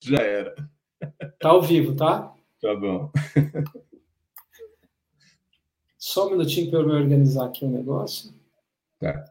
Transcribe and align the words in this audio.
Já 0.00 0.18
era. 0.18 0.54
Tá 1.38 1.50
ao 1.50 1.62
vivo, 1.62 1.94
tá? 1.94 2.34
Tá 2.60 2.74
bom. 2.74 3.10
Só 5.98 6.26
um 6.26 6.30
minutinho 6.30 6.70
para 6.70 6.80
eu 6.80 6.86
me 6.86 6.92
organizar 6.92 7.46
aqui 7.46 7.64
o 7.64 7.68
um 7.68 7.72
negócio. 7.72 8.34
Tá. 8.98 9.24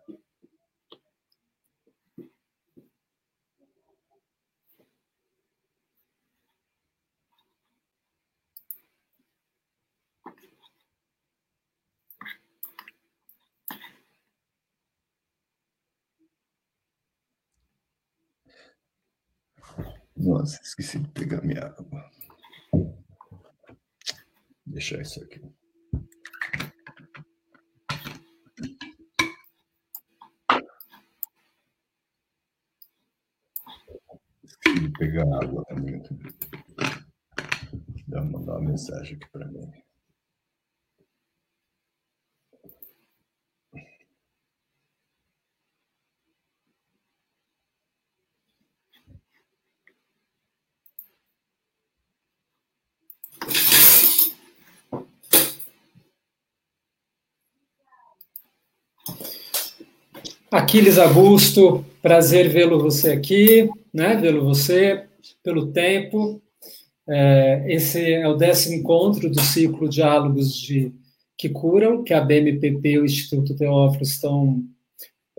Nossa, 20.19 20.59
esqueci 20.61 20.99
de 20.99 21.07
pegar 21.11 21.41
minha 21.41 21.63
água. 21.63 22.11
Deixar 24.65 25.01
isso 25.01 25.23
aqui. 25.23 25.41
Esqueci 34.43 34.79
de 34.81 34.91
pegar 34.91 35.23
água 35.41 35.63
também. 35.69 36.03
Dá 38.07 38.21
mandar 38.21 38.57
uma 38.57 38.71
mensagem 38.71 39.15
aqui 39.15 39.29
para 39.31 39.47
mim. 39.47 39.71
Aquiles 60.51 60.97
Augusto, 60.97 61.85
prazer 62.01 62.49
vê-lo 62.49 62.79
você 62.79 63.11
aqui, 63.11 63.69
né? 63.93 64.15
Vê-lo 64.15 64.43
você 64.43 65.05
pelo 65.43 65.67
tempo. 65.67 66.41
É, 67.07 67.65
esse 67.67 68.13
é 68.13 68.27
o 68.27 68.35
décimo 68.35 68.75
encontro 68.75 69.29
do 69.29 69.39
ciclo 69.39 69.87
Diálogos 69.87 70.53
de 70.53 70.91
que 71.37 71.49
Curam, 71.49 72.03
que 72.03 72.13
a 72.13 72.21
BMPP 72.21 72.89
e 72.89 72.99
o 72.99 73.05
Instituto 73.05 73.55
Teófilo 73.55 74.03
estão 74.03 74.63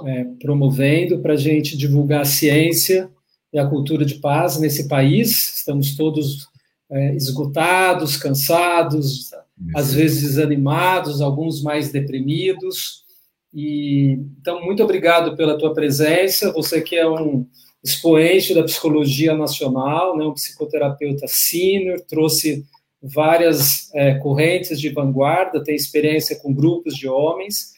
é, 0.07 0.25
promovendo 0.41 1.19
para 1.19 1.35
a 1.35 1.37
gente 1.37 1.77
divulgar 1.77 2.23
a 2.23 2.25
ciência 2.25 3.11
e 3.53 3.59
a 3.59 3.67
cultura 3.67 4.05
de 4.05 4.15
paz 4.15 4.59
nesse 4.61 4.89
país. 4.89 5.57
Estamos 5.57 5.97
todos 5.97 6.49
é, 6.89 7.15
esgotados, 7.17 8.17
cansados, 8.17 9.31
às 9.75 9.93
vezes 9.93 10.23
desanimados, 10.23 11.21
alguns 11.21 11.63
mais 11.63 11.91
deprimidos. 11.91 13.05
E, 13.53 14.19
então, 14.41 14.65
muito 14.65 14.83
obrigado 14.83 15.37
pela 15.37 15.59
tua 15.59 15.75
presença. 15.75 16.53
Você 16.53 16.81
que 16.81 16.97
é 16.97 17.09
um 17.09 17.47
expoente 17.83 18.55
da 18.55 18.63
psicologia 18.63 19.35
nacional, 19.35 20.17
né, 20.17 20.25
um 20.25 20.35
psicoterapeuta 20.35 21.27
sênior, 21.27 22.01
trouxe 22.01 22.65
várias 23.03 23.93
é, 23.95 24.15
correntes 24.19 24.79
de 24.79 24.91
vanguarda, 24.91 25.65
tem 25.65 25.75
experiência 25.75 26.37
com 26.37 26.53
grupos 26.53 26.95
de 26.95 27.09
homens 27.09 27.73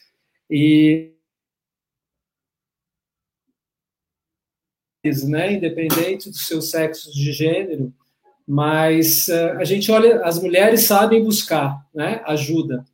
e 0.49 1.13
né, 5.27 5.53
independente 5.53 6.29
do 6.29 6.37
seu 6.37 6.61
sexo 6.61 7.11
de 7.11 7.33
gênero, 7.33 7.93
mas 8.47 9.27
uh, 9.27 9.57
a 9.57 9.65
gente 9.65 9.91
olha, 9.91 10.21
as 10.21 10.41
mulheres 10.41 10.83
sabem 10.83 11.23
buscar, 11.23 11.85
né, 11.93 12.21
ajuda. 12.25 12.85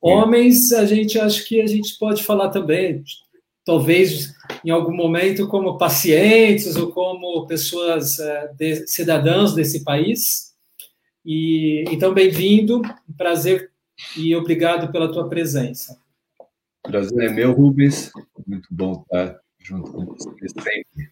Homens, 0.00 0.72
a 0.72 0.86
gente 0.86 1.18
acho 1.18 1.46
que 1.46 1.60
a 1.60 1.66
gente 1.66 1.98
pode 1.98 2.22
falar 2.22 2.48
também, 2.48 3.04
talvez 3.64 4.32
em 4.64 4.70
algum 4.70 4.94
momento 4.94 5.46
como 5.46 5.76
pacientes 5.76 6.74
ou 6.76 6.90
como 6.90 7.46
pessoas 7.46 8.18
uh, 8.18 8.56
de, 8.56 8.86
cidadãos 8.86 9.54
desse 9.54 9.84
país. 9.84 10.54
E 11.24 11.84
então 11.90 12.14
bem-vindo, 12.14 12.80
prazer 13.16 13.70
e 14.16 14.34
obrigado 14.34 14.90
pela 14.90 15.12
tua 15.12 15.28
presença. 15.28 15.98
Prazer 16.82 17.30
é 17.30 17.32
meu, 17.32 17.52
Rubens. 17.52 18.10
Muito 18.46 18.68
bom 18.70 19.02
estar 19.02 19.38
junto 19.58 19.92
com 19.92 20.06
você 20.06 20.30
sempre. 20.48 21.10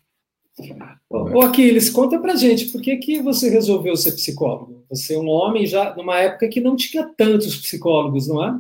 Ô 1.09 1.41
Aquiles, 1.43 1.91
conta 1.91 2.19
pra 2.19 2.35
gente, 2.35 2.73
por 2.73 2.81
que, 2.81 2.97
que 2.97 3.23
você 3.23 3.49
resolveu 3.49 3.97
ser 3.97 4.13
psicólogo? 4.13 4.85
Você 4.89 5.15
é 5.15 5.19
um 5.19 5.29
homem 5.29 5.67
já 5.67 5.95
numa 5.95 6.19
época 6.19 6.49
que 6.49 6.61
não 6.61 6.75
tinha 6.75 7.05
tantos 7.17 7.57
psicólogos, 7.59 8.27
não 8.27 8.45
é? 8.45 8.59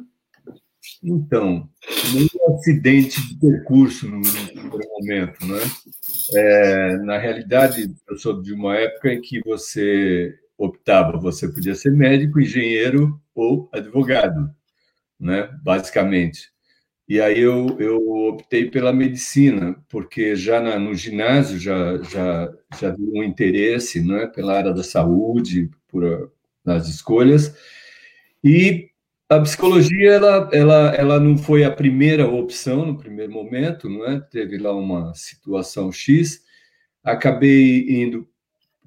Então, 1.02 1.68
um 2.14 2.54
acidente 2.54 3.20
de 3.28 3.38
percurso 3.38 4.08
no, 4.08 4.20
primeiro 4.22 4.88
momento, 4.90 5.46
né? 5.46 5.60
É, 6.34 6.96
na 6.98 7.18
realidade, 7.18 7.94
eu 8.08 8.16
sou 8.16 8.42
de 8.42 8.52
uma 8.52 8.76
época 8.76 9.12
em 9.12 9.20
que 9.20 9.40
você 9.40 10.34
optava, 10.56 11.18
você 11.18 11.48
podia 11.48 11.74
ser 11.74 11.92
médico, 11.92 12.40
engenheiro 12.40 13.20
ou 13.34 13.68
advogado, 13.72 14.50
né? 15.18 15.48
Basicamente. 15.62 16.50
E 17.08 17.20
aí 17.20 17.40
eu, 17.40 17.76
eu 17.80 18.06
optei 18.28 18.70
pela 18.70 18.92
medicina, 18.92 19.76
porque 19.88 20.36
já 20.36 20.60
na, 20.60 20.78
no 20.78 20.94
ginásio 20.94 21.58
já 21.58 21.96
já 22.02 22.52
já 22.78 22.90
deu 22.90 23.12
um 23.14 23.24
interesse, 23.24 24.04
né? 24.04 24.26
Pela 24.26 24.56
área 24.56 24.74
da 24.74 24.82
saúde, 24.82 25.70
por 25.88 26.30
nas 26.64 26.88
escolhas. 26.88 27.54
E 28.44 28.87
a 29.28 29.40
psicologia 29.40 30.12
ela, 30.12 30.48
ela, 30.52 30.94
ela 30.94 31.20
não 31.20 31.36
foi 31.36 31.64
a 31.64 31.70
primeira 31.70 32.26
opção 32.26 32.86
no 32.86 32.96
primeiro 32.96 33.32
momento, 33.32 33.88
não 33.88 34.06
é? 34.06 34.20
Teve 34.20 34.56
lá 34.58 34.74
uma 34.74 35.12
situação 35.14 35.92
X. 35.92 36.42
Acabei 37.04 38.02
indo 38.02 38.26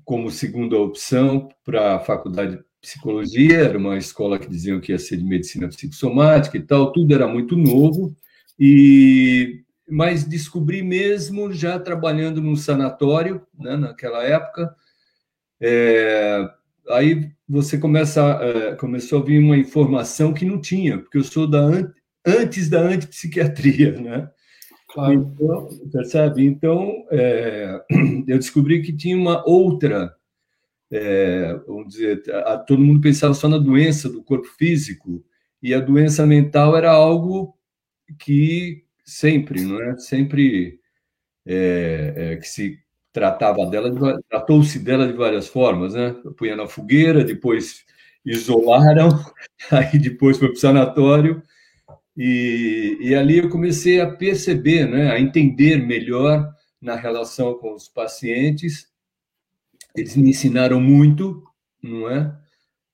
como 0.03 0.31
segunda 0.31 0.77
opção 0.77 1.49
para 1.63 1.95
a 1.95 1.99
faculdade 1.99 2.57
de 2.57 2.63
psicologia, 2.81 3.59
era 3.59 3.77
uma 3.77 3.97
escola 3.97 4.39
que 4.39 4.49
diziam 4.49 4.81
que 4.81 4.91
ia 4.91 4.97
ser 4.97 5.17
de 5.17 5.23
medicina 5.23 5.67
psicossomática 5.67 6.57
e 6.57 6.61
tal, 6.61 6.91
tudo 6.91 7.13
era 7.13 7.27
muito 7.27 7.55
novo. 7.55 8.15
E 8.59 9.63
mas 9.87 10.23
descobri 10.23 10.81
mesmo 10.81 11.51
já 11.51 11.77
trabalhando 11.77 12.41
num 12.41 12.55
sanatório, 12.55 13.45
né, 13.59 13.75
naquela 13.75 14.23
época. 14.23 14.73
É, 15.59 16.49
aí 16.89 17.31
você 17.47 17.77
começa, 17.77 18.21
é, 18.41 18.75
começou 18.75 19.21
a 19.21 19.25
vir 19.25 19.39
uma 19.39 19.57
informação 19.57 20.33
que 20.33 20.45
não 20.45 20.59
tinha, 20.59 20.97
porque 20.97 21.17
eu 21.17 21.23
sou 21.23 21.47
da 21.47 21.69
antes 22.25 22.69
da 22.69 22.81
antipsiquiatria, 22.81 23.93
né? 23.99 24.29
Claro. 24.87 25.13
Então, 25.13 25.69
percebe? 25.91 26.45
Então, 26.45 27.05
é, 27.11 27.81
eu 28.27 28.37
descobri 28.37 28.81
que 28.81 28.93
tinha 28.93 29.17
uma 29.17 29.47
outra, 29.47 30.13
é, 30.91 31.53
vamos 31.67 31.89
dizer, 31.89 32.23
a, 32.45 32.57
todo 32.57 32.81
mundo 32.81 33.01
pensava 33.01 33.33
só 33.33 33.47
na 33.47 33.57
doença 33.57 34.09
do 34.09 34.23
corpo 34.23 34.47
físico, 34.57 35.23
e 35.63 35.73
a 35.73 35.79
doença 35.79 36.25
mental 36.25 36.75
era 36.75 36.91
algo 36.91 37.55
que 38.19 38.83
sempre, 39.05 39.61
não 39.61 39.81
é? 39.81 39.97
Sempre 39.97 40.79
que 41.45 42.47
se 42.47 42.79
tratava 43.11 43.65
dela, 43.65 44.21
tratou-se 44.29 44.79
dela 44.79 45.07
de 45.07 45.13
várias 45.13 45.47
formas, 45.47 45.93
né? 45.93 46.15
Punha 46.37 46.55
na 46.55 46.67
fogueira, 46.67 47.23
depois 47.23 47.83
isolaram, 48.25 49.09
aí 49.71 49.97
depois 49.99 50.37
foi 50.37 50.49
para 50.49 50.57
o 50.57 50.59
sanatório, 50.59 51.43
e, 52.15 52.97
e 53.01 53.15
ali 53.15 53.37
eu 53.37 53.49
comecei 53.49 53.99
a 53.99 54.09
perceber, 54.09 54.85
né, 54.87 55.11
a 55.11 55.19
entender 55.19 55.77
melhor 55.77 56.53
na 56.81 56.95
relação 56.95 57.55
com 57.55 57.73
os 57.73 57.87
pacientes. 57.87 58.87
Eles 59.95 60.15
me 60.15 60.29
ensinaram 60.29 60.79
muito, 60.79 61.43
não 61.81 62.09
é? 62.09 62.35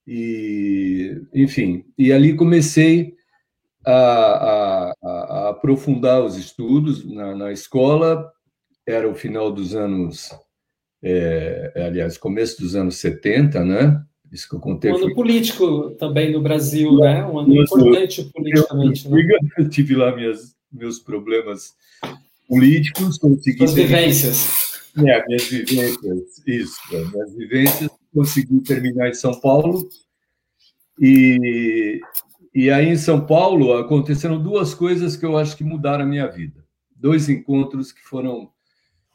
E, 0.06 1.20
enfim, 1.34 1.84
e 1.98 2.12
ali 2.12 2.34
comecei 2.34 3.14
a, 3.84 3.92
a, 3.92 4.94
a 5.02 5.48
aprofundar 5.50 6.22
os 6.22 6.36
estudos 6.36 7.04
na, 7.04 7.34
na 7.34 7.52
escola, 7.52 8.32
era 8.88 9.08
o 9.08 9.14
final 9.14 9.52
dos 9.52 9.74
anos, 9.74 10.30
é, 11.02 11.72
é, 11.74 11.86
aliás, 11.86 12.16
começo 12.16 12.60
dos 12.60 12.74
anos 12.74 12.96
70, 12.96 13.62
né? 13.64 14.02
Isso 14.32 14.48
que 14.48 14.56
eu 14.56 14.60
contei. 14.60 14.90
Um 14.90 14.96
ano 14.96 15.04
foi... 15.04 15.14
político 15.14 15.90
também 15.92 16.32
no 16.32 16.40
Brasil, 16.40 16.96
né? 16.96 17.24
Um 17.24 17.38
ano 17.38 17.54
importante 17.54 18.24
politicamente. 18.24 19.06
Eu, 19.06 19.12
né? 19.12 19.38
eu 19.58 19.68
tive 19.68 19.94
lá 19.94 20.14
minhas, 20.14 20.54
meus 20.72 20.98
problemas 20.98 21.74
políticos, 22.48 23.18
consegui. 23.18 23.64
As 23.64 23.74
vivências. 23.74 24.68
É, 24.96 25.26
minhas 25.26 25.44
vivências, 25.44 26.42
isso, 26.46 26.80
minhas 26.90 27.34
vivências, 27.34 27.90
consegui 28.12 28.60
terminar 28.60 29.08
em 29.08 29.14
São 29.14 29.38
Paulo. 29.38 29.88
E, 30.98 32.00
e 32.54 32.70
aí, 32.70 32.88
em 32.88 32.96
São 32.96 33.24
Paulo, 33.24 33.74
aconteceram 33.74 34.42
duas 34.42 34.74
coisas 34.74 35.14
que 35.14 35.24
eu 35.24 35.36
acho 35.36 35.56
que 35.56 35.62
mudaram 35.62 36.04
a 36.04 36.08
minha 36.08 36.26
vida. 36.26 36.64
Dois 36.96 37.28
encontros 37.28 37.92
que 37.92 38.00
foram 38.02 38.50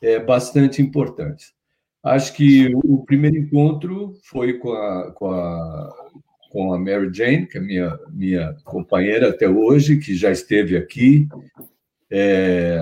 é, 0.03 0.19
bastante 0.19 0.81
importantes. 0.81 1.53
Acho 2.03 2.33
que 2.35 2.75
o 2.75 3.05
primeiro 3.05 3.37
encontro 3.37 4.13
foi 4.25 4.59
com 4.59 4.73
a, 4.73 5.11
com 5.13 5.31
a, 5.31 5.89
com 6.49 6.73
a 6.73 6.77
Mary 6.77 7.09
Jane, 7.13 7.47
que 7.47 7.57
é 7.57 7.61
minha, 7.61 7.97
minha 8.11 8.53
companheira 8.65 9.29
até 9.29 9.47
hoje, 9.47 9.97
que 9.97 10.13
já 10.13 10.29
esteve 10.29 10.75
aqui, 10.75 11.29
é, 12.11 12.77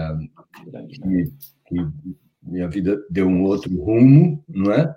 que, 0.90 1.32
que 1.68 1.88
minha 2.42 2.68
vida 2.68 3.00
deu 3.12 3.28
um 3.28 3.44
outro 3.44 3.72
rumo, 3.80 4.44
não 4.50 4.74
é? 4.74 4.94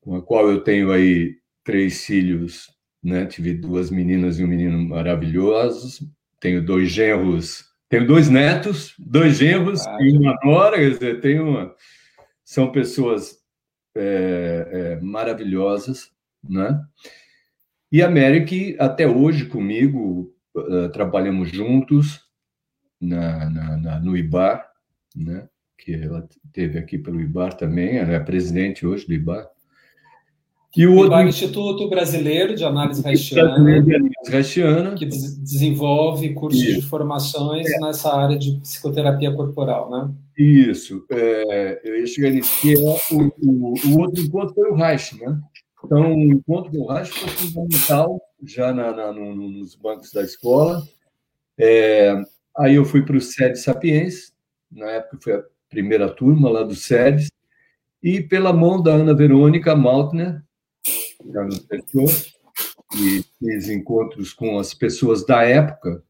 Com 0.00 0.16
a 0.16 0.22
qual 0.22 0.50
eu 0.50 0.60
tenho 0.64 0.90
aí 0.90 1.36
três 1.62 2.04
filhos, 2.04 2.68
né? 3.00 3.24
Tive 3.26 3.54
duas 3.54 3.88
meninas 3.88 4.40
e 4.40 4.44
um 4.44 4.48
menino 4.48 4.76
maravilhosos, 4.88 6.04
tenho 6.40 6.64
dois 6.64 6.90
genros, 6.90 7.64
tenho 7.88 8.06
dois 8.06 8.28
netos, 8.28 8.94
dois 8.98 9.36
genros 9.38 9.86
ah, 9.86 9.98
e 10.00 10.16
uma 10.16 10.36
nora, 10.42 10.76
quer 10.76 10.90
dizer, 10.90 11.20
tenho 11.20 11.48
uma, 11.48 11.74
são 12.44 12.72
pessoas 12.72 13.38
é, 13.96 14.68
é, 14.70 15.00
maravilhosas, 15.00 16.10
né? 16.42 16.82
E 17.90 18.02
a 18.02 18.10
Mary, 18.10 18.76
até 18.80 19.06
hoje 19.06 19.46
comigo, 19.46 20.34
uh, 20.56 20.88
trabalhamos 20.88 21.50
juntos 21.50 22.24
na, 23.00 23.48
na, 23.48 23.76
na, 23.76 24.00
no 24.00 24.16
IBAR, 24.16 24.68
né? 25.14 25.48
que 25.78 25.94
ela 25.94 26.26
teve 26.52 26.78
aqui 26.78 26.98
pelo 26.98 27.20
IBAR 27.20 27.54
também, 27.54 27.98
ela 27.98 28.12
é 28.12 28.20
presidente 28.20 28.86
hoje 28.86 29.06
do 29.06 29.12
IBAR. 29.12 29.48
E 30.76 30.86
o 30.86 30.96
outro... 30.96 31.20
Instituto 31.22 31.88
Brasileiro 31.88 32.54
de 32.54 32.64
Análise 32.64 33.02
Reichiana, 33.02 34.94
que 34.94 35.06
desenvolve 35.06 36.34
cursos 36.34 36.62
Isso. 36.62 36.80
de 36.80 36.86
formações 36.86 37.70
é. 37.70 37.78
nessa 37.78 38.12
área 38.12 38.36
de 38.36 38.58
psicoterapia 38.60 39.32
corporal, 39.32 39.88
né? 39.90 40.10
Isso. 40.36 41.04
É, 41.10 41.80
eu 41.84 42.00
ia 42.00 42.06
chegar 42.06 42.30
nisso, 42.30 42.60
que 42.60 42.74
é 42.74 42.78
o, 42.78 42.96
o, 43.42 43.74
o, 43.86 44.00
outro 44.00 44.22
encontro 44.22 44.54
foi 44.54 44.70
o 44.70 44.74
Reich, 44.74 45.16
né? 45.20 45.38
Então, 45.84 46.12
o 46.12 46.32
encontro 46.32 46.72
com 46.72 46.78
o 46.78 46.92
Reich 46.92 47.10
foi 47.10 47.28
fundamental, 47.28 48.20
já 48.44 48.72
na, 48.72 48.92
na 48.92 49.12
no, 49.12 49.34
nos 49.34 49.76
bancos 49.76 50.10
da 50.12 50.22
escola. 50.22 50.82
É, 51.56 52.20
aí 52.58 52.74
eu 52.74 52.84
fui 52.84 53.02
para 53.02 53.16
o 53.16 53.20
SED 53.20 53.56
Sapiens, 53.56 54.32
na 54.72 54.90
época 54.90 55.18
foi 55.20 55.34
a 55.34 55.42
primeira 55.68 56.08
turma 56.08 56.50
lá 56.50 56.62
do 56.64 56.74
SEDES, 56.74 57.30
e 58.02 58.20
pela 58.20 58.52
mão 58.52 58.82
da 58.82 58.92
Ana 58.92 59.14
Verônica 59.14 59.74
Maltner, 59.74 60.42
e 62.96 63.24
fiz 63.38 63.68
encontros 63.68 64.32
com 64.32 64.58
as 64.58 64.72
pessoas 64.72 65.24
da 65.26 65.42
época. 65.42 66.02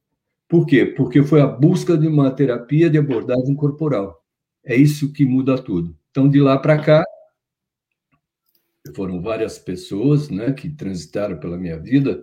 Por 0.49 0.67
quê? 0.67 0.85
Porque 0.85 1.23
foi 1.23 1.41
a 1.41 1.47
busca 1.47 1.97
de 1.97 2.07
uma 2.07 2.31
terapia 2.31 2.91
de 2.91 2.99
abordagem 2.99 3.55
corporal. 3.55 4.23
É 4.65 4.77
isso 4.77 5.13
que 5.13 5.25
muda 5.25 5.61
tudo. 5.61 5.97
Então, 6.11 6.29
de 6.29 6.41
lá 6.41 6.59
para 6.59 6.81
cá, 6.81 7.05
foram 8.95 9.21
várias 9.23 9.59
pessoas 9.59 10.29
né, 10.29 10.53
que 10.53 10.69
transitaram 10.69 11.39
pela 11.39 11.57
minha 11.57 11.79
vida, 11.79 12.23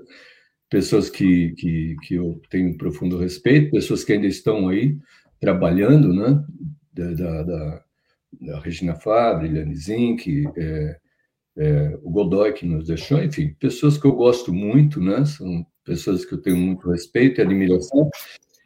pessoas 0.69 1.09
que, 1.09 1.53
que, 1.57 1.95
que 2.03 2.15
eu 2.15 2.39
tenho 2.49 2.69
um 2.69 2.77
profundo 2.77 3.17
respeito, 3.17 3.71
pessoas 3.71 4.03
que 4.03 4.13
ainda 4.13 4.27
estão 4.27 4.69
aí 4.69 4.97
trabalhando, 5.39 6.13
né, 6.13 6.43
da, 6.93 7.13
da, 7.43 7.83
da, 8.39 8.59
Regina 8.59 8.95
Fabre, 8.95 9.47
Liane 9.47 9.75
Zink, 9.75 10.47
é, 10.55 11.00
é, 11.57 11.97
o 12.01 12.09
Godoy 12.09 12.53
que 12.53 12.65
nos 12.65 12.87
deixou, 12.87 13.21
enfim, 13.21 13.55
pessoas 13.59 13.97
que 13.97 14.05
eu 14.05 14.13
gosto 14.13 14.53
muito, 14.53 15.01
né? 15.01 15.25
São 15.25 15.65
pessoas 15.83 16.23
que 16.25 16.33
eu 16.33 16.41
tenho 16.41 16.57
muito 16.57 16.89
respeito 16.89 17.39
e 17.39 17.43
admiração. 17.43 18.09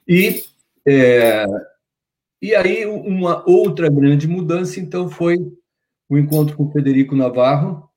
E 0.08 0.44
é, 0.88 1.46
e 2.42 2.54
aí 2.54 2.86
uma 2.86 3.44
outra 3.50 3.90
grande 3.90 4.28
mudança, 4.28 4.80
então, 4.80 5.10
foi 5.10 5.38
o 6.08 6.18
encontro 6.18 6.56
com 6.56 6.66
o 6.66 6.72
Federico 6.72 7.16
Navarro, 7.16 7.90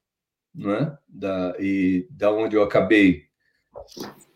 né? 0.55 0.96
Da 1.06 1.55
e 1.61 2.06
da 2.11 2.32
onde 2.32 2.56
eu 2.56 2.62
acabei 2.62 3.25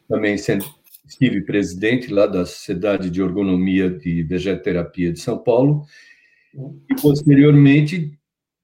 também 0.08 0.36
sendo 0.36 0.64
estive 1.06 1.42
presidente 1.42 2.12
lá 2.12 2.26
da 2.26 2.44
Sociedade 2.44 3.10
de 3.10 3.20
Ergonomia 3.20 3.90
de 3.90 4.22
Vegetoterapia 4.22 5.12
de 5.12 5.20
São 5.20 5.38
Paulo 5.38 5.84
e 6.90 6.94
posteriormente 7.00 8.18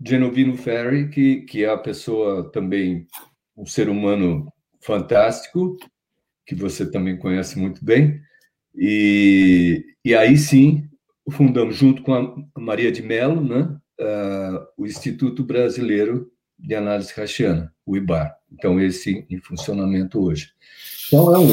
Genovino 0.05 0.56
Ferry, 0.56 1.09
que, 1.11 1.43
que 1.43 1.65
é 1.65 1.71
a 1.71 1.77
pessoa 1.77 2.50
também, 2.50 3.06
um 3.56 3.67
ser 3.67 3.89
humano 3.89 4.53
fantástico, 4.81 5.77
que 6.47 6.55
você 6.55 6.91
também 6.91 7.17
conhece 7.17 7.59
muito 7.59 7.85
bem. 7.85 8.21
E, 8.75 9.85
e 10.05 10.15
aí 10.15 10.37
sim, 10.37 10.89
fundamos, 11.31 11.77
junto 11.77 12.03
com 12.03 12.15
a 12.15 12.61
Maria 12.61 12.93
de 12.93 13.03
Mello, 13.03 13.43
né, 13.43 13.77
uh, 14.00 14.67
o 14.77 14.87
Instituto 14.87 15.43
Brasileiro 15.43 16.31
de 16.59 16.75
Análise 16.75 17.12
Rachiana, 17.15 17.73
o 17.85 17.97
IBAR. 17.97 18.37
Então, 18.53 18.81
esse 18.81 19.27
em 19.29 19.39
funcionamento 19.39 20.21
hoje. 20.21 20.53
Então, 21.09 21.35
é 21.35 21.39
um. 21.39 21.53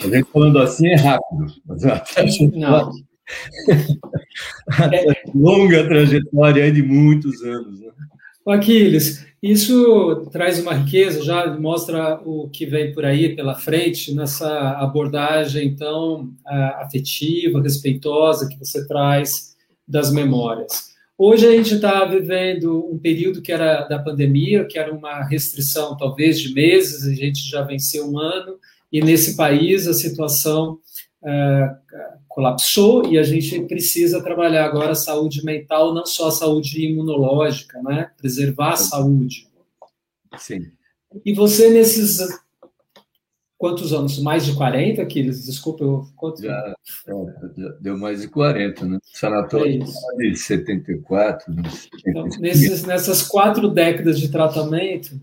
A 0.00 0.08
gente 0.08 0.30
falando 0.30 0.58
assim 0.58 0.88
é 0.88 0.96
rápido, 0.96 1.46
mas 1.64 1.82
Não. 2.54 2.92
longa 5.34 5.84
trajetória 5.84 6.70
de 6.70 6.82
muitos 6.82 7.42
anos. 7.42 7.80
Né? 7.80 7.86
Aquiles, 8.46 9.26
isso 9.42 10.28
traz 10.30 10.58
uma 10.60 10.74
riqueza, 10.74 11.22
já 11.22 11.58
mostra 11.58 12.20
o 12.24 12.48
que 12.48 12.64
vem 12.64 12.92
por 12.92 13.04
aí 13.04 13.34
pela 13.34 13.54
frente, 13.54 14.14
nessa 14.14 14.70
abordagem 14.78 15.74
tão 15.74 16.32
afetiva, 16.76 17.60
respeitosa 17.60 18.48
que 18.48 18.58
você 18.58 18.86
traz 18.86 19.56
das 19.86 20.12
memórias. 20.12 20.94
Hoje 21.18 21.46
a 21.46 21.50
gente 21.50 21.74
está 21.74 22.04
vivendo 22.04 22.86
um 22.92 22.98
período 22.98 23.40
que 23.40 23.50
era 23.50 23.82
da 23.84 23.98
pandemia, 23.98 24.66
que 24.66 24.78
era 24.78 24.92
uma 24.92 25.24
restrição 25.24 25.96
talvez 25.96 26.38
de 26.38 26.52
meses, 26.52 27.06
a 27.06 27.14
gente 27.14 27.48
já 27.48 27.62
venceu 27.62 28.10
um 28.10 28.18
ano, 28.18 28.58
e 28.92 29.00
nesse 29.00 29.36
país 29.36 29.88
a 29.88 29.94
situação 29.94 30.78
é, 31.24 31.70
colapsou 32.36 33.10
e 33.10 33.18
a 33.18 33.22
gente 33.22 33.58
precisa 33.62 34.22
trabalhar 34.22 34.66
agora 34.66 34.92
a 34.92 34.94
saúde 34.94 35.42
mental, 35.42 35.94
não 35.94 36.04
só 36.04 36.28
a 36.28 36.30
saúde 36.30 36.84
imunológica, 36.84 37.80
né? 37.82 38.10
Preservar 38.18 38.74
a 38.74 38.76
saúde. 38.76 39.48
Sim. 40.36 40.70
E 41.24 41.32
você, 41.32 41.70
nesses 41.70 42.18
quantos 43.56 43.94
anos? 43.94 44.20
Mais 44.20 44.44
de 44.44 44.54
40, 44.54 45.00
Aquiles? 45.00 45.46
Desculpa, 45.46 45.82
eu... 45.82 46.06
Quanto... 46.14 46.42
Já, 46.42 46.74
deu 47.80 47.96
mais 47.96 48.20
de 48.20 48.28
40, 48.28 48.84
né? 48.84 48.98
Sanatório 49.02 49.82
é 49.82 50.28
de 50.28 50.36
74. 50.36 51.54
Então, 52.06 52.28
nesses, 52.38 52.84
nessas 52.84 53.22
quatro 53.22 53.66
décadas 53.66 54.20
de 54.20 54.28
tratamento, 54.28 55.18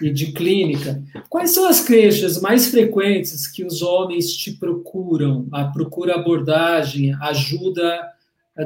e 0.00 0.10
de 0.10 0.32
clínica, 0.32 1.02
quais 1.28 1.50
são 1.50 1.66
as 1.66 1.80
queixas 1.80 2.40
mais 2.40 2.68
frequentes 2.68 3.46
que 3.46 3.64
os 3.64 3.82
homens 3.82 4.34
te 4.34 4.52
procuram, 4.52 5.46
a 5.52 5.64
procura 5.66 6.14
abordagem, 6.14 7.14
ajuda 7.20 8.08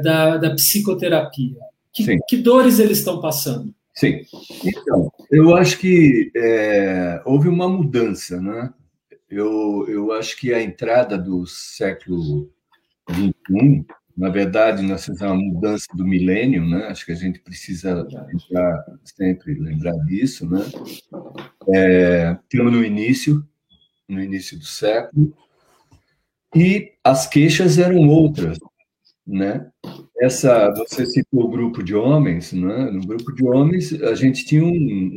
da, 0.03 0.37
da 0.37 0.51
psicoterapia? 0.55 1.57
Que, 1.93 2.17
que, 2.29 2.37
dores 2.37 2.79
eles 2.79 2.99
estão 2.99 3.21
passando? 3.21 3.75
Sim. 3.95 4.21
Então, 4.65 5.13
eu 5.31 5.57
acho 5.57 5.79
que 5.79 6.31
é, 6.37 7.21
houve 7.25 7.49
uma 7.49 7.69
mudança, 7.69 8.41
né? 8.41 8.73
Eu, 9.29 9.87
eu 9.89 10.13
acho 10.13 10.37
que 10.37 10.55
a 10.55 10.63
entrada 10.63 11.19
do 11.19 11.47
século 11.47 12.49
XXI 13.11 13.85
na 14.21 14.29
verdade, 14.29 14.83
nós 14.83 15.07
fizemos 15.07 15.33
uma 15.33 15.43
mudança 15.43 15.87
do 15.95 16.07
milênio, 16.07 16.69
né? 16.69 16.89
Acho 16.89 17.07
que 17.07 17.13
a 17.13 17.17
gente 17.17 17.39
precisa 17.39 18.03
lembrar, 18.03 18.85
sempre 19.03 19.55
lembrar 19.55 19.95
disso, 20.05 20.47
né? 20.47 20.61
É, 21.75 22.37
no 22.53 22.85
início, 22.85 23.43
no 24.07 24.23
início 24.23 24.59
do 24.59 24.67
século, 24.67 25.35
e 26.55 26.93
as 27.03 27.27
queixas 27.27 27.79
eram 27.79 28.11
outras, 28.11 28.59
né? 29.27 29.67
Essa, 30.21 30.71
você 30.75 31.07
citou 31.07 31.45
o 31.45 31.51
grupo 31.51 31.83
de 31.83 31.95
homens, 31.95 32.53
né? 32.53 32.91
No 32.91 33.01
grupo 33.01 33.33
de 33.33 33.43
homens 33.43 33.91
a 34.03 34.15
gente 34.15 34.45
tinha 34.45 34.63
um, 34.63 34.69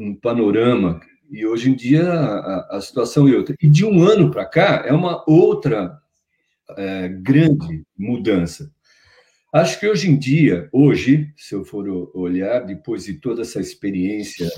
um 0.07 0.15
panorama 0.15 1.01
e 1.29 1.45
hoje 1.45 1.69
em 1.69 1.75
dia 1.75 2.09
a, 2.09 2.77
a, 2.77 2.79
situação 2.79 3.27
é 3.27 3.35
outra. 3.35 3.53
E 3.61 3.67
de 3.67 3.83
um 3.83 4.01
ano 4.01 4.31
para 4.31 4.45
cá 4.45 4.81
é 4.85 4.93
uma 4.93 5.21
outra 5.27 5.99
é, 6.77 7.09
grande 7.09 7.83
mudança. 7.97 8.72
Acho 9.53 9.79
que 9.79 9.87
hoje 9.87 10.09
em 10.09 10.17
dia, 10.17 10.67
hoje, 10.71 11.31
se 11.37 11.53
eu 11.53 11.63
for 11.63 11.87
olhar, 12.17 12.61
depois 12.65 13.05
de 13.05 13.13
toda 13.13 13.43
essa 13.43 13.59
experiência 13.59 14.49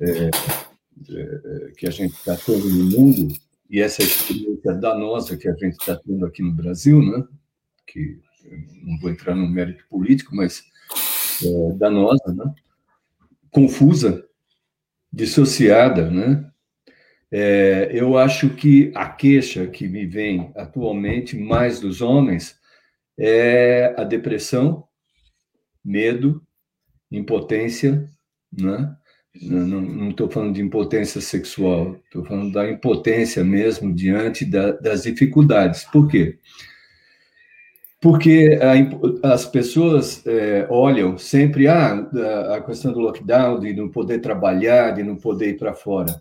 é, 0.00 0.30
é, 0.30 1.72
que 1.76 1.86
a 1.86 1.90
gente 1.90 2.14
está 2.14 2.36
tendo 2.36 2.68
no 2.68 2.86
mundo, 2.90 3.32
e 3.70 3.80
essa 3.80 4.02
experiência 4.02 4.72
danosa 4.72 5.36
que 5.36 5.48
a 5.48 5.52
gente 5.52 5.74
está 5.74 5.94
tendo 5.94 6.26
aqui 6.26 6.42
no 6.42 6.50
Brasil, 6.50 7.00
né? 7.00 7.24
que 7.86 8.18
não 8.82 8.98
vou 8.98 9.10
entrar 9.10 9.36
no 9.36 9.48
mérito 9.48 9.84
político, 9.88 10.34
mas 10.34 10.64
é, 11.44 11.72
danosa, 11.76 12.34
né? 12.34 12.52
confusa, 13.48 14.26
dissociada, 15.12 16.10
né? 16.10 16.50
É, 17.30 17.90
eu 17.92 18.18
acho 18.18 18.50
que 18.56 18.90
a 18.92 19.08
queixa 19.08 19.68
que 19.68 19.86
me 19.86 20.04
vem 20.04 20.50
atualmente 20.56 21.38
mais 21.38 21.78
dos 21.78 22.00
homens 22.00 22.59
é 23.20 23.94
a 23.98 24.04
depressão, 24.04 24.84
medo 25.84 26.42
impotência, 27.10 28.08
né? 28.52 28.96
Não 29.42 30.10
estou 30.10 30.28
falando 30.28 30.54
de 30.54 30.62
impotência 30.62 31.20
sexual, 31.20 31.96
estou 32.04 32.24
falando 32.24 32.52
da 32.52 32.68
impotência 32.68 33.44
mesmo 33.44 33.94
diante 33.94 34.44
da, 34.44 34.72
das 34.72 35.04
dificuldades. 35.04 35.84
Por 35.84 36.08
quê? 36.08 36.38
Porque 38.00 38.58
a, 39.22 39.32
as 39.32 39.46
pessoas 39.46 40.26
é, 40.26 40.66
olham 40.68 41.16
sempre 41.16 41.68
ah, 41.68 42.08
a 42.56 42.60
questão 42.60 42.92
do 42.92 42.98
lockdown, 42.98 43.60
de 43.60 43.72
não 43.72 43.88
poder 43.88 44.20
trabalhar, 44.20 44.92
de 44.92 45.02
não 45.02 45.14
poder 45.14 45.50
ir 45.50 45.58
para 45.58 45.74
fora. 45.74 46.20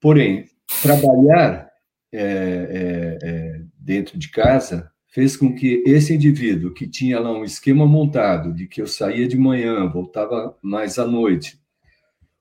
Porém, 0.00 0.44
trabalhar 0.80 1.68
é, 2.12 2.20
é, 2.22 3.18
é 3.20 3.60
dentro 3.80 4.16
de 4.16 4.30
casa 4.30 4.92
fez 5.08 5.36
com 5.36 5.54
que 5.54 5.82
esse 5.86 6.14
indivíduo 6.14 6.72
que 6.72 6.86
tinha 6.86 7.18
lá 7.18 7.32
um 7.32 7.44
esquema 7.44 7.86
montado 7.86 8.52
de 8.52 8.66
que 8.66 8.80
eu 8.80 8.86
saía 8.86 9.26
de 9.26 9.36
manhã, 9.36 9.88
voltava 9.88 10.56
mais 10.62 10.98
à 10.98 11.06
noite, 11.06 11.58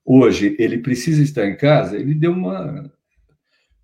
hoje 0.05 0.55
ele 0.59 0.77
precisa 0.77 1.21
estar 1.24 1.47
em 1.47 1.55
casa, 1.55 1.97
ele 1.97 2.13
deu 2.13 2.31
uma, 2.31 2.91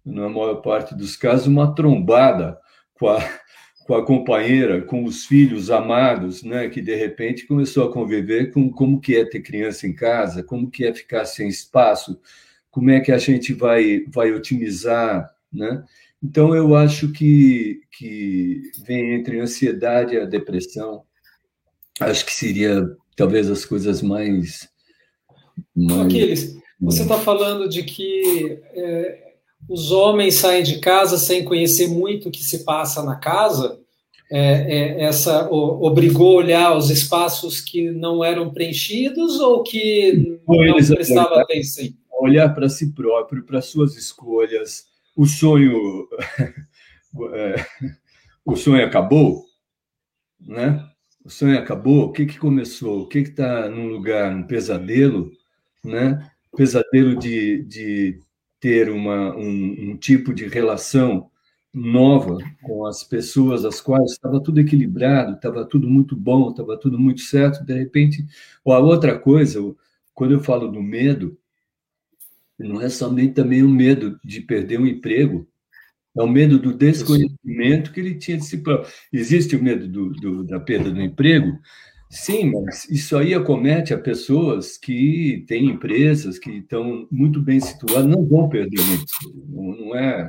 na 0.05 0.29
maior 0.29 0.55
parte 0.55 0.93
dos 0.95 1.15
casos, 1.15 1.47
uma 1.47 1.73
trombada 1.73 2.57
com 2.93 3.07
a, 3.07 3.19
com 3.85 3.95
a 3.95 4.05
companheira, 4.05 4.81
com 4.81 5.05
os 5.05 5.25
filhos 5.25 5.71
amados, 5.71 6.43
né, 6.43 6.69
que 6.69 6.81
de 6.81 6.95
repente 6.95 7.47
começou 7.47 7.87
a 7.87 7.91
conviver 7.91 8.51
com 8.51 8.69
como 8.69 8.99
que 8.99 9.15
é 9.15 9.25
ter 9.25 9.41
criança 9.41 9.87
em 9.87 9.93
casa, 9.93 10.43
como 10.43 10.69
que 10.69 10.85
é 10.85 10.93
ficar 10.93 11.25
sem 11.25 11.47
espaço, 11.47 12.19
como 12.69 12.89
é 12.89 12.99
que 12.99 13.11
a 13.11 13.17
gente 13.17 13.53
vai 13.53 14.03
vai 14.07 14.31
otimizar, 14.33 15.31
né? 15.51 15.83
Então 16.23 16.55
eu 16.55 16.75
acho 16.75 17.11
que 17.11 17.81
que 17.97 18.61
vem 18.85 19.13
entre 19.15 19.39
a 19.39 19.43
ansiedade 19.43 20.15
e 20.15 20.19
a 20.19 20.25
depressão, 20.25 21.03
acho 21.99 22.25
que 22.25 22.33
seria 22.33 22.87
talvez 23.15 23.51
as 23.51 23.65
coisas 23.65 24.01
mais 24.01 24.69
mas... 25.75 26.05
Aquiles, 26.05 26.55
você 26.79 27.03
está 27.03 27.17
falando 27.19 27.67
de 27.69 27.83
que 27.83 28.59
é, 28.73 29.33
os 29.69 29.91
homens 29.91 30.35
saem 30.35 30.63
de 30.63 30.79
casa 30.79 31.17
sem 31.17 31.43
conhecer 31.43 31.87
muito 31.87 32.29
o 32.29 32.31
que 32.31 32.43
se 32.43 32.63
passa 32.63 33.03
na 33.03 33.15
casa. 33.15 33.79
É, 34.31 34.39
é, 34.39 35.03
essa 35.03 35.47
o, 35.49 35.85
obrigou 35.85 36.33
a 36.33 36.43
olhar 36.43 36.77
os 36.77 36.89
espaços 36.89 37.61
que 37.61 37.91
não 37.91 38.23
eram 38.23 38.51
preenchidos 38.51 39.39
ou 39.39 39.63
que 39.63 40.39
não 40.47 40.95
prestava 40.95 41.41
atenção? 41.41 41.85
Olhar 42.19 42.49
para 42.53 42.69
si 42.69 42.93
próprio, 42.93 43.43
para 43.43 43.61
suas 43.61 43.95
escolhas. 43.95 44.85
O 45.15 45.25
sonho, 45.25 46.07
é, 47.33 47.65
o 48.45 48.55
sonho 48.55 48.85
acabou, 48.85 49.45
né? 50.39 50.89
O 51.23 51.29
sonho 51.29 51.57
acabou. 51.57 52.05
O 52.05 52.11
que 52.11 52.25
que 52.25 52.37
começou? 52.37 53.01
O 53.01 53.07
que 53.07 53.19
está 53.19 53.69
num 53.69 53.87
lugar, 53.87 54.35
um 54.35 54.43
pesadelo? 54.43 55.31
né? 55.83 56.29
pesadelo 56.55 57.15
de, 57.17 57.63
de 57.63 58.19
ter 58.59 58.89
uma, 58.89 59.35
um, 59.35 59.91
um 59.91 59.97
tipo 59.97 60.33
de 60.33 60.47
relação 60.47 61.29
nova 61.73 62.37
com 62.61 62.85
as 62.85 63.03
pessoas 63.03 63.65
as 63.65 63.81
quais 63.81 64.11
estava 64.11 64.39
tudo 64.39 64.59
equilibrado, 64.59 65.33
estava 65.33 65.65
tudo 65.65 65.89
muito 65.89 66.15
bom, 66.15 66.51
estava 66.51 66.77
tudo 66.77 66.99
muito 66.99 67.21
certo, 67.21 67.65
de 67.65 67.73
repente, 67.73 68.23
ou 68.63 68.73
a 68.73 68.79
outra 68.79 69.17
coisa, 69.17 69.59
quando 70.13 70.33
eu 70.35 70.39
falo 70.39 70.67
do 70.67 70.81
medo, 70.81 71.37
não 72.57 72.81
é 72.81 72.89
somente 72.89 73.33
também 73.33 73.63
o 73.63 73.69
medo 73.69 74.19
de 74.23 74.41
perder 74.41 74.79
um 74.79 74.87
emprego, 74.87 75.47
é 76.15 76.21
o 76.21 76.27
medo 76.27 76.59
do 76.59 76.73
desconhecimento 76.73 77.91
que 77.91 77.99
ele 77.99 78.15
tinha 78.15 78.37
de 78.37 78.45
si 78.45 78.59
próprio. 78.59 78.91
Existe 79.11 79.55
o 79.55 79.63
medo 79.63 79.87
do, 79.87 80.11
do, 80.11 80.43
da 80.43 80.59
perda 80.59 80.91
do 80.91 81.01
emprego, 81.01 81.59
Sim, 82.13 82.51
mas 82.51 82.87
isso 82.91 83.17
aí 83.17 83.33
acomete 83.33 83.91
a 83.91 83.97
pessoas 83.97 84.77
que 84.77 85.43
têm 85.47 85.65
empresas 85.65 86.37
que 86.37 86.51
estão 86.51 87.07
muito 87.09 87.41
bem 87.41 87.59
situadas, 87.59 88.05
não 88.05 88.23
vão 88.23 88.47
perder 88.47 88.79
o 88.79 88.93
emprego. 88.93 89.83
Não 89.83 89.95
é, 89.95 90.27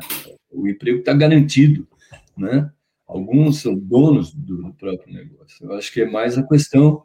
o 0.50 0.66
emprego 0.66 1.00
está 1.00 1.12
garantido, 1.12 1.86
né? 2.38 2.70
Alguns 3.06 3.60
são 3.60 3.78
donos 3.78 4.32
do 4.32 4.72
próprio 4.78 5.12
negócio. 5.12 5.66
Eu 5.66 5.74
acho 5.74 5.92
que 5.92 6.00
é 6.00 6.10
mais 6.10 6.38
a 6.38 6.48
questão 6.48 7.02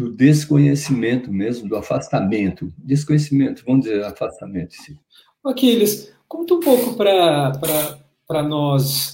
do 0.00 0.10
desconhecimento 0.10 1.32
mesmo, 1.32 1.68
do 1.68 1.76
afastamento. 1.76 2.72
Desconhecimento, 2.78 3.62
vamos 3.66 3.84
dizer 3.84 4.02
afastamento. 4.02 4.74
Sim. 4.74 4.96
Aquiles, 5.44 6.12
conta 6.26 6.54
um 6.54 6.60
pouco 6.60 6.94
para 6.94 8.42
nós 8.42 9.12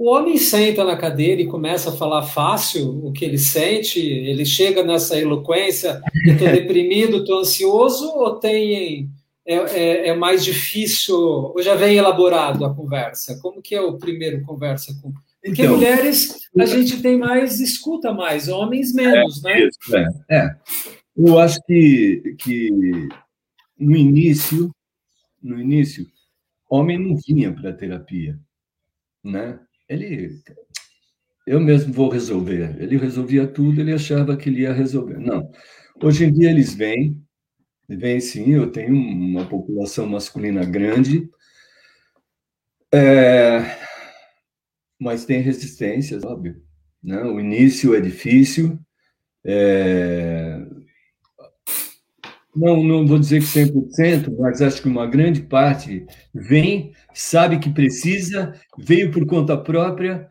o 0.00 0.08
homem 0.08 0.38
senta 0.38 0.82
na 0.82 0.96
cadeira 0.96 1.42
e 1.42 1.46
começa 1.46 1.90
a 1.90 1.92
falar 1.92 2.22
fácil 2.22 3.06
o 3.06 3.12
que 3.12 3.22
ele 3.22 3.36
sente, 3.36 4.00
ele 4.00 4.46
chega 4.46 4.82
nessa 4.82 5.18
eloquência, 5.18 6.00
estou 6.26 6.48
deprimido, 6.50 7.18
estou 7.18 7.40
ansioso, 7.40 8.10
ou 8.16 8.36
tem 8.36 9.10
é, 9.46 9.54
é, 9.56 10.08
é, 10.08 10.16
mais 10.16 10.42
difícil, 10.42 11.14
ou 11.18 11.60
já 11.60 11.74
vem 11.74 11.98
elaborado 11.98 12.64
a 12.64 12.74
conversa? 12.74 13.38
Como 13.42 13.60
que 13.60 13.74
é 13.74 13.82
o 13.82 13.98
primeiro 13.98 14.40
conversa 14.40 14.98
com... 15.02 15.12
Porque 15.42 15.62
então, 15.62 15.76
mulheres 15.76 16.38
a 16.58 16.66
gente 16.66 17.00
tem 17.00 17.18
mais, 17.18 17.60
escuta 17.60 18.12
mais, 18.12 18.48
homens 18.48 18.92
menos, 18.92 19.42
é, 19.44 19.48
né? 19.48 19.68
Isso, 19.68 19.96
é, 19.96 20.08
é. 20.30 20.56
Eu 21.16 21.38
acho 21.38 21.58
que, 21.66 22.36
que 22.38 22.70
no 23.78 23.96
início, 23.96 24.74
no 25.42 25.58
início, 25.58 26.06
homem 26.68 26.98
não 26.98 27.16
vinha 27.16 27.52
para 27.52 27.72
terapia, 27.72 28.38
né? 29.24 29.58
ele 29.90 30.40
eu 31.46 31.58
mesmo 31.58 31.92
vou 31.92 32.08
resolver. 32.08 32.76
Ele 32.80 32.96
resolvia 32.96 33.46
tudo, 33.46 33.80
ele 33.80 33.92
achava 33.92 34.36
que 34.36 34.48
ele 34.48 34.60
ia 34.60 34.72
resolver. 34.72 35.18
Não. 35.18 35.50
Hoje 36.00 36.24
em 36.24 36.32
dia 36.32 36.48
eles 36.48 36.72
vêm, 36.74 37.20
vêm 37.88 38.20
sim, 38.20 38.52
eu 38.52 38.70
tenho 38.70 38.94
uma 38.94 39.44
população 39.44 40.06
masculina 40.06 40.64
grande, 40.64 41.28
é, 42.92 43.58
mas 45.00 45.24
tem 45.24 45.40
resistências, 45.40 46.22
óbvio. 46.24 46.62
Né? 47.02 47.22
O 47.22 47.40
início 47.40 47.94
é 47.94 48.00
difícil, 48.00 48.78
é, 49.44 50.60
não, 52.54 52.82
não 52.82 53.06
vou 53.06 53.18
dizer 53.18 53.40
que 53.40 53.46
100%, 53.46 54.36
mas 54.38 54.60
acho 54.60 54.82
que 54.82 54.88
uma 54.88 55.06
grande 55.06 55.40
parte 55.40 56.04
vem, 56.34 56.92
sabe 57.14 57.58
que 57.58 57.70
precisa, 57.70 58.52
veio 58.76 59.10
por 59.10 59.24
conta 59.24 59.56
própria, 59.56 60.28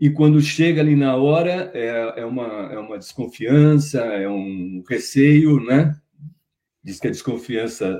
e 0.00 0.08
quando 0.08 0.40
chega 0.40 0.80
ali 0.80 0.96
na 0.96 1.16
hora, 1.16 1.70
é, 1.74 2.20
é, 2.20 2.24
uma, 2.24 2.46
é 2.72 2.78
uma 2.78 2.98
desconfiança, 2.98 4.00
é 4.00 4.28
um 4.28 4.82
receio, 4.88 5.60
né? 5.60 5.94
Diz 6.82 7.00
que 7.00 7.08
é 7.08 7.10
desconfiança 7.10 7.98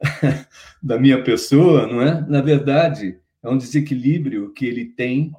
da 0.82 0.98
minha 0.98 1.22
pessoa, 1.24 1.86
não 1.86 2.00
é? 2.00 2.20
Na 2.28 2.42
verdade, 2.42 3.18
é 3.42 3.48
um 3.48 3.56
desequilíbrio 3.56 4.52
que 4.52 4.66
ele 4.66 4.84
tem 4.84 5.32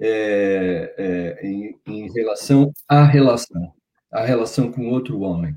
é, 0.00 0.94
é, 0.96 1.46
em, 1.46 1.78
em 1.86 2.12
relação 2.12 2.72
à 2.88 3.04
relação, 3.04 3.72
à 4.10 4.24
relação 4.24 4.72
com 4.72 4.88
outro 4.88 5.20
homem 5.20 5.54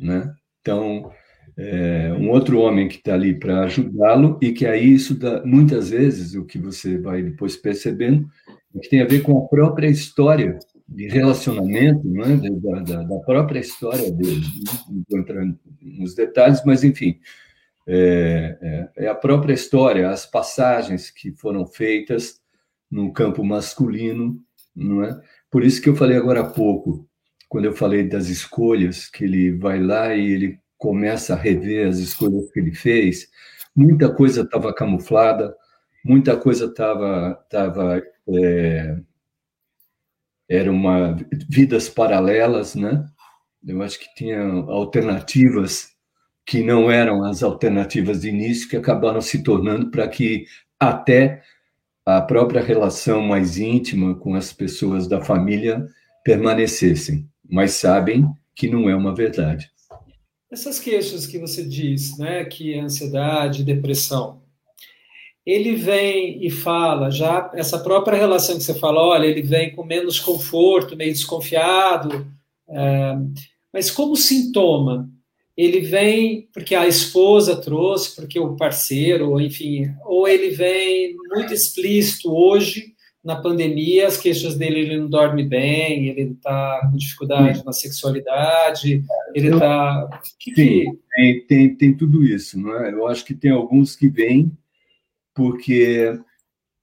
né? 0.00 0.32
Então, 0.60 1.10
é, 1.56 2.12
um 2.14 2.30
outro 2.30 2.58
homem 2.58 2.88
que 2.88 2.96
está 2.96 3.14
ali 3.14 3.38
para 3.38 3.64
ajudá-lo 3.64 4.38
e 4.40 4.52
que 4.52 4.66
aí 4.66 4.94
isso 4.94 5.14
dá, 5.14 5.44
muitas 5.44 5.90
vezes 5.90 6.34
o 6.34 6.44
que 6.44 6.58
você 6.58 6.98
vai 6.98 7.22
depois 7.22 7.56
percebendo 7.56 8.26
é 8.74 8.78
que 8.78 8.88
tem 8.88 9.02
a 9.02 9.06
ver 9.06 9.20
com 9.20 9.38
a 9.38 9.48
própria 9.48 9.88
história 9.88 10.58
de 10.88 11.08
relacionamento, 11.08 12.08
né? 12.08 12.36
da, 12.36 12.80
da, 12.80 13.02
da 13.02 13.18
própria 13.20 13.60
história 13.60 14.10
dele. 14.10 14.42
Não 14.88 15.04
vou 15.08 15.20
entrar 15.20 15.44
nos 15.80 16.14
detalhes, 16.14 16.62
mas 16.64 16.82
enfim, 16.82 17.18
é, 17.86 18.58
é, 18.96 19.04
é, 19.04 19.08
a 19.08 19.14
própria 19.14 19.52
história, 19.52 20.08
as 20.08 20.26
passagens 20.26 21.10
que 21.10 21.32
foram 21.32 21.66
feitas 21.66 22.39
no 22.90 23.12
campo 23.12 23.44
masculino, 23.44 24.40
não 24.74 25.04
é? 25.04 25.20
Por 25.50 25.64
isso 25.64 25.80
que 25.80 25.88
eu 25.88 25.96
falei 25.96 26.16
agora 26.16 26.40
há 26.40 26.50
pouco 26.50 27.08
quando 27.48 27.64
eu 27.64 27.72
falei 27.72 28.08
das 28.08 28.28
escolhas, 28.28 29.08
que 29.08 29.24
ele 29.24 29.52
vai 29.52 29.80
lá 29.82 30.14
e 30.14 30.30
ele 30.30 30.60
começa 30.78 31.34
a 31.34 31.36
rever 31.36 31.88
as 31.88 31.98
escolhas 31.98 32.50
que 32.52 32.60
ele 32.60 32.72
fez, 32.72 33.28
muita 33.74 34.08
coisa 34.14 34.42
estava 34.42 34.72
camuflada, 34.72 35.54
muita 36.04 36.36
coisa 36.36 36.66
estava 36.66 37.34
tava, 37.50 38.00
é, 38.28 38.96
era 40.48 40.70
uma 40.70 41.16
vidas 41.48 41.88
paralelas, 41.88 42.76
né? 42.76 43.04
Eu 43.66 43.82
acho 43.82 43.98
que 43.98 44.14
tinha 44.14 44.40
alternativas 44.42 45.88
que 46.46 46.62
não 46.62 46.90
eram 46.90 47.24
as 47.24 47.42
alternativas 47.42 48.22
de 48.22 48.28
início 48.28 48.68
que 48.68 48.76
acabaram 48.76 49.20
se 49.20 49.42
tornando 49.42 49.90
para 49.90 50.08
que 50.08 50.46
até 50.78 51.42
a 52.06 52.20
própria 52.20 52.62
relação 52.62 53.22
mais 53.22 53.58
íntima 53.58 54.14
com 54.14 54.34
as 54.34 54.52
pessoas 54.52 55.06
da 55.06 55.20
família 55.20 55.86
permanecessem 56.24 57.30
mas 57.50 57.72
sabem 57.72 58.24
que 58.54 58.68
não 58.68 58.88
é 58.88 58.94
uma 58.94 59.14
verdade. 59.14 59.70
Essas 60.50 60.78
queixas 60.78 61.26
que 61.26 61.38
você 61.38 61.64
diz, 61.64 62.16
né, 62.16 62.44
que 62.44 62.74
é 62.74 62.80
ansiedade, 62.80 63.64
depressão, 63.64 64.42
ele 65.44 65.74
vem 65.74 66.44
e 66.44 66.50
fala 66.50 67.10
já 67.10 67.50
essa 67.54 67.78
própria 67.78 68.16
relação 68.16 68.56
que 68.56 68.62
você 68.62 68.74
fala, 68.74 69.00
olha, 69.00 69.26
ele 69.26 69.42
vem 69.42 69.74
com 69.74 69.84
menos 69.84 70.20
conforto, 70.20 70.96
meio 70.96 71.12
desconfiado. 71.12 72.26
É, 72.68 73.16
Mas 73.72 73.90
como 73.90 74.16
sintoma, 74.16 75.08
ele 75.62 75.80
vem 75.80 76.48
porque 76.52 76.74
a 76.74 76.86
esposa 76.86 77.60
trouxe, 77.60 78.14
porque 78.14 78.38
o 78.38 78.56
parceiro, 78.56 79.40
enfim, 79.40 79.92
ou 80.04 80.26
ele 80.26 80.50
vem 80.50 81.14
muito 81.34 81.52
explícito 81.52 82.32
hoje 82.32 82.94
na 83.22 83.36
pandemia, 83.36 84.06
as 84.06 84.16
queixas 84.16 84.56
dele, 84.56 84.80
ele 84.80 84.96
não 84.96 85.08
dorme 85.08 85.44
bem, 85.44 86.08
ele 86.08 86.32
está 86.32 86.88
com 86.90 86.96
dificuldade 86.96 87.62
na 87.66 87.72
sexualidade, 87.72 89.04
ele 89.34 89.52
está... 89.52 90.08
Sim, 90.54 90.84
tem, 91.14 91.46
tem, 91.46 91.74
tem 91.74 91.94
tudo 91.94 92.24
isso, 92.24 92.58
não 92.58 92.74
é? 92.82 92.90
Eu 92.90 93.06
acho 93.06 93.24
que 93.24 93.34
tem 93.34 93.50
alguns 93.50 93.94
que 93.94 94.08
vêm 94.08 94.50
porque 95.34 96.18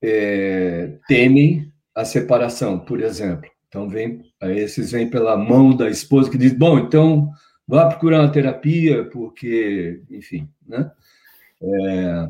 é, 0.03 0.93
temem 1.07 1.72
a 1.96 2.05
separação, 2.05 2.77
por 2.77 3.01
exemplo. 3.01 3.50
Então, 3.67 3.89
vem, 3.89 4.22
esses 4.41 4.91
vêm 4.91 5.10
pela 5.10 5.36
mão 5.36 5.75
da 5.75 5.89
esposa 5.89 6.29
que 6.29 6.38
diz, 6.38 6.53
bom, 6.53 6.77
então 6.77 7.31
vá 7.67 7.88
procurar 7.88 8.21
uma 8.21 8.31
terapia, 8.31 9.03
porque, 9.05 10.01
enfim, 10.09 10.47
né? 10.65 10.89
É, 11.62 12.29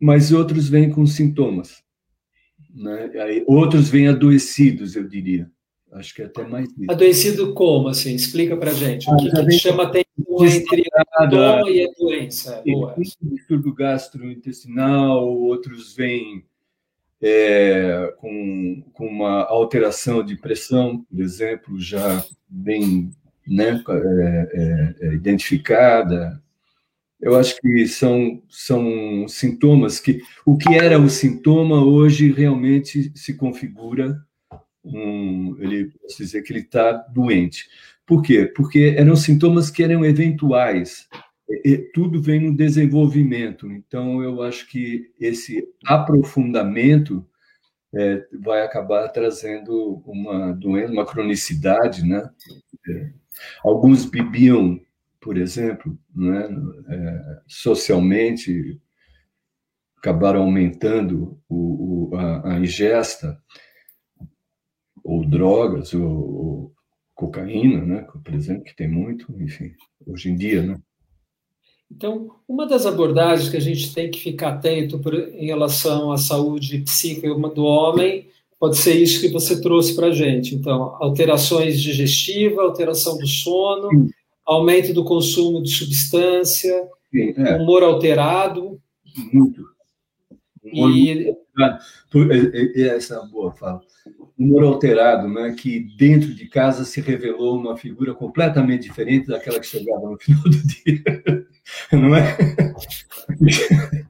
mas 0.00 0.32
outros 0.32 0.68
vêm 0.68 0.90
com 0.90 1.06
sintomas. 1.06 1.82
Né? 2.74 3.10
Aí, 3.20 3.44
outros 3.46 3.88
vêm 3.88 4.08
adoecidos, 4.08 4.96
eu 4.96 5.06
diria. 5.06 5.50
Acho 5.92 6.14
que 6.14 6.22
é 6.22 6.26
até 6.26 6.46
mais 6.46 6.68
isso. 6.78 6.90
Adoecido 6.90 7.52
como, 7.52 7.88
assim? 7.88 8.14
Explica 8.14 8.56
para 8.56 8.72
gente. 8.72 9.10
O 9.10 9.16
que, 9.16 9.28
ah, 9.28 9.44
que 9.44 9.52
chama 9.52 9.82
atenção 9.82 10.46
entre 10.46 10.84
a 10.94 11.24
sintoma 11.24 11.70
e 11.70 11.84
a 11.84 11.90
doença? 11.98 12.62
Distúrbio 13.20 13.74
gastrointestinal, 13.74 15.28
outros 15.28 15.92
vêm 15.94 16.44
é, 17.20 18.14
com, 18.18 18.84
com 18.92 19.06
uma 19.06 19.42
alteração 19.44 20.24
de 20.24 20.36
pressão, 20.36 21.04
por 21.10 21.20
exemplo, 21.20 21.78
já 21.80 22.24
bem 22.48 23.10
né, 23.50 23.82
é, 23.88 24.48
é, 24.52 25.08
é, 25.08 25.14
identificada. 25.14 26.40
Eu 27.20 27.36
acho 27.36 27.56
que 27.60 27.86
são, 27.88 28.40
são 28.48 29.26
sintomas 29.28 29.98
que 29.98 30.22
o 30.46 30.56
que 30.56 30.74
era 30.74 30.98
o 30.98 31.10
sintoma 31.10 31.84
hoje 31.84 32.32
realmente 32.32 33.12
se 33.14 33.34
configura 33.34 34.16
um, 34.84 35.56
ele 35.58 35.90
posso 36.00 36.18
dizer 36.18 36.42
que 36.42 36.52
ele 36.52 36.60
está 36.60 36.92
doente. 36.92 37.68
Por 38.06 38.22
quê? 38.22 38.46
Porque 38.46 38.94
eram 38.96 39.14
sintomas 39.14 39.70
que 39.70 39.82
eram 39.82 40.04
eventuais. 40.04 41.08
E, 41.64 41.76
tudo 41.92 42.22
vem 42.22 42.40
no 42.40 42.56
desenvolvimento. 42.56 43.70
Então, 43.70 44.22
eu 44.22 44.42
acho 44.42 44.68
que 44.68 45.10
esse 45.20 45.68
aprofundamento 45.84 47.26
é, 47.94 48.24
vai 48.40 48.62
acabar 48.62 49.08
trazendo 49.08 50.02
uma 50.06 50.52
doença, 50.52 50.92
uma 50.92 51.06
cronicidade, 51.06 52.06
né? 52.06 52.30
Alguns 53.62 54.04
bebiam, 54.04 54.80
por 55.20 55.36
exemplo, 55.36 55.98
né? 56.14 56.48
É, 56.88 57.40
socialmente, 57.46 58.80
acabaram 59.96 60.42
aumentando 60.42 61.38
o, 61.48 62.10
o, 62.10 62.16
a, 62.16 62.54
a, 62.54 62.60
ingesta, 62.60 63.40
ou 65.04 65.24
drogas, 65.26 65.92
ou, 65.92 66.02
ou, 66.02 66.74
cocaína, 67.14 67.84
né? 67.84 68.06
Por 68.24 68.34
exemplo, 68.34 68.64
que 68.64 68.74
tem 68.74 68.88
muito, 68.88 69.30
enfim, 69.42 69.74
hoje 70.06 70.30
em 70.30 70.36
dia, 70.36 70.62
né? 70.62 70.80
Então, 71.90 72.36
uma 72.48 72.66
das 72.66 72.86
abordagens 72.86 73.48
que 73.48 73.56
a 73.56 73.60
gente 73.60 73.92
tem 73.92 74.10
que 74.10 74.20
ficar 74.20 74.54
atento 74.54 74.98
por, 75.00 75.12
em 75.12 75.46
relação 75.46 76.12
à 76.12 76.16
saúde 76.16 76.78
psíquica 76.78 77.34
do 77.34 77.64
homem 77.64 78.28
pode 78.60 78.76
ser 78.76 78.94
isso 78.94 79.20
que 79.20 79.28
você 79.28 79.60
trouxe 79.60 79.96
para 79.96 80.08
a 80.08 80.12
gente. 80.12 80.54
Então, 80.54 80.94
alterações 81.00 81.80
digestivas, 81.80 82.58
alteração 82.58 83.18
do 83.18 83.26
sono, 83.26 83.88
Sim. 83.90 84.10
aumento 84.44 84.92
do 84.92 85.02
consumo 85.02 85.62
de 85.62 85.70
substância, 85.70 86.88
Sim, 87.10 87.34
é. 87.36 87.56
humor 87.56 87.82
alterado. 87.82 88.78
Muito. 89.32 89.64
Humor 90.62 90.90
e... 90.90 91.24
Muito 91.24 91.40
essa 92.76 93.14
é 93.14 93.18
uma 93.18 93.28
boa 93.28 93.52
fala 93.52 93.80
humor 94.38 94.64
alterado, 94.64 95.28
né, 95.28 95.54
que 95.56 95.80
dentro 95.98 96.34
de 96.34 96.48
casa 96.48 96.82
se 96.86 96.98
revelou 97.02 97.58
uma 97.58 97.76
figura 97.76 98.14
completamente 98.14 98.84
diferente 98.84 99.26
daquela 99.26 99.60
que 99.60 99.66
chegava 99.66 100.08
no 100.08 100.18
final 100.18 100.42
do 100.44 100.66
dia, 100.66 101.44
não 101.92 102.16
é? 102.16 102.38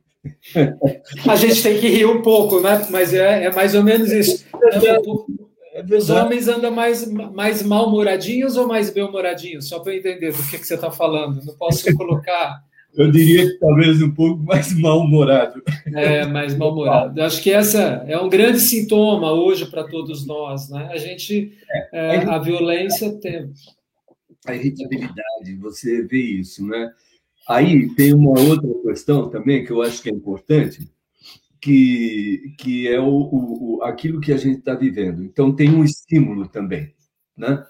A 1.29 1.37
gente 1.37 1.63
tem 1.63 1.81
que 1.81 1.89
rir 1.89 2.07
um 2.07 2.23
pouco, 2.23 2.61
né? 2.61 2.87
Mas 2.91 3.15
é, 3.15 3.45
é 3.45 3.53
mais 3.53 3.75
ou 3.75 3.83
menos 3.83 4.13
isso. 4.13 4.45
É 4.55 5.97
Os 5.97 6.11
homens 6.11 6.49
andam 6.49 6.71
mais, 6.71 7.11
mais 7.11 7.63
mal-humoradinhos 7.63 8.57
ou 8.57 8.67
mais 8.67 8.91
bem-humoradinhos? 8.91 9.69
Só 9.69 9.79
para 9.81 9.95
eu 9.95 9.99
entender 9.99 10.33
do 10.33 10.43
que, 10.43 10.59
que 10.59 10.67
você 10.67 10.75
está 10.75 10.91
falando. 10.91 11.45
Não 11.45 11.55
posso 11.55 11.95
colocar 11.97 12.61
eu 12.95 13.11
diria 13.11 13.47
que 13.47 13.59
talvez 13.59 14.03
um 14.03 14.11
pouco 14.13 14.43
mais 14.43 14.73
mal-humorado. 14.79 15.63
É, 15.95 16.27
mais 16.27 16.57
mal-humorado. 16.57 17.23
Acho 17.23 17.43
que 17.43 17.51
essa 17.51 18.05
é 18.07 18.19
um 18.19 18.29
grande 18.29 18.61
sintoma 18.61 19.33
hoje 19.33 19.67
para 19.67 19.85
todos 19.85 20.27
nós, 20.27 20.69
né? 20.69 20.89
A 20.91 20.99
gente, 20.99 21.53
é, 21.93 22.17
é, 22.17 22.25
a 22.25 22.39
violência 22.39 23.13
tem. 23.13 23.53
A 24.47 24.55
irritabilidade, 24.55 25.57
você 25.61 26.03
vê 26.03 26.19
isso, 26.19 26.67
né? 26.67 26.91
Aí 27.51 27.93
tem 27.95 28.15
uma 28.15 28.39
outra 28.41 28.71
questão 28.83 29.29
também 29.29 29.65
que 29.65 29.73
eu 29.73 29.83
acho 29.83 30.01
que 30.01 30.09
é 30.09 30.13
importante, 30.13 30.89
que, 31.61 32.55
que 32.59 32.89
é 32.89 33.01
o, 33.01 33.09
o 33.09 33.83
aquilo 33.83 34.21
que 34.21 34.33
a 34.33 34.37
gente 34.37 34.61
está 34.61 34.75
vivendo. 34.75 35.25
Então 35.25 35.55
tem 35.55 35.75
um 35.75 35.85
estímulo 35.85 36.49
também, 36.49 36.95
né? 37.37 37.65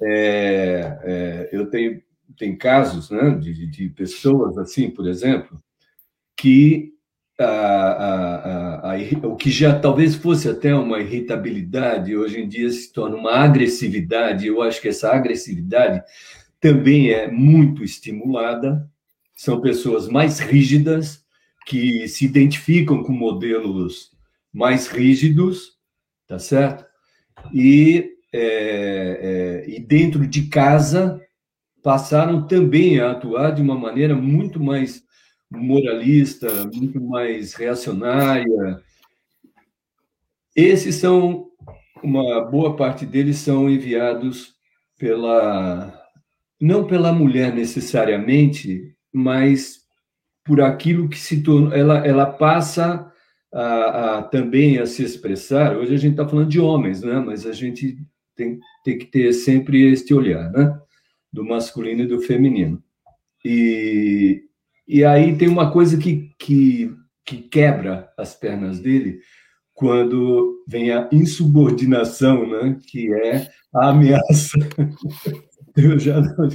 É, 0.00 0.98
é, 1.02 1.48
eu 1.52 1.68
tenho 1.68 2.00
tem 2.38 2.56
casos 2.56 3.10
né, 3.10 3.30
de, 3.30 3.66
de 3.66 3.88
pessoas 3.90 4.56
assim, 4.56 4.90
por 4.90 5.06
exemplo, 5.06 5.62
que 6.36 6.92
a, 7.38 7.44
a, 7.44 8.92
a, 8.92 9.26
o 9.26 9.36
que 9.36 9.50
já 9.50 9.78
talvez 9.78 10.14
fosse 10.14 10.48
até 10.48 10.74
uma 10.74 11.00
irritabilidade, 11.00 12.16
hoje 12.16 12.40
em 12.40 12.48
dia 12.48 12.70
se 12.70 12.92
torna 12.92 13.16
uma 13.16 13.32
agressividade. 13.32 14.46
Eu 14.46 14.62
acho 14.62 14.80
que 14.80 14.88
essa 14.88 15.12
agressividade 15.12 16.02
também 16.60 17.10
é 17.10 17.30
muito 17.30 17.82
estimulada. 17.82 18.88
São 19.42 19.60
pessoas 19.60 20.06
mais 20.06 20.38
rígidas, 20.38 21.24
que 21.66 22.06
se 22.06 22.24
identificam 22.24 23.02
com 23.02 23.10
modelos 23.10 24.12
mais 24.52 24.86
rígidos, 24.86 25.72
tá 26.28 26.38
certo? 26.38 26.86
E, 27.52 28.18
é, 28.32 29.64
é, 29.66 29.68
e 29.68 29.80
dentro 29.80 30.24
de 30.28 30.42
casa 30.42 31.20
passaram 31.82 32.46
também 32.46 33.00
a 33.00 33.10
atuar 33.10 33.50
de 33.50 33.60
uma 33.60 33.76
maneira 33.76 34.14
muito 34.14 34.62
mais 34.62 35.02
moralista, 35.50 36.48
muito 36.72 37.00
mais 37.00 37.52
reacionária. 37.54 38.80
Esses 40.54 40.94
são, 40.94 41.48
uma 42.00 42.44
boa 42.44 42.76
parte 42.76 43.04
deles 43.04 43.38
são 43.38 43.68
enviados 43.68 44.54
pela, 44.96 46.00
não 46.60 46.86
pela 46.86 47.12
mulher 47.12 47.52
necessariamente, 47.52 48.94
mas 49.12 49.82
por 50.44 50.60
aquilo 50.60 51.08
que 51.08 51.18
se 51.18 51.42
tornou, 51.42 51.72
ela, 51.72 52.06
ela 52.06 52.26
passa 52.26 53.12
a, 53.52 54.18
a, 54.18 54.22
também 54.22 54.78
a 54.78 54.86
se 54.86 55.02
expressar. 55.02 55.76
Hoje 55.76 55.94
a 55.94 55.98
gente 55.98 56.12
está 56.12 56.26
falando 56.26 56.48
de 56.48 56.58
homens, 56.58 57.02
né? 57.02 57.20
mas 57.20 57.46
a 57.46 57.52
gente 57.52 57.98
tem, 58.34 58.58
tem 58.84 58.98
que 58.98 59.06
ter 59.06 59.32
sempre 59.32 59.92
este 59.92 60.14
olhar, 60.14 60.50
né? 60.50 60.78
do 61.32 61.44
masculino 61.44 62.02
e 62.02 62.06
do 62.06 62.20
feminino. 62.20 62.82
E, 63.44 64.42
e 64.86 65.04
aí 65.04 65.36
tem 65.36 65.48
uma 65.48 65.70
coisa 65.70 65.96
que, 65.96 66.32
que, 66.38 66.94
que 67.24 67.38
quebra 67.38 68.10
as 68.18 68.34
pernas 68.34 68.80
dele 68.80 69.20
quando 69.74 70.62
vem 70.66 70.92
a 70.92 71.08
insubordinação, 71.12 72.46
né? 72.46 72.78
que 72.86 73.12
é 73.12 73.48
a 73.74 73.90
ameaça. 73.90 74.58
Eu 75.76 75.98
já 75.98 76.20
não, 76.20 76.48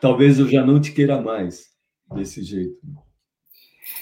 talvez 0.00 0.38
eu 0.38 0.48
já 0.48 0.64
não 0.64 0.80
te 0.80 0.92
queira 0.92 1.20
mais 1.20 1.66
desse 2.14 2.42
jeito. 2.42 2.78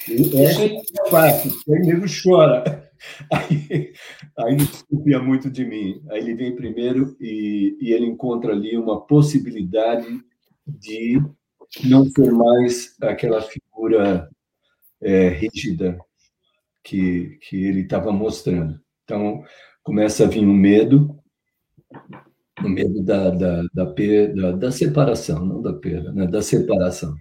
É 0.08 1.10
fácil, 1.10 1.52
aí 1.68 1.80
nego 1.80 2.06
chora. 2.22 2.84
Aí, 3.30 3.92
aí 4.38 4.56
desconfia 4.56 5.18
muito 5.20 5.50
de 5.50 5.64
mim. 5.64 6.02
Aí 6.08 6.20
ele 6.20 6.34
vem 6.34 6.56
primeiro 6.56 7.14
e, 7.20 7.76
e 7.80 7.92
ele 7.92 8.06
encontra 8.06 8.52
ali 8.52 8.78
uma 8.78 9.00
possibilidade 9.00 10.24
de 10.66 11.20
não 11.84 12.06
ser 12.06 12.32
mais 12.32 12.96
aquela 13.02 13.42
figura 13.42 14.30
é, 15.02 15.28
rígida 15.28 15.98
que, 16.82 17.38
que 17.42 17.64
ele 17.64 17.80
estava 17.80 18.12
mostrando. 18.12 18.80
Então, 19.04 19.44
começa 19.82 20.24
a 20.24 20.28
vir 20.28 20.44
um 20.46 20.54
medo, 20.54 21.18
o 22.62 22.68
medo 22.68 23.02
da, 23.02 23.30
da, 23.30 23.62
da, 23.72 23.86
perda, 23.86 24.52
da 24.52 24.70
separação, 24.70 25.44
não 25.44 25.60
da 25.60 25.72
perda, 25.72 26.12
né? 26.12 26.26
da 26.26 26.40
separação. 26.40 27.14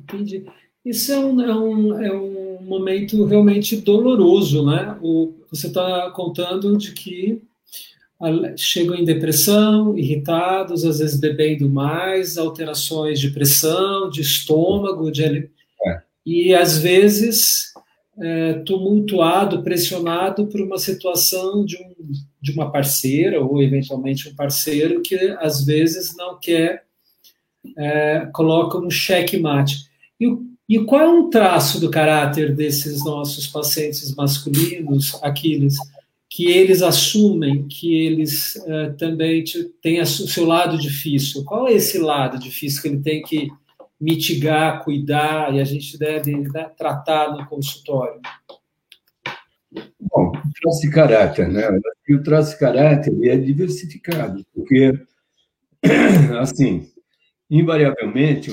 Entendi. 0.00 0.44
Isso 0.84 1.12
é 1.12 1.18
um, 1.18 1.40
é 1.40 1.54
um, 1.54 2.02
é 2.02 2.12
um 2.12 2.62
momento 2.62 3.24
realmente 3.24 3.76
doloroso, 3.76 4.66
né? 4.66 4.98
O, 5.00 5.34
você 5.50 5.68
está 5.68 6.10
contando 6.10 6.76
de 6.76 6.92
que 6.92 7.42
chegam 8.56 8.94
em 8.94 9.04
depressão, 9.04 9.96
irritados, 9.98 10.84
às 10.84 10.98
vezes 10.98 11.18
bebendo 11.18 11.68
mais, 11.68 12.38
alterações 12.38 13.18
de 13.18 13.30
pressão, 13.30 14.08
de 14.08 14.20
estômago, 14.20 15.10
de... 15.10 15.50
É. 15.84 16.02
e 16.24 16.54
às 16.54 16.78
vezes 16.78 17.71
é, 18.18 18.54
tumultuado, 18.64 19.62
pressionado 19.62 20.46
por 20.46 20.60
uma 20.60 20.78
situação 20.78 21.64
de, 21.64 21.76
um, 21.76 22.12
de 22.40 22.52
uma 22.52 22.70
parceira 22.70 23.42
ou 23.42 23.62
eventualmente 23.62 24.28
um 24.28 24.34
parceiro 24.34 25.00
que 25.00 25.16
às 25.40 25.64
vezes 25.64 26.14
não 26.16 26.38
quer, 26.38 26.84
é, 27.76 28.28
coloca 28.32 28.78
um 28.78 28.90
checkmate. 28.90 29.88
E, 30.20 30.26
e 30.68 30.78
qual 30.84 31.00
é 31.00 31.08
um 31.08 31.30
traço 31.30 31.80
do 31.80 31.90
caráter 31.90 32.54
desses 32.54 33.04
nossos 33.04 33.46
pacientes 33.46 34.14
masculinos, 34.14 35.18
Aquiles, 35.22 35.76
que 36.28 36.46
eles 36.46 36.80
assumem 36.80 37.66
que 37.68 37.94
eles 37.94 38.56
uh, 38.56 38.96
também 38.96 39.44
têm 39.82 40.00
o 40.00 40.06
seu 40.06 40.46
lado 40.46 40.78
difícil? 40.78 41.44
Qual 41.44 41.68
é 41.68 41.74
esse 41.74 41.98
lado 41.98 42.38
difícil 42.38 42.80
que 42.80 42.88
ele 42.88 43.00
tem 43.00 43.22
que 43.22 43.50
mitigar, 44.02 44.82
cuidar 44.82 45.54
e 45.54 45.60
a 45.60 45.64
gente 45.64 45.96
deve 45.96 46.36
né, 46.36 46.68
tratar 46.76 47.30
no 47.30 47.46
consultório? 47.46 48.20
Bom, 50.00 50.32
traço 50.60 50.80
de 50.80 50.90
caráter, 50.90 51.48
né? 51.48 51.62
E 52.08 52.14
o 52.16 52.22
traço 52.22 52.52
de 52.52 52.58
caráter 52.58 53.14
é 53.24 53.36
diversificado, 53.36 54.44
porque, 54.52 54.92
assim, 56.40 56.90
invariavelmente, 57.48 58.50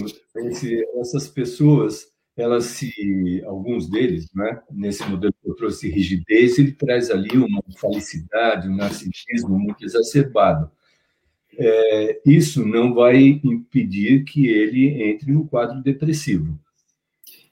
essas 1.02 1.28
pessoas, 1.28 2.06
elas 2.38 2.66
se, 2.66 3.44
alguns 3.46 3.90
deles, 3.90 4.28
né, 4.36 4.62
nesse 4.72 5.04
modelo 5.10 5.34
que 5.42 5.50
eu 5.50 5.56
trouxe 5.56 5.90
rigidez, 5.90 6.60
ele 6.60 6.74
traz 6.74 7.10
ali 7.10 7.36
uma 7.36 7.62
felicidade, 7.76 8.70
um 8.70 8.76
narcisismo 8.76 9.58
muito 9.58 9.84
exacerbado 9.84 10.72
é, 11.60 12.22
isso 12.26 12.66
não 12.66 12.94
vai 12.94 13.42
impedir 13.44 14.24
que 14.24 14.48
ele 14.48 15.04
entre 15.04 15.32
no 15.32 15.46
quadro 15.46 15.82
depressivo. 15.84 16.58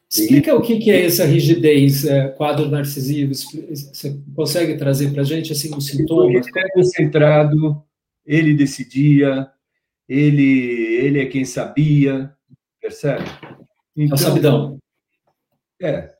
Explica 0.10 0.56
o 0.56 0.62
que 0.62 0.89
é 0.89 1.06
essa 1.06 1.26
rigidez, 1.26 2.06
é, 2.06 2.30
quadro 2.30 2.70
narcisivo. 2.70 3.34
Você 3.36 4.17
consegue 4.34 4.78
trazer 4.78 5.12
para 5.12 5.22
a 5.22 5.26
gente 5.26 5.52
assim, 5.52 5.76
um 5.76 5.82
sintoma? 5.82 6.32
Ele 6.32 6.38
é 6.56 6.70
concentrado, 6.70 7.84
ele 8.26 8.54
decidia, 8.54 9.50
ele, 10.08 10.96
ele 11.02 11.20
é 11.20 11.26
quem 11.26 11.43
sabia, 11.43 12.32
percebe? 12.80 13.26
Então, 13.98 14.15
a 14.15 14.17
sabidão. 14.17 14.78
É, 15.82 16.13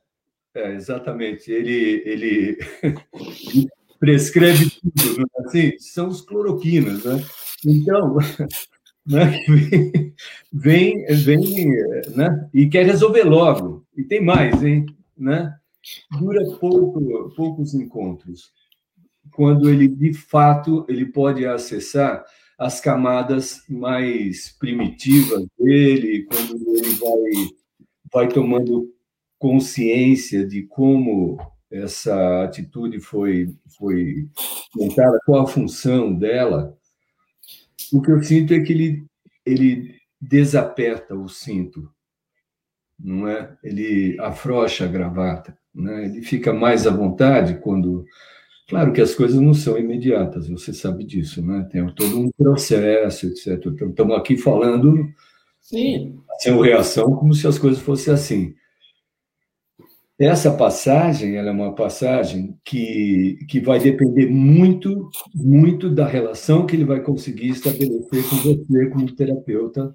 é, 0.54 0.74
exatamente. 0.74 1.50
Ele, 1.50 2.02
ele 2.04 2.58
prescreve 3.98 4.70
tudo, 4.70 5.22
é 5.22 5.46
assim, 5.46 5.78
são 5.78 6.08
os 6.08 6.20
cloroquinas, 6.20 7.04
né? 7.04 7.24
Então, 7.64 8.16
né, 9.06 9.44
vem, 10.52 11.04
vem 11.06 11.70
né, 12.14 12.48
e 12.52 12.68
quer 12.68 12.86
resolver 12.86 13.24
logo. 13.24 13.84
E 13.96 14.04
tem 14.04 14.24
mais, 14.24 14.62
hein? 14.62 14.86
Né? 15.16 15.54
Dura 16.18 16.44
pouco, 16.58 17.32
poucos 17.34 17.74
encontros. 17.74 18.52
Quando 19.32 19.68
ele, 19.68 19.88
de 19.88 20.12
fato, 20.12 20.84
ele 20.88 21.06
pode 21.06 21.46
acessar 21.46 22.24
as 22.58 22.80
camadas 22.80 23.62
mais 23.68 24.56
primitivas 24.58 25.46
dele, 25.58 26.24
quando 26.24 26.56
ele 26.76 26.90
vai, 26.90 27.48
vai 28.12 28.28
tomando 28.28 28.92
consciência 29.38 30.46
de 30.46 30.62
como 30.62 31.38
essa 31.70 32.44
atitude 32.44 32.98
foi, 32.98 33.54
foi 33.78 34.28
montada, 34.74 35.20
qual 35.24 35.44
a 35.44 35.46
função 35.46 36.12
dela, 36.14 36.76
o 37.92 38.02
que 38.02 38.10
eu 38.10 38.22
sinto 38.22 38.52
é 38.52 38.60
que 38.60 38.72
ele, 38.72 39.06
ele 39.44 39.94
desaperta 40.20 41.14
o 41.14 41.28
cinto, 41.28 41.90
não 42.98 43.28
é? 43.28 43.56
Ele 43.62 44.16
afrouxa 44.20 44.84
a 44.84 44.88
gravata, 44.88 45.56
né? 45.74 46.06
Ele 46.06 46.22
fica 46.22 46.52
mais 46.52 46.86
à 46.86 46.90
vontade 46.90 47.58
quando, 47.60 48.04
claro 48.68 48.92
que 48.92 49.00
as 49.00 49.14
coisas 49.14 49.40
não 49.40 49.54
são 49.54 49.78
imediatas, 49.78 50.48
você 50.48 50.72
sabe 50.72 51.04
disso, 51.04 51.44
né? 51.44 51.66
Tem 51.70 51.86
todo 51.94 52.18
um 52.18 52.30
processo, 52.30 53.26
etc. 53.26 53.64
Estamos 53.88 54.16
aqui 54.16 54.36
falando 54.36 55.08
Sim. 55.60 56.18
sem 56.38 56.60
reação 56.60 57.14
como 57.14 57.32
se 57.34 57.46
as 57.46 57.58
coisas 57.58 57.80
fossem 57.80 58.12
assim. 58.12 58.54
Essa 60.18 60.52
passagem, 60.52 61.36
ela 61.36 61.50
é 61.50 61.52
uma 61.52 61.72
passagem 61.76 62.58
que, 62.64 63.38
que 63.48 63.60
vai 63.60 63.78
depender 63.78 64.26
muito, 64.26 65.08
muito 65.32 65.88
da 65.88 66.08
relação 66.08 66.66
que 66.66 66.74
ele 66.74 66.84
vai 66.84 67.00
conseguir 67.00 67.50
estabelecer 67.50 68.28
com 68.28 68.36
você 68.36 68.86
como 68.90 69.14
terapeuta, 69.14 69.94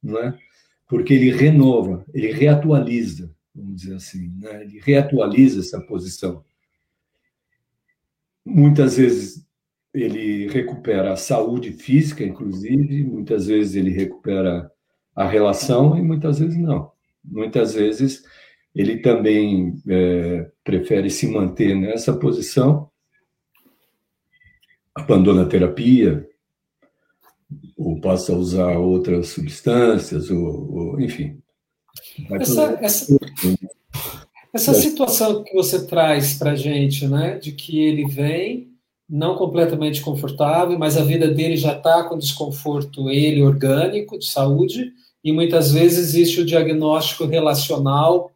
não 0.00 0.16
é? 0.20 0.38
Porque 0.88 1.14
ele 1.14 1.32
renova, 1.32 2.04
ele 2.14 2.30
reatualiza, 2.30 3.34
vamos 3.52 3.82
dizer 3.82 3.96
assim, 3.96 4.32
né? 4.38 4.62
ele 4.62 4.80
reatualiza 4.80 5.58
essa 5.58 5.80
posição. 5.80 6.44
Muitas 8.44 8.96
vezes 8.96 9.44
ele 9.92 10.46
recupera 10.48 11.12
a 11.12 11.16
saúde 11.16 11.72
física, 11.72 12.22
inclusive, 12.22 13.02
muitas 13.02 13.46
vezes 13.46 13.74
ele 13.74 13.90
recupera 13.90 14.70
a 15.16 15.26
relação 15.26 15.98
e 15.98 16.02
muitas 16.02 16.38
vezes 16.38 16.56
não. 16.56 16.92
Muitas 17.24 17.74
vezes 17.74 18.22
ele 18.74 18.98
também 18.98 19.76
é, 19.88 20.50
prefere 20.64 21.08
se 21.08 21.28
manter 21.28 21.76
nessa 21.76 22.12
posição, 22.12 22.90
abandona 24.94 25.42
a 25.42 25.48
terapia, 25.48 26.28
ou 27.76 28.00
passa 28.00 28.32
a 28.32 28.36
usar 28.36 28.78
outras 28.78 29.28
substâncias, 29.28 30.30
ou, 30.30 30.72
ou 30.72 31.00
enfim. 31.00 31.38
Essa, 32.32 32.78
essa, 32.80 33.16
essa 34.52 34.74
situação 34.74 35.44
que 35.44 35.54
você 35.54 35.86
traz 35.86 36.34
para 36.34 36.52
a 36.52 36.56
gente, 36.56 37.06
né, 37.06 37.38
de 37.38 37.52
que 37.52 37.78
ele 37.78 38.06
vem 38.06 38.72
não 39.08 39.36
completamente 39.36 40.00
confortável, 40.00 40.78
mas 40.78 40.96
a 40.96 41.04
vida 41.04 41.28
dele 41.28 41.56
já 41.56 41.76
está 41.76 42.04
com 42.04 42.18
desconforto, 42.18 43.10
ele 43.10 43.42
orgânico, 43.42 44.18
de 44.18 44.26
saúde, 44.26 44.92
e 45.22 45.32
muitas 45.32 45.72
vezes 45.72 45.98
existe 45.98 46.40
o 46.40 46.44
diagnóstico 46.44 47.24
relacional 47.24 48.33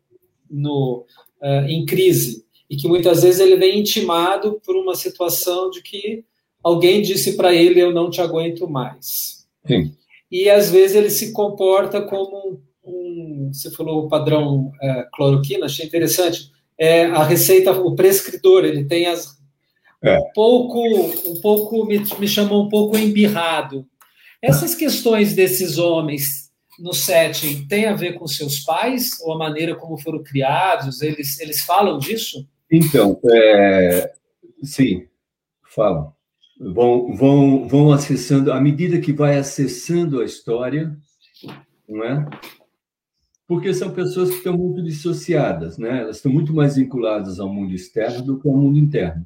no, 0.50 1.04
uh, 1.42 1.66
em 1.68 1.84
crise 1.84 2.44
e 2.68 2.76
que 2.76 2.87
muitas 2.87 3.22
vezes 3.22 3.40
ele 3.40 3.56
vem 3.56 3.80
intimado 3.80 4.61
por 4.64 4.76
uma 4.76 4.94
situação 4.94 5.70
de 5.70 5.82
que 5.82 6.24
alguém 6.62 7.00
disse 7.00 7.37
para 7.37 7.54
ele 7.54 7.80
eu 7.80 7.92
não 7.92 8.11
te 8.11 8.20
aguento 8.20 8.68
mais. 8.68 9.46
Sim. 9.66 9.94
E 10.30 10.50
às 10.50 10.70
vezes 10.70 10.96
ele 10.96 11.11
se 11.11 11.32
comporta 11.32 12.02
como 12.02 12.61
um, 12.84 13.50
você 13.52 13.70
falou 13.70 14.04
o 14.04 14.08
padrão 14.08 14.66
uh, 14.66 15.11
cloroquina, 15.12 15.66
achei 15.66 15.87
interessante. 15.87 16.50
É 16.78 17.06
a 17.06 17.24
receita, 17.24 17.72
o 17.72 17.96
prescritor, 17.96 18.64
ele 18.64 18.84
tem 18.84 19.06
as 19.06 19.38
é. 20.02 20.16
um 20.18 20.32
pouco, 20.34 20.80
um 21.28 21.40
pouco 21.40 21.84
me, 21.84 21.98
me 22.18 22.28
chamou 22.28 22.64
um 22.64 22.68
pouco 22.68 22.96
embirrado. 22.96 23.87
Essas 24.40 24.74
questões 24.74 25.34
desses 25.34 25.78
homens 25.78 26.47
no 26.78 26.92
setting 26.92 27.66
tem 27.66 27.86
a 27.86 27.94
ver 27.94 28.14
com 28.14 28.26
seus 28.26 28.60
pais 28.60 29.20
ou 29.20 29.32
a 29.32 29.38
maneira 29.38 29.74
como 29.74 29.98
foram 29.98 30.22
criados? 30.22 31.02
Eles, 31.02 31.40
eles 31.40 31.62
falam 31.62 31.98
disso? 31.98 32.46
Então, 32.70 33.20
é, 33.24 34.12
sim, 34.62 35.06
falam. 35.74 36.12
Vão, 36.60 37.14
vão, 37.14 37.68
vão 37.68 37.92
acessando, 37.92 38.52
à 38.52 38.60
medida 38.60 39.00
que 39.00 39.12
vai 39.12 39.38
acessando 39.38 40.20
a 40.20 40.24
história, 40.24 40.96
não 41.88 42.04
é? 42.04 42.28
Porque 43.46 43.72
são 43.72 43.90
pessoas 43.90 44.28
que 44.30 44.36
estão 44.36 44.58
muito 44.58 44.82
dissociadas, 44.82 45.78
né? 45.78 46.00
Elas 46.00 46.16
estão 46.16 46.30
muito 46.30 46.52
mais 46.52 46.76
vinculadas 46.76 47.40
ao 47.40 47.52
mundo 47.52 47.74
externo 47.74 48.22
do 48.22 48.38
que 48.38 48.48
ao 48.48 48.56
mundo 48.56 48.78
interno, 48.78 49.24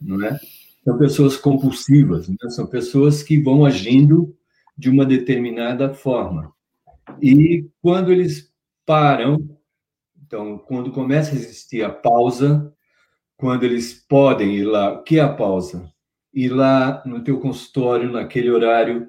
não 0.00 0.24
é? 0.24 0.38
São 0.84 0.96
pessoas 0.96 1.36
compulsivas, 1.36 2.28
né? 2.28 2.36
são 2.48 2.66
pessoas 2.66 3.22
que 3.22 3.42
vão 3.42 3.64
agindo 3.64 4.37
de 4.78 4.88
uma 4.88 5.04
determinada 5.04 5.92
forma. 5.92 6.52
E 7.20 7.66
quando 7.82 8.12
eles 8.12 8.52
param, 8.86 9.58
então, 10.24 10.58
quando 10.58 10.92
começa 10.92 11.32
a 11.32 11.34
existir 11.34 11.82
a 11.82 11.90
pausa, 11.90 12.72
quando 13.36 13.64
eles 13.64 13.94
podem 13.94 14.56
ir 14.56 14.64
lá, 14.64 14.92
o 14.92 15.02
que 15.02 15.18
é 15.18 15.22
a 15.22 15.32
pausa? 15.32 15.90
Ir 16.32 16.50
lá 16.50 17.02
no 17.04 17.24
teu 17.24 17.40
consultório, 17.40 18.12
naquele 18.12 18.50
horário, 18.50 19.08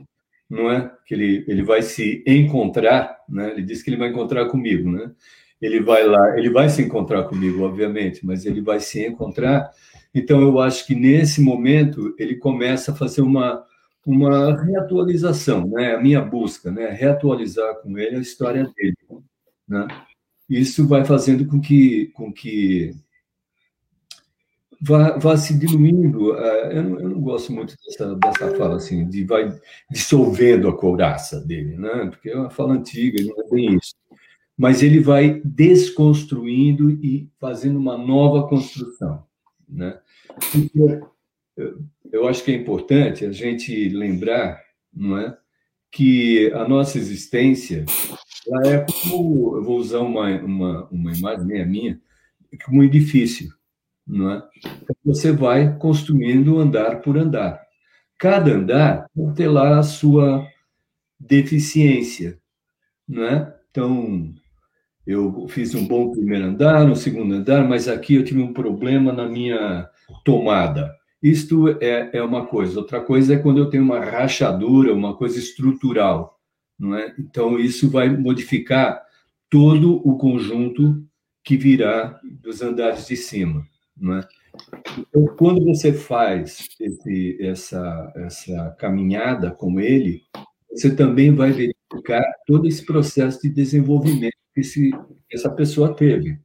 não 0.49 0.71
é? 0.71 0.91
Que 1.05 1.13
ele, 1.13 1.45
ele 1.47 1.61
vai 1.61 1.81
se 1.81 2.23
encontrar, 2.25 3.17
né? 3.27 3.51
Ele 3.51 3.61
disse 3.61 3.83
que 3.83 3.89
ele 3.89 3.97
vai 3.97 4.09
encontrar 4.09 4.47
comigo, 4.47 4.89
né? 4.89 5.11
Ele 5.61 5.81
vai 5.81 6.05
lá, 6.05 6.37
ele 6.37 6.49
vai 6.49 6.69
se 6.69 6.81
encontrar 6.81 7.23
comigo, 7.23 7.63
obviamente, 7.63 8.25
mas 8.25 8.45
ele 8.45 8.61
vai 8.61 8.79
se 8.79 9.05
encontrar. 9.05 9.69
Então, 10.15 10.41
eu 10.41 10.59
acho 10.59 10.87
que 10.87 10.95
nesse 10.95 11.41
momento 11.41 12.15
ele 12.17 12.37
começa 12.37 12.91
a 12.91 12.95
fazer 12.95 13.21
uma 13.21 13.63
uma 14.05 14.55
reatualização, 14.61 15.67
né? 15.67 15.95
A 15.95 16.01
minha 16.01 16.21
busca, 16.21 16.71
né? 16.71 16.89
Reatualizar 16.89 17.81
com 17.81 17.97
ele 17.97 18.17
a 18.17 18.21
história 18.21 18.63
dele, 18.75 18.97
né? 19.67 19.87
Isso 20.49 20.87
vai 20.87 21.05
fazendo 21.05 21.45
com 21.45 21.61
que, 21.61 22.07
com 22.07 22.33
que 22.33 22.95
vá, 24.81 25.17
vá 25.17 25.37
se 25.37 25.57
diluindo. 25.57 26.31
Uh, 26.31 26.71
eu, 26.71 26.83
não, 26.83 26.99
eu, 26.99 27.09
não, 27.09 27.21
gosto 27.21 27.51
muito 27.51 27.75
dessa, 27.85 28.15
dessa 28.15 28.55
fala, 28.55 28.77
assim, 28.77 29.07
de 29.07 29.23
vai 29.25 29.53
dissolvendo 29.91 30.67
a 30.67 30.75
couraça 30.75 31.39
dele, 31.39 31.77
né? 31.77 32.07
porque 32.09 32.29
é 32.29 32.35
uma 32.35 32.49
fala 32.49 32.73
antiga, 32.73 33.21
não 33.23 33.43
é 33.43 33.49
bem 33.49 33.75
isso. 33.75 33.93
Mas 34.57 34.83
ele 34.83 34.99
vai 34.99 35.41
desconstruindo 35.43 36.89
e 36.89 37.29
fazendo 37.39 37.79
uma 37.79 37.97
nova 37.97 38.47
construção. 38.47 39.23
Né? 39.67 39.97
Porque 40.51 41.01
eu 42.11 42.27
acho 42.27 42.43
que 42.43 42.51
é 42.51 42.55
importante 42.55 43.25
a 43.25 43.31
gente 43.31 43.89
lembrar, 43.89 44.61
não 44.93 45.17
é, 45.17 45.37
que 45.91 46.51
a 46.53 46.67
nossa 46.67 46.97
existência 46.97 47.85
ela 48.47 48.73
é 48.73 48.85
como, 48.85 49.57
eu 49.57 49.63
vou 49.63 49.77
usar 49.77 49.99
uma, 49.99 50.29
uma, 50.41 50.87
uma 50.89 51.13
imagem 51.13 51.45
nem 51.45 51.61
a 51.61 51.65
minha, 51.65 52.01
como 52.65 52.81
um 52.81 52.83
edifício, 52.83 53.53
não 54.07 54.31
é? 54.31 54.43
Então, 54.57 54.95
você 55.05 55.31
vai 55.31 55.77
construindo 55.77 56.59
andar 56.59 57.01
por 57.01 57.17
andar. 57.17 57.61
Cada 58.17 58.51
andar 58.51 59.05
vai 59.15 59.33
ter 59.33 59.47
lá 59.47 59.79
a 59.79 59.83
sua 59.83 60.47
deficiência, 61.19 62.39
não 63.07 63.23
é? 63.23 63.55
Então, 63.69 64.33
eu 65.05 65.47
fiz 65.47 65.75
um 65.75 65.87
bom 65.87 66.11
primeiro 66.11 66.45
andar, 66.45 66.85
um 66.85 66.95
segundo 66.95 67.35
andar, 67.35 67.67
mas 67.67 67.87
aqui 67.87 68.15
eu 68.15 68.23
tive 68.23 68.41
um 68.41 68.53
problema 68.53 69.11
na 69.11 69.27
minha 69.27 69.87
tomada. 70.23 70.98
Isto 71.21 71.67
é, 71.81 72.09
é 72.13 72.23
uma 72.23 72.45
coisa. 72.45 72.79
Outra 72.79 73.01
coisa 73.01 73.33
é 73.33 73.37
quando 73.37 73.57
eu 73.57 73.69
tenho 73.69 73.83
uma 73.83 73.99
rachadura, 73.99 74.93
uma 74.93 75.15
coisa 75.15 75.37
estrutural, 75.37 76.39
não 76.77 76.95
é? 76.95 77.13
Então 77.19 77.59
isso 77.59 77.89
vai 77.89 78.09
modificar 78.09 79.01
todo 79.49 79.95
o 80.07 80.17
conjunto 80.17 81.03
que 81.43 81.57
virá 81.57 82.19
dos 82.23 82.61
andares 82.61 83.07
de 83.07 83.17
cima, 83.17 83.67
não 83.97 84.17
é? 84.17 84.27
Então, 84.97 85.25
quando 85.37 85.63
você 85.65 85.91
faz 85.93 86.69
esse, 86.79 87.37
essa, 87.41 88.13
essa 88.15 88.75
caminhada 88.79 89.51
com 89.51 89.79
ele, 89.79 90.23
você 90.71 90.95
também 90.95 91.33
vai 91.33 91.51
verificar 91.51 92.23
todo 92.45 92.67
esse 92.67 92.85
processo 92.85 93.41
de 93.41 93.49
desenvolvimento 93.49 94.37
que 94.53 94.61
esse, 94.61 94.91
essa 95.31 95.49
pessoa 95.49 95.93
teve. 95.93 96.39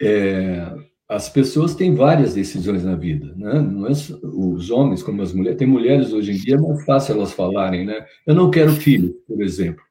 É, 0.00 0.74
as 1.08 1.28
pessoas 1.30 1.74
têm 1.74 1.94
várias 1.94 2.34
decisões 2.34 2.84
na 2.84 2.94
vida, 2.94 3.34
né? 3.34 3.58
Não 3.60 3.86
é 3.86 3.92
os 4.22 4.70
homens 4.70 5.02
como 5.02 5.22
as 5.22 5.32
mulheres. 5.32 5.58
Tem 5.58 5.66
mulheres 5.66 6.12
hoje 6.12 6.32
em 6.32 6.36
dia 6.36 6.56
é 6.56 6.58
mais 6.58 6.84
fácil 6.84 7.14
elas 7.14 7.32
falarem, 7.32 7.86
né? 7.86 8.06
Eu 8.26 8.34
não 8.34 8.50
quero 8.50 8.72
filho, 8.72 9.14
por 9.26 9.42
exemplo, 9.42 9.82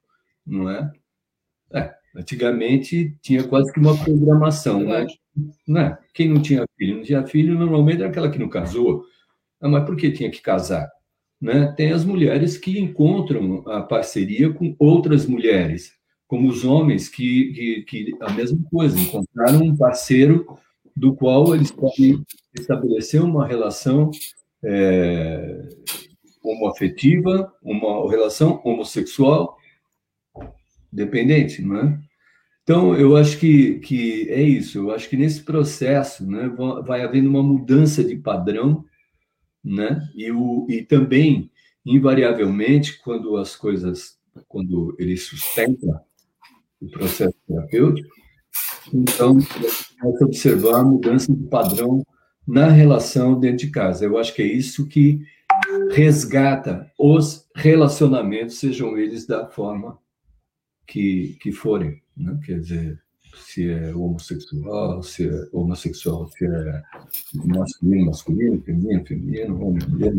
não 0.46 0.70
é? 0.70 0.92
é 1.74 1.96
antigamente 2.16 3.18
tinha 3.22 3.44
quase 3.44 3.72
que 3.74 3.80
uma 3.80 3.98
programação, 3.98 4.82
né? 4.82 5.08
né? 5.68 5.98
Quem 6.14 6.30
não 6.30 6.40
tinha 6.40 6.64
filho, 6.78 6.98
não 6.98 7.04
tinha 7.04 7.26
filho, 7.26 7.58
normalmente 7.58 8.02
era 8.02 8.10
aquela 8.10 8.30
que 8.30 8.40
não 8.40 8.50
casou. 8.50 9.04
Ah, 9.60 9.68
mas 9.68 9.86
por 9.86 9.96
que 9.96 10.12
tinha 10.12 10.30
que 10.30 10.42
casar? 10.42 10.88
Né? 11.42 11.74
Tem 11.76 11.92
as 11.92 12.06
mulheres 12.06 12.58
que 12.58 12.80
encontram 12.80 13.68
a 13.68 13.82
parceria 13.82 14.52
com 14.54 14.76
outras 14.78 15.26
mulheres, 15.26 15.94
como 16.28 16.48
os 16.48 16.64
homens 16.64 17.10
que, 17.10 17.54
que, 17.54 17.82
que 17.84 18.18
a 18.22 18.32
mesma 18.32 18.60
coisa, 18.70 19.00
encontraram 19.00 19.62
um 19.64 19.76
parceiro 19.76 20.60
do 20.98 21.14
qual 21.14 21.54
eles 21.54 21.72
podem 21.72 22.24
estabelecer 22.58 23.22
uma 23.22 23.46
relação 23.46 24.10
é, 24.64 25.70
homoafetiva, 26.44 27.54
uma 27.62 28.10
relação 28.10 28.62
homossexual 28.64 29.58
dependente, 30.92 31.62
não 31.62 31.80
é? 31.80 32.00
Então, 32.64 32.96
eu 32.96 33.16
acho 33.16 33.40
que, 33.40 33.80
que 33.80 34.30
é 34.30 34.42
isso. 34.42 34.80
Eu 34.80 34.92
acho 34.92 35.10
que 35.10 35.16
nesse 35.16 35.42
processo 35.42 36.30
né, 36.30 36.52
vai 36.86 37.02
havendo 37.02 37.30
uma 37.30 37.42
mudança 37.42 38.04
de 38.04 38.18
padrão, 38.18 38.84
né? 39.64 40.06
E, 40.16 40.30
o, 40.32 40.68
e 40.70 40.82
também, 40.82 41.50
invariavelmente, 41.86 43.00
quando 43.00 43.38
as 43.38 43.56
coisas, 43.56 44.18
quando 44.50 44.96
ele 45.00 45.16
sustenta 45.16 46.04
o 46.82 46.90
processo 46.90 47.36
terapêutico, 47.48 48.14
então, 48.94 49.38
começa 49.42 49.86
a 50.02 50.08
observar 50.26 50.80
a 50.80 50.84
mudança 50.84 51.34
de 51.34 51.44
padrão 51.46 52.06
na 52.48 52.68
relação 52.70 53.40
dentro 53.40 53.66
de 53.66 53.72
casa. 53.72 54.06
Eu 54.06 54.18
acho 54.18 54.34
que 54.34 54.42
é 54.42 54.46
isso 54.46 54.88
que 54.88 55.22
resgata 55.92 56.90
os 56.98 57.46
relacionamentos, 57.56 58.60
sejam 58.60 58.98
eles 58.98 59.26
da 59.26 59.48
forma 59.48 59.98
que, 60.86 61.38
que 61.42 61.52
forem. 61.52 62.02
Né? 62.16 62.40
Quer 62.46 62.60
dizer, 62.60 63.00
se 63.36 63.70
é 63.70 63.94
homossexual, 63.94 65.04
se 65.04 65.28
é 65.28 65.48
homossexual, 65.52 66.28
se 66.30 66.46
é 66.46 66.82
masculino, 67.34 68.06
masculino, 68.06 68.62
feminino, 68.62 69.06
feminino, 69.06 69.66
homem, 69.66 69.88
mulher. 69.88 70.14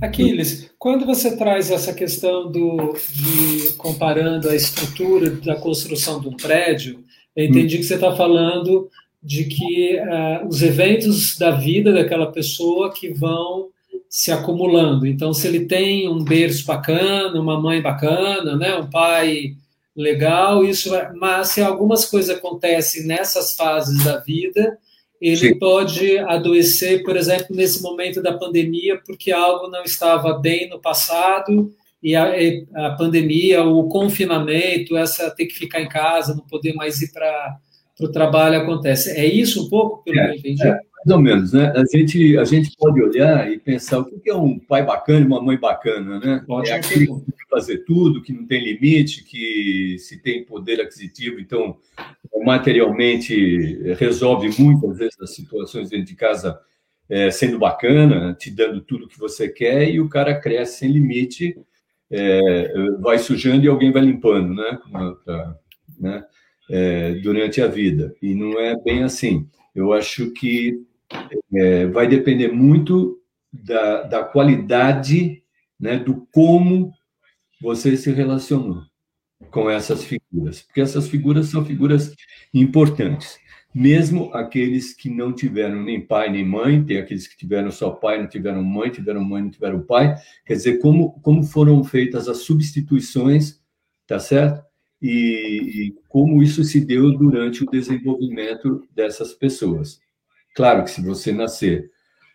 Aquiles, 0.00 0.70
quando 0.78 1.04
você 1.04 1.36
traz 1.36 1.70
essa 1.70 1.92
questão 1.92 2.50
do, 2.50 2.94
de 3.10 3.72
comparando 3.74 4.48
a 4.48 4.54
estrutura 4.54 5.30
da 5.30 5.56
construção 5.56 6.20
de 6.20 6.28
um 6.28 6.36
prédio, 6.36 7.04
eu 7.36 7.46
entendi 7.46 7.78
que 7.78 7.84
você 7.84 7.94
está 7.94 8.14
falando 8.14 8.88
de 9.22 9.44
que 9.44 9.98
uh, 9.98 10.46
os 10.48 10.62
eventos 10.62 11.36
da 11.36 11.50
vida 11.50 11.92
daquela 11.92 12.30
pessoa 12.32 12.92
que 12.92 13.12
vão 13.12 13.68
se 14.08 14.32
acumulando. 14.32 15.06
Então, 15.06 15.32
se 15.32 15.46
ele 15.46 15.66
tem 15.66 16.08
um 16.08 16.24
berço 16.24 16.66
bacana, 16.66 17.40
uma 17.40 17.60
mãe 17.60 17.80
bacana, 17.80 18.56
né, 18.56 18.74
um 18.74 18.90
pai 18.90 19.54
legal, 19.94 20.64
isso. 20.64 20.94
É, 20.94 21.12
mas 21.14 21.48
se 21.48 21.62
algumas 21.62 22.04
coisas 22.06 22.36
acontecem 22.36 23.06
nessas 23.06 23.54
fases 23.54 24.02
da 24.04 24.18
vida, 24.18 24.78
ele 25.20 25.36
Sim. 25.50 25.58
pode 25.58 26.18
adoecer, 26.18 27.04
por 27.04 27.16
exemplo, 27.16 27.54
nesse 27.54 27.82
momento 27.82 28.22
da 28.22 28.36
pandemia, 28.36 28.98
porque 29.06 29.30
algo 29.30 29.68
não 29.68 29.82
estava 29.82 30.32
bem 30.38 30.68
no 30.68 30.80
passado 30.80 31.72
e 32.02 32.16
a, 32.16 32.32
a 32.74 32.90
pandemia, 32.92 33.62
o 33.62 33.88
confinamento, 33.88 34.96
essa 34.96 35.30
ter 35.30 35.46
que 35.46 35.54
ficar 35.54 35.80
em 35.80 35.88
casa, 35.88 36.34
não 36.34 36.46
poder 36.46 36.72
mais 36.74 37.00
ir 37.02 37.12
para 37.12 37.58
o 38.00 38.08
trabalho 38.10 38.58
acontece. 38.58 39.10
É 39.10 39.26
isso 39.26 39.66
um 39.66 39.68
pouco, 39.68 40.02
pelo 40.02 40.18
é, 40.18 40.24
que 40.24 40.32
eu 40.32 40.38
entendi? 40.38 40.66
É, 40.66 40.70
mais 40.70 41.10
ou 41.10 41.20
menos, 41.20 41.52
né? 41.52 41.72
A 41.76 41.84
gente, 41.84 42.38
a 42.38 42.44
gente 42.44 42.74
pode 42.76 43.02
olhar 43.02 43.50
e 43.50 43.58
pensar 43.58 43.98
o 43.98 44.04
que 44.04 44.30
é 44.30 44.34
um 44.34 44.58
pai 44.58 44.84
bacana 44.84 45.20
e 45.20 45.26
uma 45.26 45.42
mãe 45.42 45.58
bacana, 45.58 46.18
né? 46.18 46.42
Pode 46.46 46.70
é 46.70 46.74
aquele 46.74 47.06
que 47.06 47.12
pode 47.12 47.48
fazer 47.50 47.78
tudo, 47.84 48.22
que 48.22 48.32
não 48.32 48.46
tem 48.46 48.64
limite, 48.64 49.24
que 49.24 49.96
se 49.98 50.22
tem 50.22 50.44
poder 50.44 50.80
aquisitivo, 50.80 51.38
então 51.38 51.76
materialmente 52.42 53.94
resolve 53.98 54.50
muitas 54.58 54.96
vezes 54.96 55.20
as 55.20 55.34
situações 55.34 55.90
dentro 55.90 56.06
de 56.06 56.14
casa 56.14 56.58
é, 57.08 57.30
sendo 57.30 57.58
bacana, 57.58 58.34
te 58.34 58.50
dando 58.50 58.80
tudo 58.80 59.08
que 59.08 59.18
você 59.18 59.48
quer, 59.48 59.90
e 59.90 60.00
o 60.00 60.08
cara 60.08 60.40
cresce 60.40 60.78
sem 60.78 60.90
limite 60.90 61.56
é, 62.10 62.72
vai 63.00 63.18
sujando 63.18 63.64
e 63.64 63.68
alguém 63.68 63.92
vai 63.92 64.02
limpando, 64.02 64.54
né? 64.54 64.78
Pra, 65.24 65.56
né? 65.98 66.24
É, 66.68 67.14
durante 67.14 67.60
a 67.60 67.66
vida. 67.66 68.14
E 68.22 68.34
não 68.34 68.58
é 68.58 68.76
bem 68.76 69.02
assim. 69.02 69.48
Eu 69.74 69.92
acho 69.92 70.30
que 70.32 70.82
é, 71.52 71.86
vai 71.86 72.06
depender 72.06 72.48
muito 72.48 73.20
da, 73.52 74.02
da 74.02 74.24
qualidade, 74.24 75.42
né, 75.78 75.98
do 75.98 76.26
como 76.32 76.92
você 77.60 77.96
se 77.96 78.12
relacionou 78.12 78.82
com 79.50 79.68
essas 79.68 80.04
figuras, 80.04 80.62
porque 80.62 80.80
essas 80.80 81.08
figuras 81.08 81.46
são 81.46 81.64
figuras 81.64 82.14
importantes 82.54 83.38
mesmo 83.74 84.32
aqueles 84.34 84.92
que 84.92 85.08
não 85.08 85.32
tiveram 85.32 85.82
nem 85.82 86.00
pai 86.00 86.30
nem 86.30 86.44
mãe, 86.44 86.84
tem 86.84 86.98
aqueles 86.98 87.26
que 87.26 87.36
tiveram 87.36 87.70
só 87.70 87.90
pai, 87.90 88.20
não 88.20 88.28
tiveram 88.28 88.62
mãe, 88.64 88.90
tiveram 88.90 89.24
mãe, 89.24 89.42
não 89.42 89.50
tiveram 89.50 89.82
pai, 89.82 90.16
quer 90.44 90.54
dizer, 90.54 90.78
como, 90.78 91.12
como 91.20 91.42
foram 91.42 91.82
feitas 91.84 92.28
as 92.28 92.38
substituições, 92.38 93.60
tá 94.06 94.18
certo? 94.18 94.64
E, 95.00 95.08
e 95.08 95.94
como 96.08 96.42
isso 96.42 96.62
se 96.64 96.84
deu 96.84 97.16
durante 97.16 97.62
o 97.62 97.70
desenvolvimento 97.70 98.86
dessas 98.94 99.32
pessoas. 99.32 100.00
Claro 100.54 100.84
que 100.84 100.90
se 100.90 101.00
você 101.00 101.32
nascer 101.32 101.90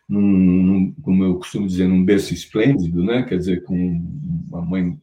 num, 0.08 0.22
num, 0.22 0.92
como 1.02 1.24
eu 1.24 1.36
costumo 1.36 1.68
dizer, 1.68 1.88
num 1.88 2.04
berço 2.04 2.34
esplêndido, 2.34 3.04
né? 3.04 3.24
Quer 3.24 3.38
dizer, 3.38 3.64
com 3.64 3.76
uma 4.50 4.62
mãe 4.62 5.00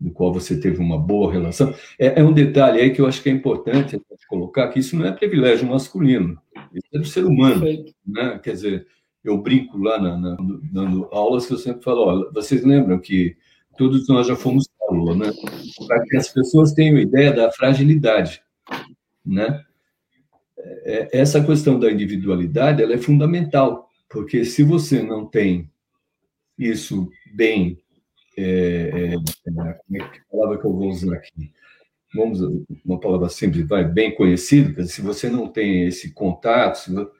do 0.00 0.10
qual 0.10 0.32
você 0.32 0.58
teve 0.60 0.78
uma 0.78 0.98
boa 0.98 1.32
relação. 1.32 1.74
É, 1.98 2.20
é, 2.20 2.24
um 2.24 2.32
detalhe 2.32 2.80
aí 2.80 2.90
que 2.90 3.00
eu 3.00 3.06
acho 3.06 3.22
que 3.22 3.28
é 3.28 3.32
importante 3.32 4.00
colocar, 4.28 4.68
que 4.68 4.80
isso 4.80 4.96
não 4.96 5.06
é 5.06 5.12
privilégio 5.12 5.68
masculino, 5.68 6.38
isso 6.72 6.88
é 6.92 6.98
do 6.98 7.06
ser 7.06 7.24
humano. 7.24 7.64
Né? 8.06 8.40
Quer 8.42 8.52
dizer, 8.52 8.86
eu 9.22 9.38
brinco 9.38 9.78
lá 9.78 10.00
na, 10.00 10.16
na, 10.16 10.36
dando 10.72 11.08
aulas 11.12 11.46
que 11.46 11.54
eu 11.54 11.58
sempre 11.58 11.82
falo, 11.82 12.02
olha, 12.02 12.30
vocês 12.32 12.64
lembram 12.64 12.98
que 12.98 13.36
todos 13.76 14.08
nós 14.08 14.26
já 14.26 14.36
fomos 14.36 14.68
célula, 14.78 15.16
né? 15.16 15.32
Para 15.86 16.02
que 16.04 16.16
as 16.16 16.28
pessoas 16.28 16.72
tenham 16.72 16.98
ideia 16.98 17.32
da 17.32 17.50
fragilidade, 17.50 18.42
né? 19.24 19.64
É, 20.58 21.08
é, 21.18 21.20
essa 21.20 21.42
questão 21.44 21.78
da 21.78 21.90
individualidade, 21.90 22.82
ela 22.82 22.94
é 22.94 22.98
fundamental, 22.98 23.88
porque 24.08 24.44
se 24.44 24.62
você 24.62 25.02
não 25.02 25.26
tem 25.26 25.70
isso 26.58 27.08
bem 27.34 27.78
é, 28.36 29.12
é, 29.12 29.14
é, 29.14 29.14
como 29.16 30.02
é 30.02 30.08
que 30.08 30.20
palavra 30.30 30.58
que 30.58 30.66
eu 30.66 30.72
vou 30.72 30.88
usar 30.88 31.14
aqui? 31.14 31.52
Vamos, 32.14 32.40
uma 32.84 33.00
palavra 33.00 33.28
simples, 33.28 33.66
vai, 33.66 33.84
bem 33.84 34.14
conhecido, 34.14 34.84
se 34.86 35.00
você 35.00 35.28
não 35.28 35.48
tem 35.48 35.86
esse 35.86 36.12
contato, 36.12 37.10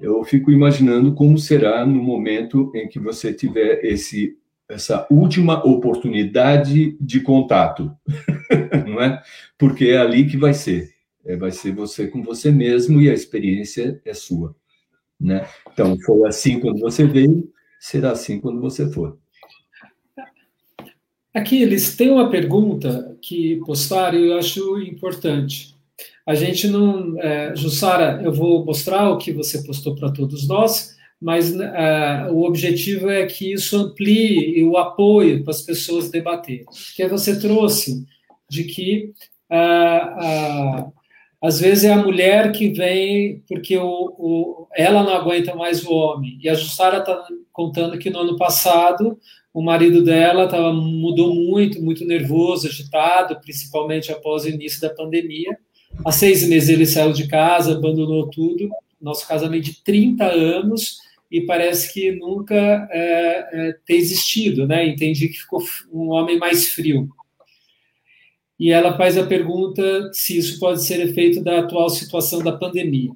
eu 0.00 0.24
fico 0.24 0.50
imaginando 0.50 1.14
como 1.14 1.38
será 1.38 1.86
no 1.86 2.02
momento 2.02 2.72
em 2.74 2.88
que 2.88 2.98
você 2.98 3.32
tiver 3.32 3.84
esse 3.84 4.36
essa 4.70 5.06
última 5.10 5.64
oportunidade 5.66 6.96
de 7.00 7.20
contato, 7.20 7.92
não 8.86 9.02
é? 9.02 9.20
Porque 9.58 9.86
é 9.86 9.98
ali 9.98 10.26
que 10.26 10.36
vai 10.36 10.54
ser. 10.54 10.90
É, 11.24 11.36
vai 11.36 11.50
ser 11.50 11.72
você 11.72 12.06
com 12.06 12.22
você 12.22 12.50
mesmo 12.50 13.00
e 13.00 13.10
a 13.10 13.12
experiência 13.12 14.00
é 14.04 14.14
sua, 14.14 14.56
né? 15.20 15.46
Então, 15.70 15.98
foi 16.00 16.26
assim 16.26 16.58
quando 16.60 16.78
você 16.78 17.04
veio, 17.04 17.52
será 17.78 18.12
assim 18.12 18.40
quando 18.40 18.60
você 18.60 18.90
for. 18.90 19.18
Aqui 21.34 21.62
eles 21.62 21.96
têm 21.96 22.10
uma 22.10 22.28
pergunta 22.28 23.16
que 23.22 23.56
postaram 23.64 24.18
e 24.18 24.28
eu 24.28 24.38
acho 24.38 24.80
importante. 24.80 25.74
A 26.26 26.34
gente 26.34 26.66
não. 26.68 27.18
É, 27.20 27.54
Jussara, 27.54 28.20
eu 28.22 28.32
vou 28.32 28.64
mostrar 28.64 29.10
o 29.10 29.18
que 29.18 29.32
você 29.32 29.62
postou 29.62 29.94
para 29.94 30.12
todos 30.12 30.46
nós, 30.48 30.96
mas 31.20 31.52
uh, 31.54 32.32
o 32.32 32.44
objetivo 32.44 33.08
é 33.08 33.26
que 33.26 33.52
isso 33.52 33.76
amplie 33.76 34.62
o 34.64 34.76
apoio 34.76 35.42
para 35.44 35.52
as 35.52 35.62
pessoas 35.62 36.10
debaterem. 36.10 36.64
Que 36.96 37.06
você 37.06 37.38
trouxe 37.38 38.04
de 38.48 38.64
que 38.64 39.12
uh, 39.50 40.92
às 41.42 41.60
vezes 41.60 41.84
é 41.84 41.92
a 41.92 42.02
mulher 42.02 42.52
que 42.52 42.68
vem 42.70 43.42
porque 43.48 43.76
o, 43.78 44.14
o, 44.18 44.68
ela 44.74 45.02
não 45.02 45.14
aguenta 45.14 45.54
mais 45.54 45.84
o 45.84 45.92
homem. 45.92 46.38
E 46.42 46.48
a 46.48 46.54
Jussara 46.54 46.98
está 46.98 47.26
contando 47.52 47.98
que 47.98 48.10
no 48.10 48.20
ano 48.20 48.36
passado 48.36 49.18
o 49.52 49.62
marido 49.62 50.02
dela 50.02 50.48
tava, 50.48 50.72
mudou 50.72 51.34
muito, 51.34 51.82
muito 51.82 52.04
nervoso, 52.04 52.68
agitado, 52.68 53.40
principalmente 53.40 54.12
após 54.12 54.44
o 54.44 54.48
início 54.48 54.80
da 54.80 54.90
pandemia. 54.90 55.58
Há 56.04 56.12
seis 56.12 56.46
meses 56.48 56.68
ele 56.68 56.86
saiu 56.86 57.12
de 57.12 57.26
casa, 57.26 57.76
abandonou 57.76 58.28
tudo. 58.30 58.70
Nosso 59.00 59.26
casamento 59.26 59.64
de 59.64 59.82
30 59.82 60.24
anos, 60.24 60.98
e 61.30 61.40
parece 61.42 61.92
que 61.92 62.12
nunca 62.12 62.54
é, 62.90 63.48
é, 63.52 63.76
ter 63.86 63.94
existido, 63.94 64.66
né? 64.66 64.86
Entendi 64.86 65.28
que 65.28 65.38
ficou 65.38 65.62
um 65.92 66.10
homem 66.10 66.38
mais 66.38 66.68
frio. 66.68 67.08
E 68.58 68.70
ela 68.70 68.96
faz 68.96 69.16
a 69.16 69.26
pergunta 69.26 70.10
se 70.12 70.36
isso 70.36 70.58
pode 70.60 70.84
ser 70.84 71.00
efeito 71.00 71.42
da 71.42 71.60
atual 71.60 71.88
situação 71.88 72.42
da 72.42 72.52
pandemia. 72.52 73.10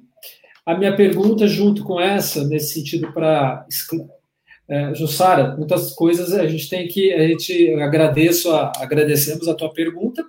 A 0.65 0.75
minha 0.75 0.95
pergunta, 0.95 1.47
junto 1.47 1.83
com 1.83 1.99
essa, 1.99 2.43
nesse 2.47 2.73
sentido 2.73 3.13
para 3.13 3.65
é, 4.67 4.93
Jussara, 4.95 5.55
muitas 5.55 5.91
coisas 5.93 6.33
a 6.33 6.47
gente 6.47 6.69
tem 6.69 6.87
que 6.87 7.13
a 7.13 7.27
gente 7.27 7.73
agradeço 7.75 8.51
a, 8.51 8.71
agradecemos 8.77 9.47
a 9.47 9.53
tua 9.53 9.71
pergunta 9.71 10.25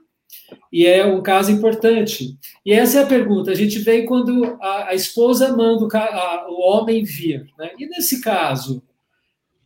e 0.72 0.86
é 0.86 1.04
um 1.06 1.22
caso 1.22 1.50
importante. 1.50 2.36
E 2.64 2.72
essa 2.72 3.00
é 3.00 3.02
a 3.02 3.06
pergunta. 3.06 3.50
A 3.50 3.54
gente 3.54 3.78
vem 3.78 4.04
quando 4.04 4.58
a, 4.60 4.90
a 4.90 4.94
esposa 4.94 5.56
manda 5.56 5.84
o, 5.84 5.88
a, 5.96 6.46
o 6.48 6.60
homem 6.60 7.02
vir. 7.02 7.46
Né? 7.58 7.70
E 7.78 7.86
nesse 7.86 8.20
caso, 8.20 8.82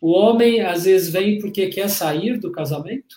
o 0.01 0.13
homem 0.13 0.61
às 0.61 0.85
vezes 0.85 1.11
vem 1.11 1.39
porque 1.39 1.67
quer 1.67 1.89
sair 1.89 2.39
do 2.39 2.53
casamento? 2.53 3.17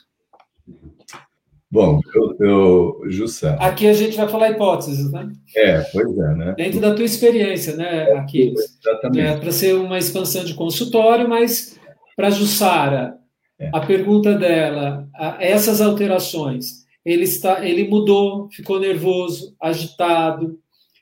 Bom, 1.74 2.00
eu, 2.14 2.38
eu 2.40 3.02
Jussá. 3.10 3.56
Aqui 3.56 3.88
a 3.88 3.94
gente 3.94 4.16
vai 4.16 4.28
falar 4.28 4.52
hipóteses, 4.52 5.12
né? 5.12 5.32
É, 5.56 5.82
pois 5.82 6.16
é, 6.20 6.36
né? 6.36 6.54
Dentro 6.56 6.80
da 6.80 6.94
tua 6.94 7.04
experiência, 7.04 7.76
né, 7.76 8.12
é, 8.12 8.18
aqui. 8.20 8.54
Exatamente. 8.56 9.28
É, 9.28 9.38
para 9.38 9.52
ser 9.52 9.74
uma 9.74 9.98
expansão 9.98 10.46
de 10.46 10.54
consultório, 10.54 11.28
mas 11.28 11.80
para 12.16 12.30
Jussara, 12.30 13.18
é. 13.58 13.72
a 13.74 13.80
pergunta 13.80 14.36
dela, 14.36 15.10
a, 15.16 15.38
essas 15.44 15.82
alterações, 15.82 16.86
ele 17.04 17.24
está, 17.24 17.68
ele 17.68 17.88
mudou, 17.88 18.48
ficou 18.52 18.80
nervoso, 18.80 19.56
agitado 19.60 20.60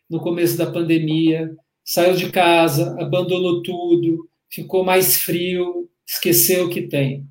no 0.10 0.22
começo 0.22 0.58
da 0.58 0.72
pandemia, 0.72 1.52
saiu 1.84 2.16
de 2.16 2.32
casa, 2.32 2.96
abandonou 2.98 3.62
tudo, 3.62 4.26
ficou 4.50 4.86
mais 4.86 5.18
frio, 5.18 5.90
esqueceu 6.08 6.68
o 6.68 6.70
que 6.70 6.84
tem. 6.84 7.28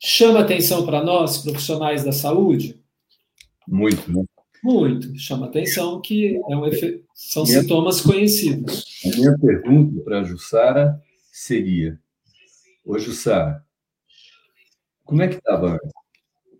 Chama 0.00 0.40
atenção 0.40 0.86
para 0.86 1.02
nós, 1.02 1.38
profissionais 1.38 2.04
da 2.04 2.12
saúde? 2.12 2.80
Muito, 3.66 4.10
né? 4.12 4.24
Muito. 4.62 5.16
Chama 5.18 5.46
atenção 5.46 6.00
que 6.00 6.36
é 6.36 6.56
um 6.56 6.66
efe... 6.66 7.04
são 7.14 7.44
minha, 7.44 7.60
sintomas 7.60 8.00
conhecidos. 8.00 8.84
A 9.04 9.16
minha 9.16 9.38
pergunta 9.38 10.00
para 10.02 10.20
a 10.20 10.24
Jussara 10.24 11.00
seria: 11.32 11.98
Ô 12.84 12.98
Jussara, 12.98 13.64
como 15.04 15.22
é 15.22 15.28
que 15.28 15.36
estava 15.36 15.78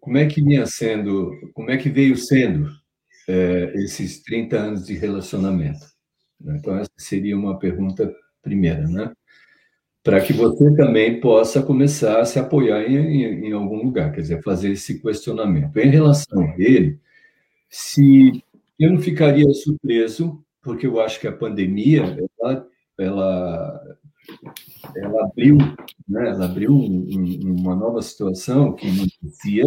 como 0.00 0.16
é 0.16 0.26
que 0.26 0.42
vinha 0.42 0.64
sendo, 0.64 1.30
como 1.52 1.70
é 1.70 1.76
que 1.76 1.90
veio 1.90 2.16
sendo 2.16 2.70
é, 3.28 3.74
esses 3.76 4.22
30 4.22 4.56
anos 4.56 4.86
de 4.86 4.94
relacionamento? 4.94 5.84
Então, 6.40 6.78
essa 6.78 6.90
seria 6.96 7.36
uma 7.36 7.58
pergunta 7.58 8.10
primeira, 8.42 8.88
né? 8.88 9.12
Para 10.02 10.20
que 10.20 10.32
você 10.32 10.74
também 10.76 11.20
possa 11.20 11.62
começar 11.62 12.20
a 12.20 12.24
se 12.24 12.38
apoiar 12.38 12.82
em, 12.82 12.96
em, 12.96 13.48
em, 13.48 13.52
algum 13.52 13.82
lugar, 13.82 14.12
quer 14.12 14.20
dizer, 14.20 14.42
fazer 14.42 14.72
esse 14.72 15.00
questionamento. 15.02 15.76
Em 15.76 15.90
relação 15.90 16.40
a 16.40 16.54
ele, 16.56 16.98
se 17.68 18.42
eu 18.78 18.92
não 18.92 19.00
ficaria 19.00 19.48
surpreso, 19.52 20.42
porque 20.62 20.86
eu 20.86 21.00
acho 21.00 21.20
que 21.20 21.26
a 21.26 21.32
pandemia 21.32 22.16
ela, 22.40 22.66
ela 22.98 23.98
ela 24.96 25.24
abriu, 25.24 25.56
né, 26.08 26.28
ela 26.28 26.44
abriu 26.44 26.72
um, 26.72 27.08
um, 27.10 27.60
uma 27.60 27.74
nova 27.74 28.02
situação 28.02 28.74
que 28.74 28.86
não 28.90 29.06
existia. 29.22 29.64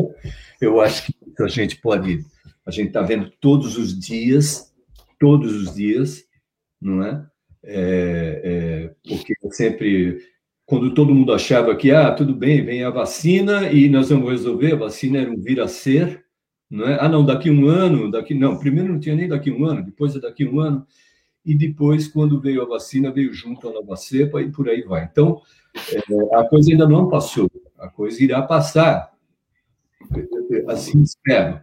Eu 0.59 0.79
acho 0.79 1.07
que 1.07 1.43
a 1.43 1.47
gente 1.47 1.77
pode, 1.77 2.25
a 2.65 2.71
gente 2.71 2.87
está 2.87 3.01
vendo 3.01 3.31
todos 3.41 3.77
os 3.77 3.97
dias, 3.97 4.73
todos 5.19 5.53
os 5.53 5.75
dias, 5.75 6.23
não 6.79 7.03
é? 7.03 7.25
É, 7.63 8.41
é 8.43 8.95
porque 9.07 9.33
sempre, 9.51 10.19
quando 10.65 10.93
todo 10.93 11.13
mundo 11.13 11.33
achava 11.33 11.75
que, 11.75 11.91
ah, 11.91 12.11
tudo 12.11 12.33
bem, 12.33 12.63
vem 12.63 12.83
a 12.83 12.89
vacina 12.89 13.71
e 13.71 13.89
nós 13.89 14.09
vamos 14.09 14.29
resolver, 14.29 14.73
a 14.73 14.77
vacina 14.77 15.19
era 15.19 15.31
um 15.31 15.39
vir 15.39 15.59
a 15.59 15.67
ser, 15.67 16.23
não 16.69 16.87
é? 16.87 16.97
Ah, 16.99 17.09
não, 17.09 17.25
daqui 17.25 17.49
um 17.49 17.67
ano, 17.67 18.09
daqui 18.09 18.33
não, 18.33 18.57
primeiro 18.57 18.93
não 18.93 18.99
tinha 18.99 19.15
nem 19.15 19.27
daqui 19.27 19.51
um 19.51 19.65
ano, 19.65 19.83
depois 19.83 20.15
é 20.15 20.19
daqui 20.19 20.45
um 20.45 20.59
ano 20.59 20.85
e 21.45 21.55
depois, 21.55 22.07
quando 22.07 22.39
veio 22.39 22.61
a 22.61 22.65
vacina, 22.65 23.11
veio 23.11 23.33
junto 23.33 23.67
a 23.67 23.73
nova 23.73 23.95
cepa 23.95 24.41
e 24.41 24.51
por 24.51 24.69
aí 24.69 24.83
vai. 24.83 25.05
Então, 25.11 25.41
é, 25.91 26.35
a 26.35 26.43
coisa 26.43 26.71
ainda 26.71 26.87
não 26.87 27.09
passou, 27.09 27.49
a 27.79 27.89
coisa 27.89 28.23
irá 28.23 28.41
passar. 28.41 29.11
Assim 30.67 31.01
espero. 31.01 31.59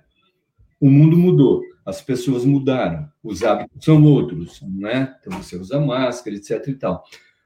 O 0.81 0.91
mundo 0.91 1.17
mudou, 1.17 1.63
as 1.89 2.03
pessoas 2.03 2.45
mudaram, 2.45 3.11
os 3.23 3.43
hábitos 3.43 3.83
são 3.83 4.05
outros, 4.05 4.61
né? 4.63 5.17
Então, 5.19 5.43
você 5.43 5.57
usa 5.57 5.81
máscara, 5.81 6.37
etc 6.37 6.69
e 6.69 6.75
tal. 6.75 7.03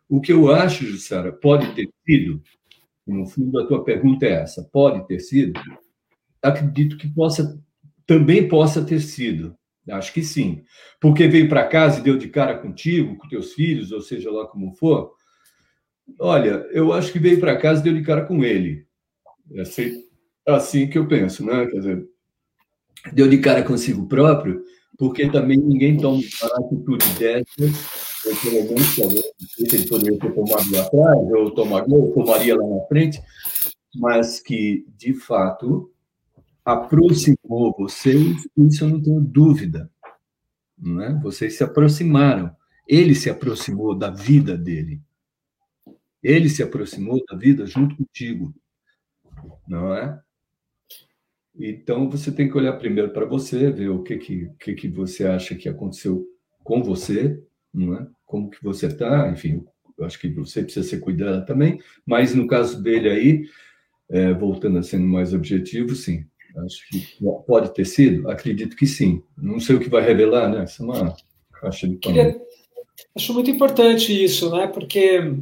O 0.09 0.21
que 0.21 0.33
eu 0.33 0.51
acho, 0.51 0.85
Jussara, 0.85 1.31
pode 1.31 1.73
ter 1.77 1.89
sido, 2.05 2.43
no 3.07 3.25
fundo 3.25 3.61
a 3.61 3.67
tua 3.69 3.85
pergunta 3.85 4.27
é 4.27 4.33
essa, 4.33 4.69
pode 4.73 5.07
ter 5.07 5.21
sido, 5.21 5.61
acredito 6.43 6.97
que 6.97 7.09
possa, 7.09 7.57
também 8.05 8.49
possa 8.49 8.85
ter 8.85 9.01
sido, 9.01 9.57
Acho 9.91 10.13
que 10.13 10.23
sim. 10.23 10.63
Porque 11.01 11.27
veio 11.27 11.49
para 11.49 11.67
casa 11.67 11.99
e 11.99 12.05
deu 12.05 12.17
de 12.17 12.29
cara 12.29 12.57
contigo, 12.57 13.17
com 13.17 13.29
teus 13.29 13.53
filhos, 13.53 13.91
ou 13.91 14.01
seja 14.01 14.31
lá 14.31 14.47
como 14.47 14.73
for. 14.77 15.13
Olha, 16.21 16.65
eu 16.71 16.93
acho 16.93 17.13
que 17.13 17.19
veio 17.19 17.41
para 17.41 17.59
casa 17.59 17.81
e 17.81 17.85
deu 17.85 17.95
de 17.95 18.03
cara 18.03 18.25
com 18.25 18.45
ele. 18.45 18.87
É 19.55 19.63
assim, 19.63 20.05
assim 20.47 20.89
que 20.89 20.97
eu 20.97 21.09
penso, 21.09 21.45
né? 21.45 21.67
Quer 21.67 21.79
dizer, 21.79 22.09
deu 23.13 23.29
de 23.29 23.39
cara 23.39 23.63
consigo 23.63 24.07
próprio, 24.07 24.63
porque 24.99 25.29
também 25.31 25.59
ninguém 25.59 25.97
toma 25.97 26.21
uma 26.43 26.67
atitude 26.67 27.07
dessa, 27.19 27.45
ou 28.27 28.37
pelo 28.37 28.65
menos 28.65 28.97
talvez 28.97 29.25
ele 29.59 29.89
poderia 29.89 30.19
ter 30.19 30.33
tomado 30.33 30.71
lá 30.71 30.83
atrás, 30.83 31.33
ou 31.33 31.51
tomaria, 31.51 31.97
ou 31.97 32.13
tomaria 32.13 32.57
lá 32.57 32.67
na 32.67 32.87
frente, 32.87 33.21
mas 33.95 34.41
que, 34.41 34.87
de 34.97 35.15
fato, 35.15 35.91
aproximou 36.65 37.75
vocês, 37.77 38.37
isso 38.57 38.85
eu 38.85 38.89
não 38.89 39.03
tenho 39.03 39.21
dúvida. 39.21 39.91
Não 40.79 41.01
é? 41.01 41.15
Vocês 41.21 41.57
se 41.57 41.65
aproximaram. 41.65 42.55
Ele 42.87 43.15
se 43.15 43.31
aproximou 43.31 43.97
da 43.97 44.11
vida 44.11 44.57
dele. 44.57 45.01
Ele 46.23 46.49
se 46.49 46.63
aproximou 46.63 47.23
da 47.29 47.37
vida 47.37 47.67
junto 47.67 47.97
contigo. 47.97 48.55
Não 49.67 49.95
é? 49.95 50.21
Então 51.59 52.09
você 52.09 52.33
tem 52.33 52.49
que 52.49 52.57
olhar 52.57 52.73
primeiro 52.75 53.11
para 53.11 53.27
você, 53.27 53.71
ver 53.71 53.91
o 53.91 54.03
que 54.03 54.17
que, 54.17 54.51
que 54.59 54.75
que 54.75 54.89
você 54.89 55.27
acha 55.27 55.55
que 55.55 55.69
aconteceu 55.69 56.27
com 56.65 56.83
você, 56.83 57.41
não 57.73 57.95
é? 57.95 58.07
Como 58.25 58.51
que 58.51 58.63
você 58.63 58.87
está, 58.87 59.29
enfim, 59.31 59.65
eu 59.99 60.05
acho 60.05 60.19
que 60.19 60.29
você 60.29 60.63
precisa 60.63 60.89
ser 60.89 61.01
cuidado 61.01 61.45
também, 61.45 61.79
mas 62.07 62.35
no 62.35 62.47
caso 62.47 62.83
dele 62.83 63.09
aí, 63.11 63.45
é, 64.09 64.33
voltando 64.33 64.79
a 64.79 64.83
sendo 64.83 65.05
mais 65.05 65.35
objetivo, 65.35 65.95
sim, 65.95 66.25
Acho 66.57 66.89
que 66.89 67.19
pode 67.47 67.73
ter 67.75 67.85
sido? 67.85 68.29
Acredito 68.31 68.77
que 68.77 68.87
sim. 68.87 69.23
Não 69.37 69.59
sei 69.59 69.77
o 69.77 69.81
que 69.81 69.89
vai 69.89 70.03
revelar, 70.03 70.51
né? 70.51 70.65
Isso 70.65 70.83
é 70.83 70.85
uma 70.85 71.17
caixa 71.53 71.89
de 71.89 71.97
Queria... 71.97 72.41
Acho 73.17 73.35
muito 73.35 73.51
importante 73.51 74.13
isso, 74.13 74.51
né? 74.55 74.67
Porque 74.67 75.35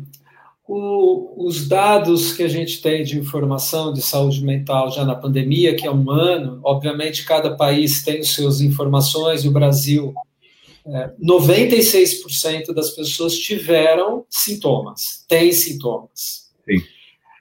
o, 0.73 1.49
os 1.49 1.67
dados 1.67 2.33
que 2.33 2.45
a 2.45 2.49
gente 2.49 2.81
tem 2.81 3.03
de 3.03 3.19
informação 3.19 3.93
de 3.93 4.01
saúde 4.01 4.45
mental 4.45 4.93
já 4.93 5.05
na 5.05 5.17
pandemia, 5.17 5.75
que 5.75 5.85
é 5.85 5.91
um 5.91 6.09
ano, 6.09 6.61
obviamente 6.63 7.25
cada 7.25 7.57
país 7.57 8.05
tem 8.05 8.21
as 8.21 8.29
suas 8.29 8.61
informações, 8.61 9.45
e 9.45 9.49
o 9.49 9.51
Brasil 9.51 10.15
é, 10.87 11.11
96% 11.21 12.73
das 12.73 12.91
pessoas 12.91 13.37
tiveram 13.37 14.25
sintomas, 14.31 15.25
têm 15.27 15.51
sintomas. 15.51 16.49
Sim. 16.65 16.81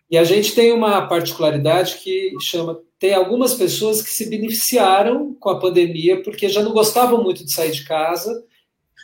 E 0.10 0.18
a 0.18 0.24
gente 0.24 0.56
tem 0.56 0.72
uma 0.72 1.06
particularidade 1.06 1.98
que 1.98 2.34
chama. 2.42 2.80
Tem 2.98 3.14
algumas 3.14 3.54
pessoas 3.54 4.02
que 4.02 4.10
se 4.10 4.28
beneficiaram 4.28 5.36
com 5.40 5.50
a 5.52 5.60
pandemia 5.60 6.24
porque 6.24 6.50
já 6.50 6.64
não 6.64 6.74
gostavam 6.74 7.24
muito 7.24 7.46
de 7.46 7.52
sair 7.52 7.72
de 7.72 7.86
casa, 7.86 8.44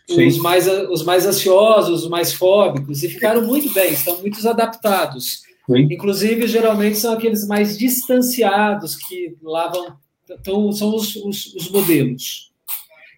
os 0.09 0.37
mais, 0.37 0.67
os 0.67 1.03
mais 1.03 1.25
ansiosos, 1.25 2.03
os 2.03 2.09
mais 2.09 2.33
fóbicos, 2.33 3.03
e 3.03 3.09
ficaram 3.09 3.41
muito 3.41 3.73
bem, 3.73 3.91
estão 3.91 4.19
muito 4.19 4.47
adaptados. 4.47 5.41
Sim. 5.65 5.87
Inclusive, 5.91 6.47
geralmente 6.47 6.97
são 6.97 7.13
aqueles 7.13 7.47
mais 7.47 7.77
distanciados 7.77 8.95
que 8.95 9.35
lavam. 9.41 9.97
Então, 10.29 10.71
são 10.71 10.95
os, 10.95 11.15
os, 11.15 11.55
os 11.55 11.69
modelos. 11.69 12.51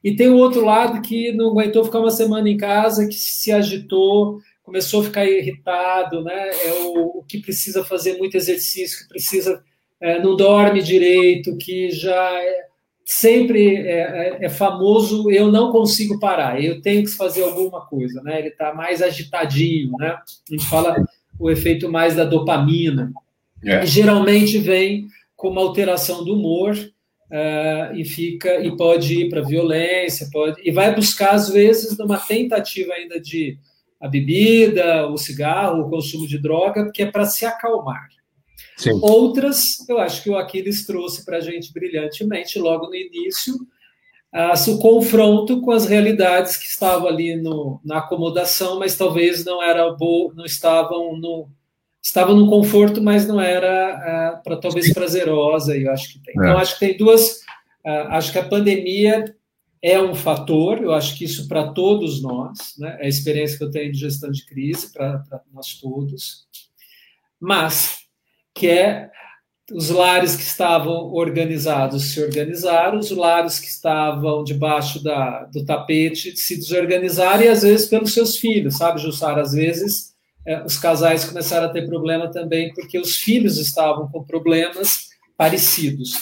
E 0.04 0.16
tem 0.16 0.30
o 0.30 0.38
outro 0.38 0.64
lado 0.64 1.02
que 1.02 1.32
não 1.34 1.50
aguentou 1.50 1.84
ficar 1.84 2.00
uma 2.00 2.12
semana 2.12 2.50
em 2.50 2.58
casa, 2.58 3.08
que 3.08 3.16
se 3.16 3.52
agitou, 3.52 4.40
começou 4.64 5.02
a 5.02 5.04
ficar 5.06 5.26
irritado, 5.26 6.24
né? 6.24 6.50
É 6.50 6.74
o, 6.84 7.20
o 7.20 7.24
que 7.24 7.40
precisa 7.40 7.84
fazer 7.84 8.18
muito 8.18 8.36
exercício, 8.36 9.00
que 9.00 9.10
precisa 9.10 9.62
é, 10.00 10.22
não 10.22 10.36
dorme 10.36 10.82
direito, 10.82 11.58
que 11.58 11.90
já 11.90 12.34
é, 12.42 12.66
sempre 13.08 13.78
é, 13.78 13.99
é, 13.99 14.38
é, 14.41 14.49
famoso. 14.49 15.32
Eu 15.32 15.49
não 15.49 15.72
consigo 15.72 16.20
parar, 16.20 16.62
eu 16.62 16.82
tenho 16.82 17.05
que 17.05 17.12
fazer 17.12 17.41
alguma 17.41 17.86
coisa, 17.86 18.22
né? 18.22 18.38
Ele 18.38 18.49
está 18.49 18.74
mais 18.74 19.01
agitadinho, 19.01 19.93
né? 19.97 20.10
A 20.10 20.24
gente 20.51 20.66
fala 20.66 20.93
o 21.39 21.49
efeito 21.49 21.89
mais 21.89 22.16
da 22.16 22.26
dopamina. 22.26 23.12
É. 23.64 23.84
geralmente 23.86 24.60
vem 24.60 25.08
com 25.36 25.49
uma 25.49 25.62
alteração 25.62 26.24
do 26.24 26.36
humor 26.36 26.76
uh, 26.76 27.95
e 27.95 28.05
fica 28.05 28.60
e 28.60 28.76
pode 28.78 29.22
ir 29.22 29.30
para 29.30 29.41
violência, 29.41 30.30
pode 30.32 30.62
e 30.64 30.70
vai 30.70 30.93
buscar 30.93 31.32
às 31.32 31.49
vezes 31.49 31.97
numa 31.97 32.20
tentativa 32.20 32.93
ainda 32.93 33.20
de 33.20 33.58
a 33.99 34.08
bebida, 34.08 35.08
o 35.08 35.18
cigarro, 35.18 35.82
o 35.82 35.89
consumo 35.89 36.28
de 36.28 36.38
droga, 36.38 36.91
que 36.93 37.01
é 37.01 37.12
para 37.12 37.26
se 37.26 37.45
acalmar. 37.47 38.08
Sim. 38.78 39.00
Outras, 39.02 39.84
eu 39.90 39.98
acho 39.98 40.22
que 40.22 40.30
o 40.30 40.38
Aquiles 40.38 40.86
trouxe 40.86 41.26
para 41.26 41.38
a 41.38 41.42
gente 41.42 41.74
brilhantemente 41.74 42.60
logo 42.60 42.88
no 42.88 42.96
início, 42.96 43.56
uh, 44.34 44.72
o 44.72 44.78
confronto 44.80 45.62
com 45.62 45.72
as 45.72 45.88
realidades 45.88 46.58
que 46.58 46.68
estavam 46.68 47.08
ali 47.08 47.36
no, 47.36 47.82
na 47.84 47.98
acomodação, 47.98 48.78
mas 48.78 48.96
talvez 48.96 49.44
não 49.44 49.64
era 49.64 49.92
bo, 49.92 50.32
não 50.36 50.46
estavam 50.46 51.18
no 51.18 51.50
estavam 52.00 52.38
no 52.38 52.48
conforto, 52.48 53.02
mas 53.02 53.28
não 53.28 53.42
era 53.42 54.38
uh, 54.40 54.44
para 54.44 54.56
talvez 54.56 54.94
prazerosa. 54.94 55.76
Eu 55.76 55.92
acho 55.92 56.14
que 56.14 56.20
tem. 56.20 56.34
Então 56.38 56.58
é. 56.58 56.62
acho 56.62 56.74
que 56.76 56.80
tem 56.80 56.96
duas. 56.96 57.42
Uh, 57.84 58.08
acho 58.12 58.32
que 58.32 58.40
a 58.40 58.48
pandemia 58.48 59.36
é 59.82 60.00
um 60.02 60.16
fator, 60.16 60.82
eu 60.82 60.94
acho 60.94 61.18
que 61.18 61.26
isso 61.26 61.48
para 61.48 61.72
todos 61.72 62.22
nós, 62.22 62.76
né? 62.78 62.98
é 63.00 63.06
a 63.06 63.10
experiência 63.10 63.58
que 63.58 63.64
eu 63.64 63.72
tenho 63.72 63.92
de 63.92 64.00
gestão 64.00 64.32
de 64.32 64.46
crise 64.46 64.92
para 64.92 65.24
nós 65.54 65.74
todos, 65.80 66.48
mas 67.40 68.07
que 68.58 68.68
é 68.68 69.10
os 69.72 69.89
lares 69.89 70.36
que 70.36 70.43
estavam 70.43 71.14
organizados 71.14 72.14
se 72.14 72.24
organizaram, 72.24 72.99
os 72.99 73.12
lares 73.12 73.60
que 73.60 73.68
estavam 73.68 74.43
debaixo 74.43 75.03
da, 75.03 75.43
do 75.45 75.66
tapete 75.66 76.36
se 76.38 76.55
desorganizaram, 76.55 77.43
e 77.43 77.49
às 77.49 77.64
vezes 77.64 77.88
pelos 77.88 78.14
seus 78.14 78.38
filhos, 78.38 78.78
sabe, 78.78 79.01
Jussara? 79.01 79.41
Às 79.41 79.51
vezes 79.51 80.14
é, 80.45 80.64
os 80.64 80.78
casais 80.78 81.26
começaram 81.26 81.68
a 81.68 81.72
ter 81.72 81.86
problema 81.86 82.32
também 82.32 82.74
porque 82.74 82.97
os 82.97 83.18
filhos 83.18 83.58
estavam 83.58 84.08
com 84.08 84.24
problemas 84.24 85.08
parecidos. 85.38 86.14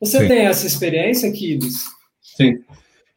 Você 0.00 0.20
Sim. 0.20 0.28
tem 0.28 0.38
essa 0.46 0.66
experiência, 0.66 1.30
Kilis? 1.30 1.84
Sim. 2.22 2.58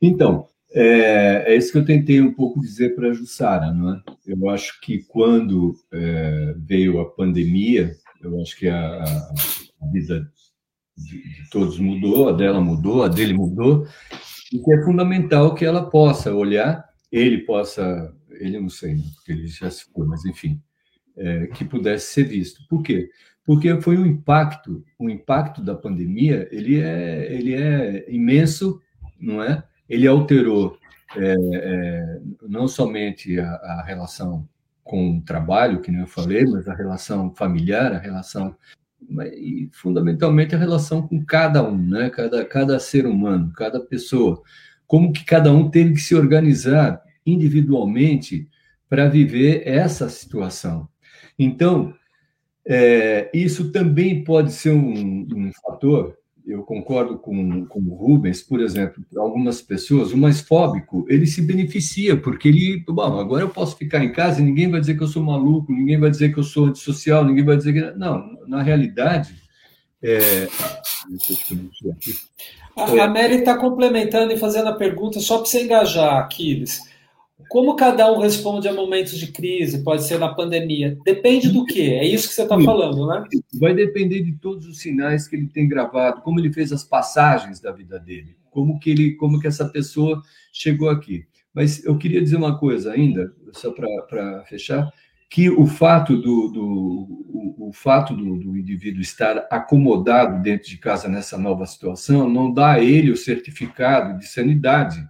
Então, 0.02 0.48
é, 0.74 1.46
é, 1.48 1.56
isso 1.56 1.72
que 1.72 1.78
eu 1.78 1.86
tentei 1.86 2.22
um 2.22 2.34
pouco 2.34 2.60
dizer 2.60 2.94
para 2.94 3.10
a 3.10 3.14
Jussara, 3.14 3.74
não 3.74 3.96
é? 3.96 4.02
Eu 4.28 4.50
acho 4.50 4.80
que 4.82 5.00
quando 5.08 5.74
é, 5.92 6.54
veio 6.58 7.00
a 7.00 7.06
pandemia, 7.06 7.96
eu 8.28 8.42
acho 8.42 8.58
que 8.58 8.68
a, 8.68 9.04
a 9.04 9.88
vida 9.92 10.30
de, 10.96 11.50
todos 11.52 11.80
mudou, 11.80 12.30
a 12.30 12.32
dela 12.32 12.62
mudou, 12.62 13.04
a 13.04 13.08
dele 13.08 13.34
mudou, 13.34 13.88
e 14.52 14.60
que 14.60 14.74
é 14.74 14.84
fundamental 14.84 15.54
que 15.54 15.66
ela 15.66 15.90
possa 15.90 16.34
olhar, 16.34 16.84
ele 17.12 17.40
possa, 17.40 18.14
ele 18.32 18.60
não 18.60 18.70
sei, 18.70 18.96
né, 18.96 19.04
porque 19.16 19.32
ele 19.32 19.48
já 19.48 19.70
se 19.70 19.86
foi, 19.94 20.06
mas 20.06 20.26
enfim, 20.26 20.62
é, 21.16 21.48
que 21.48 21.66
pudesse 21.66 22.14
ser 22.14 22.24
visto. 22.24 22.66
Por 22.68 22.82
quê? 22.84 23.10
Porque 23.46 23.80
foi 23.82 23.98
um 23.98 24.06
impacto, 24.06 24.84
o 25.00 25.10
impacto 25.10 25.64
da 25.64 25.74
pandemia, 25.74 26.48
ele 26.52 26.82
é, 26.82 27.34
ele 27.34 27.54
é 27.56 28.06
imenso, 28.10 28.82
não 29.20 29.42
é? 29.42 29.64
ele 29.90 30.08
alterou 30.08 30.78
é, 31.16 31.36
é, 31.54 32.20
não 32.48 32.68
somente 32.68 33.40
a, 33.40 33.50
a, 33.50 33.84
relação 33.84 34.48
com 34.88 35.18
o 35.18 35.22
trabalho, 35.22 35.82
que 35.82 35.92
nem 35.92 36.02
eu 36.02 36.08
falei, 36.08 36.46
mas 36.46 36.68
a 36.68 36.74
relação 36.74 37.34
familiar, 37.36 37.94
a 37.94 38.00
relação 38.00 38.56
e 39.34 39.70
fundamentalmente 39.72 40.56
a 40.56 40.58
relação 40.58 41.08
com 41.08 41.24
cada 41.24 41.64
um, 41.64 41.78
né? 41.78 42.10
Cada 42.10 42.44
cada 42.46 42.80
ser 42.80 43.06
humano, 43.06 43.54
cada 43.54 43.80
pessoa, 43.80 44.42
como 44.88 45.14
que 45.14 45.24
cada 45.24 45.52
um 45.52 45.70
teve 45.70 45.94
que 45.94 46.00
se 46.00 46.16
organizar 46.16 47.02
individualmente 47.26 48.50
para 48.90 49.08
viver 49.08 49.64
essa 49.68 50.10
situação. 50.10 50.88
Então, 51.38 51.94
é, 52.66 53.30
isso 53.34 53.72
também 53.72 54.24
pode 54.24 54.52
ser 54.52 54.72
um, 54.72 55.28
um 55.34 55.52
fator 55.62 56.18
eu 56.48 56.64
concordo 56.64 57.18
com, 57.20 57.66
com 57.66 57.80
o 57.80 57.96
Rubens, 57.96 58.42
por 58.42 58.62
exemplo, 58.62 59.04
algumas 59.18 59.62
pessoas, 59.62 60.14
o 60.14 60.18
mais 60.18 60.40
fóbico, 60.40 61.06
ele 61.10 61.28
se 61.28 61.42
beneficia, 61.42 62.16
porque 62.16 62.48
ele, 62.48 62.84
bom, 62.88 63.20
agora 63.20 63.44
eu 63.44 63.50
posso 63.50 63.76
ficar 63.76 64.04
em 64.04 64.14
casa 64.14 64.40
e 64.40 64.44
ninguém 64.44 64.72
vai 64.72 64.80
dizer 64.80 64.96
que 64.96 65.04
eu 65.04 65.08
sou 65.08 65.22
maluco, 65.22 65.74
ninguém 65.74 66.00
vai 66.00 66.10
dizer 66.10 66.34
que 66.34 66.40
eu 66.40 66.44
sou 66.44 66.66
antissocial, 66.66 67.26
ninguém 67.26 67.44
vai 67.44 67.58
dizer 67.58 67.74
que. 67.74 68.00
Não, 68.00 68.24
na 68.48 68.62
realidade. 68.62 69.36
É... 70.02 70.48
A, 72.76 73.08
Mary 73.08 73.38
está 73.38 73.58
complementando 73.58 74.32
e 74.32 74.38
fazendo 74.38 74.70
a 74.70 74.76
pergunta 74.76 75.20
só 75.20 75.38
para 75.38 75.48
você 75.48 75.64
engajar, 75.64 76.18
Aquiles. 76.18 76.82
Como 77.50 77.76
cada 77.76 78.12
um 78.12 78.20
responde 78.20 78.68
a 78.68 78.74
momentos 78.74 79.18
de 79.18 79.28
crise, 79.28 79.84
pode 79.84 80.04
ser 80.04 80.20
na 80.20 80.34
pandemia? 80.34 80.98
Depende 81.06 81.50
do 81.50 81.66
quê? 81.66 81.98
É 82.02 82.06
isso 82.06 82.28
que 82.28 82.34
você 82.34 82.42
está 82.42 82.60
falando, 82.60 83.08
né? 83.08 83.24
Vai 83.60 83.76
depender 83.76 84.22
de 84.22 84.34
todos 84.34 84.68
os 84.68 84.80
sinais 84.80 85.28
que 85.28 85.36
ele 85.36 85.48
tem 85.48 85.68
gravado, 85.68 86.22
como 86.22 86.40
ele 86.40 86.52
fez 86.52 86.72
as 86.72 86.84
passagens 86.84 87.60
da 87.60 87.72
vida 87.72 88.00
dele, 88.00 88.36
como 88.50 88.80
que 88.80 88.90
ele, 88.90 89.12
como 89.16 89.40
que 89.40 89.48
essa 89.48 89.70
pessoa 89.70 90.22
chegou 90.52 90.90
aqui. 90.90 91.26
Mas 91.54 91.84
eu 91.86 91.98
queria 91.98 92.22
dizer 92.22 92.38
uma 92.38 92.58
coisa 92.58 92.92
ainda, 92.92 93.32
só 93.54 93.72
para 93.72 94.44
fechar, 94.46 94.92
que 95.30 95.50
o 95.50 95.66
fato 95.66 96.18
do, 96.18 96.48
do 96.48 96.64
o, 96.64 97.70
o, 97.70 97.74
fato 97.74 98.16
do, 98.16 98.38
do, 98.38 98.58
indivíduo 98.58 99.02
estar 99.02 99.46
acomodado 99.52 100.42
dentro 100.42 100.70
de 100.70 100.78
casa 100.78 101.08
nessa 101.08 101.38
nova 101.38 101.66
situação 101.66 102.30
não 102.30 102.52
dá 102.52 102.74
a 102.74 102.84
ele 102.84 103.12
o 103.12 103.18
certificado 103.18 104.18
de 104.18 104.26
sanidade 104.26 105.06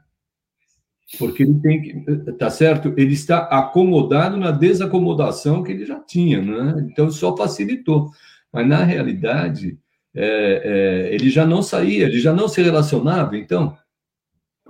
porque 1.18 1.44
ele 1.44 1.60
tem 1.62 1.82
que, 1.82 2.32
tá 2.34 2.50
certo? 2.50 2.94
Ele 2.98 3.14
está 3.14 3.40
acomodado 3.44 4.36
na 4.36 4.52
desacomodação 4.52 5.64
que 5.64 5.72
ele 5.72 5.86
já 5.86 6.00
tinha, 6.00 6.42
né? 6.42 6.86
Então 6.92 7.10
só 7.10 7.36
facilitou. 7.36 8.12
Mas 8.52 8.68
na 8.68 8.84
realidade, 8.84 9.78
é, 10.14 11.10
é, 11.10 11.16
ele 11.16 11.30
já 11.30 11.46
não 11.46 11.62
saía, 11.62 12.06
ele 12.06 12.20
já 12.20 12.34
não 12.34 12.48
se 12.48 12.62
relacionava, 12.62 13.38
então 13.38 13.78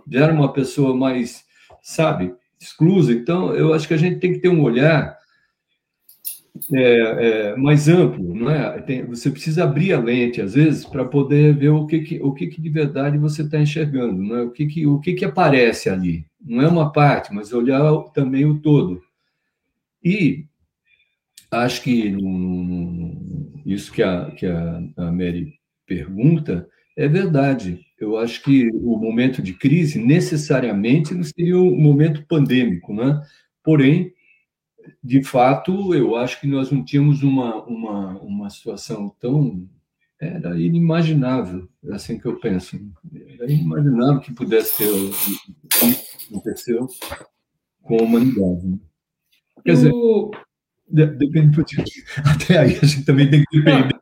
já 0.10 0.26
era 0.26 0.34
uma 0.34 0.54
pessoa 0.54 0.96
mais, 0.96 1.44
sabe, 1.82 2.36
exclusa. 2.60 3.12
Então 3.12 3.56
eu 3.56 3.74
acho 3.74 3.88
que 3.88 3.94
a 3.94 3.98
gente 3.98 4.20
tem 4.20 4.34
que 4.34 4.40
ter 4.40 4.50
um 4.50 4.62
olhar 4.62 5.17
é, 6.74 7.52
é, 7.52 7.56
mais 7.56 7.88
amplo, 7.88 8.34
não 8.36 8.50
é? 8.50 8.82
Tem, 8.82 9.06
você 9.06 9.30
precisa 9.30 9.64
abrir 9.64 9.94
a 9.94 10.00
lente 10.00 10.42
às 10.42 10.54
vezes 10.54 10.86
para 10.86 11.06
poder 11.06 11.56
ver 11.56 11.70
o 11.70 11.86
que, 11.86 12.00
que 12.02 12.22
o 12.22 12.34
que, 12.34 12.48
que, 12.48 12.62
de 12.62 12.70
verdade 12.70 13.18
você 13.18 13.44
está 13.44 13.60
enxergando, 13.60 14.22
não 14.22 14.36
é? 14.38 14.42
O 14.44 14.52
que 14.52 14.66
que 14.66 14.88
o 14.88 15.00
que, 15.00 15.14
que 15.14 15.26
aparece 15.26 15.90
ali? 15.90 16.26
Não 16.44 16.62
é 16.62 16.68
uma 16.68 16.92
parte, 16.92 17.34
mas 17.34 17.54
olhar 17.54 17.82
também 18.14 18.46
o 18.46 18.60
todo. 18.60 19.02
E 20.04 20.46
acho 21.52 21.82
que 21.82 22.16
isso 23.66 23.92
que 23.92 24.04
a 24.04 24.32
que 24.32 24.46
a, 24.46 24.82
a 24.98 25.12
Mary 25.12 25.54
pergunta 25.86 26.68
é 26.96 27.08
verdade. 27.08 27.80
Eu 28.00 28.18
acho 28.18 28.44
que 28.44 28.70
o 28.74 28.98
momento 28.98 29.42
de 29.42 29.54
crise 29.54 30.00
necessariamente 30.00 31.14
não 31.14 31.24
seria 31.24 31.58
um 31.58 31.80
momento 31.80 32.26
pandêmico, 32.28 32.94
né? 32.94 33.22
Porém, 33.64 34.14
de 35.04 35.24
fato, 35.24 35.94
eu 35.94 36.16
acho 36.16 36.40
que 36.40 36.48
nós 36.48 36.72
não 36.72 36.84
tínhamos 36.84 37.24
uma, 37.24 37.64
uma, 37.66 38.20
uma 38.20 38.50
situação 38.50 39.14
tão. 39.20 39.68
Era 40.20 40.60
inimaginável, 40.60 41.70
é 41.86 41.94
assim 41.94 42.18
que 42.18 42.26
eu 42.26 42.40
penso. 42.40 42.80
Era 43.40 43.52
inimaginável 43.52 44.20
que 44.20 44.34
pudesse 44.34 44.78
ter 44.78 44.90
aconteceu 46.28 46.88
com 47.84 48.00
a 48.00 48.04
humanidade. 48.04 48.68
Né? 48.68 48.78
Quer 49.64 49.72
dizer, 49.74 49.92
depende 50.90 51.56
do 51.56 51.66
Até 52.26 52.58
aí 52.58 52.80
a 52.82 52.86
gente 52.86 53.06
também 53.06 53.30
tem 53.30 53.44
que 53.44 53.60
depender. 53.60 53.96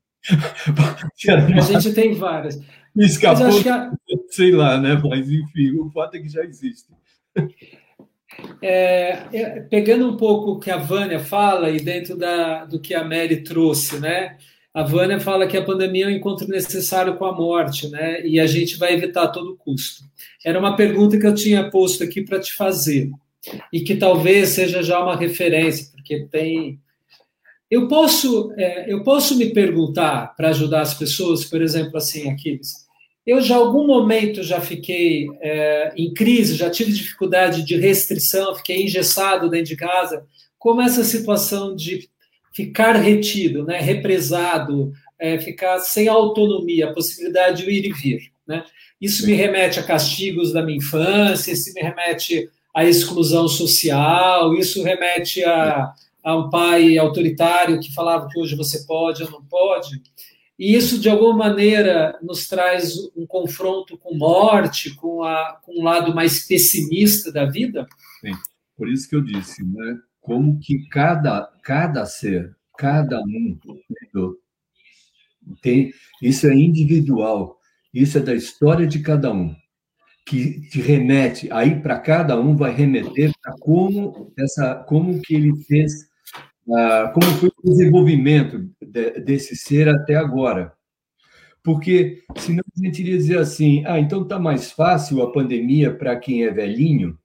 a 1.54 1.62
gente 1.62 1.94
tem 1.94 2.14
várias. 2.14 2.60
Me 2.96 3.06
escapou, 3.06 3.48
a... 3.48 3.92
sei 4.30 4.52
lá, 4.52 4.80
né? 4.80 5.00
Mas 5.04 5.30
enfim, 5.30 5.78
o 5.80 5.90
fato 5.92 6.16
é 6.16 6.20
que 6.20 6.30
já 6.30 6.44
existe. 6.44 6.88
É, 8.62 9.24
é, 9.34 9.60
pegando 9.62 10.10
um 10.10 10.18
pouco 10.18 10.52
o 10.52 10.60
que 10.60 10.72
a 10.72 10.78
Vânia 10.78 11.20
fala 11.20 11.70
e 11.70 11.80
dentro 11.80 12.18
da, 12.18 12.66
do 12.66 12.80
que 12.80 12.94
a 12.94 13.04
Mary 13.04 13.44
trouxe, 13.44 14.00
né? 14.00 14.38
A 14.74 14.84
Vânia 14.84 15.20
fala 15.20 15.48
que 15.48 15.56
a 15.56 15.64
pandemia 15.64 16.06
é 16.06 16.08
um 16.08 16.12
encontro 16.12 16.48
necessário 16.48 17.16
com 17.16 17.26
a 17.26 17.32
morte, 17.32 17.88
né? 17.90 18.26
E 18.26 18.40
a 18.40 18.46
gente 18.46 18.78
vai 18.78 18.94
evitar 18.94 19.24
a 19.24 19.28
todo 19.28 19.56
custo. 19.56 20.04
Era 20.44 20.60
uma 20.60 20.76
pergunta 20.76 21.18
que 21.18 21.26
eu 21.26 21.34
tinha 21.34 21.70
posto 21.70 22.04
aqui 22.04 22.22
para 22.22 22.40
te 22.40 22.54
fazer 22.54 23.10
e 23.72 23.82
que 23.82 23.96
talvez 23.96 24.50
seja 24.50 24.84
já 24.84 25.02
uma 25.02 25.16
referência, 25.16 25.92
porque 25.94 26.28
tem. 26.30 26.80
Eu 27.72 27.88
posso, 27.88 28.54
é, 28.58 28.92
eu 28.92 29.04
posso 29.04 29.38
me 29.38 29.54
perguntar 29.54 30.36
para 30.36 30.50
ajudar 30.50 30.82
as 30.82 30.94
pessoas, 30.94 31.46
por 31.46 31.62
exemplo, 31.62 31.98
assim, 31.98 32.30
aqui, 32.30 32.60
eu 33.26 33.42
já 33.42 33.56
algum 33.56 33.88
momento 33.88 34.44
já 34.44 34.62
fiquei 34.62 35.28
é, 35.42 35.94
em 35.98 36.14
crise, 36.14 36.56
já 36.56 36.70
tive 36.70 36.92
dificuldade 36.92 37.64
de 37.64 37.76
restrição, 37.76 38.56
fiquei 38.56 38.84
engessado 38.84 39.50
dentro 39.50 39.68
de 39.68 39.76
casa. 39.76 40.26
Como 40.60 40.82
essa 40.82 41.04
situação 41.04 41.76
de 41.76 42.08
ficar 42.54 42.94
retido, 42.94 43.66
né, 43.66 43.80
represado, 43.80 44.94
é, 45.20 45.40
ficar 45.40 45.80
sem 45.80 46.08
autonomia, 46.08 46.90
a 46.90 46.94
possibilidade 46.94 47.64
de 47.64 47.72
ir 47.72 47.86
e 47.86 47.94
vir. 47.94 48.32
Né? 48.48 48.64
Isso 49.02 49.26
me 49.26 49.34
remete 49.34 49.80
a 49.80 49.84
castigos 49.84 50.54
da 50.54 50.62
minha 50.62 50.78
infância, 50.78 51.52
isso 51.52 51.74
me 51.74 51.82
remete 51.82 52.50
à 52.74 52.86
exclusão 52.86 53.48
social, 53.48 54.54
isso 54.54 54.84
remete 54.84 55.44
a, 55.44 55.94
a 56.24 56.36
um 56.36 56.50
pai 56.50 56.98
autoritário 56.98 57.80
que 57.80 57.94
falava 57.94 58.28
que 58.30 58.40
hoje 58.40 58.56
você 58.56 58.86
pode 58.86 59.24
ou 59.24 59.32
não 59.32 59.44
pode. 59.44 60.02
E 60.58 60.74
isso, 60.76 61.00
de 61.00 61.10
alguma 61.10 61.36
maneira, 61.36 62.18
nos 62.22 62.48
traz 62.48 62.96
um 63.16 63.28
confronto 63.28 63.98
com 63.98 64.18
morte, 64.18 64.96
com, 64.96 65.22
a, 65.22 65.60
com 65.62 65.82
um 65.82 65.84
lado 65.84 66.16
mais 66.16 66.48
pessimista 66.48 67.32
da 67.32 67.46
vida? 67.46 67.86
Sim, 68.22 68.32
por 68.78 68.90
isso 68.90 69.10
que 69.10 69.16
eu 69.16 69.22
disse, 69.22 69.64
né? 69.64 70.00
Como 70.22 70.60
que 70.60 70.88
cada, 70.88 71.52
cada 71.62 72.06
ser, 72.06 72.56
cada 72.78 73.22
um, 73.22 73.60
tem, 75.62 75.92
isso 76.22 76.48
é 76.48 76.56
individual, 76.56 77.60
isso 77.94 78.18
é 78.18 78.22
da 78.22 78.34
história 78.34 78.88
de 78.88 79.00
cada 79.00 79.32
um, 79.32 79.54
que 80.26 80.62
te 80.70 80.82
remete, 80.82 81.52
aí 81.52 81.80
para 81.80 82.00
cada 82.00 82.40
um 82.40 82.56
vai 82.56 82.74
remeter 82.74 83.32
a 83.46 83.52
como, 83.60 84.34
essa, 84.40 84.76
como 84.88 85.22
que 85.22 85.36
ele 85.36 85.56
fez 85.66 86.08
ah, 86.72 87.12
como 87.14 87.26
foi 87.38 87.50
o 87.50 87.70
desenvolvimento 87.70 88.70
desse 89.24 89.56
ser 89.56 89.88
até 89.88 90.16
agora. 90.16 90.74
Porque 91.64 92.24
senão 92.38 92.64
a 92.78 92.86
gente 92.86 93.02
iria 93.02 93.18
dizer 93.18 93.40
assim, 93.40 93.84
ah, 93.86 94.00
então 94.00 94.22
está 94.22 94.40
mais 94.40 94.72
fácil 94.72 95.22
a 95.22 95.32
pandemia 95.32 95.94
para 95.94 96.16
quem 96.16 96.46
é 96.46 96.52
velhinho, 96.52 97.18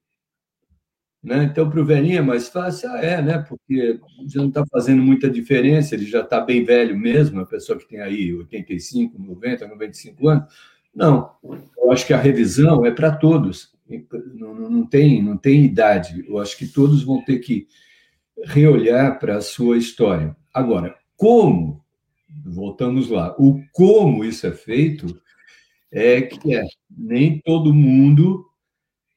né? 1.22 1.44
Então, 1.44 1.68
para 1.68 1.80
o 1.80 1.84
velhinho 1.84 2.18
é 2.18 2.22
mais 2.22 2.48
fácil? 2.48 2.90
Ah, 2.90 2.98
é, 3.00 3.20
né? 3.20 3.44
Porque 3.46 4.00
já 4.26 4.40
não 4.40 4.48
está 4.48 4.64
fazendo 4.66 5.02
muita 5.02 5.28
diferença, 5.28 5.94
ele 5.94 6.06
já 6.06 6.22
está 6.22 6.40
bem 6.40 6.64
velho 6.64 6.96
mesmo, 6.98 7.40
a 7.40 7.46
pessoa 7.46 7.78
que 7.78 7.86
tem 7.86 8.00
aí 8.00 8.32
85, 8.32 9.20
90, 9.20 9.68
95 9.68 10.28
anos. 10.28 10.44
Não, 10.94 11.30
eu 11.78 11.92
acho 11.92 12.06
que 12.06 12.14
a 12.14 12.20
revisão 12.20 12.84
é 12.86 12.90
para 12.90 13.14
todos, 13.14 13.72
não, 14.34 14.54
não, 14.54 14.86
tem, 14.86 15.22
não 15.22 15.36
tem 15.36 15.64
idade. 15.64 16.24
Eu 16.26 16.38
acho 16.38 16.56
que 16.56 16.66
todos 16.66 17.02
vão 17.02 17.22
ter 17.22 17.38
que 17.38 17.68
reolhar 18.44 19.18
para 19.18 19.36
a 19.36 19.40
sua 19.40 19.76
história. 19.76 20.36
Agora, 20.52 20.94
como, 21.16 21.84
voltamos 22.44 23.08
lá, 23.08 23.34
o 23.38 23.62
como 23.72 24.24
isso 24.24 24.46
é 24.46 24.52
feito 24.52 25.20
é 25.92 26.22
que 26.22 26.54
é, 26.54 26.64
nem 26.90 27.40
todo 27.40 27.74
mundo 27.74 28.46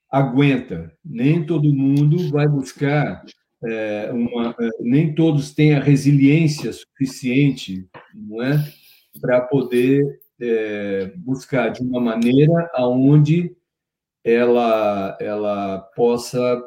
aguenta, 0.10 0.92
nem 1.04 1.46
todo 1.46 1.74
mundo 1.74 2.30
vai 2.30 2.48
buscar 2.48 3.24
é, 3.66 4.12
uma, 4.12 4.56
é, 4.60 4.70
nem 4.82 5.16
todos 5.16 5.54
têm 5.54 5.76
a 5.76 5.80
resiliência 5.80 6.72
suficiente, 6.74 7.88
não 8.14 8.44
é, 8.44 8.58
para 9.22 9.42
poder 9.42 10.20
é, 10.40 11.14
buscar 11.18 11.70
de 11.70 11.82
uma 11.82 12.00
maneira 12.00 12.70
aonde 12.74 13.56
ela 14.24 15.18
ela 15.20 15.80
possa 15.96 16.62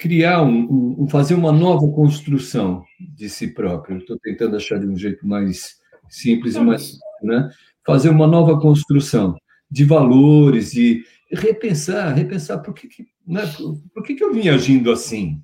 criar 0.00 0.42
um, 0.42 1.02
um, 1.02 1.06
fazer 1.06 1.34
uma 1.34 1.52
nova 1.52 1.86
construção 1.92 2.82
de 2.98 3.28
si 3.28 3.48
próprio. 3.48 3.98
Estou 3.98 4.18
tentando 4.18 4.56
achar 4.56 4.80
de 4.80 4.86
um 4.86 4.96
jeito 4.96 5.26
mais 5.28 5.76
simples 6.08 6.56
e 6.56 6.60
mais, 6.60 6.98
né? 7.22 7.50
Fazer 7.86 8.08
uma 8.08 8.26
nova 8.26 8.58
construção 8.58 9.36
de 9.70 9.84
valores 9.84 10.72
e 10.74 11.04
repensar, 11.30 12.14
repensar 12.14 12.58
por 12.60 12.72
que, 12.72 12.88
que 12.88 13.06
né? 13.26 13.46
por, 13.54 13.76
por, 13.94 14.02
que, 14.02 14.14
que 14.14 14.24
eu 14.24 14.32
vim 14.32 14.48
agindo 14.48 14.90
assim? 14.90 15.38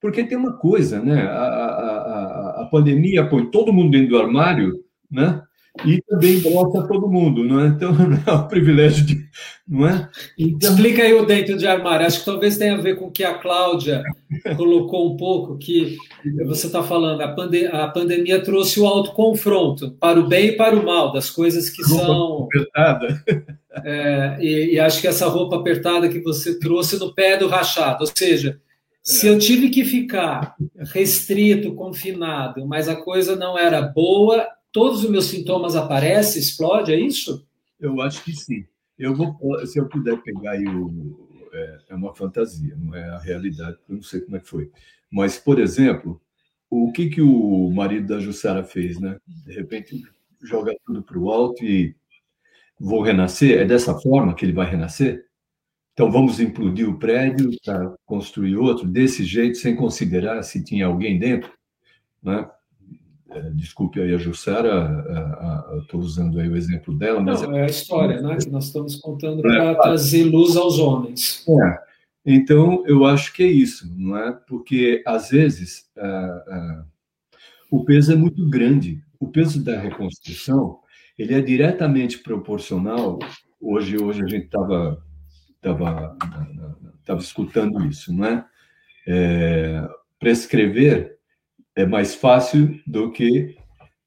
Porque 0.00 0.22
tem 0.22 0.36
uma 0.36 0.58
coisa, 0.58 1.00
né? 1.00 1.22
A, 1.22 1.42
a, 1.42 2.58
a, 2.58 2.62
a 2.62 2.68
pandemia 2.70 3.26
põe 3.26 3.50
todo 3.50 3.72
mundo 3.72 3.92
dentro 3.92 4.10
do 4.10 4.18
armário, 4.18 4.84
né? 5.10 5.42
E 5.84 6.02
também 6.02 6.40
gosta 6.40 6.86
todo 6.88 7.08
mundo, 7.08 7.44
não 7.44 7.60
é? 7.60 7.68
Então, 7.68 7.90
é 8.26 8.32
um 8.32 8.48
privilégio 8.48 9.04
de. 9.04 9.28
Não 9.66 9.86
é? 9.86 10.08
Então... 10.36 10.70
Explica 10.70 11.02
aí 11.02 11.14
o 11.14 11.26
dentro 11.26 11.56
de 11.56 11.66
armário. 11.66 12.06
Acho 12.06 12.20
que 12.20 12.24
talvez 12.24 12.56
tenha 12.56 12.74
a 12.74 12.80
ver 12.80 12.96
com 12.96 13.06
o 13.06 13.10
que 13.10 13.22
a 13.22 13.34
Cláudia 13.34 14.02
colocou 14.56 15.12
um 15.12 15.16
pouco, 15.16 15.58
que 15.58 15.96
você 16.46 16.66
está 16.66 16.82
falando, 16.82 17.20
a, 17.20 17.28
pande 17.28 17.66
a 17.66 17.86
pandemia 17.88 18.42
trouxe 18.42 18.80
o 18.80 18.86
autoconfronto 18.86 19.92
para 19.92 20.18
o 20.18 20.26
bem 20.26 20.48
e 20.48 20.56
para 20.56 20.74
o 20.74 20.84
mal, 20.84 21.12
das 21.12 21.30
coisas 21.30 21.70
que 21.70 21.82
roupa 21.82 22.06
são. 22.06 22.44
Apertada. 22.44 23.24
É, 23.84 24.38
e, 24.40 24.74
e 24.74 24.80
acho 24.80 25.00
que 25.00 25.06
essa 25.06 25.28
roupa 25.28 25.54
apertada 25.54 26.08
que 26.08 26.18
você 26.18 26.58
trouxe 26.58 26.98
no 26.98 27.14
pé 27.14 27.36
do 27.36 27.46
rachado, 27.46 28.00
ou 28.00 28.10
seja, 28.12 28.58
se 29.04 29.26
eu 29.26 29.38
tive 29.38 29.70
que 29.70 29.84
ficar 29.84 30.54
restrito, 30.92 31.74
confinado, 31.74 32.66
mas 32.66 32.88
a 32.88 32.96
coisa 32.96 33.36
não 33.36 33.56
era 33.56 33.80
boa, 33.80 34.46
todos 34.72 35.04
os 35.04 35.10
meus 35.10 35.26
sintomas 35.26 35.76
aparecem, 35.76 36.40
explode, 36.40 36.92
é 36.92 36.98
isso? 36.98 37.46
Eu 37.78 38.00
acho 38.00 38.24
que 38.24 38.32
sim. 38.32 38.64
Eu 38.98 39.14
vou, 39.14 39.36
se 39.66 39.78
eu 39.78 39.88
puder 39.88 40.20
pegar 40.22 40.52
aí 40.52 40.66
o, 40.66 41.28
é, 41.52 41.78
é, 41.90 41.94
uma 41.94 42.14
fantasia, 42.14 42.76
não 42.76 42.94
é 42.94 43.08
a 43.10 43.18
realidade, 43.18 43.78
eu 43.88 43.96
não 43.96 44.02
sei 44.02 44.20
como 44.20 44.36
é 44.36 44.40
que 44.40 44.48
foi. 44.48 44.70
Mas, 45.10 45.38
por 45.38 45.58
exemplo, 45.58 46.20
o 46.68 46.92
que 46.92 47.08
que 47.08 47.22
o 47.22 47.70
marido 47.70 48.08
da 48.08 48.20
Jussara 48.20 48.64
fez, 48.64 48.98
né? 48.98 49.18
De 49.26 49.54
repente 49.54 50.02
joga 50.42 50.74
tudo 50.84 51.02
para 51.02 51.18
o 51.18 51.30
alto 51.30 51.64
e 51.64 51.94
vou 52.78 53.02
renascer. 53.02 53.58
É 53.58 53.64
dessa 53.64 53.94
forma 53.98 54.34
que 54.34 54.44
ele 54.44 54.52
vai 54.52 54.68
renascer? 54.68 55.26
Então 55.92 56.12
vamos 56.12 56.38
implodir 56.38 56.88
o 56.88 56.98
prédio 56.98 57.50
para 57.64 57.94
construir 58.06 58.56
outro 58.56 58.86
desse 58.86 59.24
jeito, 59.24 59.58
sem 59.58 59.74
considerar 59.74 60.42
se 60.42 60.62
tinha 60.62 60.86
alguém 60.86 61.18
dentro, 61.18 61.52
né? 62.22 62.48
É, 63.30 63.50
desculpe 63.50 64.00
aí 64.00 64.14
a 64.14 64.18
Jussara, 64.18 65.04
estou 65.82 66.00
usando 66.00 66.40
aí 66.40 66.48
o 66.48 66.56
exemplo 66.56 66.96
dela, 66.96 67.20
mas 67.20 67.42
Não, 67.42 67.56
é, 67.56 67.60
é 67.60 67.62
a 67.64 67.66
história, 67.66 68.22
né, 68.22 68.36
que 68.36 68.48
nós 68.48 68.66
estamos 68.66 68.96
contando 68.96 69.42
para 69.42 69.74
trazer 69.74 70.24
luz 70.24 70.56
aos 70.56 70.78
homens. 70.78 71.46
É. 71.48 71.88
Então, 72.24 72.82
eu 72.86 73.04
acho 73.04 73.32
que 73.32 73.42
é 73.42 73.46
isso, 73.46 73.86
não 73.96 74.16
é? 74.16 74.32
Porque 74.46 75.02
às 75.06 75.30
vezes 75.30 75.90
o 77.70 77.84
peso 77.84 78.12
é 78.12 78.16
muito 78.16 78.48
grande. 78.48 79.02
O 79.20 79.28
peso 79.28 79.62
da 79.62 79.78
reconstrução 79.78 80.78
ele 81.18 81.34
é 81.34 81.40
diretamente 81.40 82.18
proporcional. 82.18 83.18
Hoje, 83.60 83.96
hoje 84.00 84.22
a 84.22 84.26
gente 84.26 84.44
estava 84.44 85.02
tava, 85.60 86.16
tava 87.04 87.20
escutando 87.20 87.84
isso, 87.84 88.12
não 88.12 88.24
é? 88.24 88.46
é 89.06 89.88
prescrever 90.18 91.17
é 91.78 91.86
mais 91.86 92.12
fácil 92.12 92.80
do 92.84 93.12
que 93.12 93.56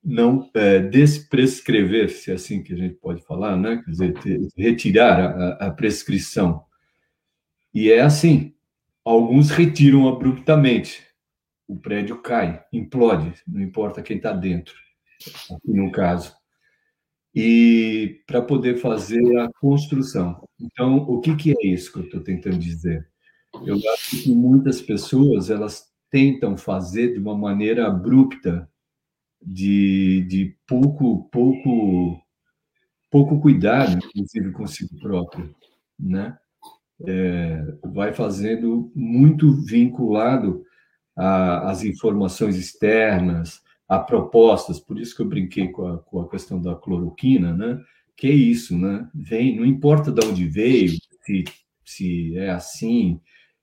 não 0.03 0.49
é, 0.53 0.79
desprescrever, 0.79 2.09
se 2.09 2.29
é 2.29 2.33
assim 2.33 2.61
que 2.61 2.73
a 2.73 2.75
gente 2.75 2.95
pode 2.95 3.23
falar, 3.23 3.55
né? 3.55 3.81
Quer 3.85 3.91
dizer, 3.91 4.13
ter, 4.19 4.39
retirar 4.57 5.19
a, 5.19 5.67
a, 5.67 5.71
prescrição. 5.71 6.65
E 7.73 7.89
é 7.89 8.01
assim. 8.01 8.53
Alguns 9.05 9.51
retiram 9.51 10.09
abruptamente. 10.09 11.01
O 11.65 11.77
prédio 11.77 12.21
cai, 12.21 12.61
implode, 12.73 13.33
não 13.47 13.61
importa 13.61 14.01
quem 14.01 14.17
está 14.17 14.33
dentro, 14.33 14.75
aqui 15.49 15.71
no 15.71 15.89
caso. 15.93 16.35
E 17.33 18.21
para 18.27 18.41
poder 18.41 18.79
fazer 18.79 19.37
a 19.39 19.49
construção. 19.61 20.45
Então, 20.59 20.97
o 20.97 21.21
que, 21.21 21.33
que 21.37 21.51
é 21.51 21.67
isso 21.67 21.93
que 21.93 21.99
eu 21.99 22.03
estou 22.03 22.19
tentando 22.19 22.57
dizer? 22.57 23.07
Eu 23.65 23.77
acho 23.93 24.23
que 24.23 24.29
muitas 24.29 24.81
pessoas 24.81 25.49
elas 25.49 25.90
tentam 26.11 26.57
fazer 26.57 27.13
de 27.13 27.19
uma 27.19 27.35
maneira 27.35 27.87
abrupta, 27.87 28.69
de, 29.41 30.23
de 30.27 30.55
pouco, 30.67 31.27
pouco, 31.31 32.21
pouco 33.09 33.39
cuidado, 33.39 33.97
inclusive 34.05 34.51
consigo 34.51 34.95
próprio, 34.99 35.55
né? 35.97 36.37
É, 37.07 37.63
vai 37.83 38.13
fazendo 38.13 38.91
muito 38.93 39.51
vinculado 39.63 40.63
às 41.15 41.83
informações 41.83 42.55
externas, 42.55 43.59
a 43.89 43.97
propostas, 43.97 44.79
por 44.79 44.99
isso 44.99 45.15
que 45.15 45.23
eu 45.23 45.27
brinquei 45.27 45.69
com 45.69 45.87
a, 45.87 45.97
com 45.97 46.21
a 46.21 46.29
questão 46.29 46.61
da 46.61 46.75
cloroquina, 46.75 47.53
né? 47.55 47.81
Que 48.15 48.27
é 48.27 48.31
isso, 48.31 48.77
né? 48.77 49.09
Vem, 49.15 49.55
não 49.57 49.65
importa 49.65 50.11
de 50.11 50.23
onde 50.23 50.47
veio, 50.47 50.91
se 51.23 51.43
se 51.91 52.37
é 52.37 52.49
assim 52.49 53.19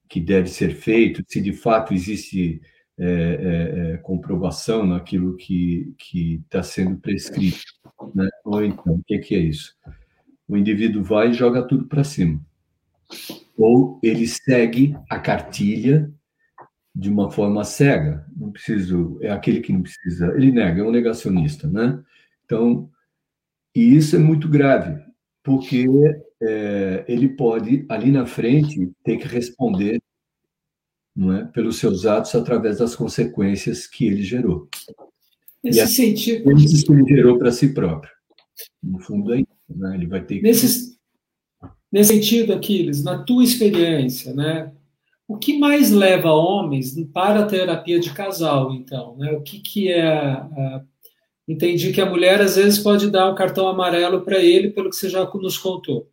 que 0.08 0.20
deve 0.20 0.48
ser 0.48 0.74
feito, 0.74 1.22
se 1.26 1.40
de 1.40 1.52
fato 1.52 1.92
existe 1.92 2.60
é, 2.98 3.04
é, 3.04 3.92
é 3.94 3.96
comprovação 3.98 4.86
naquilo 4.86 5.36
que 5.36 5.94
está 6.44 6.62
sendo 6.62 6.96
prescrito. 6.96 7.62
Né? 8.14 8.28
Ou 8.44 8.64
então, 8.64 8.94
o 8.94 9.02
que, 9.04 9.18
que 9.18 9.34
é 9.34 9.38
isso? 9.38 9.74
O 10.48 10.56
indivíduo 10.56 11.04
vai 11.04 11.30
e 11.30 11.34
joga 11.34 11.62
tudo 11.62 11.86
para 11.86 12.02
cima. 12.02 12.40
Ou 13.56 14.00
ele 14.02 14.26
segue 14.26 14.96
a 15.08 15.18
cartilha 15.18 16.12
de 16.94 17.08
uma 17.08 17.30
forma 17.30 17.62
cega. 17.64 18.26
Não 18.36 18.50
preciso, 18.50 19.18
é 19.20 19.30
aquele 19.30 19.60
que 19.60 19.72
não 19.72 19.82
precisa, 19.82 20.34
ele 20.34 20.50
nega, 20.50 20.80
é 20.80 20.84
um 20.84 20.90
negacionista, 20.90 21.68
né? 21.68 22.02
Então, 22.44 22.90
e 23.74 23.94
isso 23.96 24.16
é 24.16 24.18
muito 24.18 24.48
grave, 24.48 25.00
porque 25.42 25.86
é, 26.42 27.04
ele 27.08 27.28
pode, 27.28 27.84
ali 27.88 28.10
na 28.10 28.26
frente, 28.26 28.90
ter 29.04 29.16
que 29.16 29.26
responder 29.26 30.00
não 31.14 31.32
é, 31.32 31.44
pelos 31.46 31.78
seus 31.78 32.06
atos 32.06 32.34
através 32.34 32.78
das 32.78 32.94
consequências 32.94 33.86
que 33.86 34.06
ele 34.06 34.22
gerou. 34.22 34.68
Nesse 35.62 35.80
e 35.80 35.86
sentido. 35.88 36.44
que 36.44 36.92
ele 36.92 37.08
gerou 37.08 37.38
para 37.38 37.50
si 37.50 37.74
próprio. 37.74 38.12
No 38.80 39.00
fundo, 39.00 39.34
é 39.34 39.40
isso. 39.40 39.48
Né? 39.68 39.96
Ele 39.96 40.06
vai 40.06 40.24
ter 40.24 40.40
nesse, 40.40 40.90
que... 40.90 40.96
nesse 41.90 42.14
sentido, 42.14 42.52
Aquiles, 42.52 43.02
na 43.02 43.22
tua 43.24 43.42
experiência, 43.42 44.32
né? 44.32 44.72
O 45.26 45.36
que 45.36 45.58
mais 45.58 45.90
leva 45.90 46.30
homens 46.30 46.94
para 47.12 47.40
a 47.40 47.46
terapia 47.46 48.00
de 48.00 48.14
casal, 48.14 48.72
então? 48.72 49.16
Né? 49.16 49.32
O 49.32 49.42
que, 49.42 49.60
que 49.60 49.92
é. 49.92 50.06
A... 50.06 50.82
Entendi 51.46 51.92
que 51.92 52.00
a 52.00 52.08
mulher 52.08 52.40
às 52.40 52.56
vezes 52.56 52.78
pode 52.78 53.10
dar 53.10 53.30
um 53.30 53.34
cartão 53.34 53.66
amarelo 53.68 54.20
para 54.22 54.38
ele, 54.38 54.70
pelo 54.70 54.90
que 54.90 54.96
você 54.96 55.08
já 55.08 55.24
nos 55.24 55.58
contou. 55.58 56.08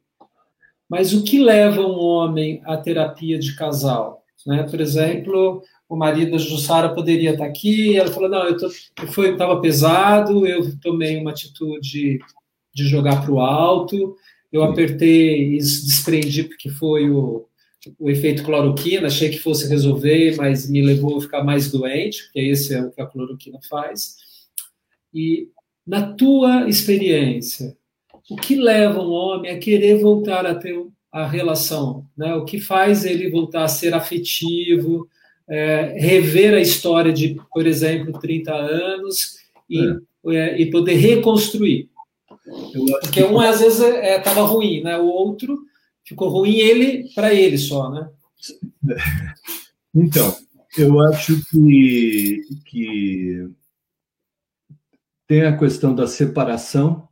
Mas 0.89 1.13
o 1.13 1.23
que 1.23 1.39
leva 1.39 1.81
um 1.81 1.99
homem 1.99 2.61
à 2.65 2.77
terapia 2.77 3.39
de 3.39 3.55
casal? 3.55 4.23
Né? 4.45 4.63
Por 4.63 4.79
exemplo, 4.79 5.63
o 5.89 5.95
marido 5.95 6.31
da 6.31 6.37
Jussara 6.37 6.93
poderia 6.93 7.31
estar 7.31 7.45
aqui, 7.45 7.97
ela 7.97 8.11
falou: 8.11 8.29
não, 8.29 8.43
eu 8.45 8.55
estava 8.55 9.59
pesado, 9.61 10.45
eu 10.45 10.77
tomei 10.79 11.17
uma 11.17 11.31
atitude 11.31 12.19
de 12.73 12.87
jogar 12.87 13.23
para 13.23 13.31
o 13.31 13.39
alto, 13.39 14.15
eu 14.51 14.63
apertei 14.63 15.55
e 15.55 15.57
desprendi 15.57 16.43
porque 16.43 16.69
foi 16.69 17.09
o, 17.09 17.47
o 17.97 18.09
efeito 18.09 18.43
cloroquina, 18.43 19.07
achei 19.07 19.29
que 19.29 19.39
fosse 19.39 19.67
resolver, 19.67 20.35
mas 20.37 20.69
me 20.69 20.81
levou 20.81 21.17
a 21.17 21.21
ficar 21.21 21.43
mais 21.43 21.71
doente, 21.71 22.23
porque 22.23 22.39
esse 22.39 22.73
é 22.73 22.81
o 22.81 22.91
que 22.91 23.01
a 23.01 23.05
cloroquina 23.05 23.59
faz. 23.69 24.17
E 25.13 25.49
na 25.87 26.13
tua 26.13 26.67
experiência, 26.67 27.75
o 28.29 28.35
que 28.35 28.55
leva 28.55 29.01
um 29.01 29.11
homem 29.11 29.51
a 29.51 29.59
querer 29.59 29.99
voltar 29.99 30.45
a 30.45 30.55
ter 30.55 30.75
a 31.11 31.27
relação? 31.27 32.05
Né? 32.17 32.33
O 32.35 32.45
que 32.45 32.59
faz 32.59 33.05
ele 33.05 33.29
voltar 33.29 33.63
a 33.63 33.67
ser 33.67 33.93
afetivo, 33.93 35.07
é, 35.47 35.95
rever 35.99 36.53
a 36.53 36.61
história 36.61 37.13
de, 37.13 37.39
por 37.53 37.65
exemplo, 37.67 38.19
30 38.19 38.53
anos 38.53 39.37
e, 39.69 39.79
é. 39.79 40.35
É, 40.35 40.61
e 40.61 40.69
poder 40.69 40.95
reconstruir? 40.95 41.89
Porque 43.01 43.23
um 43.23 43.39
às 43.39 43.59
vezes 43.59 43.79
estava 43.79 44.41
é, 44.41 44.43
ruim, 44.43 44.81
né? 44.81 44.97
O 44.97 45.05
outro 45.05 45.65
ficou 46.03 46.29
ruim 46.29 46.57
ele 46.57 47.09
para 47.13 47.33
ele 47.33 47.57
só, 47.57 47.89
né? 47.89 48.09
Então, 49.93 50.35
eu 50.77 50.99
acho 51.01 51.41
que, 51.49 52.41
que 52.65 53.49
tem 55.25 55.43
a 55.43 55.57
questão 55.57 55.95
da 55.95 56.05
separação, 56.05 57.07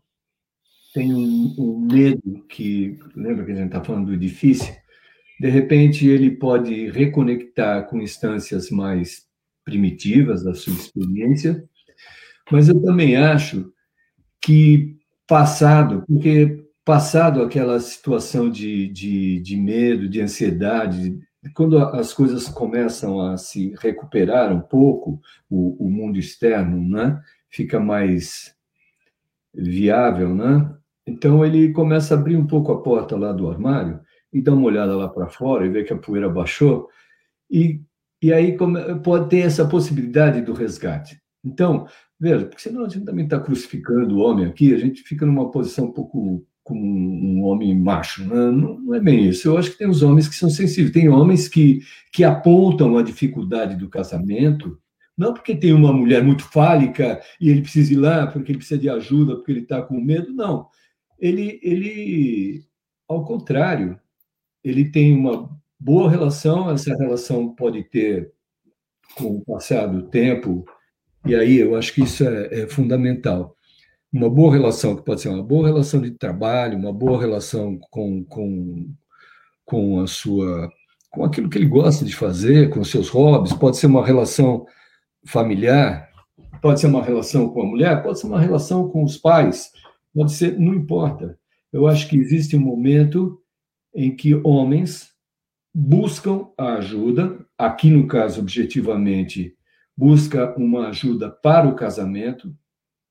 tem 0.93 1.13
um, 1.13 1.55
um 1.57 1.87
medo 1.91 2.45
que, 2.47 2.99
lembra 3.15 3.45
que 3.45 3.51
a 3.51 3.55
gente 3.55 3.67
está 3.67 3.83
falando 3.83 4.07
do 4.07 4.17
difícil? 4.17 4.73
De 5.39 5.49
repente, 5.49 6.07
ele 6.07 6.31
pode 6.31 6.89
reconectar 6.91 7.87
com 7.87 8.01
instâncias 8.01 8.69
mais 8.69 9.25
primitivas 9.65 10.43
da 10.43 10.53
sua 10.53 10.73
experiência, 10.73 11.67
mas 12.51 12.69
eu 12.69 12.81
também 12.81 13.15
acho 13.15 13.71
que 14.41 14.97
passado, 15.27 16.03
porque 16.07 16.63
passado 16.85 17.41
aquela 17.41 17.79
situação 17.79 18.49
de, 18.49 18.87
de, 18.89 19.39
de 19.39 19.57
medo, 19.57 20.07
de 20.07 20.21
ansiedade, 20.21 21.17
quando 21.55 21.77
as 21.77 22.13
coisas 22.13 22.47
começam 22.47 23.19
a 23.21 23.37
se 23.37 23.73
recuperar 23.79 24.53
um 24.53 24.61
pouco, 24.61 25.19
o, 25.49 25.85
o 25.85 25.89
mundo 25.89 26.19
externo, 26.19 26.81
né, 26.87 27.19
fica 27.49 27.79
mais 27.79 28.53
viável, 29.53 30.33
né? 30.33 30.75
Então 31.05 31.45
ele 31.45 31.71
começa 31.73 32.15
a 32.15 32.17
abrir 32.17 32.37
um 32.37 32.47
pouco 32.47 32.71
a 32.71 32.81
porta 32.81 33.17
lá 33.17 33.31
do 33.31 33.49
armário 33.49 33.99
e 34.31 34.41
dá 34.41 34.53
uma 34.53 34.65
olhada 34.65 34.95
lá 34.95 35.07
para 35.09 35.27
fora 35.27 35.65
e 35.65 35.69
vê 35.69 35.83
que 35.83 35.93
a 35.93 35.97
poeira 35.97 36.29
baixou 36.29 36.89
e 37.49 37.81
e 38.23 38.31
aí 38.31 38.57
pode 39.03 39.29
ter 39.29 39.39
essa 39.39 39.67
possibilidade 39.67 40.39
do 40.39 40.53
resgate. 40.53 41.21
Então, 41.43 41.85
veja, 42.17 42.45
porque 42.45 42.61
senão 42.61 42.85
a 42.85 42.87
gente 42.87 43.03
também 43.03 43.25
está 43.25 43.37
crucificando 43.37 44.15
o 44.15 44.19
homem 44.19 44.45
aqui, 44.45 44.73
a 44.73 44.77
gente 44.77 45.03
fica 45.03 45.25
numa 45.25 45.51
posição 45.51 45.87
um 45.87 45.91
pouco 45.91 46.47
como 46.63 46.81
um 46.81 47.43
homem 47.43 47.77
macho. 47.77 48.23
Né? 48.23 48.33
Não, 48.33 48.79
não, 48.79 48.95
é 48.95 48.99
bem 49.01 49.27
isso. 49.27 49.49
Eu 49.49 49.57
acho 49.57 49.71
que 49.71 49.77
tem 49.77 49.89
os 49.89 50.01
homens 50.01 50.29
que 50.29 50.35
são 50.35 50.49
sensíveis. 50.49 50.93
Tem 50.93 51.09
homens 51.09 51.49
que, 51.49 51.81
que 52.13 52.23
apontam 52.23 52.97
a 52.97 53.03
dificuldade 53.03 53.75
do 53.75 53.89
casamento, 53.89 54.79
não 55.17 55.33
porque 55.33 55.53
tem 55.53 55.73
uma 55.73 55.91
mulher 55.91 56.23
muito 56.23 56.45
fálica 56.45 57.19
e 57.41 57.49
ele 57.49 57.61
precisa 57.61 57.91
ir 57.91 57.97
lá, 57.97 58.25
porque 58.25 58.53
ele 58.53 58.59
precisa 58.59 58.79
de 58.79 58.89
ajuda, 58.89 59.35
porque 59.35 59.51
ele 59.51 59.63
está 59.63 59.81
com 59.81 59.99
medo. 59.99 60.33
Não. 60.33 60.67
Ele, 61.23 61.57
ele, 61.63 62.65
ao 63.07 63.23
contrário, 63.23 63.97
ele 64.61 64.91
tem 64.91 65.15
uma 65.15 65.49
boa 65.79 66.09
relação, 66.09 66.69
essa 66.69 66.93
relação 66.97 67.55
pode 67.55 67.81
ter, 67.85 68.33
com 69.15 69.37
o 69.37 69.41
passar 69.41 69.87
do 69.87 70.03
tempo, 70.03 70.65
e 71.25 71.33
aí 71.33 71.59
eu 71.59 71.77
acho 71.77 71.93
que 71.93 72.03
isso 72.03 72.27
é, 72.27 72.63
é 72.63 72.67
fundamental. 72.67 73.55
Uma 74.11 74.29
boa 74.29 74.51
relação, 74.51 74.97
que 74.97 75.01
pode 75.01 75.21
ser 75.21 75.29
uma 75.29 75.41
boa 75.41 75.65
relação 75.65 76.01
de 76.01 76.11
trabalho, 76.11 76.77
uma 76.77 76.91
boa 76.91 77.17
relação 77.17 77.79
com, 77.89 78.25
com, 78.25 78.93
com 79.63 80.01
a 80.01 80.07
sua 80.07 80.69
com 81.09 81.23
aquilo 81.23 81.47
que 81.47 81.57
ele 81.57 81.67
gosta 81.67 82.03
de 82.03 82.13
fazer, 82.13 82.71
com 82.71 82.83
seus 82.83 83.07
hobbies, 83.07 83.53
pode 83.53 83.77
ser 83.77 83.85
uma 83.85 84.03
relação 84.03 84.65
familiar, 85.25 86.09
pode 86.59 86.81
ser 86.81 86.87
uma 86.87 87.03
relação 87.03 87.47
com 87.49 87.61
a 87.61 87.65
mulher, 87.65 88.01
pode 88.01 88.19
ser 88.19 88.25
uma 88.25 88.41
relação 88.41 88.89
com 88.89 89.03
os 89.03 89.15
pais, 89.15 89.71
pode 90.13 90.33
ser, 90.33 90.59
não 90.59 90.73
importa. 90.73 91.37
Eu 91.71 91.87
acho 91.87 92.07
que 92.07 92.17
existe 92.17 92.55
um 92.55 92.61
momento 92.61 93.41
em 93.93 94.15
que 94.15 94.35
homens 94.43 95.11
buscam 95.73 96.47
a 96.57 96.75
ajuda, 96.75 97.45
aqui 97.57 97.89
no 97.89 98.07
caso, 98.07 98.39
objetivamente, 98.39 99.55
busca 99.97 100.55
uma 100.57 100.89
ajuda 100.89 101.29
para 101.29 101.67
o 101.67 101.75
casamento. 101.75 102.55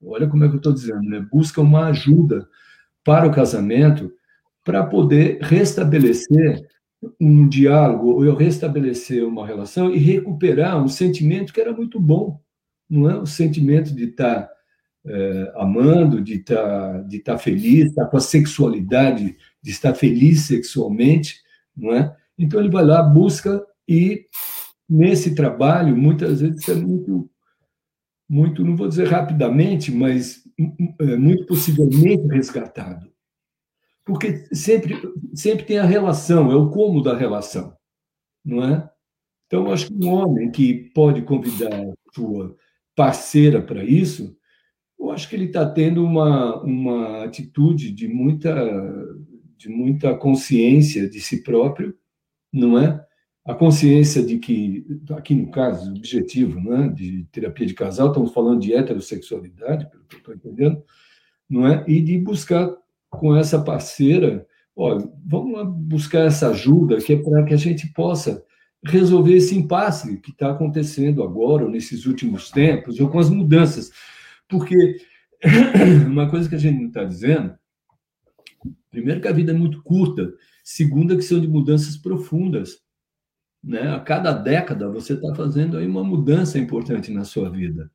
Olha 0.04 0.28
como 0.28 0.44
é 0.44 0.48
que 0.48 0.54
eu 0.54 0.58
estou 0.58 0.72
dizendo, 0.72 1.02
né? 1.02 1.26
Busca 1.32 1.60
uma 1.60 1.86
ajuda 1.86 2.48
para 3.04 3.26
o 3.26 3.32
casamento 3.32 4.12
para 4.64 4.84
poder 4.84 5.38
restabelecer 5.40 6.68
um 7.20 7.48
diálogo, 7.48 8.24
ou 8.24 8.34
restabelecer 8.34 9.26
uma 9.26 9.44
relação 9.44 9.92
e 9.92 9.98
recuperar 9.98 10.82
um 10.82 10.88
sentimento 10.88 11.52
que 11.52 11.60
era 11.60 11.72
muito 11.72 11.98
bom, 11.98 12.40
não 12.88 13.10
é? 13.10 13.18
O 13.18 13.26
sentimento 13.26 13.92
de 13.92 14.04
estar 14.04 14.48
é, 15.04 15.52
amando, 15.56 16.20
de 16.20 16.38
tá, 16.38 17.04
estar 17.10 17.32
tá 17.32 17.38
feliz, 17.38 17.86
estar 17.86 18.06
com 18.06 18.16
a 18.16 18.20
sexualidade, 18.20 19.36
de 19.60 19.70
estar 19.70 19.94
feliz 19.94 20.42
sexualmente, 20.42 21.40
não 21.76 21.92
é? 21.92 22.16
Então 22.38 22.60
ele 22.60 22.70
vai 22.70 22.84
lá, 22.84 23.02
busca 23.02 23.64
e 23.88 24.26
nesse 24.88 25.34
trabalho, 25.34 25.96
muitas 25.96 26.40
vezes 26.40 26.68
é 26.68 26.74
muito, 26.74 27.28
muito, 28.28 28.64
não 28.64 28.76
vou 28.76 28.88
dizer 28.88 29.08
rapidamente, 29.08 29.90
mas 29.90 30.42
é, 31.00 31.16
muito 31.16 31.46
possivelmente 31.46 32.26
resgatado. 32.28 33.10
Porque 34.04 34.44
sempre, 34.52 35.00
sempre 35.34 35.64
tem 35.64 35.78
a 35.78 35.84
relação, 35.84 36.50
é 36.50 36.56
o 36.56 36.70
como 36.70 37.02
da 37.02 37.16
relação, 37.16 37.76
não 38.44 38.64
é? 38.64 38.90
Então, 39.46 39.70
acho 39.70 39.86
que 39.88 39.94
um 39.94 40.08
homem 40.08 40.50
que 40.50 40.90
pode 40.94 41.22
convidar 41.22 41.74
a 41.74 41.92
sua 42.14 42.56
parceira 42.96 43.60
para 43.60 43.84
isso, 43.84 44.36
eu 45.02 45.10
acho 45.10 45.28
que 45.28 45.36
ele 45.36 45.46
está 45.46 45.68
tendo 45.68 46.04
uma, 46.04 46.62
uma 46.62 47.24
atitude 47.24 47.92
de 47.92 48.06
muita, 48.06 48.54
de 49.56 49.68
muita 49.68 50.14
consciência 50.14 51.08
de 51.08 51.20
si 51.20 51.42
próprio, 51.42 51.94
não 52.52 52.78
é? 52.78 53.04
a 53.44 53.54
consciência 53.54 54.22
de 54.24 54.38
que, 54.38 54.86
aqui 55.10 55.34
no 55.34 55.50
caso, 55.50 55.90
o 55.90 55.96
objetivo 55.96 56.60
né, 56.60 56.88
de 56.88 57.26
terapia 57.32 57.66
de 57.66 57.74
casal, 57.74 58.08
estamos 58.08 58.32
falando 58.32 58.60
de 58.60 58.72
heterossexualidade, 58.72 59.90
pelo 59.90 60.04
que 60.04 60.14
eu 60.14 60.18
estou 60.18 60.34
entendendo, 60.34 60.82
não 61.50 61.66
é? 61.66 61.84
e 61.88 62.00
de 62.00 62.16
buscar 62.18 62.72
com 63.10 63.34
essa 63.36 63.60
parceira, 63.60 64.46
olha, 64.76 65.08
vamos 65.26 65.54
lá 65.54 65.64
buscar 65.64 66.20
essa 66.20 66.50
ajuda 66.50 66.98
que 66.98 67.14
é 67.14 67.16
para 67.16 67.44
que 67.44 67.52
a 67.52 67.58
gente 67.58 67.92
possa 67.92 68.44
resolver 68.84 69.34
esse 69.34 69.56
impasse 69.56 70.20
que 70.20 70.30
está 70.30 70.50
acontecendo 70.50 71.22
agora, 71.22 71.68
nesses 71.68 72.06
últimos 72.06 72.50
tempos, 72.50 73.00
ou 73.00 73.08
com 73.08 73.18
as 73.18 73.28
mudanças. 73.28 73.90
Porque 74.52 74.98
uma 76.06 76.30
coisa 76.30 76.48
que 76.48 76.54
a 76.54 76.58
gente 76.58 76.78
não 76.78 76.86
está 76.86 77.02
dizendo 77.02 77.58
Primeiro, 78.92 79.22
que 79.22 79.28
a 79.28 79.32
vida 79.32 79.52
é 79.52 79.54
muito 79.54 79.82
curta. 79.82 80.32
Segundo, 80.62 81.16
que 81.16 81.22
são 81.22 81.40
de 81.40 81.48
mudanças 81.48 81.96
profundas. 81.96 82.78
Né? 83.64 83.88
A 83.88 83.98
cada 83.98 84.32
década 84.32 84.90
você 84.90 85.14
está 85.14 85.34
fazendo 85.34 85.78
aí 85.78 85.86
uma 85.86 86.04
mudança 86.04 86.58
importante 86.58 87.10
na 87.10 87.24
sua 87.24 87.48
vida. 87.48 87.90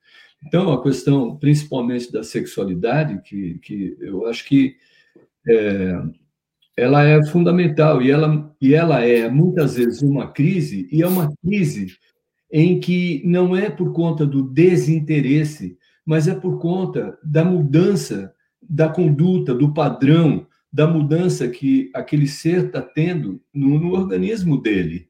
Então, 0.45 0.73
a 0.73 0.81
questão, 0.81 1.37
principalmente 1.37 2.11
da 2.11 2.23
sexualidade, 2.23 3.21
que, 3.21 3.59
que 3.59 3.95
eu 3.99 4.25
acho 4.25 4.45
que 4.45 4.75
é, 5.47 6.01
ela 6.75 7.03
é 7.03 7.23
fundamental 7.25 8.01
e 8.01 8.09
ela, 8.09 8.55
e 8.59 8.73
ela 8.73 9.01
é 9.01 9.29
muitas 9.29 9.75
vezes 9.75 10.01
uma 10.01 10.31
crise, 10.31 10.87
e 10.91 11.01
é 11.01 11.07
uma 11.07 11.31
crise 11.43 11.95
em 12.51 12.79
que 12.79 13.21
não 13.25 13.55
é 13.55 13.69
por 13.69 13.93
conta 13.93 14.25
do 14.25 14.41
desinteresse, 14.41 15.77
mas 16.07 16.25
é 16.25 16.33
por 16.33 16.57
conta 16.57 17.19
da 17.21 17.43
mudança 17.43 18.33
da 18.61 18.87
conduta, 18.87 19.53
do 19.53 19.73
padrão, 19.73 20.47
da 20.71 20.87
mudança 20.87 21.47
que 21.49 21.91
aquele 21.93 22.27
ser 22.27 22.67
está 22.67 22.81
tendo 22.81 23.41
no, 23.53 23.77
no, 23.77 23.91
organismo 23.91 24.61
dele. 24.61 25.09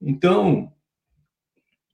Então, 0.00 0.72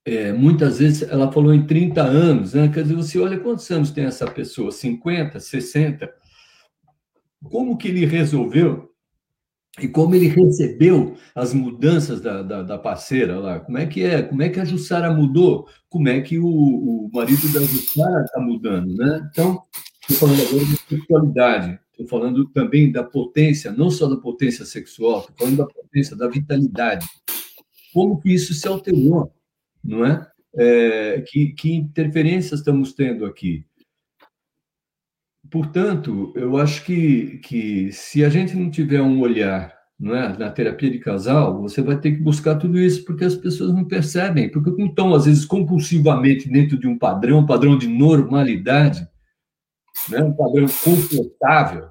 é, 0.05 0.33
muitas 0.33 0.79
vezes 0.79 1.03
ela 1.03 1.33
falou 1.33 1.55
em 1.55 1.67
30 1.67 2.03
anos, 2.03 2.55
né? 2.55 2.69
quer 2.69 2.83
dizer, 2.83 2.95
você 2.95 3.19
olha 3.19 3.41
quantos 3.41 3.71
anos 3.71 3.91
tem 3.91 4.05
essa 4.05 4.31
pessoa, 4.31 4.71
50, 4.71 5.41
60, 5.41 6.15
como 7.43 7.77
que 7.77 7.89
ele 7.89 8.05
resolveu 8.05 8.94
e 9.81 9.89
como 9.89 10.15
ele 10.15 10.29
recebeu 10.29 11.17
as 11.35 11.53
mudanças 11.53 12.21
da, 12.21 12.43
da, 12.43 12.63
da, 12.63 12.79
parceira 12.79 13.39
lá. 13.39 13.59
Como 13.59 13.77
é 13.77 13.87
que 13.87 14.05
é? 14.05 14.23
Como 14.23 14.41
é 14.41 14.49
que 14.49 14.61
a 14.61 14.65
Jussara 14.65 15.13
mudou? 15.13 15.69
Como 15.89 16.09
é 16.09 16.21
que 16.21 16.39
o, 16.39 16.47
o 16.47 17.11
marido 17.13 17.53
da 17.53 17.61
Jussara 17.61 18.25
está 18.25 18.41
mudando, 18.41 18.95
né? 18.95 19.29
Então, 19.33 19.63
estou 20.09 20.29
falando 20.29 20.43
agora 20.43 20.65
de 20.65 20.77
sexualidade. 20.77 21.79
Estou 21.91 22.07
falando 22.09 22.49
também 22.49 22.91
da 22.91 23.03
potência, 23.03 23.73
não 23.73 23.91
só 23.91 24.09
da 24.09 24.17
potência 24.17 24.65
sexual, 24.65 25.21
estou 25.21 25.37
falando 25.39 25.57
da 25.59 25.67
potência, 25.67 26.17
da 26.17 26.29
vitalidade. 26.29 27.07
Como 27.93 28.21
que 28.21 28.33
isso 28.33 28.53
se 28.53 28.67
alterou, 28.67 29.33
não 29.83 30.05
é? 30.05 30.27
é 30.57 31.25
que, 31.27 31.53
que 31.53 31.73
interferências 31.73 32.61
estamos 32.61 32.93
tendo 32.93 33.25
aqui? 33.25 33.65
Portanto, 35.55 36.33
eu 36.35 36.57
acho 36.57 36.85
que, 36.85 37.39
que 37.39 37.93
se 37.93 38.25
a 38.25 38.29
gente 38.29 38.57
não 38.57 38.69
tiver 38.69 39.01
um 39.01 39.21
olhar 39.21 39.73
não 39.97 40.13
é, 40.13 40.37
na 40.37 40.51
terapia 40.51 40.91
de 40.91 40.99
casal, 40.99 41.63
você 41.63 41.81
vai 41.81 41.97
ter 41.97 42.11
que 42.11 42.21
buscar 42.21 42.57
tudo 42.57 42.77
isso 42.77 43.05
porque 43.05 43.25
as 43.25 43.37
pessoas 43.37 43.73
não 43.73 43.85
percebem, 43.85 44.51
porque 44.51 44.71
não 44.71 44.87
estão, 44.89 45.15
às 45.15 45.27
vezes, 45.27 45.45
compulsivamente 45.45 46.49
dentro 46.49 46.77
de 46.77 46.89
um 46.89 46.99
padrão, 46.99 47.39
um 47.39 47.47
padrão 47.47 47.79
de 47.79 47.87
normalidade, 47.87 49.07
né, 50.09 50.25
um 50.25 50.33
padrão 50.33 50.67
confortável. 50.83 51.87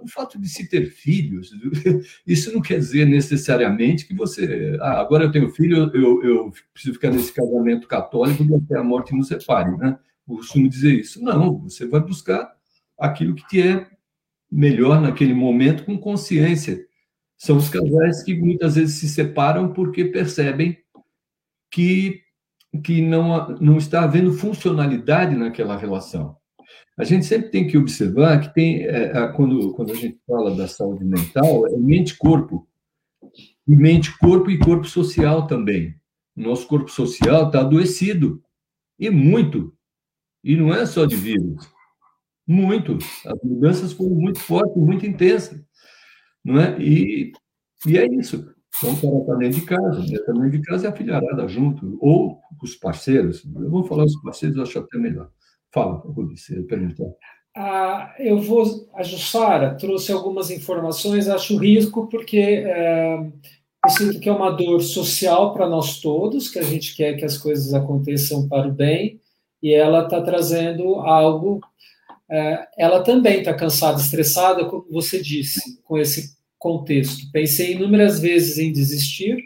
O 0.00 0.06
fato 0.06 0.40
de 0.40 0.48
se 0.48 0.68
ter 0.68 0.86
filhos, 0.86 1.50
isso 2.24 2.52
não 2.52 2.62
quer 2.62 2.78
dizer 2.78 3.04
necessariamente 3.04 4.06
que 4.06 4.14
você. 4.14 4.78
Ah, 4.80 5.00
agora 5.00 5.24
eu 5.24 5.32
tenho 5.32 5.50
filho, 5.50 5.90
eu, 5.92 6.22
eu 6.22 6.52
preciso 6.72 6.94
ficar 6.94 7.10
nesse 7.10 7.32
casamento 7.32 7.88
católico 7.88 8.44
e 8.44 8.54
até 8.54 8.78
a 8.78 8.84
morte 8.84 9.12
nos 9.12 9.26
separe, 9.26 9.76
né? 9.76 9.98
Eu 10.28 10.36
costumo 10.36 10.68
dizer 10.68 10.94
isso. 10.94 11.20
Não, 11.20 11.58
você 11.58 11.84
vai 11.84 12.00
buscar 12.00 12.61
aquilo 13.02 13.34
que 13.34 13.46
te 13.48 13.60
é 13.60 13.90
melhor 14.50 15.00
naquele 15.00 15.34
momento 15.34 15.84
com 15.84 15.98
consciência. 15.98 16.86
São 17.36 17.56
os 17.56 17.68
casais 17.68 18.22
que 18.22 18.34
muitas 18.34 18.76
vezes 18.76 19.00
se 19.00 19.08
separam 19.08 19.72
porque 19.72 20.04
percebem 20.04 20.78
que, 21.70 22.20
que 22.84 23.02
não, 23.02 23.48
não 23.56 23.78
está 23.78 24.04
havendo 24.04 24.32
funcionalidade 24.32 25.34
naquela 25.34 25.76
relação. 25.76 26.36
A 26.96 27.04
gente 27.04 27.24
sempre 27.24 27.48
tem 27.48 27.66
que 27.66 27.78
observar 27.78 28.38
que 28.40 28.54
tem, 28.54 28.84
é, 28.84 29.26
quando, 29.32 29.72
quando 29.72 29.92
a 29.92 29.96
gente 29.96 30.20
fala 30.26 30.54
da 30.54 30.68
saúde 30.68 31.04
mental, 31.04 31.66
é 31.66 31.76
mente-corpo. 31.76 32.68
E 33.66 33.74
mente-corpo 33.74 34.50
e 34.50 34.58
corpo 34.58 34.84
social 34.84 35.46
também. 35.46 35.96
Nosso 36.36 36.66
corpo 36.66 36.90
social 36.90 37.46
está 37.46 37.60
adoecido. 37.60 38.42
E 38.98 39.08
muito. 39.08 39.74
E 40.44 40.54
não 40.54 40.72
é 40.72 40.84
só 40.84 41.06
de 41.06 41.16
vírus. 41.16 41.71
Muito. 42.46 42.98
As 43.26 43.42
mudanças 43.42 43.92
foram 43.92 44.14
muito 44.14 44.40
fortes, 44.40 44.76
muito 44.76 45.06
intensas. 45.06 45.60
Não 46.44 46.60
é? 46.60 46.80
E, 46.80 47.32
e 47.86 47.98
é 47.98 48.06
isso. 48.06 48.52
Então, 48.78 48.94
o 48.94 49.26
cara 49.26 49.36
está 49.36 49.36
dentro 49.36 49.60
de 49.60 49.66
casa, 49.66 50.00
está 50.00 50.32
dentro 50.32 50.50
de 50.50 50.62
casa 50.62 50.86
e 50.86 50.88
a 50.88 50.96
filharada 50.96 51.46
junto, 51.46 51.98
ou 52.00 52.40
os 52.62 52.74
parceiros. 52.74 53.44
Eu 53.54 53.70
vou 53.70 53.84
falar 53.84 54.04
os 54.04 54.20
parceiros, 54.22 54.58
acho 54.58 54.78
até 54.78 54.98
melhor. 54.98 55.30
Fala, 55.70 55.94
Rudi, 55.98 56.36
você 56.36 56.62
perguntou. 56.62 57.16
Ah, 57.54 58.14
eu 58.18 58.40
vou. 58.40 58.88
A 58.94 59.02
Jussara 59.02 59.74
trouxe 59.74 60.10
algumas 60.10 60.50
informações, 60.50 61.28
acho 61.28 61.58
risco, 61.58 62.08
porque 62.08 62.38
é, 62.38 63.18
eu 63.84 63.90
sinto 63.90 64.20
que 64.20 64.28
é 64.28 64.32
uma 64.32 64.50
dor 64.50 64.80
social 64.82 65.52
para 65.52 65.68
nós 65.68 66.00
todos, 66.00 66.48
que 66.48 66.58
a 66.58 66.62
gente 66.62 66.96
quer 66.96 67.14
que 67.14 67.24
as 67.24 67.36
coisas 67.36 67.74
aconteçam 67.74 68.48
para 68.48 68.68
o 68.68 68.72
bem, 68.72 69.20
e 69.62 69.72
ela 69.74 70.04
está 70.04 70.20
trazendo 70.22 70.94
algo 70.96 71.60
é, 71.60 71.66
ela 72.78 73.02
também 73.02 73.40
está 73.40 73.52
cansada, 73.52 74.00
estressada, 74.00 74.64
como 74.64 74.86
você 74.90 75.20
disse, 75.20 75.78
com 75.84 75.98
esse 75.98 76.34
contexto. 76.58 77.30
Pensei 77.30 77.72
inúmeras 77.72 78.20
vezes 78.20 78.58
em 78.58 78.72
desistir, 78.72 79.36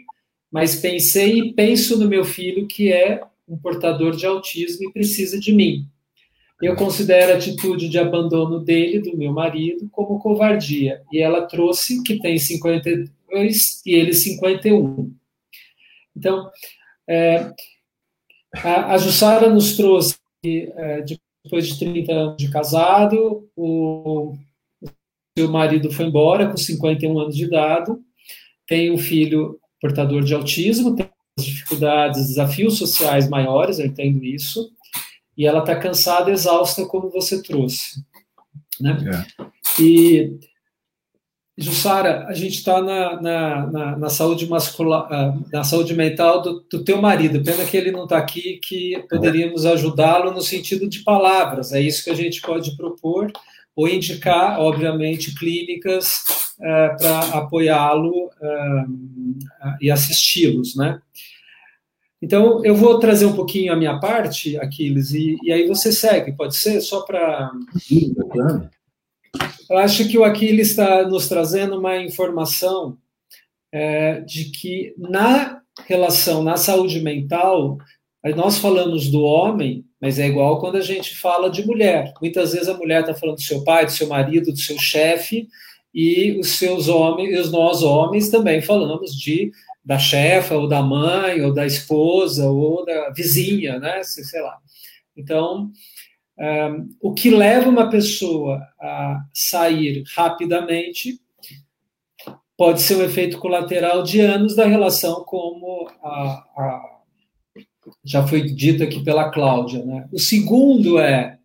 mas 0.51 0.77
pensei 0.77 1.39
e 1.39 1.53
penso 1.53 1.97
no 1.97 2.07
meu 2.07 2.23
filho, 2.23 2.67
que 2.67 2.91
é 2.91 3.21
um 3.47 3.57
portador 3.57 4.15
de 4.15 4.25
autismo 4.25 4.87
e 4.87 4.93
precisa 4.93 5.39
de 5.39 5.53
mim. 5.53 5.87
Eu 6.61 6.75
considero 6.75 7.33
a 7.33 7.35
atitude 7.35 7.87
de 7.87 7.99
abandono 7.99 8.59
dele, 8.59 8.99
do 8.99 9.15
meu 9.15 9.31
marido, 9.31 9.87
como 9.91 10.19
covardia. 10.19 11.03
E 11.11 11.19
ela 11.19 11.45
trouxe 11.45 12.01
que 12.03 12.19
tem 12.19 12.37
52 12.37 13.81
e 13.85 13.93
ele 13.93 14.13
51. 14.13 15.13
Então, 16.15 16.49
é, 17.07 17.51
a, 18.55 18.93
a 18.93 18.97
Jussara 18.97 19.49
nos 19.49 19.75
trouxe 19.75 20.17
é, 20.43 21.01
de 21.01 21.19
depois 21.47 21.65
de 21.65 21.79
30 21.79 22.11
anos 22.11 22.37
de 22.37 22.49
casado, 22.49 23.49
o 23.55 24.33
seu 25.37 25.49
marido 25.49 25.89
foi 25.91 26.05
embora 26.05 26.49
com 26.49 26.57
51 26.57 27.17
anos 27.17 27.35
de 27.35 27.45
idade, 27.45 27.91
tem 28.67 28.91
um 28.91 28.97
filho 28.97 29.57
portador 29.79 30.23
de 30.23 30.33
autismo, 30.33 30.95
tem 30.95 31.09
dificuldades, 31.39 32.27
desafios 32.27 32.77
sociais 32.77 33.29
maiores, 33.29 33.79
eu 33.79 33.85
entendo 33.85 34.25
isso, 34.25 34.69
e 35.37 35.45
ela 35.45 35.59
está 35.59 35.79
cansada, 35.79 36.31
exausta, 36.31 36.85
como 36.85 37.09
você 37.09 37.41
trouxe. 37.41 38.03
Né? 38.81 38.97
É. 39.39 39.81
E 39.81 40.37
Jussara, 41.59 42.27
a 42.27 42.33
gente 42.33 42.53
está 42.53 42.79
na, 42.83 43.19
na, 43.19 43.65
na, 43.65 43.97
na, 43.97 44.09
saúde 44.09 44.47
masculina, 44.47 45.07
ah, 45.09 45.33
na 45.51 45.63
saúde 45.63 45.95
mental 45.95 46.39
do, 46.39 46.63
do 46.69 46.83
teu 46.83 47.01
marido. 47.01 47.43
Pena 47.43 47.65
que 47.65 47.75
ele 47.75 47.91
não 47.91 48.03
está 48.03 48.19
aqui, 48.19 48.59
que 48.61 49.03
poderíamos 49.09 49.65
ajudá-lo 49.65 50.31
no 50.31 50.41
sentido 50.41 50.87
de 50.87 50.99
palavras. 50.99 51.73
É 51.73 51.81
isso 51.81 52.03
que 52.03 52.11
a 52.11 52.15
gente 52.15 52.41
pode 52.41 52.77
propor 52.77 53.31
ou 53.75 53.87
indicar, 53.87 54.59
obviamente, 54.59 55.33
clínicas 55.33 56.23
uh, 56.59 56.97
para 56.97 57.19
apoiá-lo 57.39 58.27
uh, 58.27 59.77
e 59.81 59.89
assisti-los, 59.89 60.75
né? 60.75 60.99
Então, 62.21 62.63
eu 62.65 62.75
vou 62.75 62.99
trazer 62.99 63.25
um 63.25 63.35
pouquinho 63.35 63.73
a 63.73 63.75
minha 63.75 63.99
parte, 63.99 64.57
Aquiles, 64.57 65.11
e, 65.11 65.37
e 65.43 65.51
aí 65.51 65.67
você 65.67 65.91
segue, 65.91 66.33
pode 66.33 66.55
ser? 66.55 66.81
Só 66.81 67.01
para... 67.01 67.51
Sim. 67.79 68.15
Eu 69.69 69.77
acho 69.77 70.07
que 70.07 70.17
o 70.17 70.23
Aquiles 70.23 70.69
está 70.69 71.07
nos 71.07 71.27
trazendo 71.27 71.77
uma 71.77 71.97
informação 71.97 72.97
é, 73.71 74.21
de 74.21 74.45
que 74.45 74.93
na 74.97 75.61
relação, 75.85 76.43
na 76.43 76.57
saúde 76.57 77.01
mental, 77.01 77.77
nós 78.35 78.57
falamos 78.57 79.09
do 79.09 79.21
homem, 79.21 79.85
mas 80.01 80.19
é 80.19 80.27
igual 80.27 80.59
quando 80.59 80.77
a 80.77 80.81
gente 80.81 81.15
fala 81.15 81.49
de 81.49 81.65
mulher. 81.65 82.13
Muitas 82.21 82.53
vezes 82.53 82.67
a 82.67 82.77
mulher 82.77 83.01
está 83.01 83.13
falando 83.13 83.35
do 83.35 83.41
seu 83.41 83.63
pai, 83.63 83.85
do 83.85 83.91
seu 83.91 84.07
marido, 84.07 84.51
do 84.51 84.57
seu 84.57 84.77
chefe, 84.77 85.47
e 85.93 86.37
os 86.39 86.49
seus 86.49 86.87
homens, 86.87 87.51
nós 87.51 87.81
homens 87.81 88.29
também 88.29 88.61
falamos 88.61 89.15
de 89.15 89.51
da 89.83 89.97
chefa, 89.97 90.55
ou 90.55 90.67
da 90.67 90.81
mãe, 90.81 91.41
ou 91.41 91.53
da 91.53 91.65
esposa, 91.65 92.49
ou 92.49 92.85
da 92.85 93.09
vizinha, 93.11 93.79
né? 93.79 94.03
Sei 94.03 94.41
lá. 94.41 94.57
Então, 95.15 95.71
um, 96.39 96.89
o 97.01 97.13
que 97.13 97.29
leva 97.29 97.69
uma 97.69 97.89
pessoa 97.89 98.61
a 98.79 99.21
sair 99.33 100.03
rapidamente 100.15 101.19
pode 102.55 102.81
ser 102.81 102.95
um 102.95 103.03
efeito 103.03 103.37
colateral 103.37 104.03
de 104.03 104.19
anos 104.19 104.55
da 104.55 104.65
relação, 104.65 105.23
como 105.23 105.87
a, 106.03 106.43
a, 106.57 106.99
já 108.03 108.25
foi 108.25 108.43
dito 108.43 108.83
aqui 108.83 109.03
pela 109.03 109.29
Cláudia. 109.29 109.85
Né? 109.85 110.07
O 110.11 110.19
segundo 110.19 110.99
é 110.99 111.37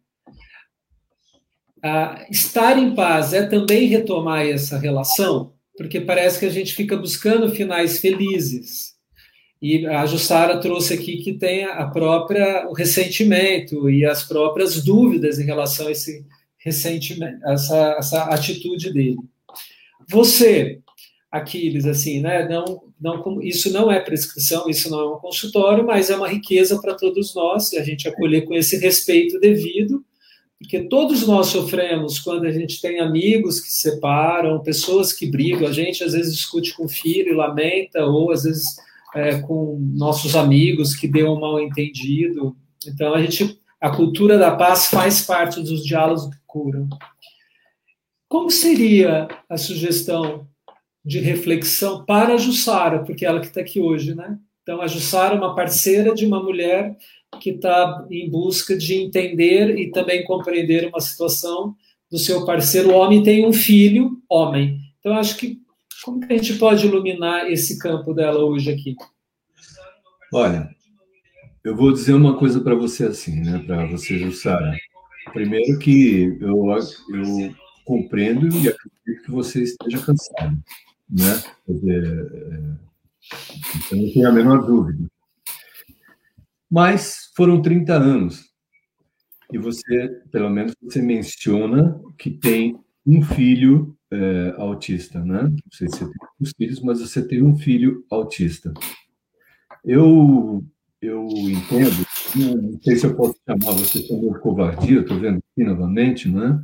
estar 2.30 2.78
em 2.78 2.94
paz 2.94 3.32
é 3.32 3.44
também 3.46 3.88
retomar 3.88 4.46
essa 4.46 4.78
relação, 4.78 5.52
porque 5.76 6.00
parece 6.00 6.38
que 6.38 6.46
a 6.46 6.50
gente 6.50 6.74
fica 6.74 6.96
buscando 6.96 7.50
finais 7.50 7.98
felizes. 7.98 8.91
E 9.62 9.86
a 9.86 10.04
Jussara 10.04 10.58
trouxe 10.58 10.92
aqui 10.92 11.18
que 11.18 11.34
tem 11.34 11.64
a 11.64 11.86
própria 11.86 12.66
o 12.68 12.72
ressentimento 12.72 13.88
e 13.88 14.04
as 14.04 14.24
próprias 14.24 14.82
dúvidas 14.82 15.38
em 15.38 15.44
relação 15.44 15.86
a 15.86 15.92
esse 15.92 16.26
ressentimento, 16.58 17.38
essa, 17.46 17.94
essa 17.96 18.22
atitude 18.24 18.92
dele. 18.92 19.18
Você, 20.10 20.80
Aquiles, 21.30 21.86
assim, 21.86 22.20
né? 22.20 22.48
Não, 22.48 22.82
não, 23.00 23.40
isso 23.40 23.72
não 23.72 23.90
é 23.90 24.00
prescrição, 24.00 24.68
isso 24.68 24.90
não 24.90 25.00
é 25.00 25.14
um 25.14 25.18
consultório, 25.20 25.86
mas 25.86 26.10
é 26.10 26.16
uma 26.16 26.28
riqueza 26.28 26.80
para 26.80 26.94
todos 26.94 27.32
nós 27.32 27.72
e 27.72 27.78
a 27.78 27.84
gente 27.84 28.08
acolher 28.08 28.42
com 28.42 28.54
esse 28.54 28.76
respeito 28.78 29.38
devido, 29.38 30.04
porque 30.58 30.88
todos 30.88 31.24
nós 31.24 31.46
sofremos 31.46 32.18
quando 32.18 32.46
a 32.46 32.50
gente 32.50 32.80
tem 32.80 32.98
amigos 32.98 33.60
que 33.60 33.70
se 33.70 33.90
separam, 33.90 34.60
pessoas 34.60 35.12
que 35.12 35.26
brigam, 35.26 35.68
a 35.68 35.72
gente 35.72 36.02
às 36.02 36.14
vezes 36.14 36.34
discute 36.34 36.74
com 36.74 36.84
o 36.84 36.88
filho 36.88 37.32
e 37.32 37.36
lamenta, 37.36 38.04
ou 38.04 38.32
às 38.32 38.42
vezes 38.42 38.64
é, 39.14 39.38
com 39.40 39.78
nossos 39.94 40.34
amigos 40.34 40.94
que 40.94 41.08
deu 41.08 41.32
um 41.32 41.40
mal 41.40 41.60
entendido. 41.60 42.56
Então 42.86 43.14
a 43.14 43.22
gente, 43.22 43.58
a 43.80 43.90
cultura 43.90 44.38
da 44.38 44.54
paz 44.54 44.86
faz 44.86 45.22
parte 45.22 45.60
dos 45.62 45.84
diálogos 45.84 46.26
que 46.26 46.40
curam. 46.46 46.88
Como 48.28 48.50
seria 48.50 49.28
a 49.48 49.56
sugestão 49.56 50.46
de 51.04 51.18
reflexão 51.18 52.04
para 52.04 52.34
a 52.34 52.38
Jussara, 52.38 53.00
porque 53.00 53.26
ela 53.26 53.40
que 53.40 53.46
está 53.46 53.60
aqui 53.60 53.80
hoje, 53.80 54.14
né? 54.14 54.38
Então, 54.62 54.80
a 54.80 54.86
Jussara 54.86 55.34
é 55.34 55.38
uma 55.38 55.54
parceira 55.54 56.14
de 56.14 56.24
uma 56.24 56.40
mulher 56.40 56.96
que 57.40 57.50
está 57.50 58.06
em 58.10 58.30
busca 58.30 58.76
de 58.76 58.94
entender 58.94 59.76
e 59.78 59.90
também 59.90 60.24
compreender 60.24 60.88
uma 60.88 61.00
situação 61.00 61.74
do 62.10 62.18
seu 62.18 62.44
parceiro 62.44 62.90
o 62.90 62.94
homem 62.94 63.22
tem 63.22 63.46
um 63.46 63.52
filho 63.52 64.18
homem. 64.28 64.78
Então, 65.00 65.14
acho 65.14 65.36
que 65.36 65.61
como 66.02 66.20
que 66.20 66.32
a 66.32 66.36
gente 66.36 66.58
pode 66.58 66.86
iluminar 66.86 67.50
esse 67.50 67.78
campo 67.78 68.12
dela 68.12 68.44
hoje 68.44 68.70
aqui? 68.70 68.94
Olha, 70.32 70.68
eu 71.64 71.76
vou 71.76 71.92
dizer 71.92 72.14
uma 72.14 72.36
coisa 72.38 72.60
para 72.60 72.74
você 72.74 73.04
assim, 73.04 73.40
né? 73.40 73.62
Para 73.66 73.86
você, 73.86 74.18
Jussara. 74.18 74.76
Primeiro 75.32 75.78
que 75.78 76.36
eu, 76.40 76.66
eu 76.70 77.54
compreendo 77.84 78.48
e 78.48 78.68
acredito 78.68 79.24
que 79.24 79.30
você 79.30 79.62
esteja 79.62 80.04
cansado 80.04 80.58
né? 81.12 81.42
Dizer, 81.68 82.04
é, 82.04 83.94
eu 83.94 83.98
não 83.98 84.12
tenho 84.12 84.28
a 84.28 84.32
menor 84.32 84.64
dúvida. 84.64 85.06
Mas 86.70 87.30
foram 87.36 87.60
30 87.60 87.92
anos. 87.92 88.50
E 89.52 89.58
você, 89.58 90.08
pelo 90.30 90.48
menos, 90.48 90.74
você 90.80 91.02
menciona 91.02 92.00
que 92.18 92.30
tem 92.30 92.80
um 93.06 93.22
filho 93.22 93.94
é, 94.12 94.54
autista, 94.58 95.24
né? 95.24 95.42
Não 95.42 95.72
sei 95.72 95.88
se 95.88 95.98
você 95.98 96.04
tem 96.04 96.28
os 96.40 96.52
filhos, 96.56 96.80
mas 96.80 97.00
você 97.00 97.26
tem 97.26 97.42
um 97.42 97.56
filho 97.56 98.04
autista. 98.10 98.72
Eu, 99.84 100.62
eu 101.00 101.26
entendo, 101.26 102.06
não 102.62 102.80
sei 102.82 102.96
se 102.96 103.06
eu 103.06 103.16
posso 103.16 103.36
chamar 103.44 103.72
você 103.72 104.02
de 104.02 104.38
covardia, 104.40 105.00
estou 105.00 105.18
vendo 105.18 105.38
aqui 105.38 105.64
novamente, 105.64 106.28
né? 106.28 106.62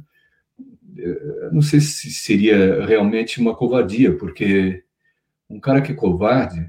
não 1.53 1.63
sei 1.63 1.81
se 1.81 2.11
seria 2.11 2.85
realmente 2.85 3.41
uma 3.41 3.55
covardia, 3.55 4.17
porque 4.17 4.83
um 5.49 5.61
cara 5.61 5.81
que 5.81 5.93
é 5.93 5.95
covarde, 5.95 6.69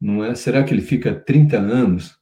não 0.00 0.24
é? 0.24 0.34
Será 0.34 0.64
que 0.64 0.74
ele 0.74 0.82
fica 0.82 1.14
30 1.14 1.56
anos 1.56 2.18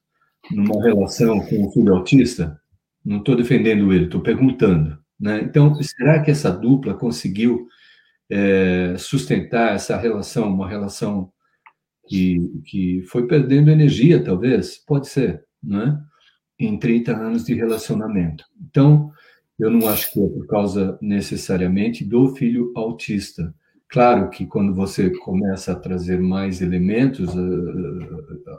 numa 0.51 0.83
relação 0.83 1.41
com 1.41 1.67
um 1.67 1.71
filho 1.71 1.95
autista? 1.95 2.61
Não 3.05 3.19
estou 3.19 3.35
defendendo 3.35 3.93
ele, 3.93 4.05
estou 4.05 4.21
perguntando. 4.21 5.02
Né? 5.23 5.41
Então, 5.43 5.73
será 5.81 6.21
que 6.21 6.33
essa 6.33 6.51
dupla 6.51 6.95
conseguiu 6.95 7.69
é, 8.29 8.97
sustentar 8.99 9.73
essa 9.73 9.97
relação, 9.97 10.53
uma 10.53 10.69
relação 10.69 11.33
que, 12.09 12.39
que 12.67 13.03
foi 13.03 13.29
perdendo 13.29 13.71
energia, 13.71 14.23
talvez? 14.23 14.79
Pode 14.85 15.07
ser, 15.07 15.45
né? 15.63 15.97
Em 16.59 16.77
30 16.77 17.17
anos 17.17 17.45
de 17.45 17.55
relacionamento. 17.55 18.45
Então, 18.69 19.13
eu 19.57 19.71
não 19.71 19.89
acho 19.89 20.13
que 20.13 20.21
é 20.21 20.27
por 20.27 20.45
causa 20.49 20.99
necessariamente 21.01 22.05
do 22.05 22.35
filho 22.35 22.73
autista. 22.75 23.55
Claro 23.89 24.29
que 24.29 24.45
quando 24.45 24.75
você 24.75 25.11
começa 25.11 25.71
a 25.71 25.77
trazer 25.77 26.19
mais 26.19 26.61
elementos, 26.61 27.29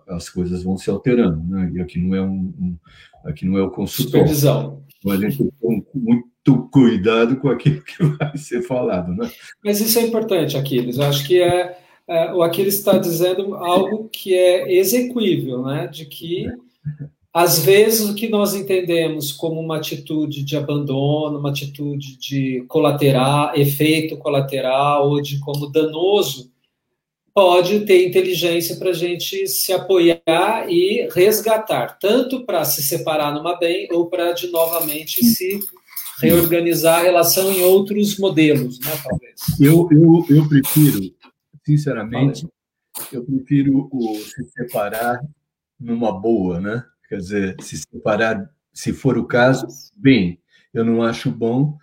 as 0.07 0.29
coisas 0.29 0.63
vão 0.63 0.77
se 0.77 0.89
alterando, 0.89 1.43
né? 1.43 1.71
E 1.73 1.81
aqui 1.81 1.99
não 1.99 2.15
é 2.15 2.21
um, 2.21 2.53
um 2.57 2.77
aqui 3.25 3.45
não 3.45 3.57
é 3.57 3.63
o 3.63 3.71
consultório. 3.71 4.27
Supervisão. 4.27 4.85
Então 4.99 5.11
a 5.11 5.17
gente 5.17 5.37
tem 5.37 5.81
ter 5.81 6.32
muito 6.45 6.69
cuidado 6.69 7.37
com 7.37 7.49
aquilo 7.49 7.81
que 7.81 8.03
vai 8.03 8.37
ser 8.37 8.61
falado, 8.63 9.13
né? 9.15 9.31
Mas 9.63 9.79
isso 9.79 9.97
é 9.99 10.03
importante, 10.03 10.57
Aquiles. 10.57 10.97
Eu 10.97 11.05
acho 11.05 11.25
que 11.25 11.41
é, 11.41 11.77
é 12.07 12.33
o 12.33 12.41
Aquiles 12.41 12.75
está 12.75 12.97
dizendo 12.97 13.55
algo 13.55 14.09
que 14.11 14.33
é 14.33 14.73
execuível, 14.73 15.63
né? 15.63 15.87
De 15.87 16.05
que 16.05 16.47
às 17.33 17.57
vezes, 17.57 18.07
o 18.07 18.13
que 18.13 18.29
nós 18.29 18.53
entendemos 18.53 19.31
como 19.31 19.59
uma 19.59 19.77
atitude 19.77 20.43
de 20.43 20.55
abandono, 20.55 21.39
uma 21.39 21.49
atitude 21.49 22.15
de 22.17 22.63
colateral, 22.67 23.55
efeito 23.55 24.17
colateral, 24.17 25.09
ou 25.09 25.19
de 25.19 25.39
como 25.39 25.71
danoso, 25.71 26.51
pode 27.33 27.79
ter 27.87 28.07
inteligência 28.07 28.75
para 28.75 28.91
a 28.91 28.93
gente 28.93 29.47
se 29.47 29.73
apoiar 29.73 30.67
e 30.69 31.09
resgatar, 31.11 31.97
tanto 31.97 32.45
para 32.45 32.63
se 32.63 32.83
separar 32.83 33.33
numa 33.33 33.57
bem, 33.57 33.87
ou 33.91 34.05
para 34.05 34.33
de 34.33 34.51
novamente 34.51 35.25
se 35.25 35.59
reorganizar 36.19 36.99
a 36.99 37.03
relação 37.03 37.51
em 37.51 37.61
outros 37.61 38.17
modelos, 38.17 38.79
né, 38.79 38.91
talvez. 39.03 39.59
Eu, 39.59 39.87
eu, 39.91 40.25
eu 40.29 40.47
prefiro, 40.47 41.01
sinceramente, 41.65 42.47
eu 43.11 43.23
prefiro 43.23 43.89
o 43.91 44.15
se 44.15 44.43
separar 44.51 45.19
numa 45.79 46.11
boa, 46.11 46.59
né? 46.59 46.83
Quer 47.09 47.17
dizer, 47.17 47.55
se 47.61 47.77
separar, 47.77 48.49
se 48.73 48.93
for 48.93 49.17
o 49.17 49.25
caso, 49.25 49.67
bem, 49.95 50.39
eu 50.73 50.83
não 50.83 51.03
acho 51.03 51.29
bom 51.29 51.77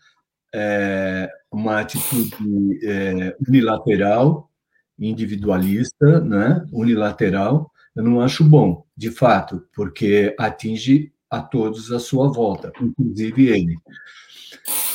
é, 0.55 1.31
uma 1.51 1.81
atitude 1.81 2.81
é, 2.85 3.37
unilateral, 3.47 4.51
individualista, 4.99 6.20
né? 6.20 6.64
unilateral, 6.72 7.70
eu 7.95 8.05
não 8.05 8.20
acho 8.20 8.45
bom, 8.45 8.85
de 8.97 9.11
fato, 9.11 9.66
porque 9.74 10.35
atinge 10.39 11.12
a 11.31 11.41
todos 11.41 11.93
à 11.93 11.99
sua 11.99 12.28
volta, 12.28 12.72
inclusive 12.81 13.49
ele. 13.49 13.78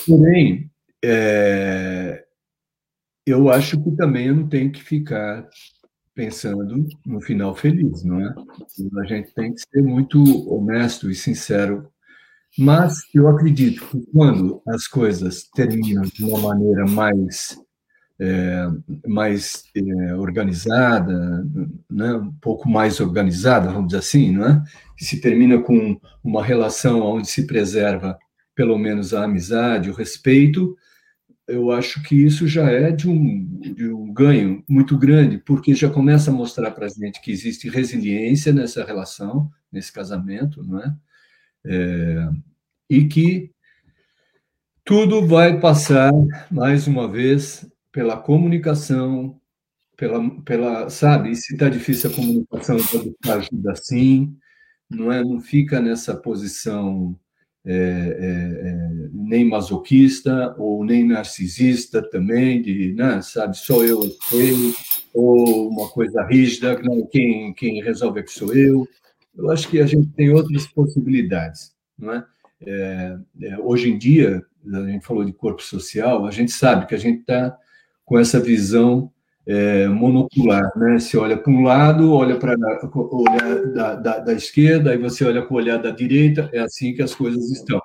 Porém, 0.05 0.69
é, 1.03 2.25
eu 3.25 3.49
acho 3.49 3.81
que 3.81 3.91
também 3.95 4.31
não 4.31 4.47
tenho 4.47 4.71
que 4.71 4.83
ficar 4.83 5.47
pensando 6.13 6.87
no 7.05 7.21
final 7.21 7.55
feliz, 7.55 8.03
não 8.03 8.19
é? 8.21 8.33
A 9.01 9.05
gente 9.05 9.33
tem 9.33 9.53
que 9.53 9.61
ser 9.61 9.81
muito 9.81 10.21
honesto 10.51 11.09
e 11.09 11.15
sincero. 11.15 11.89
Mas 12.57 12.99
eu 13.13 13.27
acredito 13.27 13.85
que 13.87 14.05
quando 14.13 14.61
as 14.67 14.87
coisas 14.87 15.43
terminam 15.53 16.03
de 16.03 16.23
uma 16.23 16.39
maneira 16.39 16.85
mais 16.85 17.59
é, 18.19 18.67
mais 19.07 19.63
é, 19.75 20.15
organizada, 20.15 21.45
né? 21.89 22.13
um 22.13 22.31
pouco 22.33 22.69
mais 22.69 22.99
organizada, 22.99 23.69
vamos 23.69 23.87
dizer 23.87 23.99
assim, 23.99 24.31
não 24.31 24.45
é? 24.45 24.63
se 24.97 25.19
termina 25.19 25.59
com 25.61 25.99
uma 26.23 26.43
relação 26.43 27.01
onde 27.01 27.27
se 27.27 27.45
preserva 27.45 28.17
pelo 28.55 28.77
menos 28.77 29.13
a 29.13 29.25
amizade, 29.25 29.89
o 29.89 29.93
respeito, 29.93 30.77
eu 31.47 31.71
acho 31.71 32.01
que 32.03 32.15
isso 32.15 32.47
já 32.47 32.71
é 32.71 32.91
de 32.91 33.07
um, 33.07 33.45
de 33.59 33.89
um 33.89 34.11
ganho 34.11 34.63
muito 34.67 34.97
grande, 34.97 35.37
porque 35.37 35.75
já 35.75 35.89
começa 35.89 36.31
a 36.31 36.33
mostrar 36.33 36.71
para 36.71 36.85
a 36.85 36.89
gente 36.89 37.21
que 37.21 37.31
existe 37.31 37.69
resiliência 37.69 38.51
nessa 38.53 38.83
relação, 38.83 39.51
nesse 39.71 39.91
casamento, 39.91 40.63
não 40.63 40.79
é? 40.79 40.95
é? 41.65 42.29
E 42.89 43.05
que 43.05 43.51
tudo 44.83 45.27
vai 45.27 45.59
passar, 45.59 46.11
mais 46.49 46.87
uma 46.87 47.11
vez, 47.11 47.67
pela 47.95 48.17
comunicação, 48.17 49.39
pela, 49.95 50.29
pela 50.41 50.89
sabe, 50.89 51.31
e 51.31 51.35
se 51.37 51.53
está 51.53 51.69
difícil 51.69 52.09
a 52.09 52.13
comunicação, 52.13 52.75
ajuda 53.23 53.73
sim, 53.77 54.35
não 54.89 55.13
é? 55.13 55.23
Não 55.23 55.39
fica 55.39 55.79
nessa 55.79 56.13
posição 56.13 57.17
é, 57.65 57.71
é, 57.71 58.67
é, 58.67 59.09
nem 59.13 59.47
masoquista 59.47 60.53
ou 60.57 60.83
nem 60.83 61.07
narcisista 61.07 62.01
também, 62.01 62.61
de, 62.61 62.91
né, 62.91 63.21
sabe, 63.21 63.55
sou 63.57 63.85
eu 63.85 64.01
sei, 64.29 64.73
ou 65.13 65.69
uma 65.69 65.87
coisa 65.87 66.21
rígida, 66.25 66.77
não, 66.81 67.07
quem, 67.07 67.53
quem 67.53 67.81
resolve 67.81 68.19
é 68.19 68.23
que 68.23 68.31
sou 68.31 68.53
eu. 68.53 68.85
Eu 69.37 69.49
acho 69.49 69.69
que 69.69 69.79
a 69.79 69.85
gente 69.85 70.09
tem 70.09 70.31
outras 70.31 70.67
possibilidades, 70.67 71.73
não 71.97 72.11
é? 72.11 72.25
é, 72.61 73.17
é 73.41 73.57
hoje 73.57 73.89
em 73.89 73.97
dia, 73.97 74.43
a 74.73 74.81
gente 74.85 75.05
falou 75.05 75.23
de 75.23 75.31
corpo 75.31 75.63
social, 75.63 76.25
a 76.25 76.31
gente 76.31 76.51
sabe 76.51 76.87
que 76.87 76.95
a 76.95 76.99
gente 76.99 77.21
está 77.21 77.57
com 78.05 78.19
essa 78.19 78.39
visão 78.39 79.11
é, 79.47 79.87
monocular, 79.87 80.71
né? 80.75 80.99
Você 80.99 81.17
olha 81.17 81.37
para 81.37 81.51
um 81.51 81.63
lado, 81.63 82.13
olha 82.13 82.37
para 82.37 82.55
olhar 82.93 83.65
da, 83.73 83.95
da, 83.95 84.19
da, 84.19 84.33
esquerda, 84.33 84.91
aí 84.91 84.97
você 84.97 85.23
olha 85.23 85.43
com 85.43 85.53
o 85.53 85.57
olhar 85.57 85.77
da 85.77 85.91
direita, 85.91 86.49
é 86.53 86.59
assim 86.59 86.93
que 86.93 87.01
as 87.01 87.13
coisas 87.13 87.51
estão. 87.51 87.79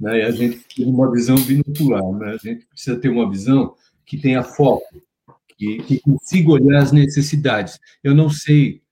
Né? 0.00 0.20
E 0.20 0.22
a 0.22 0.30
gente 0.30 0.60
tem 0.74 0.86
uma 0.86 1.10
visão 1.10 1.36
binocular, 1.36 2.02
né? 2.18 2.32
A 2.32 2.36
gente 2.36 2.66
precisa 2.66 2.98
ter 2.98 3.08
uma 3.08 3.30
visão 3.30 3.74
que 4.04 4.18
tenha 4.18 4.42
foco, 4.42 4.84
que, 5.56 5.78
que 5.84 6.00
consiga 6.00 6.50
olhar 6.50 6.82
as 6.82 6.90
necessidades. 6.90 7.78
Eu 8.02 8.14
não 8.14 8.28
sei 8.28 8.82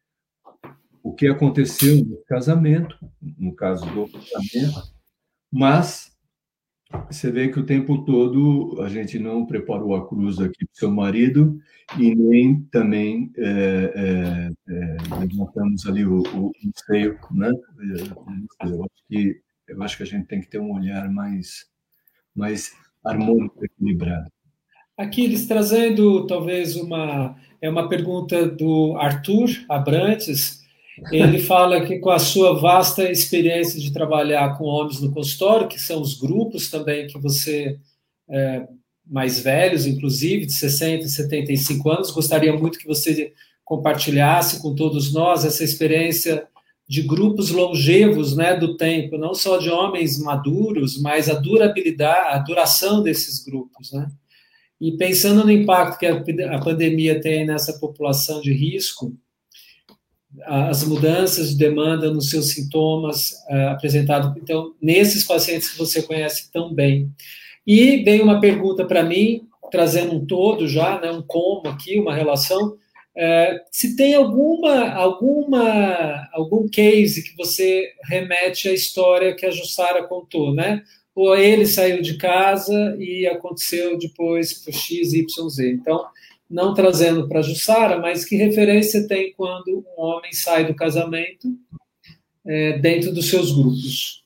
o 1.03 1.13
que 1.13 1.27
aconteceu 1.27 2.05
no 2.05 2.17
casamento, 2.29 2.97
no 3.21 3.53
caso 3.53 3.85
do 3.87 4.09
casamento, 4.09 4.81
mas 5.51 6.12
você 7.11 7.31
vê 7.31 7.49
que 7.49 7.59
o 7.59 7.67
tempo 7.67 8.05
todo 8.05 8.81
a 8.83 8.89
gente 8.89 9.19
não 9.19 9.47
preparou 9.47 9.95
a 9.95 10.07
cruz 10.07 10.39
aqui 10.39 10.65
para 10.65 10.73
o 10.73 10.79
seu 10.79 10.91
marido 10.91 11.61
e 11.99 12.15
nem 12.15 12.61
também 12.71 13.33
é, 13.37 13.93
é, 13.95 14.73
é, 14.73 14.97
levantamos 15.19 15.87
ali 15.87 16.05
o, 16.05 16.23
o, 16.35 16.47
o 16.49 16.73
seio, 16.87 17.19
né? 17.31 17.51
Eu 18.65 18.85
acho, 18.85 19.05
que, 19.09 19.41
eu 19.69 19.83
acho 19.83 19.97
que 19.97 20.03
a 20.03 20.07
gente 20.07 20.27
tem 20.27 20.41
que 20.41 20.49
ter 20.49 20.59
um 20.59 20.73
olhar 20.73 21.11
mais, 21.11 21.67
mais 22.35 22.73
harmônico, 23.05 23.65
equilibrado. 23.65 24.31
Aqui 24.97 25.25
eles 25.25 25.47
trazendo 25.47 26.27
talvez 26.27 26.77
uma 26.77 27.37
é 27.61 27.71
uma 27.71 27.89
pergunta 27.89 28.47
do 28.47 28.97
Arthur 28.99 29.49
Abrantes. 29.69 30.62
Ele 31.11 31.39
fala 31.39 31.85
que 31.87 31.99
com 31.99 32.11
a 32.11 32.19
sua 32.19 32.59
vasta 32.61 33.11
experiência 33.11 33.81
de 33.81 33.93
trabalhar 33.93 34.59
com 34.59 34.65
homens 34.65 35.01
no 35.01 35.13
consultório, 35.13 35.69
que 35.69 35.81
são 35.81 36.01
os 36.01 36.19
grupos 36.19 36.71
também 36.71 37.07
que 37.07 37.19
você 37.19 37.79
é, 38.29 38.67
mais 39.07 39.41
velhos, 39.41 39.87
inclusive 39.87 40.47
de 40.47 40.53
60, 40.53 41.09
75 41.09 41.91
anos, 41.91 42.11
gostaria 42.11 42.53
muito 42.53 42.79
que 42.79 42.87
você 42.87 43.33
compartilhasse 43.65 44.61
com 44.61 44.75
todos 44.75 45.13
nós 45.13 45.45
essa 45.45 45.65
experiência 45.65 46.47
de 46.87 47.03
grupos 47.03 47.51
longevos, 47.51 48.37
né, 48.37 48.55
do 48.55 48.77
tempo, 48.77 49.17
não 49.17 49.35
só 49.35 49.57
de 49.57 49.71
homens 49.71 50.19
maduros, 50.19 51.01
mas 51.01 51.29
a 51.29 51.35
durabilidade, 51.35 52.35
a 52.35 52.39
duração 52.39 53.03
desses 53.03 53.43
grupos, 53.43 53.93
né? 53.93 54.11
E 54.81 54.93
pensando 54.97 55.45
no 55.45 55.51
impacto 55.51 55.99
que 55.99 56.07
a 56.07 56.59
pandemia 56.59 57.21
tem 57.21 57.47
nessa 57.47 57.79
população 57.79 58.41
de 58.41 58.53
risco, 58.53 59.17
as 60.45 60.85
mudanças 60.85 61.51
de 61.51 61.59
demanda 61.59 62.11
nos 62.11 62.31
seus 62.31 62.53
sintomas 62.53 63.31
uh, 63.51 63.69
apresentados, 63.71 64.33
então, 64.37 64.75
nesses 64.81 65.25
pacientes 65.25 65.71
que 65.71 65.79
você 65.79 66.03
conhece 66.03 66.51
tão 66.51 66.73
bem. 66.73 67.11
E 67.67 67.99
vem 68.03 68.23
uma 68.23 68.41
pergunta 68.41 68.85
para 68.85 69.03
mim, 69.03 69.43
trazendo 69.71 70.15
um 70.15 70.27
todo 70.27 70.67
já, 70.67 71.01
né, 71.01 71.11
um 71.11 71.23
como 71.23 71.69
aqui, 71.69 71.99
uma 71.99 72.15
relação, 72.15 72.77
é, 73.15 73.63
se 73.71 73.95
tem 73.95 74.15
alguma, 74.15 74.91
alguma, 74.91 76.29
algum 76.33 76.67
case 76.67 77.23
que 77.23 77.37
você 77.37 77.91
remete 78.05 78.71
à 78.71 78.73
história 78.73 79.35
que 79.35 79.45
a 79.45 79.51
Jussara 79.51 80.03
contou, 80.05 80.55
né? 80.55 80.83
ou 81.15 81.37
ele 81.37 81.67
saiu 81.67 82.01
de 82.01 82.17
casa 82.17 82.97
e 82.99 83.27
aconteceu 83.27 83.99
depois 83.99 84.53
por 84.55 84.73
X, 84.73 85.13
Y, 85.13 85.49
Z. 85.49 85.71
Então, 85.71 86.05
não 86.53 86.75
trazendo 86.75 87.27
para 87.29 87.43
Jussara, 87.43 87.99
mas 87.99 88.25
que 88.25 88.37
referência 88.37 89.09
tem 89.09 89.33
quando 89.33 89.85
um 89.97 90.01
homem 90.01 90.33
sai 90.33 90.67
do 90.67 90.75
casamento 90.75 91.49
é, 92.47 92.79
dentro 92.79 93.13
dos 93.13 93.29
seus 93.29 93.53
grupos? 93.53 94.23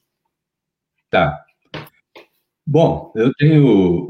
Tá. 1.09 1.45
Bom, 2.67 3.13
eu 3.15 3.33
tenho, 3.35 4.09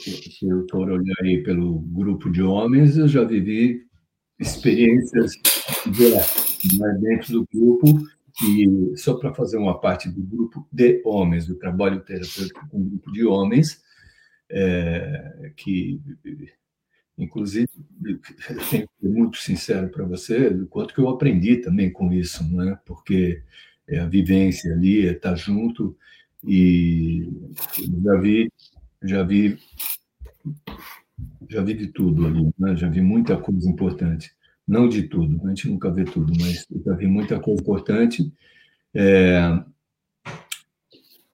se 0.00 0.48
eu 0.48 0.66
for 0.68 0.90
olhar 0.90 1.14
aí 1.22 1.44
pelo 1.44 1.78
grupo 1.78 2.28
de 2.28 2.42
homens, 2.42 2.98
eu 2.98 3.06
já 3.06 3.22
vivi 3.22 3.86
experiências 4.40 5.32
né, 6.76 6.98
dentro 7.00 7.34
do 7.34 7.48
grupo 7.54 8.04
e 8.42 8.96
só 8.96 9.14
para 9.14 9.32
fazer 9.32 9.58
uma 9.58 9.80
parte 9.80 10.08
do 10.08 10.20
grupo 10.22 10.66
de 10.72 11.00
homens, 11.04 11.46
do 11.46 11.54
trabalho 11.54 12.00
terapêutico 12.00 12.68
com 12.68 12.78
um 12.78 12.88
grupo 12.88 13.12
de 13.12 13.24
homens, 13.24 13.80
é, 14.50 15.52
que, 15.56 16.00
inclusive, 17.18 17.68
tenho 18.02 18.18
que 18.18 18.42
ser 18.70 18.88
muito 19.02 19.38
sincero 19.38 19.88
para 19.88 20.04
você, 20.04 20.50
do 20.50 20.66
quanto 20.66 20.94
que 20.94 21.00
eu 21.00 21.08
aprendi 21.08 21.56
também 21.58 21.92
com 21.92 22.12
isso, 22.12 22.44
né? 22.54 22.78
porque 22.84 23.42
é 23.88 24.00
a 24.00 24.06
vivência 24.06 24.72
ali, 24.72 25.06
é 25.06 25.12
estar 25.12 25.34
junto, 25.36 25.96
e 26.42 27.28
já 28.02 28.16
vi, 28.16 28.52
já 29.02 29.22
vi, 29.22 29.58
já 31.48 31.62
vi 31.62 31.74
de 31.74 31.86
tudo 31.88 32.26
ali, 32.26 32.50
né? 32.58 32.76
já 32.76 32.88
vi 32.88 33.00
muita 33.00 33.36
coisa 33.36 33.68
importante 33.68 34.34
não 34.66 34.88
de 34.88 35.02
tudo, 35.02 35.40
a 35.44 35.48
gente 35.48 35.68
nunca 35.68 35.90
vê 35.90 36.04
tudo, 36.04 36.32
mas 36.40 36.66
já 36.84 36.94
vi 36.94 37.06
muita 37.06 37.38
coisa 37.38 37.60
importante. 37.60 38.32
É, 38.94 39.62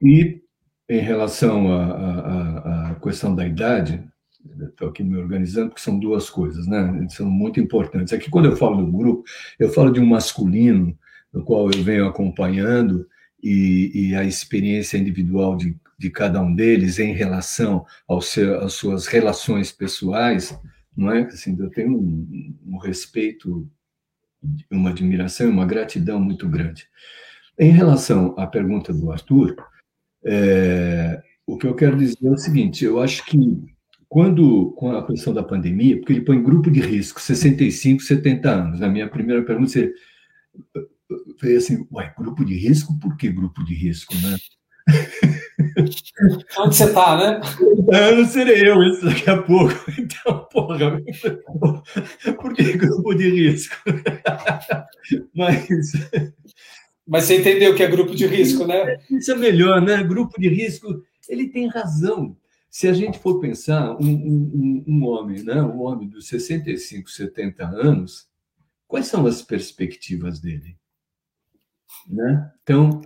e 0.03 0.43
em 0.89 1.01
relação 1.01 1.73
à, 1.73 2.97
questão 3.01 3.35
da 3.35 3.47
idade, 3.47 4.05
estou 4.61 4.89
aqui 4.89 5.03
me 5.03 5.17
organizando, 5.17 5.69
porque 5.69 5.83
são 5.83 5.99
duas 5.99 6.31
coisas, 6.31 6.67
né? 6.67 7.07
São 7.11 7.31
muito 7.31 7.61
importantes. 7.61 8.13
Aqui, 8.13 8.31
quando 8.31 8.47
eu 8.47 8.57
falo 8.57 8.85
do 8.85 8.91
grupo, 8.91 9.25
eu 9.59 9.71
falo 9.71 9.91
de 9.91 10.01
um 10.01 10.07
masculino, 10.07 10.97
no 11.33 11.45
qual 11.45 11.71
eu 11.71 11.83
venho 11.83 12.07
acompanhando, 12.07 13.07
e, 13.43 13.91
e 13.95 14.15
a 14.15 14.25
experiência 14.25 14.99
individual 14.99 15.57
de, 15.57 15.77
de 15.99 16.11
cada 16.11 16.41
um 16.43 16.55
deles 16.55 16.99
em 16.99 17.13
relação 17.13 17.85
ao 18.07 18.21
seu, 18.21 18.61
às 18.61 18.75
suas 18.75 19.07
relações 19.07 19.73
pessoais, 19.73 20.59
não 20.97 21.11
é? 21.11 21.23
Assim, 21.23 21.57
eu 21.59 21.71
tenho 21.71 21.97
um, 21.97 22.57
um 22.67 22.79
respeito, 22.79 23.69
uma 24.71 24.91
admiração, 24.91 25.51
uma 25.51 25.67
gratidão 25.67 26.21
muito 26.21 26.49
grande. 26.49 26.87
Em 27.59 27.71
relação 27.71 28.35
à 28.39 28.47
pergunta 28.47 28.93
do 28.93 29.11
Arthur, 29.11 29.57
é, 30.25 31.23
o 31.47 31.57
que 31.57 31.67
eu 31.67 31.75
quero 31.75 31.97
dizer 31.97 32.19
é 32.23 32.31
o 32.31 32.37
seguinte: 32.37 32.85
eu 32.85 33.01
acho 33.01 33.25
que 33.25 33.39
quando, 34.11 34.73
com 34.73 34.91
a 34.91 35.07
questão 35.07 35.33
da 35.33 35.41
pandemia, 35.41 35.97
porque 35.97 36.13
ele 36.13 36.25
põe 36.25 36.43
grupo 36.43 36.69
de 36.69 36.81
risco, 36.81 37.21
65, 37.21 38.03
70 38.03 38.51
anos. 38.51 38.83
A 38.83 38.89
minha 38.89 39.09
primeira 39.09 39.41
pergunta 39.45 39.71
seria, 39.71 39.93
foi 41.39 41.55
assim, 41.55 41.87
ué, 41.93 42.13
grupo 42.19 42.45
de 42.45 42.55
risco? 42.55 42.99
Por 42.99 43.17
que 43.17 43.31
grupo 43.31 43.65
de 43.65 43.73
risco, 43.73 44.13
né? 44.17 44.37
Onde 46.59 46.77
você 46.77 46.85
está, 46.87 47.17
né? 47.17 47.41
Eu 47.93 48.17
não 48.17 48.25
serei 48.27 48.69
eu 48.69 48.83
isso 48.83 49.05
daqui 49.05 49.31
a 49.31 49.41
pouco. 49.41 49.73
Então, 49.97 50.49
porra, 50.51 51.01
por 52.41 52.53
que 52.53 52.73
grupo 52.73 53.15
de 53.15 53.31
risco? 53.31 53.77
Mas. 55.33 55.69
Mas 57.07 57.25
você 57.25 57.39
entendeu 57.39 57.77
que 57.77 57.83
é 57.85 57.89
grupo 57.89 58.15
de 58.17 58.27
risco, 58.27 58.67
né? 58.67 58.99
Isso 59.09 59.31
é 59.31 59.37
melhor, 59.37 59.81
né? 59.81 60.03
Grupo 60.03 60.41
de 60.41 60.49
risco, 60.49 61.01
ele 61.29 61.49
tem 61.49 61.69
razão. 61.69 62.37
Se 62.71 62.87
a 62.87 62.93
gente 62.93 63.19
for 63.19 63.41
pensar, 63.41 63.97
um, 63.97 64.07
um, 64.07 64.85
um 64.87 65.05
homem, 65.05 65.43
né? 65.43 65.61
um 65.61 65.81
homem 65.81 66.09
dos 66.09 66.29
65, 66.29 67.11
70 67.11 67.65
anos, 67.67 68.29
quais 68.87 69.07
são 69.07 69.27
as 69.27 69.43
perspectivas 69.43 70.39
dele? 70.39 70.77
Né? 72.09 72.51
Então, 72.63 73.01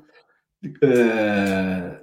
é, 0.82 2.00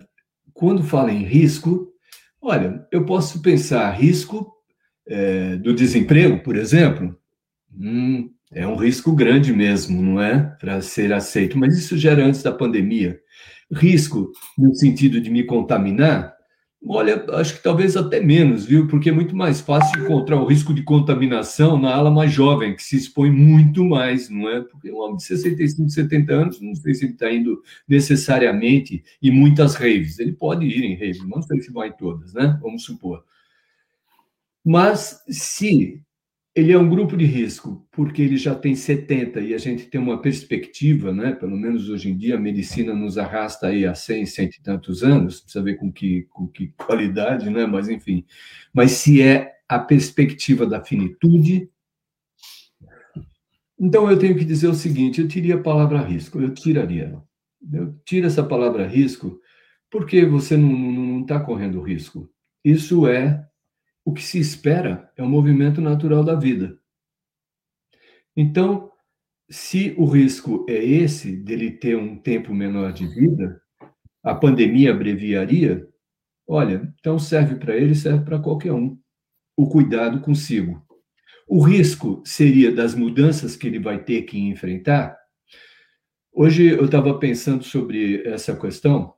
quando 0.54 0.84
fala 0.84 1.12
em 1.12 1.24
risco, 1.24 1.94
olha, 2.42 2.88
eu 2.92 3.06
posso 3.06 3.42
pensar 3.44 3.92
risco 3.92 4.52
é, 5.08 5.56
do 5.58 5.74
desemprego, 5.74 6.42
por 6.42 6.56
exemplo. 6.56 7.16
Hum, 7.72 8.34
é 8.52 8.66
um 8.66 8.76
risco 8.76 9.14
grande 9.14 9.54
mesmo, 9.54 10.02
não 10.02 10.20
é? 10.20 10.56
Para 10.60 10.82
ser 10.82 11.14
aceito, 11.14 11.58
mas 11.60 11.78
isso 11.78 11.96
já 11.96 12.12
era 12.12 12.26
antes 12.26 12.42
da 12.42 12.52
pandemia. 12.52 13.20
Risco 13.72 14.32
no 14.58 14.74
sentido 14.74 15.22
de 15.22 15.30
me 15.30 15.46
contaminar, 15.46 16.36
Olha, 16.84 17.24
acho 17.36 17.58
que 17.58 17.64
talvez 17.64 17.96
até 17.96 18.20
menos, 18.20 18.66
viu? 18.66 18.88
Porque 18.88 19.10
é 19.10 19.12
muito 19.12 19.36
mais 19.36 19.62
fácil 19.62 20.04
encontrar 20.04 20.38
o 20.38 20.46
risco 20.46 20.74
de 20.74 20.82
contaminação 20.82 21.80
na 21.80 21.94
ala 21.94 22.10
mais 22.10 22.32
jovem, 22.34 22.76
que 22.76 22.84
se 22.84 22.98
expõe 22.98 23.30
muito 23.30 23.86
mais, 23.86 24.30
não 24.30 24.50
é? 24.50 24.62
Porque 24.62 24.92
um 24.92 24.98
homem 24.98 25.18
de 25.18 25.24
65, 25.24 25.90
70 25.90 26.34
anos, 26.34 26.60
não 26.60 26.74
sei 26.74 26.96
se 26.96 27.06
ele 27.06 27.14
está 27.14 27.32
indo 27.32 27.62
necessariamente 27.88 29.04
em 29.22 29.30
muitas 29.30 29.76
raves. 29.76 30.18
Ele 30.18 30.34
pode 30.34 30.66
ir 30.66 30.84
em 30.84 30.96
raves, 30.96 31.24
não 31.28 31.42
sei 31.44 31.62
se 31.62 31.72
vai 31.72 31.90
em 31.90 31.94
todas, 31.94 32.34
né? 32.34 32.58
Vamos 32.60 32.84
supor. 32.84 33.24
Mas 34.66 35.24
se 35.30 36.02
ele 36.54 36.74
é 36.74 36.78
um 36.78 36.90
grupo 36.90 37.16
de 37.16 37.26
risco, 37.26 37.88
porque 37.92 38.22
ele 38.22 38.36
já 38.36 38.54
tem 38.54 38.76
70 38.76 39.40
e 39.40 39.54
a 39.54 39.58
gente 39.58 39.86
tem 39.86 40.02
uma 40.02 40.22
perspectiva, 40.22 41.14
né? 41.14 41.32
pelo 41.32 41.56
menos 41.56 41.90
hoje 41.90 42.10
em 42.10 42.18
dia, 42.18 42.36
a 42.36 42.40
medicina 42.40 42.94
nos 42.94 43.18
arrasta 43.18 43.68
aí 43.68 43.86
a 43.86 43.96
100, 43.96 44.26
cento 44.26 44.56
e 44.56 44.62
tantos 44.62 45.02
anos, 45.02 45.40
precisa 45.40 45.64
ver 45.64 45.76
com 45.76 45.92
que, 45.92 46.24
com 46.30 46.48
que 46.48 46.68
qualidade, 46.78 47.50
né? 47.50 47.66
mas 47.66 47.88
enfim. 47.88 48.26
Mas 48.74 48.92
se 48.92 49.22
é 49.22 49.54
a 49.68 49.80
perspectiva 49.80 50.66
da 50.66 50.84
finitude, 50.84 51.70
então 53.80 54.12
eu 54.12 54.20
tenho 54.20 54.38
que 54.38 54.46
dizer 54.46 54.68
o 54.68 54.76
seguinte: 54.76 55.22
eu 55.22 55.28
tiraria 55.28 55.56
a 55.56 55.64
palavra 55.64 56.02
risco, 56.02 56.40
eu 56.40 56.54
tiraria. 56.54 57.18
Eu 57.72 57.96
tiro 58.06 58.28
essa 58.28 58.44
palavra 58.44 58.86
risco 58.86 59.40
porque 59.90 60.26
você 60.26 60.56
não 60.56 61.22
está 61.22 61.40
correndo 61.40 61.82
risco. 61.82 62.30
Isso 62.64 63.08
é 63.08 63.46
o 64.04 64.14
que 64.14 64.24
se 64.24 64.40
espera 64.40 65.12
é 65.16 65.24
o 65.24 65.30
movimento 65.30 65.80
natural 65.82 66.24
da 66.24 66.36
vida. 66.36 66.78
Então, 68.36 68.92
se 69.50 69.94
o 69.98 70.06
risco 70.06 70.66
é 70.70 70.84
esse, 70.84 71.36
dele 71.36 71.72
ter 71.72 71.98
um 71.98 72.18
tempo 72.18 72.54
menor 72.54 72.94
de 72.94 73.06
vida, 73.06 73.62
a 74.24 74.34
pandemia 74.34 74.92
abreviaria, 74.92 75.88
olha, 76.48 76.94
então 77.00 77.20
serve 77.20 77.56
para 77.56 77.76
ele, 77.76 77.94
serve 77.94 78.24
para 78.24 78.40
qualquer 78.40 78.72
um. 78.72 78.98
O 79.58 79.68
cuidado 79.68 80.22
consigo. 80.22 80.86
O 81.48 81.62
risco 81.62 82.24
seria 82.26 82.72
das 82.72 82.96
mudanças 82.96 83.56
que 83.56 83.68
ele 83.68 83.80
vai 83.80 84.02
ter 84.04 84.22
que 84.22 84.40
enfrentar. 84.40 85.18
Hoje 86.32 86.70
eu 86.70 86.86
estava 86.86 87.20
pensando 87.20 87.64
sobre 87.64 88.26
essa 88.26 88.56
questão 88.56 89.14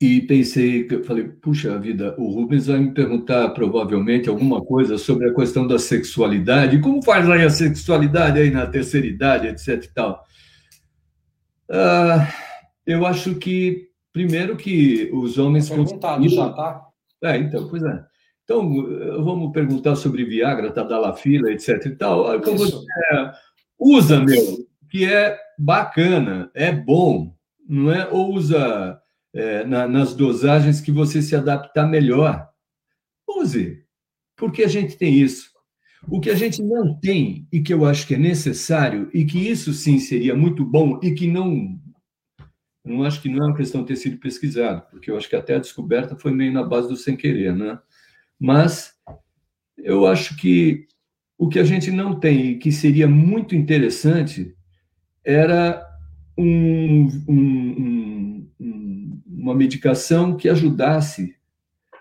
e 0.00 0.20
pensei, 0.22 0.88
falei, 1.04 1.24
puxa 1.24 1.78
vida, 1.78 2.14
o 2.18 2.30
Rubens 2.30 2.66
vai 2.66 2.78
me 2.78 2.92
perguntar 2.92 3.50
provavelmente 3.50 4.28
alguma 4.28 4.62
coisa 4.62 4.98
sobre 4.98 5.28
a 5.28 5.34
questão 5.34 5.66
da 5.66 5.78
sexualidade, 5.78 6.80
como 6.80 7.02
faz 7.02 7.28
aí 7.30 7.44
a 7.44 7.50
sexualidade 7.50 8.38
aí 8.38 8.50
na 8.50 8.66
terceira 8.66 9.06
idade, 9.06 9.46
etc 9.46 9.84
e 9.84 9.94
tal. 9.94 10.24
Ah, 11.70 12.28
eu 12.86 13.06
acho 13.06 13.36
que, 13.36 13.88
primeiro 14.12 14.56
que 14.56 15.10
os 15.12 15.38
homens... 15.38 15.70
Perguntado 15.70 16.28
já, 16.28 16.50
tá? 16.50 16.82
É, 17.22 17.38
então, 17.38 17.68
pois 17.68 17.82
é. 17.82 18.04
Então, 18.44 18.70
vamos 19.24 19.52
perguntar 19.52 19.96
sobre 19.96 20.24
Viagra, 20.24 20.70
Tadalafila, 20.70 21.50
etc 21.50 21.86
e 21.86 21.96
tal. 21.96 22.34
É, 22.34 23.32
usa, 23.78 24.20
meu, 24.20 24.66
que 24.90 25.10
é 25.10 25.38
bacana, 25.58 26.50
é 26.52 26.70
bom, 26.70 27.34
não 27.66 27.90
é? 27.90 28.06
Ou 28.10 28.34
usa 28.34 29.00
é, 29.34 29.64
na, 29.64 29.88
nas 29.88 30.14
dosagens 30.14 30.80
que 30.80 30.92
você 30.92 31.20
se 31.20 31.34
adaptar 31.34 31.86
melhor. 31.86 32.48
Use, 33.28 33.84
porque 34.36 34.62
a 34.62 34.68
gente 34.68 34.96
tem 34.96 35.14
isso. 35.14 35.52
O 36.08 36.20
que 36.20 36.30
a 36.30 36.34
gente 36.34 36.62
não 36.62 36.94
tem 36.98 37.48
e 37.50 37.60
que 37.60 37.72
eu 37.72 37.84
acho 37.84 38.06
que 38.06 38.14
é 38.14 38.18
necessário 38.18 39.10
e 39.12 39.24
que 39.24 39.38
isso 39.38 39.72
sim 39.72 39.98
seria 39.98 40.34
muito 40.34 40.64
bom 40.64 41.00
e 41.02 41.12
que 41.12 41.26
não 41.26 41.80
não 42.84 43.02
acho 43.02 43.22
que 43.22 43.30
não 43.30 43.42
é 43.42 43.46
uma 43.48 43.56
questão 43.56 43.80
de 43.80 43.88
ter 43.88 43.96
sido 43.96 44.18
pesquisado, 44.18 44.82
porque 44.90 45.10
eu 45.10 45.16
acho 45.16 45.26
que 45.26 45.34
até 45.34 45.54
a 45.54 45.58
descoberta 45.58 46.16
foi 46.16 46.32
meio 46.32 46.52
na 46.52 46.62
base 46.62 46.86
do 46.86 46.96
sem 46.96 47.16
querer, 47.16 47.56
né? 47.56 47.78
Mas 48.38 48.92
eu 49.78 50.06
acho 50.06 50.36
que 50.36 50.86
o 51.38 51.48
que 51.48 51.58
a 51.58 51.64
gente 51.64 51.90
não 51.90 52.20
tem 52.20 52.50
e 52.50 52.58
que 52.58 52.70
seria 52.70 53.08
muito 53.08 53.54
interessante 53.54 54.54
era 55.24 55.82
um, 56.36 57.08
um, 57.26 57.74
um, 57.78 58.03
uma 59.44 59.54
medicação 59.54 60.38
que 60.38 60.48
ajudasse, 60.48 61.36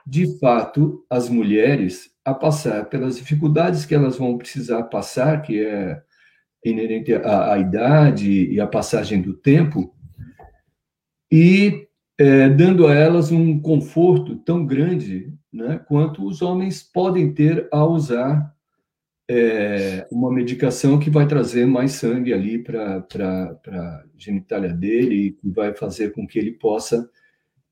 de 0.08 0.40
fato, 0.40 1.06
as 1.10 1.28
mulheres 1.28 2.10
a 2.24 2.34
passar 2.34 2.86
pelas 2.86 3.18
dificuldades 3.18 3.86
que 3.86 3.94
elas 3.94 4.18
vão 4.18 4.38
precisar 4.38 4.84
passar, 4.84 5.42
que 5.42 5.62
é 5.62 6.02
inerente 6.64 7.14
à, 7.14 7.52
à 7.52 7.60
idade 7.60 8.46
e 8.50 8.62
à 8.62 8.66
passagem 8.66 9.22
do 9.22 9.34
tempo, 9.34 9.94
e 11.30 11.86
é, 12.18 12.48
dando 12.48 12.88
a 12.88 12.94
elas 12.94 13.30
um 13.30 13.60
conforto 13.60 14.38
tão 14.38 14.66
grande 14.66 15.34
né, 15.52 15.82
quanto 15.86 16.26
os 16.26 16.42
homens 16.42 16.82
podem 16.82 17.34
ter 17.34 17.68
ao 17.74 17.92
usar 17.92 18.56
é, 19.30 20.08
uma 20.10 20.32
medicação 20.32 20.98
que 20.98 21.10
vai 21.10 21.28
trazer 21.28 21.66
mais 21.66 21.92
sangue 21.92 22.34
ali 22.34 22.58
para 22.58 23.06
a 23.68 24.04
genitália 24.18 24.74
dele 24.74 25.38
e 25.44 25.50
vai 25.50 25.74
fazer 25.74 26.14
com 26.14 26.26
que 26.26 26.40
ele 26.40 26.52
possa 26.52 27.10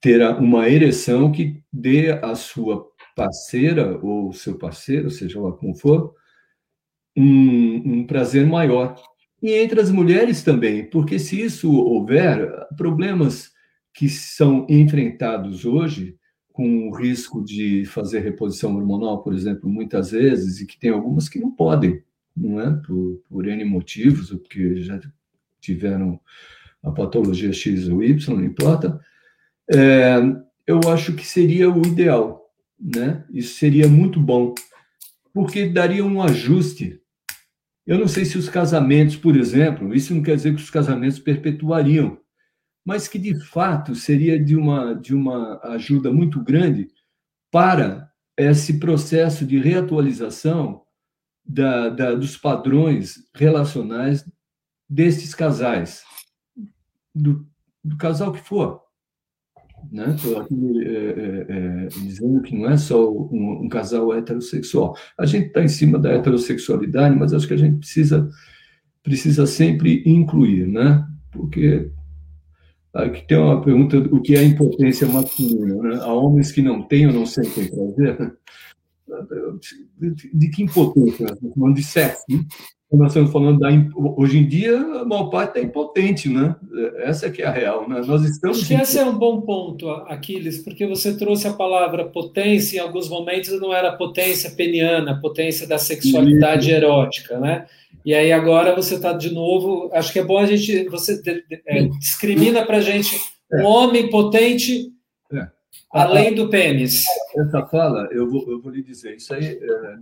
ter 0.01 0.21
uma 0.37 0.67
ereção 0.67 1.31
que 1.31 1.61
dê 1.71 2.11
à 2.11 2.33
sua 2.35 2.89
parceira 3.15 3.99
ou 4.03 4.33
seu 4.33 4.57
parceiro, 4.57 5.11
seja 5.11 5.39
lá 5.39 5.51
como 5.51 5.75
for, 5.75 6.13
um, 7.15 7.99
um 7.99 8.07
prazer 8.07 8.45
maior. 8.45 8.95
E 9.41 9.53
entre 9.53 9.79
as 9.79 9.91
mulheres 9.91 10.43
também, 10.43 10.89
porque 10.89 11.19
se 11.19 11.39
isso 11.39 11.71
houver, 11.71 12.49
problemas 12.75 13.51
que 13.93 14.09
são 14.09 14.65
enfrentados 14.69 15.65
hoje 15.65 16.17
com 16.51 16.89
o 16.89 16.95
risco 16.95 17.43
de 17.43 17.85
fazer 17.85 18.19
reposição 18.19 18.75
hormonal, 18.75 19.23
por 19.23 19.33
exemplo, 19.33 19.69
muitas 19.69 20.11
vezes, 20.11 20.59
e 20.59 20.65
que 20.65 20.79
tem 20.79 20.91
algumas 20.91 21.29
que 21.29 21.39
não 21.39 21.51
podem, 21.51 22.03
não 22.35 22.59
é? 22.59 22.71
Por, 22.85 23.21
por 23.29 23.47
N 23.47 23.63
motivos, 23.65 24.31
ou 24.31 24.39
porque 24.39 24.81
já 24.81 24.99
tiveram 25.59 26.19
a 26.83 26.91
patologia 26.91 27.53
X 27.53 27.87
ou 27.87 28.03
Y, 28.03 28.35
não 28.35 28.43
importa. 28.43 28.99
É, 29.74 30.17
eu 30.67 30.80
acho 30.91 31.13
que 31.15 31.26
seria 31.26 31.69
o 31.69 31.86
ideal, 31.86 32.45
né? 32.80 33.26
Isso 33.32 33.55
seria 33.55 33.88
muito 33.88 34.19
bom, 34.19 34.53
porque 35.34 35.67
daria 35.67 36.05
um 36.05 36.22
ajuste. 36.22 36.99
Eu 37.86 37.97
não 37.97 38.07
sei 38.07 38.26
se 38.26 38.38
os 38.38 38.49
casamentos, 38.49 39.15
por 39.15 39.36
exemplo, 39.36 39.93
isso 39.95 40.13
não 40.13 40.22
quer 40.22 40.36
dizer 40.36 40.53
que 40.53 40.61
os 40.61 40.69
casamentos 40.69 41.19
perpetuariam, 41.19 42.17
mas 42.86 43.07
que 43.07 43.17
de 43.17 43.39
fato 43.45 43.95
seria 43.95 44.38
de 44.38 44.55
uma, 44.55 44.93
de 44.93 45.15
uma 45.15 45.59
ajuda 45.63 46.11
muito 46.11 46.43
grande 46.43 46.89
para 47.49 48.11
esse 48.38 48.80
processo 48.80 49.45
de 49.45 49.57
reatualização 49.57 50.84
da, 51.43 51.89
da, 51.89 52.13
dos 52.13 52.38
padrões 52.38 53.15
relacionais 53.34 54.26
desses 54.89 55.34
casais, 55.34 56.03
do, 57.13 57.47
do 57.84 57.97
casal 57.97 58.32
que 58.32 58.41
for. 58.41 58.82
Né? 59.91 60.13
Estou 60.15 60.39
aqui 60.39 60.55
é, 60.86 60.89
é, 60.89 61.45
é, 61.49 61.88
dizendo 61.88 62.41
que 62.41 62.55
não 62.55 62.69
é 62.69 62.77
só 62.77 63.09
um, 63.09 63.61
um 63.63 63.69
casal 63.69 64.13
heterossexual. 64.13 64.97
A 65.17 65.25
gente 65.25 65.47
está 65.47 65.63
em 65.63 65.67
cima 65.67 65.97
da 65.97 66.11
heterossexualidade, 66.11 67.15
mas 67.15 67.34
acho 67.34 67.47
que 67.47 67.53
a 67.53 67.57
gente 67.57 67.77
precisa, 67.77 68.29
precisa 69.01 69.45
sempre 69.45 70.03
incluir, 70.05 70.67
né? 70.67 71.07
porque 71.32 71.89
Aqui 72.93 73.25
tem 73.25 73.38
uma 73.38 73.61
pergunta: 73.61 73.97
o 73.97 74.21
que 74.21 74.36
é 74.36 74.43
impotência 74.43 75.07
masculina? 75.07 75.75
Né? 75.75 75.99
Há 76.01 76.13
homens 76.13 76.51
que 76.51 76.61
não 76.61 76.82
têm 76.82 77.07
ou 77.07 77.13
não 77.13 77.25
sentem 77.25 77.69
prazer? 77.69 78.36
De 80.34 80.49
que 80.49 80.63
impotência? 80.63 81.27
Falando 81.55 81.75
de 81.75 81.84
sexo. 81.84 82.23
Né? 82.29 82.45
Nós 82.91 83.07
estamos 83.07 83.31
falando 83.31 83.59
da. 83.59 83.69
Hoje 84.17 84.39
em 84.39 84.45
dia, 84.45 84.75
a 84.77 85.05
maior 85.05 85.29
parte 85.29 85.57
é 85.57 85.63
impotente, 85.63 86.27
né? 86.27 86.55
Essa 86.97 87.27
é 87.27 87.29
que 87.29 87.41
é 87.41 87.45
a 87.45 87.51
real. 87.51 87.87
Né? 87.87 88.01
Nós 88.05 88.21
estamos. 88.25 88.57
Acho 88.57 88.67
que 88.67 88.73
esse 88.73 88.99
é 88.99 89.05
um 89.05 89.17
bom 89.17 89.39
ponto, 89.41 89.89
Aquiles, 89.89 90.61
porque 90.61 90.85
você 90.85 91.15
trouxe 91.15 91.47
a 91.47 91.53
palavra 91.53 92.03
potência, 92.05 92.77
em 92.77 92.81
alguns 92.81 93.07
momentos 93.07 93.57
não 93.61 93.73
era 93.73 93.93
potência 93.93 94.51
peniana, 94.51 95.19
potência 95.21 95.65
da 95.65 95.77
sexualidade 95.77 96.69
erótica, 96.69 97.39
né? 97.39 97.65
E 98.03 98.13
aí 98.13 98.29
agora 98.31 98.75
você 98.75 98.95
está 98.95 99.13
de 99.13 99.33
novo. 99.33 99.89
Acho 99.93 100.11
que 100.11 100.19
é 100.19 100.23
bom 100.23 100.37
a 100.37 100.45
gente. 100.45 100.89
Você 100.89 101.21
é, 101.67 101.83
discrimina 101.97 102.65
para 102.65 102.77
a 102.77 102.81
gente 102.81 103.15
um 103.53 103.59
é. 103.59 103.63
homem 103.63 104.09
potente. 104.09 104.91
Além 105.91 106.34
do 106.34 106.49
pênis. 106.49 107.03
Essa 107.36 107.65
fala, 107.67 108.07
eu 108.11 108.30
vou, 108.30 108.49
eu 108.49 108.61
vou 108.61 108.72
lhe 108.72 108.84
dizer, 108.84 109.15
isso 109.15 109.34
aí, 109.34 109.45
é, 109.45 109.97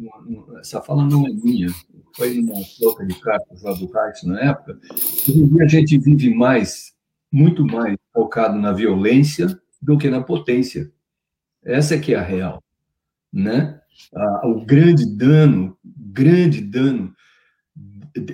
essa 0.60 0.82
fala 0.82 1.06
não 1.06 1.26
é 1.26 1.30
minha. 1.32 1.68
Foi 2.16 2.40
uma 2.40 2.56
troca 2.80 3.06
de 3.06 3.20
cartas 3.20 3.64
lá 3.64 3.74
do 3.74 3.88
Carlos 3.88 4.24
na 4.24 4.40
época. 4.42 4.80
Hoje 5.28 5.40
em 5.40 5.48
dia 5.48 5.64
a 5.64 5.68
gente 5.68 5.98
vive 5.98 6.34
mais, 6.34 6.94
muito 7.32 7.66
mais 7.66 7.96
focado 8.14 8.58
na 8.60 8.72
violência 8.72 9.60
do 9.82 9.98
que 9.98 10.10
na 10.10 10.22
potência. 10.22 10.92
Essa 11.64 11.96
é 11.96 12.00
que 12.00 12.14
é 12.14 12.18
a 12.18 12.24
real, 12.24 12.64
né? 13.32 13.80
Ah, 14.16 14.48
o 14.48 14.66
grande 14.66 15.06
dano, 15.06 15.78
grande 15.84 16.62
dano 16.62 17.14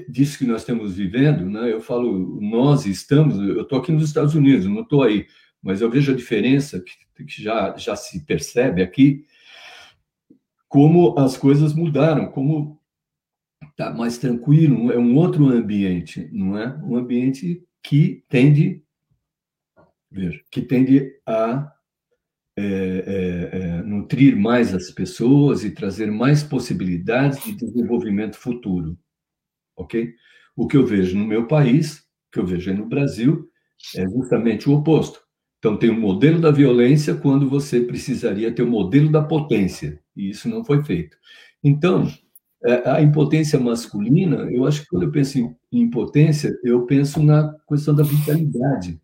disso 0.10 0.38
que 0.38 0.46
nós 0.46 0.62
estamos 0.62 0.96
vivendo, 0.96 1.46
né? 1.46 1.72
Eu 1.72 1.82
falo, 1.82 2.40
nós 2.42 2.86
estamos, 2.86 3.38
eu 3.38 3.64
estou 3.64 3.80
aqui 3.80 3.92
nos 3.92 4.04
Estados 4.04 4.36
Unidos, 4.36 4.66
não 4.66 4.82
estou 4.82 5.04
aí, 5.04 5.28
mas 5.62 5.82
eu 5.82 5.90
vejo 5.90 6.12
a 6.12 6.16
diferença 6.16 6.80
que, 6.80 6.92
que 7.24 7.42
já, 7.42 7.76
já 7.78 7.96
se 7.96 8.26
percebe 8.26 8.82
aqui, 8.82 9.26
como 10.68 11.18
as 11.18 11.38
coisas 11.38 11.74
mudaram, 11.74 12.32
como 12.32 12.82
está 13.70 13.94
mais 13.94 14.18
tranquilo, 14.18 14.92
é 14.92 14.98
um 14.98 15.16
outro 15.16 15.48
ambiente, 15.48 16.30
não 16.32 16.58
é? 16.58 16.76
Um 16.84 16.98
ambiente 16.98 17.64
que 17.82 18.24
tende, 18.28 18.84
veja, 20.12 20.42
que 20.52 20.62
tende 20.62 21.20
a 21.26 21.72
é, 22.58 22.64
é, 22.64 23.58
é, 23.58 23.82
nutrir 23.84 24.36
mais 24.36 24.74
as 24.74 24.90
pessoas 24.90 25.64
e 25.64 25.72
trazer 25.72 26.10
mais 26.10 26.42
possibilidades 26.42 27.44
de 27.44 27.54
desenvolvimento 27.54 28.38
futuro 28.38 28.98
ok? 29.76 30.14
O 30.56 30.68
que 30.68 30.78
eu 30.78 30.86
vejo 30.86 31.18
no 31.18 31.26
meu 31.26 31.48
país, 31.48 32.00
o 32.00 32.32
que 32.32 32.40
eu 32.40 32.46
vejo 32.46 32.74
no 32.74 32.86
Brasil, 32.86 33.50
é 33.96 34.04
justamente 34.08 34.70
o 34.70 34.74
oposto. 34.74 35.25
Então, 35.66 35.78
tem 35.78 35.90
o 35.90 35.94
um 35.94 36.00
modelo 36.00 36.40
da 36.40 36.52
violência 36.52 37.16
quando 37.16 37.50
você 37.50 37.82
precisaria 37.82 38.54
ter 38.54 38.62
o 38.62 38.68
um 38.68 38.70
modelo 38.70 39.12
da 39.12 39.24
potência, 39.24 40.00
e 40.16 40.30
isso 40.30 40.48
não 40.48 40.64
foi 40.64 40.84
feito. 40.84 41.18
Então, 41.64 42.08
é, 42.64 42.88
a 42.88 43.02
impotência 43.02 43.60
masculina, 43.60 44.48
eu 44.52 44.68
acho 44.68 44.84
que 44.84 44.90
quando 44.90 45.04
eu 45.04 45.12
penso 45.12 45.40
em 45.40 45.58
impotência, 45.72 46.56
eu 46.64 46.86
penso 46.86 47.24
na 47.24 47.52
questão 47.68 47.96
da 47.96 48.04
vitalidade, 48.04 49.02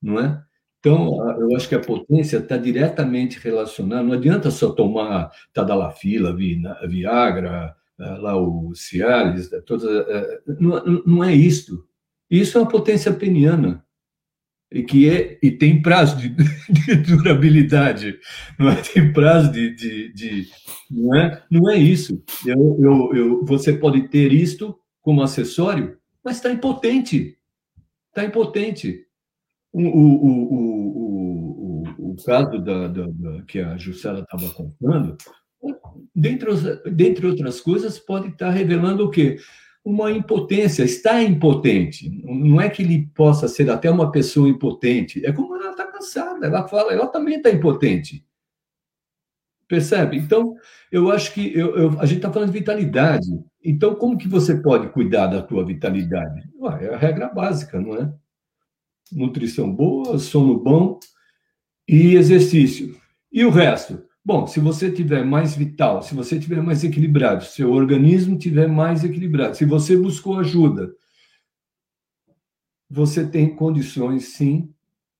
não 0.00 0.18
é? 0.18 0.42
Então, 0.80 1.18
eu 1.38 1.54
acho 1.54 1.68
que 1.68 1.74
a 1.74 1.80
potência 1.80 2.38
está 2.38 2.56
diretamente 2.56 3.38
relacionada, 3.38 4.02
não 4.02 4.14
adianta 4.14 4.50
só 4.50 4.72
tomar 4.72 5.30
Tadalafila, 5.52 6.34
Viagra, 6.88 7.76
ah, 7.98 8.16
lá 8.16 8.40
o 8.40 8.74
Cialis, 8.74 9.50
né, 9.50 9.60
toda, 9.60 9.86
ah, 10.00 10.52
não, 10.58 11.02
não 11.04 11.22
é 11.22 11.34
isto. 11.34 11.86
Isso 12.30 12.56
é 12.56 12.62
uma 12.62 12.70
potência 12.70 13.12
peniana 13.12 13.83
e 14.74 14.82
que 14.82 15.08
é 15.08 15.38
e 15.40 15.52
tem 15.52 15.80
prazo 15.80 16.16
de, 16.16 16.28
de 16.68 16.96
durabilidade, 16.96 18.18
não 18.58 18.68
é? 18.68 18.82
Tem 18.82 19.12
prazo 19.12 19.52
de, 19.52 19.72
de, 19.74 20.12
de, 20.12 20.48
não 20.90 21.14
é? 21.14 21.42
Não 21.48 21.70
é 21.70 21.76
isso. 21.76 22.20
Eu, 22.44 22.76
eu, 22.82 23.14
eu, 23.14 23.44
você 23.44 23.72
pode 23.72 24.08
ter 24.08 24.32
isto 24.32 24.76
como 25.00 25.22
acessório, 25.22 25.96
mas 26.24 26.36
está 26.36 26.50
impotente, 26.50 27.38
está 28.08 28.24
impotente. 28.24 29.04
O, 29.72 29.80
o, 29.80 30.26
o, 30.26 30.62
o, 31.82 32.12
o 32.12 32.16
caso 32.24 32.58
da, 32.58 32.88
da, 32.88 33.06
da 33.06 33.42
que 33.42 33.60
a 33.60 33.76
Jussela 33.76 34.20
estava 34.20 34.48
contando, 34.54 35.16
dentre, 36.14 36.50
dentre 36.90 37.26
outras 37.26 37.60
coisas, 37.60 37.98
pode 37.98 38.28
estar 38.28 38.50
revelando 38.50 39.04
o 39.04 39.10
quê? 39.10 39.36
Uma 39.84 40.10
impotência, 40.10 40.82
está 40.82 41.22
impotente. 41.22 42.10
Não 42.24 42.60
é 42.60 42.70
que 42.70 42.82
ele 42.82 43.10
possa 43.14 43.46
ser 43.46 43.70
até 43.70 43.90
uma 43.90 44.10
pessoa 44.10 44.48
impotente, 44.48 45.24
é 45.26 45.32
como 45.32 45.54
ela 45.56 45.72
está 45.72 45.86
cansada, 45.86 46.46
ela 46.46 46.66
fala, 46.66 46.92
ela 46.92 47.06
também 47.06 47.36
está 47.36 47.50
impotente. 47.50 48.24
Percebe? 49.68 50.16
Então, 50.16 50.56
eu 50.90 51.10
acho 51.10 51.32
que 51.32 51.56
eu, 51.56 51.76
eu, 51.76 52.00
a 52.00 52.06
gente 52.06 52.18
está 52.18 52.32
falando 52.32 52.52
de 52.52 52.58
vitalidade. 52.58 53.26
Então, 53.62 53.94
como 53.94 54.18
que 54.18 54.28
você 54.28 54.56
pode 54.56 54.88
cuidar 54.90 55.26
da 55.26 55.42
tua 55.42 55.64
vitalidade? 55.64 56.48
Ué, 56.58 56.86
é 56.86 56.94
a 56.94 56.98
regra 56.98 57.28
básica, 57.28 57.80
não 57.80 57.96
é? 57.96 58.12
Nutrição 59.10 59.74
boa, 59.74 60.18
sono 60.18 60.58
bom 60.58 60.98
e 61.88 62.14
exercício. 62.14 62.96
E 63.32 63.44
o 63.44 63.50
resto? 63.50 64.02
Bom, 64.24 64.46
se 64.46 64.58
você 64.58 64.90
tiver 64.90 65.22
mais 65.22 65.54
vital, 65.54 66.02
se 66.02 66.14
você 66.14 66.38
tiver 66.40 66.62
mais 66.62 66.82
equilibrado, 66.82 67.44
se 67.44 67.56
seu 67.56 67.70
organismo 67.70 68.38
tiver 68.38 68.66
mais 68.66 69.04
equilibrado, 69.04 69.54
se 69.54 69.66
você 69.66 69.94
buscou 69.96 70.38
ajuda, 70.38 70.94
você 72.88 73.26
tem 73.26 73.54
condições, 73.54 74.28
sim, 74.28 74.72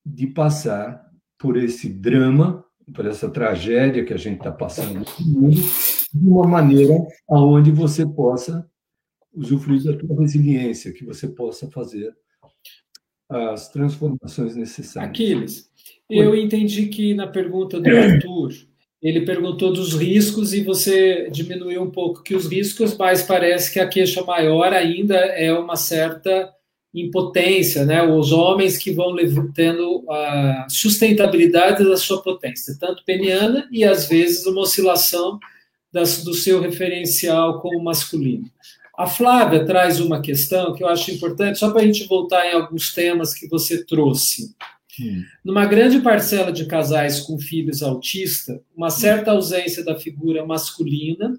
de 0.07 0.27
passar 0.27 1.05
por 1.39 1.59
esse 1.59 1.89
drama, 1.89 2.65
por 2.95 3.05
essa 3.05 3.29
tragédia 3.29 4.05
que 4.07 4.15
a 4.15 4.17
gente 4.17 4.39
está 4.39 4.51
passando 4.51 5.05
no 5.21 5.27
mundo, 5.27 5.61
de 6.13 6.29
uma 6.29 6.47
maneira 6.47 6.95
aonde 7.29 7.71
você 7.71 8.07
possa 8.07 8.67
usufruir 9.35 9.83
da 9.85 9.99
tua 9.99 10.19
resiliência, 10.19 10.93
que 10.93 11.05
você 11.05 11.29
possa 11.29 11.71
fazer 11.71 12.17
as 13.29 13.69
transformações 13.69 14.57
necessárias. 14.57 15.11
Aquiles, 15.11 15.71
eu 16.09 16.35
entendi 16.35 16.87
que 16.87 17.13
na 17.13 17.27
pergunta 17.27 17.79
do 17.79 17.91
Arthur 17.91 18.53
ele 19.05 19.21
perguntou 19.21 19.71
dos 19.71 19.93
riscos 19.93 20.55
e 20.55 20.63
você 20.63 21.29
diminuiu 21.31 21.83
um 21.83 21.91
pouco 21.91 22.23
que 22.23 22.35
os 22.35 22.51
riscos, 22.51 22.97
mas 22.97 23.23
parece 23.23 23.71
que 23.71 23.79
a 23.79 23.87
queixa 23.87 24.25
maior 24.25 24.73
ainda 24.73 25.15
é 25.15 25.53
uma 25.53 25.77
certa 25.77 26.51
impotência, 26.95 27.85
né? 27.85 28.03
Os 28.03 28.33
homens 28.33 28.79
que 28.79 28.93
vão 28.93 29.15
tendo 29.55 30.05
a 30.09 30.67
sustentabilidade 30.71 31.85
da 31.85 31.99
sua 31.99 32.23
potência, 32.23 32.79
tanto 32.81 33.05
peniana 33.05 33.69
e 33.71 33.85
às 33.85 34.09
vezes 34.09 34.47
uma 34.47 34.63
oscilação 34.63 35.39
das, 35.93 36.25
do 36.25 36.33
seu 36.33 36.63
referencial 36.63 37.61
como 37.61 37.85
masculino. 37.85 38.51
A 38.97 39.07
Flávia 39.07 39.67
traz 39.67 40.01
uma 40.01 40.23
questão 40.23 40.73
que 40.73 40.83
eu 40.83 40.89
acho 40.89 41.11
importante, 41.11 41.59
só 41.59 41.71
para 41.71 41.83
a 41.83 41.85
gente 41.85 42.07
voltar 42.07 42.47
em 42.47 42.55
alguns 42.55 42.95
temas 42.95 43.35
que 43.35 43.49
você 43.49 43.85
trouxe. 43.85 44.55
Numa 45.45 45.67
grande 45.67 46.01
parcela 46.01 46.53
de 46.53 46.67
casais 46.67 47.21
com 47.21 47.39
filhos 47.39 47.83
autistas, 47.83 48.61
uma 48.77 48.91
certa 48.91 49.33
ausência 49.33 49.85
da 49.85 49.99
figura 49.99 50.45
masculina, 50.45 51.39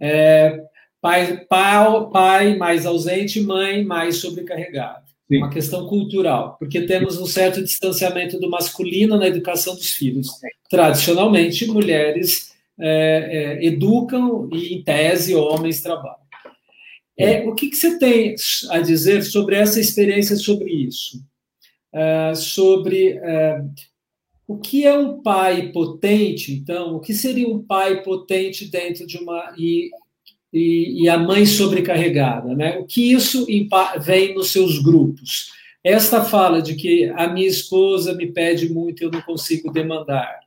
é, 0.00 0.60
pai, 1.00 1.44
pai, 1.48 2.10
pai 2.12 2.56
mais 2.56 2.86
ausente, 2.86 3.40
mãe 3.40 3.84
mais 3.84 4.16
sobrecarregada. 4.16 5.04
Sim. 5.30 5.38
Uma 5.38 5.50
questão 5.50 5.86
cultural, 5.86 6.56
porque 6.58 6.80
temos 6.82 7.16
um 7.16 7.26
certo 7.26 7.62
distanciamento 7.62 8.38
do 8.40 8.50
masculino 8.50 9.16
na 9.16 9.28
educação 9.28 9.76
dos 9.76 9.90
filhos. 9.90 10.28
Tradicionalmente, 10.68 11.66
mulheres 11.68 12.52
é, 12.78 13.58
é, 13.60 13.64
educam 13.64 14.48
e, 14.52 14.74
em 14.74 14.82
tese, 14.82 15.34
homens 15.34 15.82
trabalham. 15.82 16.18
É, 17.16 17.46
o 17.46 17.54
que, 17.54 17.68
que 17.68 17.76
você 17.76 17.98
tem 17.98 18.34
a 18.70 18.80
dizer 18.80 19.22
sobre 19.22 19.54
essa 19.54 19.78
experiência 19.78 20.36
sobre 20.36 20.72
isso? 20.72 21.22
Uh, 21.92 22.34
sobre 22.34 23.18
uh, 23.18 23.70
o 24.46 24.58
que 24.58 24.84
é 24.84 24.96
um 24.96 25.22
pai 25.22 25.70
potente, 25.70 26.52
então, 26.52 26.96
o 26.96 27.00
que 27.00 27.14
seria 27.14 27.48
um 27.48 27.62
pai 27.62 28.02
potente 28.02 28.68
dentro 28.68 29.06
de 29.06 29.16
uma. 29.18 29.54
E, 29.56 29.90
e, 30.52 31.04
e 31.04 31.08
a 31.08 31.16
mãe 31.16 31.46
sobrecarregada, 31.46 32.52
né? 32.56 32.76
O 32.78 32.84
que 32.84 33.12
isso 33.12 33.46
vem 34.00 34.34
nos 34.34 34.50
seus 34.50 34.80
grupos? 34.82 35.52
Esta 35.84 36.24
fala 36.24 36.60
de 36.60 36.74
que 36.74 37.08
a 37.16 37.28
minha 37.28 37.46
esposa 37.46 38.12
me 38.14 38.26
pede 38.26 38.68
muito 38.68 39.02
e 39.02 39.06
eu 39.06 39.10
não 39.12 39.22
consigo 39.22 39.72
demandar. 39.72 40.40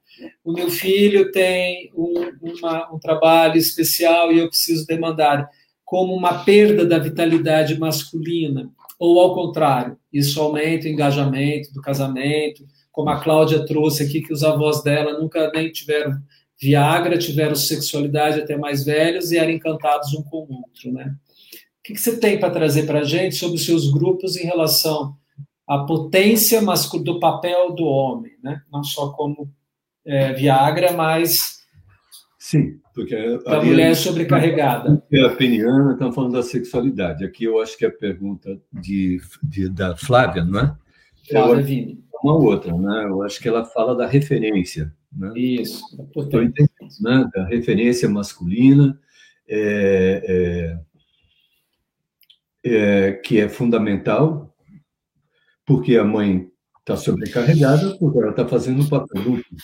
O 0.44 0.52
meu 0.52 0.70
filho 0.70 1.32
tem 1.32 1.90
um, 1.96 2.14
uma, 2.42 2.94
um 2.94 3.00
trabalho 3.00 3.58
especial 3.58 4.34
e 4.34 4.40
eu 4.40 4.50
preciso 4.50 4.86
demandar, 4.86 5.50
como 5.86 6.14
uma 6.14 6.44
perda 6.44 6.86
da 6.86 7.00
vitalidade 7.00 7.80
masculina 7.80 8.70
ou 9.06 9.20
ao 9.20 9.36
contrário, 9.36 9.98
isso 10.14 10.40
aumenta 10.40 10.88
o 10.88 10.90
engajamento 10.90 11.74
do 11.74 11.82
casamento, 11.82 12.66
como 12.90 13.10
a 13.10 13.20
Cláudia 13.22 13.66
trouxe 13.66 14.04
aqui, 14.04 14.22
que 14.22 14.32
os 14.32 14.46
avós 14.46 14.82
dela 14.82 15.20
nunca 15.20 15.52
nem 15.54 15.70
tiveram 15.70 16.22
Viagra, 16.58 17.18
tiveram 17.18 17.54
sexualidade 17.54 18.40
até 18.40 18.56
mais 18.56 18.86
velhos 18.86 19.34
e 19.34 19.38
eram 19.38 19.52
encantados 19.52 20.14
um 20.14 20.24
com 20.24 20.38
o 20.38 20.56
outro, 20.56 20.94
né? 20.94 21.14
O 21.80 21.84
que 21.84 21.98
você 21.98 22.18
tem 22.18 22.40
para 22.40 22.50
trazer 22.50 22.86
para 22.86 23.00
a 23.00 23.04
gente 23.04 23.36
sobre 23.36 23.58
os 23.58 23.66
seus 23.66 23.92
grupos 23.92 24.38
em 24.38 24.46
relação 24.46 25.14
à 25.68 25.80
potência 25.80 26.62
do 27.04 27.20
papel 27.20 27.76
do 27.76 27.84
homem, 27.84 28.32
né? 28.42 28.62
Não 28.72 28.86
só 28.86 29.12
como 29.12 29.52
é, 30.06 30.32
Viagra, 30.32 30.94
mas 30.94 31.58
Sim, 32.40 32.80
porque 32.94 33.16
mulher 33.64 33.92
é 33.92 33.96
sobrecarregada. 33.96 35.04
A 35.26 35.30
peniana 35.30 35.94
estamos 35.94 36.14
falando 36.14 36.34
da 36.34 36.44
sexualidade. 36.44 37.26
Aqui 37.26 37.46
eu 37.46 37.60
acho 37.60 37.78
que 37.78 37.86
é 37.86 37.88
a 37.88 37.92
pergunta 37.92 38.60
de, 38.72 39.20
de 39.42 39.68
da 39.68 39.96
Flávia, 39.98 40.44
não 40.44 40.60
é? 40.60 40.78
Flávia 41.28 41.64
Vini. 41.64 42.04
É 42.14 42.18
uma 42.24 42.36
outra, 42.36 42.72
né? 42.72 43.06
Eu 43.06 43.24
acho 43.24 43.42
que 43.42 43.50
ela 43.50 43.66
fala 43.66 43.96
da 43.96 44.06
referência. 44.06 44.94
Né? 45.12 45.32
Isso. 45.36 45.84
Entendendo, 46.16 46.70
né? 47.02 47.30
Da 47.34 47.46
referência 47.46 48.08
masculina, 48.08 49.00
é, 49.50 50.78
é, 52.64 52.70
é, 53.10 53.12
que 53.14 53.40
é 53.40 53.50
fundamental, 53.50 54.56
porque 55.66 55.98
a 55.98 56.04
mãe 56.04 56.48
está 56.80 56.96
sobrecarregada, 56.96 57.98
porque 57.98 58.20
ela 58.20 58.32
está 58.32 58.48
fazendo 58.48 58.84
um 58.84 58.90
papel 58.90 59.24
duplo. 59.24 59.58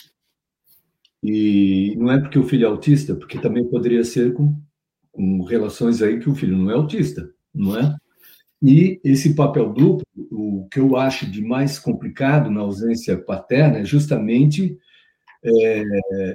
E 1.22 1.94
não 1.98 2.10
é 2.10 2.18
porque 2.18 2.38
o 2.38 2.44
filho 2.44 2.64
é 2.64 2.68
autista, 2.68 3.14
porque 3.14 3.38
também 3.38 3.64
poderia 3.68 4.02
ser 4.04 4.32
com, 4.32 4.56
com 5.12 5.42
relações 5.42 6.00
aí 6.00 6.18
que 6.18 6.30
o 6.30 6.34
filho 6.34 6.56
não 6.56 6.70
é 6.70 6.74
autista, 6.74 7.30
não 7.54 7.78
é? 7.78 7.94
E 8.62 9.00
esse 9.02 9.34
papel 9.34 9.72
duplo, 9.72 10.04
o 10.30 10.68
que 10.70 10.78
eu 10.78 10.96
acho 10.96 11.30
de 11.30 11.42
mais 11.42 11.78
complicado 11.78 12.50
na 12.50 12.60
ausência 12.60 13.16
paterna 13.18 13.78
é 13.78 13.84
justamente, 13.84 14.78
é, 15.42 15.84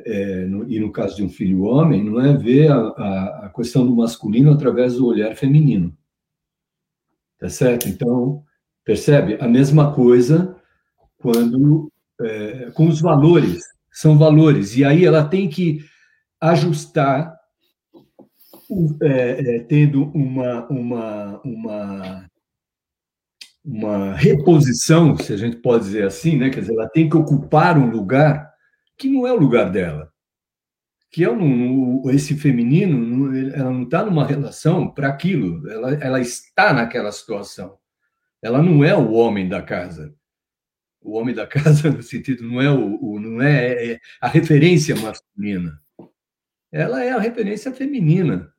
é, 0.06 0.45
no, 0.45 0.70
e 0.70 0.80
no 0.80 0.91
caso 0.91 1.16
de 1.16 1.24
um 1.24 1.30
filho 1.30 1.64
homem, 1.64 2.03
não 2.03 2.20
é 2.20 2.36
ver 2.36 2.72
a, 2.72 2.78
a, 2.78 3.45
a, 3.45 3.53
questão 3.56 3.86
do 3.86 3.95
masculino 3.95 4.52
através 4.52 4.95
do 4.95 5.06
olhar 5.06 5.36
feminino. 5.36 5.95
Tá 7.40 7.49
certo? 7.49 7.88
Então, 7.88 8.44
percebe? 8.84 9.38
A 9.40 9.48
mesma 9.48 9.94
coisa 9.94 10.56
quando, 11.18 11.91
é, 12.22 12.72
com 12.72 12.88
os 12.88 13.02
valores 13.02 13.75
são 13.96 14.18
valores. 14.18 14.76
E 14.76 14.84
aí 14.84 15.06
ela 15.06 15.24
tem 15.24 15.48
que 15.48 15.80
ajustar, 16.42 17.34
é, 19.02 19.56
é, 19.56 19.60
tendo 19.60 20.12
uma, 20.12 20.68
uma, 20.68 21.42
uma, 21.44 22.30
uma 23.64 24.14
reposição, 24.14 25.16
se 25.18 25.32
a 25.32 25.38
gente 25.38 25.58
pode 25.58 25.86
dizer 25.86 26.06
assim, 26.06 26.36
né? 26.36 26.50
quer 26.50 26.60
dizer, 26.60 26.74
ela 26.74 26.90
tem 26.90 27.10
que 27.10 27.16
ocupar 27.16 27.78
um 27.78 27.90
lugar 27.90 28.52
que 28.98 29.08
não 29.08 29.26
é 29.26 29.32
o 29.32 29.40
lugar 29.40 29.72
dela. 29.72 30.12
Que 31.10 31.24
é 31.24 31.32
um, 31.32 32.10
esse 32.10 32.36
feminino, 32.36 33.34
ela 33.56 33.72
não 33.72 33.84
está 33.84 34.04
numa 34.04 34.28
relação 34.28 34.94
para 34.94 35.08
aquilo, 35.08 35.70
ela, 35.70 35.94
ela 35.94 36.20
está 36.20 36.74
naquela 36.74 37.14
situação. 37.14 37.78
Ela 38.42 38.62
não 38.62 38.84
é 38.84 38.94
o 38.94 39.14
homem 39.14 39.48
da 39.48 39.62
casa 39.62 40.14
o 41.06 41.14
homem 41.14 41.36
da 41.36 41.45
casa 41.45 41.90
no 41.91 42.02
sentido 42.02 42.44
não 42.44 42.60
é 42.60 42.69
o, 42.69 42.98
o 43.02 43.19
não 43.19 43.41
é, 43.41 43.91
é, 43.91 43.99
a 44.19 44.27
referência 44.27 44.95
masculina. 44.95 45.80
Ela 46.72 47.03
é 47.03 47.11
a 47.11 47.19
referência 47.19 47.72
feminina 47.72 48.52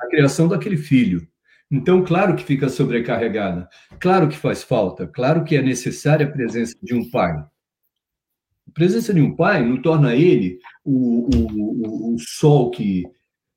a 0.00 0.06
criação 0.06 0.48
daquele 0.48 0.76
filho. 0.76 1.28
Então 1.70 2.04
claro 2.04 2.36
que 2.36 2.44
fica 2.44 2.68
sobrecarregada 2.68 3.68
claro 3.98 4.28
que 4.28 4.36
faz 4.36 4.62
falta 4.62 5.06
claro 5.06 5.42
que 5.44 5.56
é 5.56 5.62
necessária 5.62 6.26
a 6.26 6.30
presença 6.30 6.76
de 6.82 6.94
um 6.94 7.10
pai. 7.10 7.32
A 7.32 8.70
presença 8.72 9.12
de 9.12 9.20
um 9.20 9.34
pai 9.34 9.66
não 9.66 9.82
torna 9.82 10.14
ele 10.14 10.58
o, 10.84 11.28
o, 11.34 12.12
o, 12.12 12.14
o 12.14 12.18
sol 12.18 12.70
que 12.70 13.04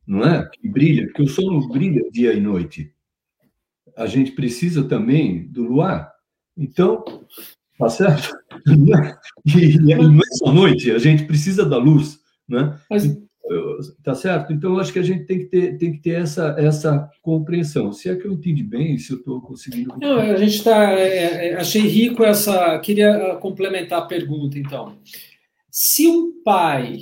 não 0.07 0.23
é 0.23 0.49
que 0.49 0.68
brilha 0.68 1.06
porque 1.06 1.23
o 1.23 1.27
sol 1.27 1.52
não 1.52 1.68
brilha 1.68 2.10
dia 2.11 2.34
e 2.34 2.41
noite. 2.41 2.93
A 3.95 4.07
gente 4.07 4.31
precisa 4.31 4.84
também 4.84 5.47
do 5.47 5.64
luar. 5.64 6.11
Então 6.57 7.03
Tá 7.77 7.89
certo? 7.89 8.35
E, 9.45 9.76
e 9.76 9.95
não 9.95 10.18
é 10.18 10.38
só 10.38 10.52
noite, 10.52 10.89
a 10.89 10.97
gente 10.97 11.26
precisa 11.26 11.64
da 11.64 11.77
luz. 11.77 12.19
Né? 12.49 12.76
Mas, 12.89 13.15
Tá 14.03 14.15
certo? 14.15 14.52
Então, 14.52 14.73
eu 14.73 14.80
acho 14.80 14.91
que 14.91 14.97
a 14.97 15.03
gente 15.03 15.26
tem 15.26 15.38
que 15.38 15.45
ter, 15.45 15.77
tem 15.77 15.91
que 15.91 15.99
ter 15.99 16.22
essa, 16.22 16.56
essa 16.57 17.10
compreensão. 17.22 17.93
Se 17.93 18.10
é 18.10 18.15
que 18.15 18.26
eu 18.26 18.34
entendi 18.34 18.64
bem, 18.64 18.97
se 18.97 19.14
eu 19.14 19.18
estou 19.18 19.39
conseguindo. 19.39 19.95
Não, 19.99 20.19
a 20.19 20.35
gente 20.38 20.56
está. 20.56 20.91
É, 20.93 21.49
é, 21.49 21.56
achei 21.56 21.84
rico 21.84 22.23
essa. 22.23 22.80
Queria 22.80 23.34
ah, 23.34 23.35
complementar 23.35 23.99
a 23.99 24.06
pergunta, 24.06 24.57
então. 24.57 24.97
Se 25.69 26.07
um 26.07 26.41
pai 26.43 26.97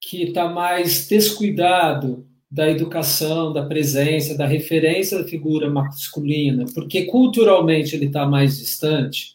que 0.00 0.22
está 0.22 0.48
mais 0.48 1.08
descuidado 1.08 2.24
da 2.48 2.70
educação, 2.70 3.52
da 3.52 3.66
presença, 3.66 4.38
da 4.38 4.46
referência 4.46 5.18
da 5.18 5.24
figura 5.24 5.68
masculina, 5.68 6.64
porque 6.72 7.06
culturalmente 7.06 7.96
ele 7.96 8.06
está 8.06 8.24
mais 8.24 8.58
distante, 8.58 9.33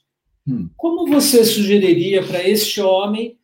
hum. 0.50 0.70
como 0.76 1.08
você 1.08 1.44
sugeriria 1.46 2.24
para 2.24 2.48
este 2.48 2.82
homem 2.82 3.38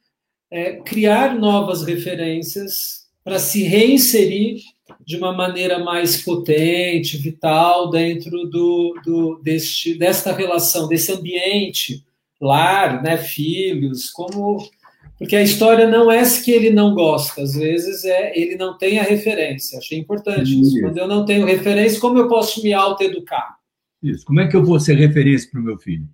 é, 0.51 0.77
criar 0.77 1.35
novas 1.37 1.83
referências 1.83 3.05
para 3.23 3.39
se 3.39 3.63
reinserir 3.63 4.61
de 5.05 5.17
uma 5.17 5.33
maneira 5.33 5.79
mais 5.79 6.23
potente, 6.23 7.17
vital, 7.17 7.89
dentro 7.89 8.45
do, 8.45 8.95
do, 9.03 9.41
deste, 9.43 9.97
desta 9.97 10.31
relação, 10.31 10.87
desse 10.87 11.11
ambiente, 11.11 12.03
lar, 12.39 13.01
né, 13.01 13.17
filhos, 13.17 14.09
como 14.11 14.59
porque 15.17 15.35
a 15.35 15.41
história 15.41 15.87
não 15.87 16.11
é 16.11 16.21
que 16.43 16.51
ele 16.51 16.69
não 16.69 16.93
gosta, 16.93 17.41
às 17.41 17.55
vezes 17.55 18.03
é 18.03 18.37
ele 18.37 18.57
não 18.57 18.77
tem 18.77 18.99
a 18.99 19.03
referência. 19.03 19.79
Achei 19.79 19.97
importante 19.97 20.59
isso. 20.59 20.79
Quando 20.81 20.97
eu 20.97 21.07
não 21.07 21.23
tenho 21.23 21.45
referência, 21.45 22.01
como 22.01 22.17
eu 22.17 22.27
posso 22.27 22.61
me 22.61 22.73
autoeducar? 22.73 23.55
Isso. 24.03 24.25
Como 24.25 24.41
é 24.41 24.47
que 24.47 24.57
eu 24.57 24.63
vou 24.63 24.79
ser 24.79 24.95
referência 24.97 25.49
para 25.49 25.61
o 25.61 25.63
meu 25.63 25.77
filho? 25.77 26.05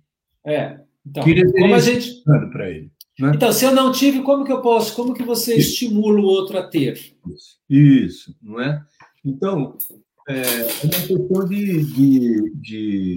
É. 0.44 0.80
Então, 1.06 1.24
como 1.24 1.74
a 1.74 1.80
gente 1.80 2.22
para 2.24 2.70
ele. 2.70 2.90
Né? 3.18 3.32
Então, 3.34 3.52
se 3.52 3.64
eu 3.64 3.74
não 3.74 3.92
tive, 3.92 4.22
como 4.22 4.44
que 4.44 4.52
eu 4.52 4.62
posso? 4.62 4.94
Como 4.96 5.14
que 5.14 5.22
você 5.22 5.54
Isso. 5.54 5.70
estimula 5.70 6.20
o 6.20 6.24
outro 6.24 6.58
a 6.58 6.66
ter? 6.66 6.98
Isso, 7.68 8.34
não 8.42 8.60
é? 8.60 8.82
Então, 9.24 9.76
é, 10.28 10.40
é 10.40 10.84
uma 10.84 11.06
questão 11.06 11.48
de, 11.48 11.84
de, 11.84 12.52
de, 12.54 13.16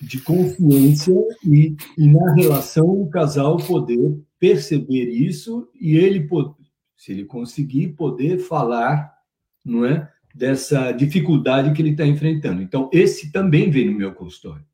de 0.00 0.20
confiança 0.20 1.12
e, 1.44 1.76
e, 1.96 2.06
na 2.06 2.34
relação 2.34 2.86
o 2.86 3.08
casal 3.08 3.56
poder 3.58 4.18
perceber 4.38 5.08
isso 5.08 5.68
e 5.80 5.96
ele, 5.96 6.28
se 6.96 7.12
ele 7.12 7.24
conseguir, 7.24 7.88
poder 7.88 8.38
falar, 8.38 9.12
não 9.64 9.84
é? 9.84 10.10
Dessa 10.34 10.90
dificuldade 10.90 11.72
que 11.72 11.80
ele 11.80 11.90
está 11.90 12.04
enfrentando. 12.04 12.60
Então, 12.60 12.90
esse 12.92 13.30
também 13.30 13.70
vem 13.70 13.86
no 13.86 13.96
meu 13.96 14.12
consultório. 14.12 14.64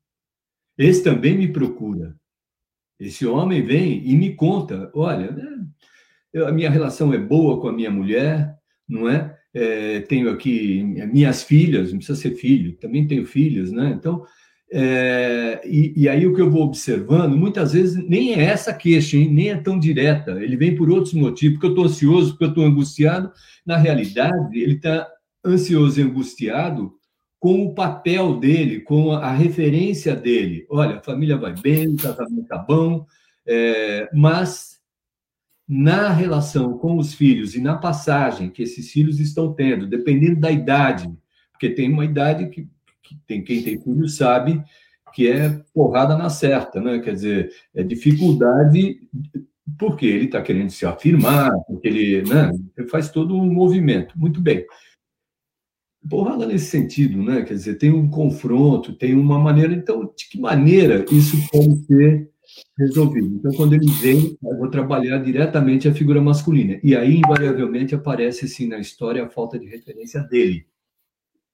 Esse 0.77 1.03
também 1.03 1.37
me 1.37 1.47
procura. 1.47 2.15
Esse 2.99 3.25
homem 3.25 3.63
vem 3.63 4.07
e 4.07 4.15
me 4.15 4.35
conta: 4.35 4.91
olha, 4.93 5.31
né, 5.31 6.45
a 6.45 6.51
minha 6.51 6.69
relação 6.69 7.13
é 7.13 7.17
boa 7.17 7.59
com 7.59 7.67
a 7.67 7.73
minha 7.73 7.91
mulher, 7.91 8.55
não 8.87 9.09
é? 9.09 9.35
é? 9.53 10.01
tenho 10.01 10.29
aqui 10.29 10.83
minhas 11.11 11.43
filhas, 11.43 11.91
não 11.91 11.97
precisa 11.97 12.19
ser 12.19 12.35
filho, 12.35 12.77
também 12.77 13.07
tenho 13.07 13.25
filhas, 13.25 13.71
né? 13.71 13.93
Então, 13.97 14.23
é, 14.73 15.61
e, 15.65 15.93
e, 15.97 16.07
aí 16.07 16.25
o 16.25 16.33
que 16.33 16.39
eu 16.39 16.49
vou 16.49 16.63
observando, 16.63 17.35
muitas 17.35 17.73
vezes 17.73 18.07
nem 18.07 18.33
é 18.33 18.43
essa 18.43 18.73
queixa, 18.73 19.17
hein? 19.17 19.29
nem 19.29 19.49
é 19.49 19.57
tão 19.57 19.77
direta, 19.77 20.41
ele 20.41 20.55
vem 20.55 20.75
por 20.75 20.89
outros 20.89 21.13
motivos, 21.13 21.55
porque 21.55 21.65
eu 21.65 21.71
estou 21.71 21.85
ansioso, 21.85 22.29
porque 22.31 22.45
eu 22.45 22.49
estou 22.49 22.63
angustiado. 22.63 23.31
Na 23.65 23.75
realidade, 23.75 24.57
ele 24.57 24.75
está 24.75 25.05
ansioso 25.45 25.99
e 25.99 26.03
angustiado 26.03 26.93
com 27.41 27.65
o 27.65 27.73
papel 27.73 28.39
dele, 28.39 28.81
com 28.81 29.13
a 29.13 29.31
referência 29.31 30.15
dele. 30.15 30.63
Olha, 30.69 30.97
a 30.97 31.01
família 31.01 31.35
vai 31.35 31.55
bem, 31.59 31.87
o 31.87 31.97
casamento 31.97 32.43
está 32.43 32.55
bom, 32.55 33.03
é, 33.47 34.07
mas 34.13 34.79
na 35.67 36.09
relação 36.09 36.77
com 36.77 36.97
os 36.97 37.15
filhos 37.15 37.55
e 37.55 37.59
na 37.59 37.75
passagem 37.75 38.51
que 38.51 38.61
esses 38.61 38.91
filhos 38.91 39.19
estão 39.19 39.51
tendo, 39.53 39.87
dependendo 39.87 40.39
da 40.39 40.51
idade, 40.51 41.11
porque 41.51 41.71
tem 41.71 41.91
uma 41.91 42.05
idade 42.05 42.47
que, 42.47 42.69
que 43.01 43.17
tem 43.25 43.43
quem 43.43 43.63
tem 43.63 43.81
filho 43.81 44.07
sabe 44.07 44.63
que 45.11 45.27
é 45.27 45.49
porrada 45.73 46.15
na 46.15 46.29
certa, 46.29 46.79
né? 46.79 46.99
Quer 46.99 47.13
dizer, 47.15 47.51
é 47.73 47.81
dificuldade 47.83 49.01
porque 49.79 50.05
ele 50.05 50.25
está 50.25 50.43
querendo 50.43 50.69
se 50.69 50.85
afirmar, 50.85 51.51
porque 51.67 51.87
ele, 51.87 52.21
né? 52.21 52.51
ele 52.77 52.87
faz 52.87 53.09
todo 53.09 53.35
um 53.35 53.51
movimento. 53.51 54.17
Muito 54.17 54.39
bem 54.39 54.65
porrada 56.09 56.45
nesse 56.45 56.65
sentido, 56.65 57.21
né? 57.21 57.43
Quer 57.43 57.53
dizer, 57.53 57.75
tem 57.75 57.91
um 57.91 58.09
confronto, 58.09 58.93
tem 58.93 59.13
uma 59.13 59.39
maneira. 59.39 59.73
Então, 59.73 60.11
de 60.15 60.29
que 60.29 60.39
maneira 60.39 61.05
isso 61.11 61.37
pode 61.51 61.85
ser 61.85 62.29
resolvido? 62.77 63.35
Então, 63.35 63.51
quando 63.53 63.73
ele 63.73 63.89
vem, 64.01 64.37
eu 64.43 64.57
vou 64.57 64.69
trabalhar 64.69 65.19
diretamente 65.19 65.87
a 65.87 65.93
figura 65.93 66.21
masculina. 66.21 66.79
E 66.83 66.95
aí, 66.95 67.17
invariavelmente, 67.17 67.93
aparece, 67.93 68.45
assim, 68.45 68.67
na 68.67 68.79
história, 68.79 69.23
a 69.23 69.29
falta 69.29 69.59
de 69.59 69.67
referência 69.67 70.21
dele. 70.21 70.65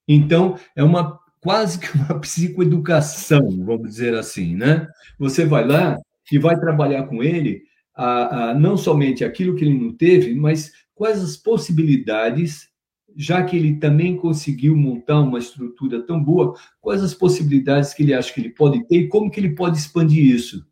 Então, 0.08 0.58
é 0.76 0.84
uma 0.84 1.20
quase 1.42 1.80
que 1.80 1.96
uma 1.98 2.18
psicoeducação, 2.20 3.64
vamos 3.66 3.90
dizer 3.90 4.16
assim, 4.16 4.56
né? 4.56 4.88
Você 5.20 5.46
vai 5.46 5.68
lá 5.68 5.98
e 6.32 6.38
vai 6.38 6.60
trabalhar 6.60 7.04
com 7.04 7.24
ele 7.24 7.64
a, 7.96 8.50
a, 8.50 8.54
não 8.54 8.78
somente 8.78 9.24
aquilo 9.24 9.56
que 9.56 9.66
ele 9.66 9.78
não 9.78 9.94
teve, 9.94 10.36
mas 10.36 10.72
quais 10.94 11.22
as 11.22 11.38
possibilidades 11.38 12.70
já 13.18 13.44
que 13.44 13.58
ele 13.58 13.78
também 13.78 14.16
conseguiu 14.16 14.78
montar 14.78 15.20
uma 15.22 15.40
estrutura 15.40 16.04
tão 16.04 16.24
boa, 16.24 16.56
quais 16.80 17.02
as 17.02 17.16
possibilidades 17.16 17.92
que 17.94 18.04
ele 18.04 18.14
acha 18.14 18.32
que 18.32 18.40
ele 18.40 18.52
pode 18.52 18.88
ter 18.88 18.98
e 18.98 19.08
como 19.08 19.32
que 19.32 19.40
ele 19.40 19.56
pode 19.56 19.78
expandir 19.78 20.24
isso, 20.24 20.64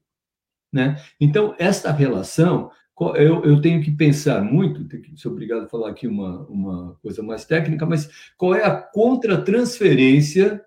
né? 0.71 1.01
Então, 1.19 1.55
esta 1.57 1.91
relação, 1.91 2.69
eu, 3.15 3.43
eu 3.43 3.59
tenho 3.59 3.81
que 3.81 3.89
pensar 3.89 4.43
muito, 4.43 4.87
tenho 4.87 5.01
que 5.01 5.19
ser 5.19 5.27
obrigado 5.27 5.63
a 5.63 5.67
falar 5.67 5.89
aqui 5.89 6.07
uma, 6.07 6.45
uma 6.47 6.95
coisa 7.01 7.23
mais 7.23 7.45
técnica, 7.45 7.83
mas 7.85 8.09
qual 8.37 8.53
é 8.53 8.63
a 8.63 8.75
contratransferência, 8.75 10.63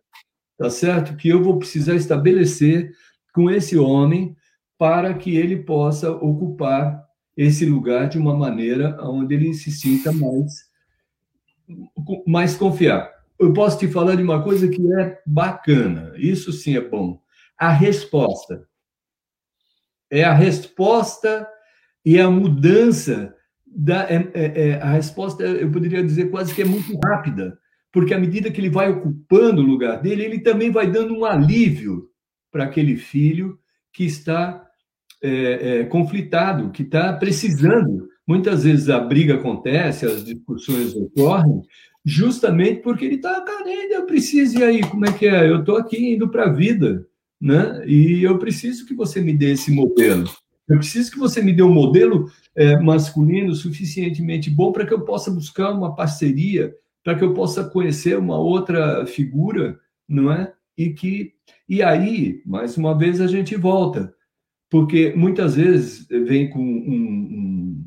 tá 0.58 0.68
certo? 0.68 1.16
Que 1.16 1.28
eu 1.28 1.44
vou 1.44 1.60
precisar 1.60 1.94
estabelecer 1.94 2.92
com 3.32 3.48
esse 3.48 3.78
homem 3.78 4.36
para 4.76 5.14
que 5.14 5.36
ele 5.36 5.58
possa 5.58 6.10
ocupar 6.10 7.04
esse 7.36 7.64
lugar 7.64 8.08
de 8.08 8.18
uma 8.18 8.36
maneira 8.36 8.98
onde 9.00 9.32
ele 9.34 9.54
se 9.54 9.70
sinta 9.70 10.10
mais 10.10 10.67
mais 12.26 12.56
confiar. 12.56 13.10
Eu 13.38 13.52
posso 13.52 13.78
te 13.78 13.88
falar 13.88 14.16
de 14.16 14.22
uma 14.22 14.42
coisa 14.42 14.68
que 14.68 14.80
é 14.94 15.20
bacana, 15.24 16.12
isso 16.16 16.52
sim 16.52 16.76
é 16.76 16.80
bom. 16.80 17.20
A 17.56 17.70
resposta. 17.70 18.66
É 20.10 20.24
a 20.24 20.32
resposta 20.32 21.46
e 22.04 22.18
a 22.18 22.30
mudança 22.30 23.34
da. 23.66 24.10
É, 24.10 24.30
é, 24.34 24.68
é, 24.68 24.74
a 24.82 24.92
resposta, 24.92 25.44
eu 25.44 25.70
poderia 25.70 26.02
dizer 26.02 26.30
quase 26.30 26.54
que 26.54 26.62
é 26.62 26.64
muito 26.64 26.98
rápida, 27.04 27.58
porque 27.92 28.14
à 28.14 28.18
medida 28.18 28.50
que 28.50 28.60
ele 28.60 28.70
vai 28.70 28.90
ocupando 28.90 29.62
o 29.62 29.66
lugar 29.66 30.00
dele, 30.00 30.24
ele 30.24 30.40
também 30.40 30.70
vai 30.70 30.90
dando 30.90 31.14
um 31.14 31.24
alívio 31.24 32.08
para 32.50 32.64
aquele 32.64 32.96
filho 32.96 33.58
que 33.92 34.04
está 34.04 34.64
é, 35.22 35.80
é, 35.80 35.84
conflitado, 35.84 36.70
que 36.70 36.82
está 36.82 37.12
precisando 37.12 38.08
Muitas 38.28 38.64
vezes 38.64 38.90
a 38.90 39.00
briga 39.00 39.36
acontece, 39.36 40.04
as 40.04 40.22
discussões 40.22 40.94
ocorrem, 40.94 41.62
justamente 42.04 42.82
porque 42.82 43.06
ele 43.06 43.14
está 43.14 43.40
carente, 43.40 43.94
eu 43.94 44.04
preciso, 44.04 44.58
e 44.58 44.64
aí, 44.64 44.80
como 44.82 45.06
é 45.06 45.12
que 45.12 45.26
é? 45.26 45.48
Eu 45.48 45.60
estou 45.60 45.78
aqui 45.78 46.12
indo 46.12 46.28
para 46.28 46.44
a 46.44 46.52
vida, 46.52 47.06
né? 47.40 47.82
E 47.86 48.22
eu 48.22 48.38
preciso 48.38 48.84
que 48.84 48.94
você 48.94 49.22
me 49.22 49.32
dê 49.32 49.52
esse 49.52 49.70
modelo. 49.70 50.28
Eu 50.68 50.76
preciso 50.76 51.10
que 51.10 51.18
você 51.18 51.40
me 51.40 51.54
dê 51.54 51.62
um 51.62 51.72
modelo 51.72 52.30
é, 52.54 52.78
masculino 52.78 53.54
suficientemente 53.54 54.50
bom 54.50 54.72
para 54.72 54.84
que 54.84 54.92
eu 54.92 55.00
possa 55.00 55.30
buscar 55.30 55.72
uma 55.72 55.94
parceria, 55.94 56.74
para 57.02 57.14
que 57.14 57.24
eu 57.24 57.32
possa 57.32 57.64
conhecer 57.64 58.18
uma 58.18 58.38
outra 58.38 59.06
figura, 59.06 59.80
não 60.06 60.30
é? 60.30 60.52
E 60.76 60.90
que 60.90 61.32
e 61.66 61.82
aí, 61.82 62.42
mais 62.46 62.76
uma 62.76 62.96
vez, 62.96 63.20
a 63.20 63.26
gente 63.26 63.54
volta, 63.56 64.14
porque 64.70 65.12
muitas 65.14 65.54
vezes 65.54 66.06
vem 66.08 66.48
com 66.50 66.60
um, 66.60 66.64
um 66.64 67.77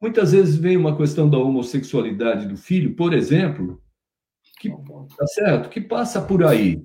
Muitas 0.00 0.32
vezes 0.32 0.56
vem 0.56 0.76
uma 0.76 0.96
questão 0.96 1.28
da 1.28 1.38
homossexualidade 1.38 2.46
do 2.46 2.56
filho, 2.56 2.94
por 2.94 3.12
exemplo, 3.12 3.82
que 4.58 4.70
tá 4.70 5.26
certo, 5.26 5.68
que 5.68 5.80
passa 5.80 6.22
por 6.22 6.42
aí. 6.44 6.82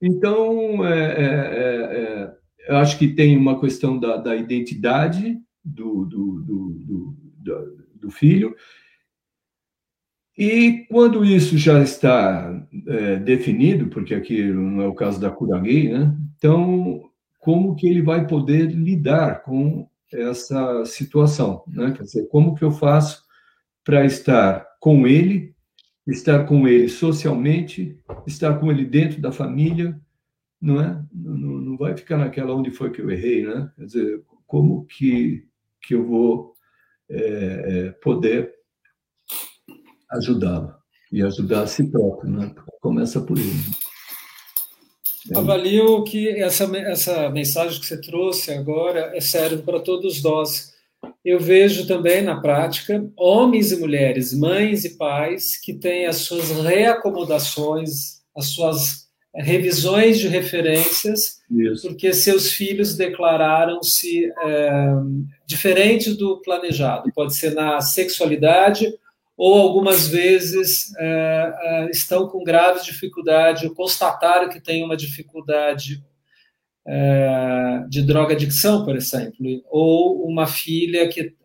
Então, 0.00 0.86
é, 0.86 1.00
é, 1.00 1.26
é, 1.26 2.36
eu 2.68 2.76
acho 2.76 2.98
que 2.98 3.08
tem 3.08 3.36
uma 3.36 3.58
questão 3.58 3.98
da, 3.98 4.16
da 4.16 4.36
identidade 4.36 5.38
do, 5.64 6.04
do, 6.04 6.40
do, 6.40 7.16
do, 7.38 7.86
do 7.94 8.10
filho. 8.10 8.54
E 10.36 10.86
quando 10.88 11.24
isso 11.24 11.58
já 11.58 11.82
está 11.82 12.64
é, 12.86 13.16
definido, 13.16 13.88
porque 13.88 14.14
aqui 14.14 14.44
não 14.44 14.82
é 14.82 14.86
o 14.86 14.94
caso 14.94 15.20
da 15.20 15.30
cura 15.30 15.58
gay, 15.58 15.88
né? 15.88 16.16
Então, 16.36 17.10
como 17.40 17.74
que 17.74 17.88
ele 17.88 18.02
vai 18.02 18.26
poder 18.26 18.70
lidar 18.70 19.42
com 19.42 19.88
essa 20.12 20.84
situação, 20.84 21.62
né? 21.66 21.92
Quer 21.92 22.02
dizer, 22.02 22.28
como 22.28 22.54
que 22.54 22.64
eu 22.64 22.70
faço 22.70 23.24
para 23.84 24.04
estar 24.04 24.66
com 24.80 25.06
ele, 25.06 25.54
estar 26.06 26.44
com 26.44 26.66
ele 26.66 26.88
socialmente, 26.88 27.98
estar 28.26 28.58
com 28.58 28.70
ele 28.70 28.84
dentro 28.84 29.20
da 29.20 29.32
família, 29.32 30.00
não 30.60 30.80
é? 30.80 31.02
Não, 31.12 31.36
não 31.36 31.76
vai 31.76 31.96
ficar 31.96 32.16
naquela 32.16 32.54
onde 32.54 32.70
foi 32.70 32.90
que 32.90 33.00
eu 33.00 33.10
errei, 33.10 33.46
né? 33.46 33.70
Quer 33.76 33.84
dizer, 33.84 34.24
como 34.46 34.84
que 34.86 35.46
que 35.80 35.94
eu 35.94 36.06
vou 36.06 36.54
é, 37.08 37.18
é, 37.86 37.90
poder 37.92 38.52
ajudá-lo 40.10 40.74
e 41.10 41.22
ajudar 41.22 41.62
a 41.62 41.66
si 41.66 41.90
próprio, 41.90 42.30
né? 42.30 42.54
Começa 42.80 43.20
por 43.20 43.38
ele. 43.38 43.52
Avalio 45.34 46.04
que 46.04 46.28
essa, 46.28 46.64
essa 46.78 47.28
mensagem 47.30 47.80
que 47.80 47.86
você 47.86 48.00
trouxe 48.00 48.52
agora 48.52 49.12
é 49.14 49.20
serve 49.20 49.62
para 49.62 49.80
todos 49.80 50.22
nós. 50.22 50.72
Eu 51.24 51.38
vejo 51.38 51.86
também 51.86 52.22
na 52.22 52.40
prática 52.40 53.04
homens 53.16 53.70
e 53.72 53.76
mulheres, 53.76 54.32
mães 54.32 54.84
e 54.84 54.96
pais, 54.96 55.56
que 55.60 55.74
têm 55.74 56.06
as 56.06 56.16
suas 56.16 56.50
reacomodações, 56.50 58.22
as 58.36 58.46
suas 58.46 59.08
revisões 59.34 60.18
de 60.18 60.26
referências, 60.26 61.38
Isso. 61.50 61.86
porque 61.86 62.12
seus 62.12 62.50
filhos 62.50 62.96
declararam-se 62.96 64.24
é, 64.42 64.92
diferente 65.46 66.14
do 66.14 66.40
planejado. 66.40 67.12
Pode 67.14 67.36
ser 67.36 67.54
na 67.54 67.80
sexualidade 67.80 68.92
ou 69.38 69.56
algumas 69.56 70.08
vezes 70.08 70.92
é, 70.98 71.54
é, 71.62 71.90
estão 71.90 72.26
com 72.26 72.42
grave 72.42 72.82
dificuldade, 72.82 73.68
ou 73.68 73.74
constataram 73.74 74.48
que 74.48 74.60
tem 74.60 74.82
uma 74.82 74.96
dificuldade 74.96 76.02
é, 76.84 77.84
de 77.88 78.02
droga 78.02 78.34
adicção, 78.34 78.84
por 78.84 78.96
exemplo, 78.96 79.62
ou 79.70 80.26
uma 80.26 80.48
filha 80.48 81.08
que 81.08 81.36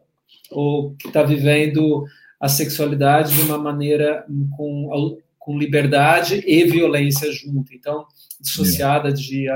ou 0.50 0.96
que 0.96 1.08
está 1.08 1.24
vivendo 1.24 2.04
a 2.40 2.48
sexualidade 2.48 3.36
de 3.36 3.42
uma 3.42 3.58
maneira 3.58 4.26
com, 4.56 5.18
com 5.40 5.58
liberdade 5.58 6.44
e 6.46 6.64
violência 6.66 7.32
junto, 7.32 7.74
então 7.74 8.06
dissociada 8.40 9.12
de 9.12 9.48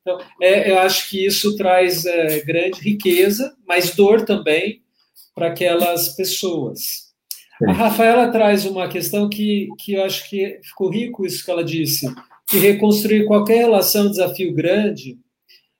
então 0.00 0.18
é, 0.40 0.70
eu 0.70 0.78
acho 0.78 1.08
que 1.08 1.24
isso 1.24 1.56
traz 1.56 2.04
é, 2.04 2.40
grande 2.40 2.80
riqueza, 2.80 3.56
mas 3.66 3.94
dor 3.94 4.24
também 4.24 4.82
para 5.34 5.48
aquelas 5.48 6.10
pessoas. 6.10 7.03
A 7.62 7.72
Rafaela 7.72 8.32
traz 8.32 8.64
uma 8.64 8.88
questão 8.88 9.28
que, 9.28 9.68
que 9.78 9.94
eu 9.94 10.04
acho 10.04 10.28
que 10.28 10.58
ficou 10.62 10.90
rico 10.90 11.24
isso 11.24 11.44
que 11.44 11.50
ela 11.50 11.64
disse, 11.64 12.12
que 12.48 12.58
reconstruir 12.58 13.26
qualquer 13.26 13.58
relação 13.58 14.10
desafio 14.10 14.52
grande, 14.52 15.18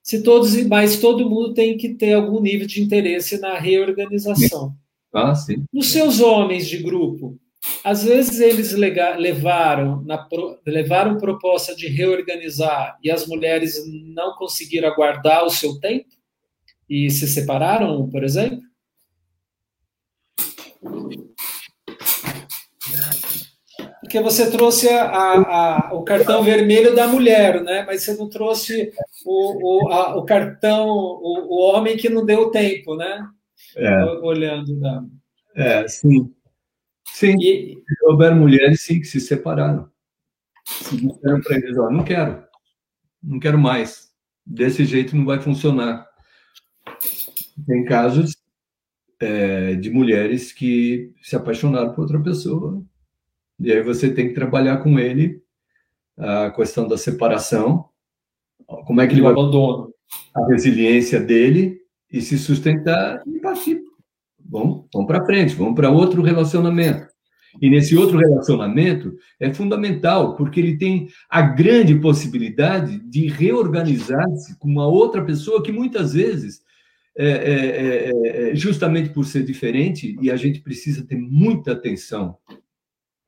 se 0.03 0.23
todos 0.23 0.55
mas 0.67 0.99
todo 0.99 1.29
mundo 1.29 1.55
tem 1.55 1.77
que 1.77 1.95
ter 1.95 2.13
algum 2.13 2.41
nível 2.41 2.67
de 2.67 2.83
interesse 2.83 3.41
na 3.41 3.59
reorganização. 3.59 4.75
Ah, 5.13 5.35
sim. 5.35 5.65
Nos 5.73 5.91
seus 5.91 6.21
homens 6.21 6.69
de 6.69 6.79
grupo, 6.79 7.39
às 7.83 8.05
vezes 8.05 8.41
eles 8.41 8.73
levaram, 8.73 10.03
na, 10.05 10.29
levaram 10.67 11.19
proposta 11.19 11.75
de 11.75 11.87
reorganizar 11.87 12.99
e 13.03 13.11
as 13.11 13.27
mulheres 13.27 13.83
não 14.15 14.35
conseguiram 14.35 14.89
aguardar 14.89 15.45
o 15.45 15.51
seu 15.51 15.79
tempo 15.81 16.09
e 16.89 17.09
se 17.11 17.27
separaram, 17.27 18.09
por 18.11 18.23
exemplo? 18.23 18.61
Porque 24.01 24.21
você 24.21 24.51
trouxe 24.51 24.89
a, 24.89 25.09
a, 25.11 25.95
o 25.95 26.05
cartão 26.05 26.43
vermelho 26.43 26.95
da 26.95 27.09
mulher, 27.09 27.63
né? 27.63 27.85
mas 27.87 28.03
você 28.03 28.15
não 28.15 28.29
trouxe 28.29 28.93
o, 29.25 29.87
o, 29.87 29.93
a, 29.93 30.17
o 30.17 30.25
cartão, 30.25 30.87
o, 30.89 31.47
o, 31.49 31.73
homem 31.73 31.97
que 31.97 32.09
não 32.09 32.25
deu 32.25 32.51
tempo, 32.51 32.97
né? 32.97 33.27
É. 33.77 34.05
Olhando. 34.23 34.79
Da... 34.79 35.05
É, 35.57 35.89
sim. 35.89 36.33
Sim, 37.07 37.37
e... 37.41 37.83
houver 38.03 38.35
mulheres, 38.35 38.83
sim, 38.83 39.01
que 39.01 39.07
se 39.07 39.21
separaram. 39.21 39.89
Se 40.67 40.97
disseram 40.97 41.41
para 41.41 41.57
eles, 41.57 41.77
ó, 41.77 41.91
não 41.91 42.05
quero, 42.05 42.45
não 43.23 43.39
quero 43.39 43.59
mais. 43.59 44.11
Desse 44.47 44.85
jeito 44.85 45.17
não 45.17 45.25
vai 45.25 45.41
funcionar. 45.41 46.07
Tem 47.67 47.85
casos 47.85 48.37
é, 49.21 49.75
de 49.75 49.91
mulheres 49.91 50.53
que 50.53 51.13
se 51.23 51.37
apaixonaram 51.37 51.93
por 51.93 52.03
outra 52.03 52.21
pessoa. 52.21 52.83
E 53.59 53.73
aí 53.73 53.83
você 53.83 54.13
tem 54.13 54.29
que 54.29 54.35
trabalhar 54.35 54.79
com 54.79 54.99
ele 54.99 55.43
a 56.17 56.51
questão 56.51 56.87
da 56.87 56.97
separação, 56.97 57.87
como 58.67 59.01
é 59.01 59.07
que 59.07 59.15
ele 59.15 59.23
vai 59.23 59.33
abandono. 59.33 59.93
a 60.35 60.47
resiliência 60.47 61.21
dele 61.21 61.81
e 62.11 62.21
se 62.21 62.39
sustentar 62.39 63.23
e 63.27 63.41
partir. 63.41 63.83
Vamos, 64.39 64.87
vamos 64.93 65.09
para 65.09 65.25
frente, 65.25 65.55
vamos 65.55 65.75
para 65.75 65.91
outro 65.91 66.23
relacionamento. 66.23 67.07
E 67.61 67.71
nesse 67.71 67.97
outro 67.97 68.19
relacionamento 68.19 69.17
é 69.39 69.53
fundamental, 69.53 70.37
porque 70.37 70.61
ele 70.61 70.77
tem 70.77 71.09
a 71.31 71.41
grande 71.43 71.95
possibilidade 71.95 72.99
de 73.09 73.29
reorganizar-se 73.29 74.59
com 74.59 74.69
uma 74.69 74.87
outra 74.87 75.25
pessoa 75.25 75.63
que 75.63 75.73
muitas 75.73 76.15
vezes 76.15 76.63
é 77.17 77.29
é, 77.29 78.11
é, 78.11 78.51
é, 78.51 78.55
justamente 78.57 79.11
por 79.11 79.25
ser 79.25 79.45
diferente, 79.45 80.17
e 80.21 80.31
a 80.31 80.37
gente 80.37 80.61
precisa 80.61 81.07
ter 81.07 81.17
muita 81.17 81.73
atenção, 81.73 82.37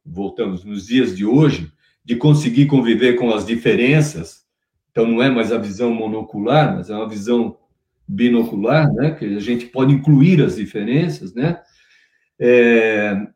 voltamos 0.04 0.64
nos 0.64 0.86
dias 0.86 1.16
de 1.16 1.24
hoje, 1.24 1.72
de 2.04 2.16
conseguir 2.16 2.66
conviver 2.66 3.14
com 3.14 3.32
as 3.32 3.44
diferenças. 3.44 4.44
Então, 4.90 5.06
não 5.06 5.22
é 5.22 5.30
mais 5.30 5.52
a 5.52 5.58
visão 5.58 5.92
monocular, 5.92 6.76
mas 6.76 6.88
é 6.88 6.94
uma 6.94 7.08
visão 7.08 7.58
binocular, 8.06 8.92
né? 8.92 9.10
que 9.10 9.24
a 9.24 9.40
gente 9.40 9.66
pode 9.66 9.92
incluir 9.92 10.42
as 10.42 10.56
diferenças. 10.56 11.34
Né? 11.34 11.60
É, 12.38 13.26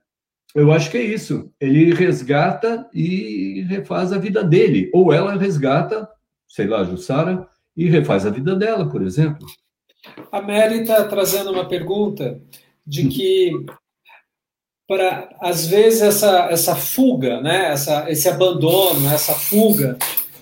eu 0.54 0.72
acho 0.72 0.90
que 0.90 0.96
é 0.96 1.02
isso. 1.02 1.52
Ele 1.60 1.92
resgata 1.92 2.88
e 2.94 3.62
refaz 3.68 4.12
a 4.12 4.18
vida 4.18 4.42
dele. 4.44 4.90
Ou 4.94 5.12
ela 5.12 5.36
resgata, 5.36 6.08
sei 6.46 6.66
lá, 6.66 6.84
Jussara, 6.84 7.46
e 7.76 7.88
refaz 7.88 8.24
a 8.24 8.30
vida 8.30 8.54
dela, 8.54 8.88
por 8.88 9.02
exemplo. 9.02 9.46
A 10.32 10.40
Mary 10.40 10.80
está 10.80 11.04
trazendo 11.04 11.50
uma 11.50 11.68
pergunta 11.68 12.40
de 12.86 13.08
que 13.08 13.52
para 14.88 15.28
às 15.40 15.66
vezes 15.66 16.02
essa 16.02 16.48
essa 16.50 16.74
fuga, 16.74 17.40
né, 17.40 17.72
essa 17.72 18.10
esse 18.10 18.28
abandono, 18.28 19.08
essa 19.08 19.34
fuga 19.34 19.96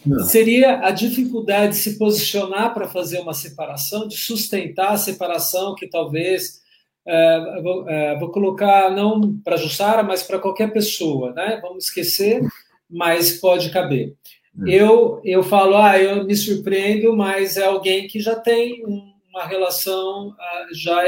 Não. 0.06 0.24
seria 0.24 0.80
a 0.80 0.90
dificuldade 0.90 1.72
de 1.72 1.78
se 1.78 1.98
posicionar 1.98 2.72
para 2.72 2.88
fazer 2.88 3.20
uma 3.20 3.34
separação, 3.34 4.08
de 4.08 4.16
sustentar 4.16 4.92
a 4.92 4.96
separação 4.96 5.74
que 5.74 5.86
talvez 5.86 6.62
é, 7.06 7.62
vou, 7.62 7.88
é, 7.88 8.18
vou, 8.18 8.30
colocar 8.30 8.90
não 8.90 9.38
para 9.42 9.56
Jussara, 9.56 10.02
mas 10.02 10.22
para 10.22 10.38
qualquer 10.38 10.72
pessoa, 10.72 11.32
né? 11.32 11.58
Vamos 11.62 11.84
esquecer, 11.84 12.42
mas 12.88 13.32
pode 13.38 13.70
caber. 13.70 14.14
Hum. 14.56 14.66
Eu 14.66 15.20
eu 15.24 15.42
falo, 15.42 15.76
ah, 15.76 15.98
eu 15.98 16.24
me 16.24 16.36
surpreendo, 16.36 17.14
mas 17.16 17.56
é 17.56 17.64
alguém 17.64 18.06
que 18.06 18.20
já 18.20 18.36
tem 18.36 18.84
um 18.86 19.17
uma 19.28 19.46
relação 19.46 20.34
ah, 20.38 20.66
já, 20.72 21.02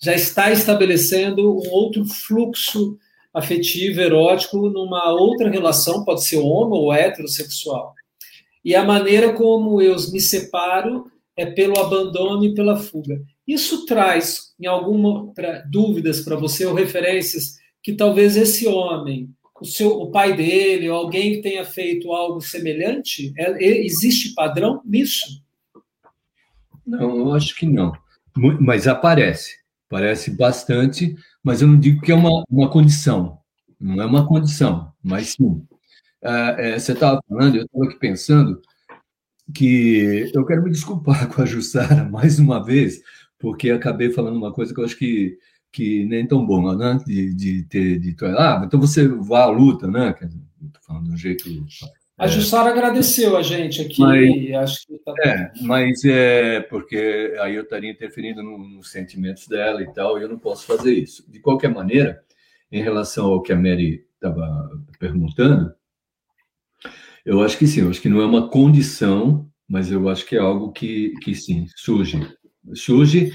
já 0.00 0.14
está 0.14 0.50
estabelecendo 0.50 1.50
um 1.50 1.70
outro 1.70 2.04
fluxo 2.04 2.98
afetivo, 3.32 4.00
erótico, 4.00 4.68
numa 4.68 5.12
outra 5.12 5.48
relação, 5.48 6.04
pode 6.04 6.24
ser 6.24 6.38
homo 6.38 6.74
ou 6.74 6.92
heterossexual. 6.92 7.94
E 8.64 8.74
a 8.74 8.84
maneira 8.84 9.32
como 9.32 9.80
eu 9.80 9.96
me 10.10 10.20
separo 10.20 11.10
é 11.36 11.46
pelo 11.46 11.78
abandono 11.78 12.44
e 12.44 12.54
pela 12.54 12.76
fuga. 12.76 13.20
Isso 13.46 13.86
traz, 13.86 14.54
em 14.60 14.66
alguma 14.66 15.32
pra, 15.32 15.62
dúvidas 15.70 16.20
para 16.20 16.36
você, 16.36 16.66
ou 16.66 16.74
referências, 16.74 17.56
que 17.82 17.94
talvez 17.94 18.36
esse 18.36 18.66
homem, 18.66 19.30
o, 19.60 19.64
seu, 19.64 19.90
o 20.00 20.10
pai 20.10 20.36
dele, 20.36 20.90
ou 20.90 20.96
alguém 20.96 21.34
que 21.34 21.42
tenha 21.42 21.64
feito 21.64 22.12
algo 22.12 22.40
semelhante, 22.40 23.32
é, 23.38 23.64
existe 23.64 24.34
padrão 24.34 24.82
nisso? 24.84 25.42
Não, 26.90 27.16
eu 27.18 27.32
acho 27.34 27.54
que 27.56 27.66
não. 27.66 27.92
Mas 28.60 28.88
aparece. 28.88 29.58
Aparece 29.86 30.30
bastante, 30.30 31.16
mas 31.42 31.62
eu 31.62 31.68
não 31.68 31.78
digo 31.78 32.00
que 32.00 32.12
é 32.12 32.14
uma, 32.14 32.44
uma 32.48 32.70
condição. 32.70 33.38
Não 33.78 34.02
é 34.02 34.06
uma 34.06 34.26
condição, 34.26 34.92
mas 35.02 35.30
sim. 35.34 35.66
Ah, 36.22 36.54
é, 36.58 36.78
você 36.78 36.92
estava 36.92 37.20
falando, 37.28 37.56
eu 37.56 37.64
estava 37.64 37.84
aqui 37.86 37.98
pensando 37.98 38.60
que 39.54 40.30
eu 40.34 40.44
quero 40.44 40.62
me 40.62 40.70
desculpar 40.70 41.28
com 41.34 41.42
a 41.42 41.46
Jussara 41.46 42.04
mais 42.04 42.38
uma 42.38 42.62
vez, 42.64 43.00
porque 43.38 43.70
acabei 43.70 44.10
falando 44.10 44.36
uma 44.36 44.52
coisa 44.52 44.74
que 44.74 44.80
eu 44.80 44.84
acho 44.84 44.96
que, 44.96 45.38
que 45.72 46.04
nem 46.06 46.26
tão 46.26 46.44
bom, 46.46 46.76
né? 46.76 46.98
De, 47.06 47.34
de 47.34 47.62
ter 47.64 47.98
dito, 47.98 48.26
ah, 48.26 48.62
então 48.64 48.80
você 48.80 49.08
vá 49.08 49.44
à 49.44 49.46
luta, 49.46 49.88
né? 49.88 50.10
Estou 50.10 50.82
falando 50.86 51.10
um 51.12 51.16
jeito 51.16 51.48
a 52.20 52.26
Jussara 52.26 52.68
é, 52.68 52.72
agradeceu 52.72 53.34
a 53.34 53.42
gente 53.42 53.80
aqui. 53.80 54.02
Mas, 54.02 54.54
acho 54.54 54.86
que 54.86 54.98
tá... 54.98 55.14
É, 55.24 55.50
mas 55.62 56.04
é 56.04 56.60
porque 56.60 57.34
aí 57.40 57.54
eu 57.54 57.62
estaria 57.62 57.90
interferindo 57.90 58.42
no, 58.42 58.58
nos 58.58 58.90
sentimentos 58.90 59.48
dela 59.48 59.82
e 59.82 59.90
tal, 59.94 60.18
e 60.18 60.22
eu 60.22 60.28
não 60.28 60.38
posso 60.38 60.66
fazer 60.66 60.92
isso. 60.92 61.24
De 61.30 61.40
qualquer 61.40 61.70
maneira, 61.70 62.22
em 62.70 62.82
relação 62.82 63.26
ao 63.26 63.40
que 63.40 63.52
a 63.52 63.56
Mary 63.56 64.04
estava 64.14 64.70
perguntando, 64.98 65.72
eu 67.24 67.40
acho 67.40 67.56
que 67.56 67.66
sim, 67.66 67.80
eu 67.80 67.88
acho 67.88 68.02
que 68.02 68.08
não 68.10 68.20
é 68.20 68.26
uma 68.26 68.50
condição, 68.50 69.50
mas 69.66 69.90
eu 69.90 70.06
acho 70.08 70.26
que 70.26 70.36
é 70.36 70.40
algo 70.40 70.72
que, 70.72 71.14
que 71.22 71.34
sim, 71.34 71.66
surge. 71.74 72.20
Surge, 72.74 73.32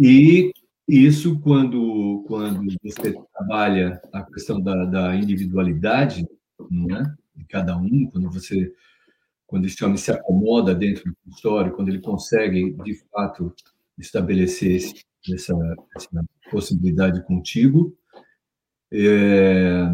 e 0.00 0.50
isso 0.88 1.38
quando, 1.38 2.24
quando 2.26 2.64
você 2.82 3.14
trabalha 3.32 4.00
a 4.12 4.24
questão 4.24 4.60
da, 4.60 4.84
da 4.86 5.14
individualidade, 5.14 6.26
né? 6.68 7.14
De 7.34 7.44
cada 7.44 7.76
um, 7.76 8.06
quando 8.10 8.30
você 8.30 8.72
quando 9.46 9.66
esse 9.66 9.84
homem 9.84 9.96
se 9.96 10.10
acomoda 10.10 10.74
dentro 10.74 11.04
do 11.04 11.16
consultório, 11.24 11.72
quando 11.72 11.88
ele 11.88 12.00
consegue, 12.00 12.72
de 12.82 12.94
fato, 13.10 13.54
estabelecer 13.98 14.80
essa, 15.32 15.54
essa 15.96 16.24
possibilidade 16.50 17.24
contigo. 17.24 17.96
É, 18.92 19.84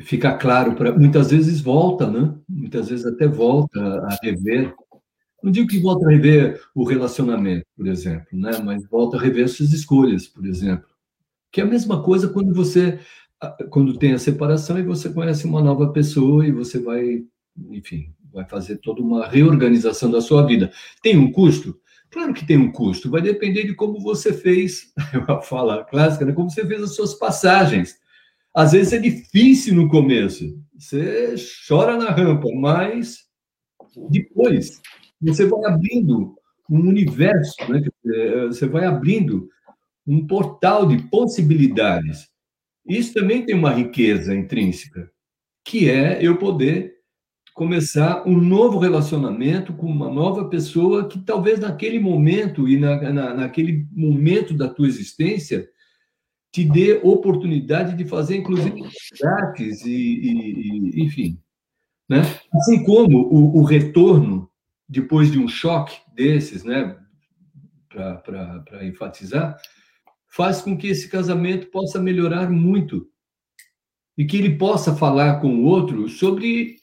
fica 0.00 0.36
claro 0.36 0.74
para 0.74 0.92
muitas 0.96 1.30
vezes 1.30 1.60
volta, 1.60 2.10
né? 2.10 2.34
Muitas 2.48 2.88
vezes 2.88 3.06
até 3.06 3.26
volta 3.26 3.80
a 3.80 4.16
rever. 4.22 4.74
Não 5.42 5.52
digo 5.52 5.68
que 5.68 5.78
volta 5.78 6.06
a 6.06 6.10
rever 6.10 6.60
o 6.74 6.84
relacionamento, 6.84 7.66
por 7.76 7.86
exemplo, 7.86 8.26
né? 8.32 8.58
Mas 8.64 8.86
volta 8.88 9.16
a 9.16 9.20
rever 9.20 9.48
suas 9.48 9.72
escolhas, 9.72 10.26
por 10.26 10.46
exemplo. 10.46 10.88
Que 11.50 11.60
é 11.60 11.64
a 11.64 11.68
mesma 11.68 12.02
coisa 12.02 12.28
quando 12.28 12.54
você 12.54 12.98
quando 13.70 13.98
tem 13.98 14.12
a 14.12 14.18
separação 14.18 14.78
e 14.78 14.82
você 14.82 15.10
conhece 15.10 15.46
uma 15.46 15.62
nova 15.62 15.92
pessoa 15.92 16.46
e 16.46 16.52
você 16.52 16.78
vai, 16.78 17.24
enfim, 17.70 18.12
vai 18.32 18.44
fazer 18.44 18.78
toda 18.78 19.00
uma 19.00 19.26
reorganização 19.26 20.10
da 20.10 20.20
sua 20.20 20.46
vida. 20.46 20.72
Tem 21.02 21.16
um 21.16 21.30
custo? 21.30 21.78
Claro 22.10 22.32
que 22.32 22.46
tem 22.46 22.56
um 22.56 22.72
custo, 22.72 23.10
vai 23.10 23.20
depender 23.20 23.64
de 23.64 23.74
como 23.74 24.00
você 24.00 24.32
fez, 24.32 24.92
a 25.28 25.40
fala 25.40 25.84
clássica, 25.84 26.24
né? 26.24 26.32
como 26.32 26.50
você 26.50 26.66
fez 26.66 26.82
as 26.82 26.94
suas 26.94 27.14
passagens. 27.14 27.96
Às 28.54 28.72
vezes 28.72 28.92
é 28.94 28.98
difícil 28.98 29.74
no 29.74 29.88
começo, 29.88 30.58
você 30.76 31.34
chora 31.66 31.96
na 31.96 32.10
rampa, 32.10 32.48
mas 32.54 33.26
depois 34.10 34.80
você 35.20 35.46
vai 35.46 35.64
abrindo 35.66 36.34
um 36.70 36.80
universo, 36.80 37.56
né? 37.68 37.82
você 38.46 38.66
vai 38.66 38.84
abrindo 38.84 39.48
um 40.06 40.26
portal 40.26 40.86
de 40.86 40.98
possibilidades. 41.08 42.28
Isso 42.88 43.12
também 43.12 43.44
tem 43.44 43.54
uma 43.54 43.72
riqueza 43.72 44.34
intrínseca, 44.34 45.10
que 45.64 45.90
é 45.90 46.18
eu 46.24 46.38
poder 46.38 46.94
começar 47.52 48.26
um 48.26 48.40
novo 48.40 48.78
relacionamento 48.78 49.72
com 49.72 49.86
uma 49.86 50.08
nova 50.08 50.48
pessoa 50.48 51.08
que 51.08 51.18
talvez 51.18 51.58
naquele 51.58 51.98
momento 51.98 52.68
e 52.68 52.78
na, 52.78 53.12
na, 53.12 53.34
naquele 53.34 53.86
momento 53.92 54.54
da 54.54 54.68
tua 54.68 54.86
existência 54.86 55.68
te 56.52 56.64
dê 56.64 57.00
oportunidade 57.02 57.96
de 57.96 58.04
fazer, 58.04 58.36
inclusive, 58.36 58.84
atividades 58.84 59.84
e, 59.84 59.90
e, 59.90 61.00
e, 61.00 61.02
enfim. 61.02 61.38
Né? 62.08 62.22
Assim 62.54 62.82
como 62.84 63.18
o, 63.18 63.58
o, 63.58 63.64
retorno, 63.64 64.48
depois 64.88 65.30
de 65.30 65.38
um 65.38 65.48
choque 65.48 65.98
desses, 66.14 66.64
né, 66.64 66.96
para 67.90 68.86
enfatizar, 68.86 69.58
faz 70.28 70.62
com 70.62 70.76
que 70.76 70.88
esse 70.88 71.08
casamento 71.08 71.70
possa 71.70 72.00
melhorar 72.00 72.50
muito 72.50 73.08
e 74.16 74.24
que 74.24 74.36
ele 74.36 74.56
possa 74.56 74.94
falar 74.94 75.40
com 75.40 75.48
o 75.48 75.64
outro 75.64 76.08
sobre 76.08 76.76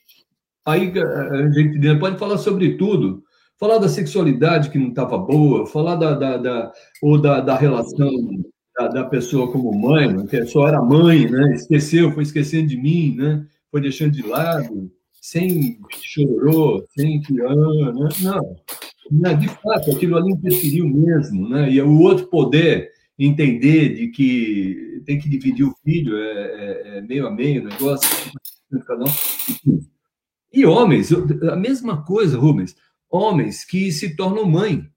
Aí 0.66 0.92
a 0.98 1.52
gente 1.52 2.00
pode 2.00 2.18
falar 2.18 2.40
sobre 2.40 2.76
tudo, 2.76 3.24
falar 3.60 3.78
da 3.78 3.88
sexualidade 3.88 4.72
que 4.72 4.80
não 4.80 4.90
estava 4.90 5.16
boa, 5.16 5.68
falar 5.68 5.96
da, 5.96 6.16
da, 6.16 6.38
da, 6.38 6.72
ou 7.04 7.22
da, 7.22 7.40
da 7.40 7.56
relação 7.56 8.10
da, 8.76 8.88
da, 8.88 9.04
pessoa 9.04 9.52
como 9.52 9.72
mãe, 9.72 10.12
né, 10.12 10.26
que 10.28 10.44
só 10.48 10.68
era 10.68 10.82
mãe, 10.82 11.30
né? 11.30 11.54
Esqueceu, 11.54 12.12
foi 12.12 12.24
esquecendo 12.24 12.68
de 12.68 12.78
mim, 12.78 13.16
né? 13.16 13.46
Foi 13.70 13.80
deixando 13.80 14.14
de 14.14 14.26
lado, 14.26 14.92
sem 15.22 15.78
chorou, 16.02 16.84
sem 16.98 17.22
que 17.22 17.40
ah, 17.42 17.94
né? 17.94 18.40
não, 19.12 19.38
de 19.38 19.48
fato 19.48 19.92
aquilo 19.92 20.18
ali 20.18 20.32
interferiu 20.32 20.88
mesmo, 20.88 21.48
né? 21.48 21.72
E 21.72 21.80
o 21.80 22.00
outro 22.00 22.26
poder 22.26 22.90
entender 23.18 23.96
de 23.96 24.08
que 24.10 25.02
tem 25.06 25.20
que 25.20 25.30
dividir 25.30 25.66
o 25.66 25.76
filho 25.84 26.18
é, 26.18 26.42
é, 26.42 26.98
é 26.98 27.02
meio 27.02 27.28
a 27.28 27.32
meio, 27.32 27.64
negócio, 27.64 28.10
cada 28.86 29.06
um. 29.06 29.86
E 30.52 30.66
homens, 30.66 31.12
a 31.12 31.56
mesma 31.56 32.04
coisa, 32.04 32.38
Rubens, 32.38 32.76
homens 33.10 33.64
que 33.64 33.92
se 33.92 34.16
tornam 34.16 34.46
mãe. 34.46 34.90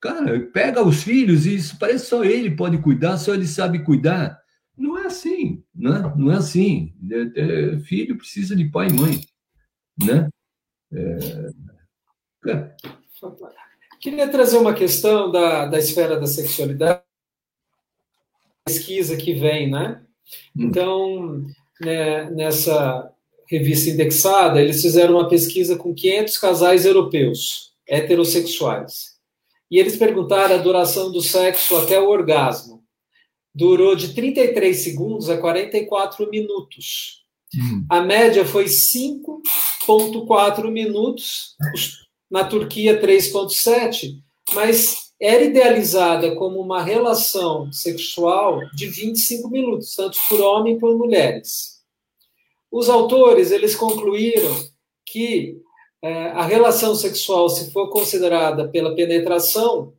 Cara, 0.00 0.40
pega 0.52 0.84
os 0.84 1.02
filhos 1.02 1.46
e 1.46 1.54
isso 1.54 1.78
parece 1.78 2.06
só 2.06 2.24
ele 2.24 2.56
pode 2.56 2.78
cuidar, 2.78 3.18
só 3.18 3.34
ele 3.34 3.46
sabe 3.46 3.84
cuidar. 3.84 4.40
Não 4.76 4.98
é 4.98 5.06
assim, 5.06 5.62
né? 5.74 6.12
Não 6.16 6.32
é 6.32 6.36
assim. 6.36 6.94
É, 7.10 7.40
é, 7.40 7.78
filho 7.80 8.16
precisa 8.16 8.56
de 8.56 8.64
pai 8.64 8.88
e 8.88 8.92
mãe, 8.92 9.20
né? 10.02 10.28
É... 10.92 12.50
é. 12.50 12.76
Queria 14.00 14.28
trazer 14.28 14.56
uma 14.56 14.74
questão 14.74 15.30
da, 15.30 15.66
da 15.66 15.78
esfera 15.78 16.18
da 16.18 16.26
sexualidade, 16.26 17.02
pesquisa 18.64 19.16
que 19.16 19.34
vem, 19.34 19.70
né? 19.70 20.00
Hum. 20.56 20.66
Então, 20.66 21.44
né, 21.80 22.30
nessa 22.30 23.10
revista 23.48 23.90
indexada, 23.90 24.62
eles 24.62 24.80
fizeram 24.80 25.14
uma 25.14 25.28
pesquisa 25.28 25.76
com 25.76 25.94
500 25.94 26.38
casais 26.38 26.86
europeus, 26.86 27.72
heterossexuais. 27.86 29.12
E 29.70 29.78
eles 29.78 29.96
perguntaram 29.96 30.54
a 30.54 30.58
duração 30.58 31.10
do 31.10 31.20
sexo 31.20 31.76
até 31.76 32.00
o 32.00 32.08
orgasmo. 32.08 32.82
Durou 33.54 33.94
de 33.94 34.14
33 34.14 34.74
segundos 34.76 35.28
a 35.28 35.36
44 35.36 36.30
minutos. 36.30 37.22
Hum. 37.54 37.84
A 37.90 38.00
média 38.00 38.46
foi 38.46 38.64
5,4 38.64 40.70
minutos, 40.70 41.54
na 42.30 42.44
Turquia 42.44 42.98
3,7, 43.00 44.22
mas 44.54 45.01
era 45.22 45.44
idealizada 45.44 46.34
como 46.34 46.60
uma 46.60 46.82
relação 46.82 47.70
sexual 47.70 48.60
de 48.74 48.88
25 48.88 49.48
minutos, 49.48 49.94
tanto 49.94 50.18
por 50.28 50.40
homem 50.40 50.80
como 50.80 50.80
por 50.80 50.98
mulheres. 50.98 51.80
Os 52.72 52.88
autores 52.88 53.52
eles 53.52 53.76
concluíram 53.76 54.52
que 55.06 55.58
é, 56.02 56.24
a 56.30 56.42
relação 56.42 56.96
sexual, 56.96 57.48
se 57.48 57.70
for 57.70 57.88
considerada 57.90 58.68
pela 58.68 58.96
penetração, 58.96 59.92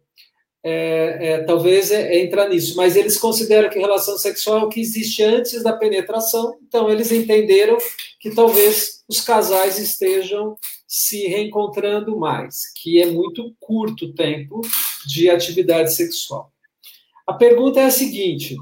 é, 0.61 1.17
é, 1.21 1.43
talvez 1.43 1.89
é, 1.91 2.15
é 2.15 2.23
entrar 2.25 2.49
nisso, 2.49 2.75
mas 2.75 2.97
eles 2.97 3.17
consideram 3.17 3.69
que 3.69 3.79
relação 3.79 4.17
sexual 4.17 4.59
é 4.59 4.63
o 4.63 4.69
que 4.69 4.81
existe 4.81 5.23
antes 5.23 5.63
da 5.63 5.71
penetração, 5.71 6.57
então 6.67 6.89
eles 6.89 7.11
entenderam 7.13 7.77
que 8.19 8.31
talvez 8.31 9.03
os 9.07 9.21
casais 9.21 9.79
estejam 9.79 10.57
se 10.95 11.25
reencontrando 11.25 12.15
mais, 12.15 12.71
que 12.75 13.01
é 13.01 13.07
muito 13.07 13.55
curto 13.59 14.05
o 14.05 14.13
tempo 14.13 14.61
de 15.07 15.27
atividade 15.27 15.95
sexual. 15.95 16.53
A 17.25 17.33
pergunta 17.33 17.79
é 17.79 17.85
a 17.85 17.91
seguinte: 17.91 18.55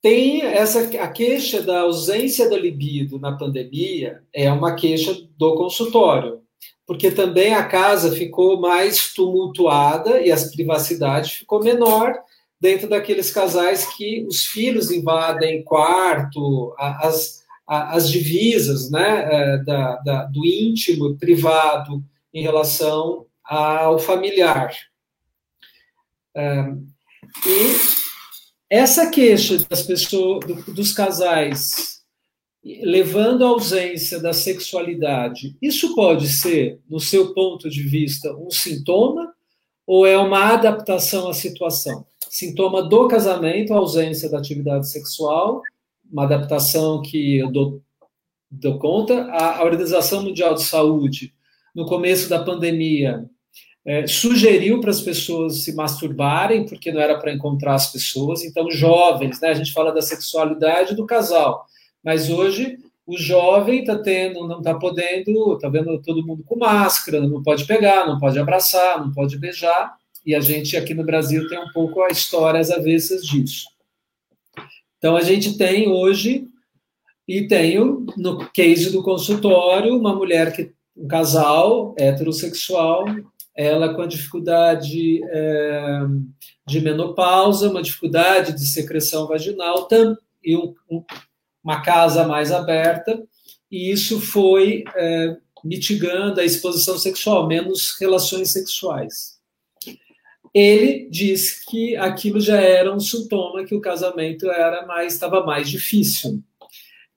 tem 0.00 0.42
essa 0.42 0.82
a 1.00 1.08
queixa 1.08 1.60
da 1.60 1.80
ausência 1.80 2.48
da 2.48 2.56
libido 2.56 3.18
na 3.18 3.36
pandemia 3.36 4.22
é 4.32 4.52
uma 4.52 4.76
queixa 4.76 5.12
do 5.36 5.56
consultório, 5.56 6.42
porque 6.86 7.10
também 7.10 7.54
a 7.54 7.64
casa 7.64 8.12
ficou 8.12 8.60
mais 8.60 9.12
tumultuada 9.12 10.20
e 10.20 10.30
a 10.30 10.36
privacidade 10.36 11.38
ficou 11.38 11.60
menor 11.60 12.14
dentro 12.60 12.88
daqueles 12.88 13.32
casais 13.32 13.84
que 13.96 14.24
os 14.28 14.46
filhos 14.46 14.92
invadem 14.92 15.64
quarto, 15.64 16.72
as, 16.78 17.42
as 17.68 18.10
divisas 18.10 18.90
né, 18.90 19.28
é, 19.30 19.58
da, 19.58 19.96
da, 19.96 20.24
do 20.24 20.44
íntimo, 20.46 21.18
privado, 21.18 22.02
em 22.32 22.42
relação 22.42 23.26
ao 23.44 23.98
familiar. 23.98 24.74
É, 26.34 26.72
e 27.46 27.74
essa 28.70 29.10
queixa 29.10 29.58
das 29.68 29.82
pessoas, 29.82 30.44
dos 30.66 30.92
casais, 30.92 31.98
levando 32.64 33.44
à 33.44 33.48
ausência 33.48 34.18
da 34.18 34.32
sexualidade, 34.32 35.56
isso 35.60 35.94
pode 35.94 36.28
ser, 36.28 36.80
no 36.88 37.00
seu 37.00 37.34
ponto 37.34 37.68
de 37.68 37.82
vista, 37.82 38.34
um 38.34 38.50
sintoma 38.50 39.32
ou 39.86 40.06
é 40.06 40.18
uma 40.18 40.52
adaptação 40.52 41.28
à 41.28 41.34
situação? 41.34 42.06
Sintoma 42.30 42.82
do 42.82 43.08
casamento, 43.08 43.72
a 43.72 43.78
ausência 43.78 44.28
da 44.28 44.38
atividade 44.38 44.88
sexual, 44.90 45.62
uma 46.10 46.24
adaptação 46.24 47.02
que 47.02 47.38
eu 47.38 47.50
dou, 47.50 47.82
dou 48.50 48.78
conta. 48.78 49.30
A 49.30 49.62
Organização 49.64 50.22
Mundial 50.22 50.54
de 50.54 50.62
Saúde, 50.62 51.34
no 51.74 51.86
começo 51.86 52.28
da 52.28 52.42
pandemia, 52.42 53.24
é, 53.84 54.06
sugeriu 54.06 54.80
para 54.80 54.90
as 54.90 55.00
pessoas 55.00 55.62
se 55.62 55.74
masturbarem, 55.74 56.66
porque 56.66 56.92
não 56.92 57.00
era 57.00 57.18
para 57.18 57.32
encontrar 57.32 57.74
as 57.74 57.90
pessoas. 57.90 58.44
Então, 58.44 58.70
jovens, 58.70 59.40
né? 59.40 59.48
A 59.48 59.54
gente 59.54 59.72
fala 59.72 59.92
da 59.92 60.02
sexualidade 60.02 60.94
do 60.94 61.06
casal, 61.06 61.64
mas 62.04 62.28
hoje 62.28 62.78
o 63.06 63.16
jovem 63.16 63.80
está 63.80 63.98
tendo, 63.98 64.46
não 64.46 64.58
está 64.58 64.74
podendo, 64.74 65.54
está 65.54 65.70
vendo 65.70 65.98
todo 66.02 66.26
mundo 66.26 66.44
com 66.44 66.58
máscara, 66.58 67.26
não 67.26 67.42
pode 67.42 67.64
pegar, 67.64 68.06
não 68.06 68.18
pode 68.18 68.38
abraçar, 68.38 69.00
não 69.00 69.10
pode 69.10 69.38
beijar. 69.38 69.96
E 70.26 70.34
a 70.34 70.40
gente 70.40 70.76
aqui 70.76 70.92
no 70.92 71.04
Brasil 71.04 71.48
tem 71.48 71.58
um 71.58 71.72
pouco 71.72 72.02
a 72.02 72.08
história 72.08 72.60
às 72.60 72.70
avessas 72.70 73.22
disso. 73.22 73.64
Então, 74.98 75.16
a 75.16 75.22
gente 75.22 75.56
tem 75.56 75.88
hoje, 75.88 76.46
e 77.26 77.46
tenho 77.46 78.06
no 78.16 78.50
case 78.50 78.90
do 78.90 79.02
consultório, 79.02 79.96
uma 79.96 80.14
mulher 80.14 80.52
que 80.52 80.72
um 80.96 81.06
casal 81.06 81.94
heterossexual 81.96 83.04
ela 83.58 83.92
com 83.92 84.02
a 84.02 84.06
dificuldade 84.06 85.20
é, 85.24 86.00
de 86.64 86.80
menopausa, 86.80 87.68
uma 87.68 87.82
dificuldade 87.82 88.52
de 88.52 88.64
secreção 88.64 89.26
vaginal 89.26 89.88
e 90.44 90.56
um, 90.56 90.72
um, 90.88 91.04
uma 91.64 91.82
casa 91.82 92.24
mais 92.24 92.52
aberta, 92.52 93.20
e 93.68 93.90
isso 93.90 94.20
foi 94.20 94.84
é, 94.94 95.36
mitigando 95.64 96.40
a 96.40 96.44
exposição 96.44 96.96
sexual, 96.96 97.48
menos 97.48 97.96
relações 98.00 98.52
sexuais. 98.52 99.37
Ele 100.58 101.08
diz 101.10 101.64
que 101.64 101.96
aquilo 101.96 102.40
já 102.40 102.60
era 102.60 102.94
um 102.94 102.98
sintoma 102.98 103.64
que 103.64 103.74
o 103.74 103.80
casamento 103.80 104.50
era 104.50 104.86
mais 104.86 105.14
estava 105.14 105.44
mais 105.44 105.68
difícil. 105.68 106.42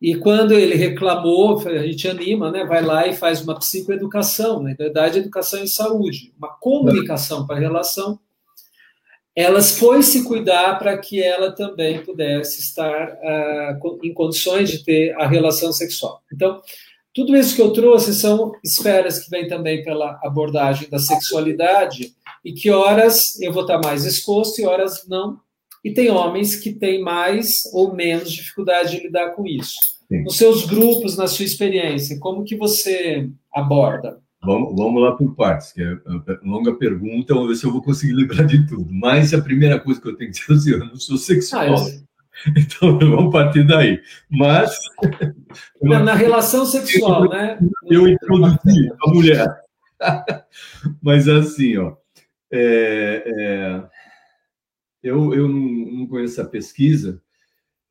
E 0.02 0.16
quando 0.16 0.54
ele 0.54 0.76
reclamou, 0.76 1.60
a 1.68 1.86
gente 1.86 2.08
anima, 2.08 2.52
né? 2.52 2.66
Vai 2.66 2.82
lá 2.82 3.08
e 3.08 3.14
faz 3.14 3.42
uma 3.42 3.58
psicoeducação, 3.58 4.62
na 4.62 4.74
verdade, 4.74 5.20
educação 5.20 5.62
em 5.62 5.68
saúde, 5.68 6.34
uma 6.38 6.50
comunicação 6.50 7.46
para 7.46 7.58
a 7.58 7.60
relação. 7.60 8.20
Elas 9.36 9.78
foi 9.78 10.02
se 10.02 10.24
cuidar 10.24 10.80
para 10.80 10.98
que 10.98 11.22
ela 11.22 11.52
também 11.52 12.04
pudesse 12.04 12.60
estar 12.60 13.14
uh, 13.14 14.00
em 14.04 14.14
condições 14.14 14.70
de 14.70 14.84
ter 14.84 15.16
a 15.18 15.28
relação 15.28 15.72
sexual. 15.72 16.22
Então, 16.34 16.60
tudo 17.14 17.36
isso 17.36 17.56
que 17.56 17.62
eu 17.62 17.72
trouxe 17.72 18.14
são 18.16 18.54
esferas 18.64 19.20
que 19.20 19.30
vêm 19.30 19.48
também 19.48 19.84
pela 19.84 20.20
abordagem 20.24 20.90
da 20.90 20.98
sexualidade 20.98 22.14
e 22.44 22.54
que 22.54 22.70
horas 22.70 23.40
eu 23.40 23.54
vou 23.54 23.64
estar 23.64 23.80
mais 23.80 24.06
exposto 24.06 24.60
e 24.60 24.66
horas 24.66 25.06
não. 25.08 25.40
E 25.84 25.92
tem 25.94 26.10
homens 26.12 26.56
que 26.56 26.74
têm 26.74 27.02
mais 27.02 27.64
ou 27.74 27.94
menos 27.94 28.32
dificuldade 28.32 28.92
de 28.92 29.04
lidar 29.04 29.32
com 29.32 29.48
isso. 29.48 29.78
Sim. 30.08 30.24
Nos 30.24 30.38
seus 30.38 30.66
grupos, 30.66 31.18
na 31.18 31.28
sua 31.28 31.46
experiência, 31.46 32.20
como 32.20 32.44
que 32.44 32.56
você 32.56 33.30
aborda? 33.54 34.20
Vamos, 34.44 34.76
vamos 34.76 35.02
lá 35.02 35.12
por 35.12 35.36
partes, 35.36 35.72
que 35.72 35.82
é 35.82 35.98
uma 36.42 36.58
longa 36.58 36.74
pergunta, 36.74 37.34
vamos 37.34 37.50
ver 37.50 37.56
se 37.56 37.66
eu 37.66 37.72
vou 37.72 37.82
conseguir 37.82 38.14
lembrar 38.14 38.44
de 38.44 38.66
tudo. 38.68 38.92
Mas 38.92 39.34
a 39.34 39.42
primeira 39.42 39.80
coisa 39.80 40.02
que 40.02 40.08
eu 40.08 40.18
tenho 40.18 40.32
que 40.32 40.54
dizer 40.54 40.74
é 40.74 40.78
assim, 40.78 40.84
eu 40.84 40.92
não 40.92 40.96
sou 40.96 41.18
sexual. 41.18 41.76
Ah, 41.76 42.12
então, 42.58 42.98
vamos 43.00 43.32
partir 43.32 43.66
daí. 43.66 44.02
Mas. 44.30 44.76
Na, 45.82 46.00
na 46.00 46.14
relação 46.14 46.66
sexual, 46.66 47.28
né? 47.28 47.60
Eu 47.88 48.08
introduzi 48.08 48.90
a 49.04 49.10
mulher. 49.10 49.48
Mas, 51.02 51.28
assim, 51.28 51.78
ó. 51.78 51.96
É, 52.52 53.24
é, 53.26 53.90
eu 55.04 55.34
eu 55.34 55.48
não, 55.48 56.08
conheço 56.08 56.42
a 56.42 56.46
pesquisa. 56.46 57.22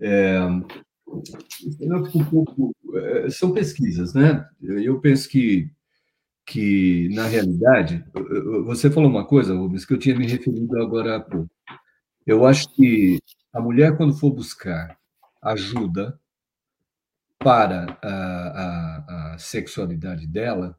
É, 0.01 0.39
um 0.45 2.25
pouco, 2.31 2.75
é, 2.95 3.31
são 3.31 3.53
pesquisas, 3.53 4.15
né? 4.15 4.49
Eu 4.63 5.01
penso 5.01 5.29
que, 5.29 5.71
que, 6.47 7.09
na 7.15 7.27
realidade, 7.27 8.05
você 8.65 8.91
falou 8.91 9.11
uma 9.11 9.27
coisa, 9.27 9.55
Rubens, 9.55 9.85
que 9.85 9.95
eu 9.95 9.99
tinha 9.99 10.17
me 10.17 10.27
referido 10.27 10.81
agora 10.81 11.17
há 11.17 11.21
pouco. 11.21 11.51
Eu 12.27 12.47
acho 12.47 12.73
que 12.75 13.19
a 13.53 13.61
mulher, 13.61 13.97
quando 13.97 14.17
for 14.17 14.31
buscar 14.31 14.97
ajuda 15.43 16.19
para 17.39 17.99
a, 18.03 18.09
a, 18.09 19.35
a 19.35 19.39
sexualidade 19.39 20.27
dela, 20.27 20.77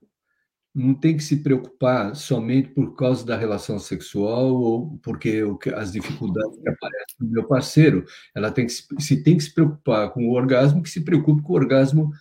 não 0.73 0.93
tem 0.93 1.17
que 1.17 1.23
se 1.23 1.37
preocupar 1.37 2.15
somente 2.15 2.69
por 2.69 2.95
causa 2.95 3.25
da 3.25 3.35
relação 3.35 3.77
sexual 3.77 4.53
ou 4.53 4.97
porque 5.03 5.43
as 5.75 5.91
dificuldades 5.91 6.57
que 6.57 6.69
aparecem 6.69 7.15
no 7.19 7.29
meu 7.29 7.43
parceiro. 7.45 8.05
Ela 8.33 8.51
tem 8.51 8.65
que 8.65 8.73
se 8.73 9.23
tem 9.23 9.37
que 9.37 9.43
se 9.43 9.53
preocupar 9.53 10.09
com 10.11 10.27
o 10.27 10.33
orgasmo, 10.33 10.81
que 10.81 10.89
se 10.89 11.01
preocupe 11.01 11.41
com 11.43 11.53
o 11.53 11.55
orgasmo 11.57 12.11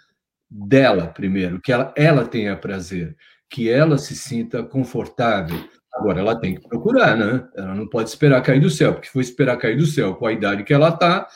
dela 0.51 1.07
primeiro, 1.07 1.61
que 1.61 1.73
ela, 1.73 1.95
ela 1.97 2.27
tenha 2.27 2.57
prazer, 2.57 3.17
que 3.49 3.69
ela 3.69 3.97
se 3.99 4.17
sinta 4.17 4.65
confortável, 4.65 5.57
Agora, 5.93 6.21
ela 6.21 6.39
tem 6.39 6.55
que 6.55 6.69
procurar, 6.69 7.17
né? 7.17 7.47
Ela 7.55 7.75
não 7.75 7.87
pode 7.87 8.09
esperar 8.09 8.41
cair 8.43 8.61
do 8.61 8.71
céu, 8.71 8.93
porque 8.93 9.09
se 9.09 9.13
for 9.13 9.21
esperar 9.21 9.57
cair 9.57 9.77
do 9.77 9.87
céu 9.87 10.15
com 10.15 10.27
a 10.27 10.33
idade 10.33 10.63
que 10.63 10.73
ela 10.73 10.89
está, 10.89 11.27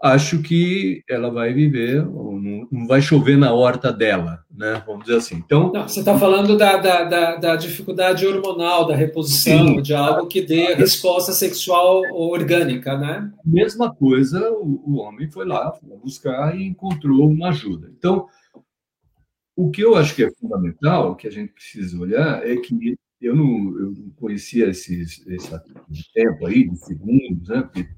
acho 0.00 0.40
que 0.42 1.02
ela 1.08 1.30
vai 1.30 1.52
viver, 1.52 2.04
não, 2.04 2.68
não, 2.70 2.86
vai 2.86 3.02
chover 3.02 3.36
na 3.36 3.52
horta 3.52 3.92
dela, 3.92 4.44
né? 4.50 4.82
Vamos 4.86 5.04
dizer 5.04 5.18
assim. 5.18 5.36
Então, 5.36 5.72
não, 5.72 5.88
você 5.88 6.00
está 6.00 6.16
falando 6.16 6.56
da, 6.56 6.76
da, 6.76 7.04
da, 7.04 7.36
da, 7.36 7.56
dificuldade 7.56 8.26
hormonal, 8.26 8.86
da 8.86 8.94
reposição, 8.94 9.66
sim, 9.66 9.82
de 9.82 9.94
algo 9.94 10.26
que 10.28 10.42
dê 10.42 10.74
resposta 10.74 11.32
sexual 11.32 12.02
orgânica, 12.12 12.96
né? 12.96 13.30
Mesma 13.44 13.92
coisa, 13.92 14.50
o, 14.52 14.82
o 14.86 14.96
homem 14.98 15.28
foi 15.30 15.44
lá, 15.44 15.72
foi 15.72 15.96
buscar 15.96 16.56
e 16.56 16.64
encontrou 16.64 17.28
uma 17.28 17.48
ajuda. 17.48 17.90
Então, 17.98 18.26
o 19.56 19.70
que 19.70 19.82
eu 19.82 19.96
acho 19.96 20.14
que 20.14 20.22
é 20.22 20.30
fundamental, 20.30 21.16
que 21.16 21.26
a 21.26 21.32
gente 21.32 21.52
precisa 21.52 21.98
olhar, 21.98 22.46
é 22.48 22.56
que 22.56 22.96
eu 23.20 23.34
não, 23.34 23.46
eu 23.78 23.90
não 23.90 24.10
conhecia 24.16 24.68
esses, 24.68 25.26
esse 25.26 25.50
tempo 26.14 26.46
aí, 26.46 26.68
de 26.68 26.76
segundos, 26.78 27.48
né? 27.48 27.62
Porque 27.62 27.88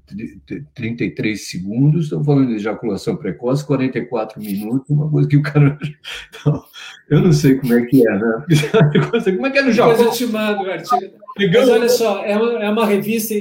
33 0.73 1.47
segundos, 1.47 2.05
estão 2.05 2.23
falando 2.23 2.47
de 2.47 2.55
ejaculação 2.55 3.15
precoce, 3.15 3.65
44 3.65 4.41
minutos, 4.41 4.89
uma 4.89 5.09
coisa 5.09 5.29
que 5.29 5.37
o 5.37 5.43
cara. 5.43 5.77
Então, 6.29 6.63
eu 7.09 7.21
não 7.21 7.31
sei 7.31 7.55
como 7.55 7.73
é 7.73 7.85
que 7.85 8.07
é, 8.07 8.11
né? 8.11 8.45
Como 9.35 9.45
é 9.45 9.51
que 9.51 9.57
é 9.59 9.61
no 9.61 9.71
Japão? 9.71 9.95
Depois 9.95 10.21
eu 10.21 10.27
te 10.27 10.31
mando 10.31 10.63
o 10.63 10.71
artigo. 10.71 11.13
Mas 11.37 11.69
olha 11.69 11.89
só, 11.89 12.23
é 12.23 12.35
uma, 12.35 12.63
é 12.63 12.69
uma 12.69 12.85
revista, 12.85 13.35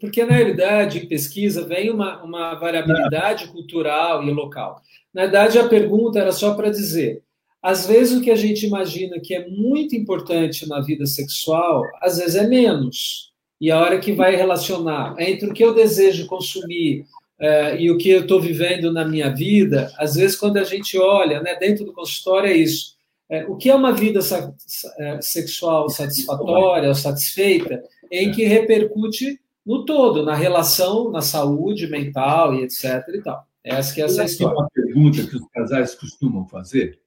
porque 0.00 0.24
na 0.24 0.32
realidade, 0.32 0.98
em 0.98 1.08
pesquisa, 1.08 1.66
vem 1.66 1.90
uma, 1.90 2.22
uma 2.22 2.54
variabilidade 2.54 3.48
cultural 3.48 4.22
e 4.24 4.30
local. 4.30 4.80
Na 5.12 5.22
verdade, 5.22 5.58
a 5.58 5.68
pergunta 5.68 6.18
era 6.18 6.32
só 6.32 6.54
para 6.54 6.70
dizer 6.70 7.22
às 7.66 7.84
vezes 7.84 8.16
o 8.16 8.22
que 8.22 8.30
a 8.30 8.36
gente 8.36 8.64
imagina 8.64 9.18
que 9.18 9.34
é 9.34 9.48
muito 9.48 9.96
importante 9.96 10.68
na 10.68 10.80
vida 10.80 11.04
sexual, 11.04 11.82
às 12.00 12.16
vezes 12.16 12.36
é 12.36 12.46
menos. 12.46 13.32
E 13.60 13.72
a 13.72 13.80
hora 13.80 13.98
que 13.98 14.12
vai 14.12 14.36
relacionar 14.36 15.16
entre 15.18 15.50
o 15.50 15.52
que 15.52 15.64
eu 15.64 15.74
desejo 15.74 16.28
consumir 16.28 17.04
é, 17.40 17.82
e 17.82 17.90
o 17.90 17.98
que 17.98 18.08
eu 18.08 18.20
estou 18.20 18.40
vivendo 18.40 18.92
na 18.92 19.04
minha 19.04 19.30
vida, 19.30 19.92
às 19.98 20.14
vezes 20.14 20.36
quando 20.36 20.58
a 20.58 20.62
gente 20.62 20.96
olha, 20.96 21.42
né, 21.42 21.56
dentro 21.56 21.84
do 21.84 21.92
consultório 21.92 22.50
é 22.50 22.56
isso. 22.56 22.94
É, 23.28 23.44
o 23.46 23.56
que 23.56 23.68
é 23.68 23.74
uma 23.74 23.92
vida 23.92 24.22
sa 24.22 24.54
é, 25.00 25.20
sexual 25.20 25.90
satisfatória 25.90 26.88
ou 26.88 26.94
satisfeita, 26.94 27.82
em 28.12 28.30
que 28.30 28.44
repercute 28.44 29.40
no 29.66 29.84
todo, 29.84 30.24
na 30.24 30.36
relação, 30.36 31.10
na 31.10 31.20
saúde 31.20 31.88
mental 31.88 32.54
e 32.54 32.62
etc. 32.62 33.02
E 33.12 33.22
tal. 33.22 33.44
Essa 33.64 33.92
que 33.92 34.00
é 34.00 34.04
essa 34.04 34.22
história. 34.22 34.56
uma 34.56 34.70
pergunta 34.72 35.26
que 35.26 35.34
os 35.34 35.48
casais 35.52 35.96
costumam 35.96 36.46
fazer 36.46 37.04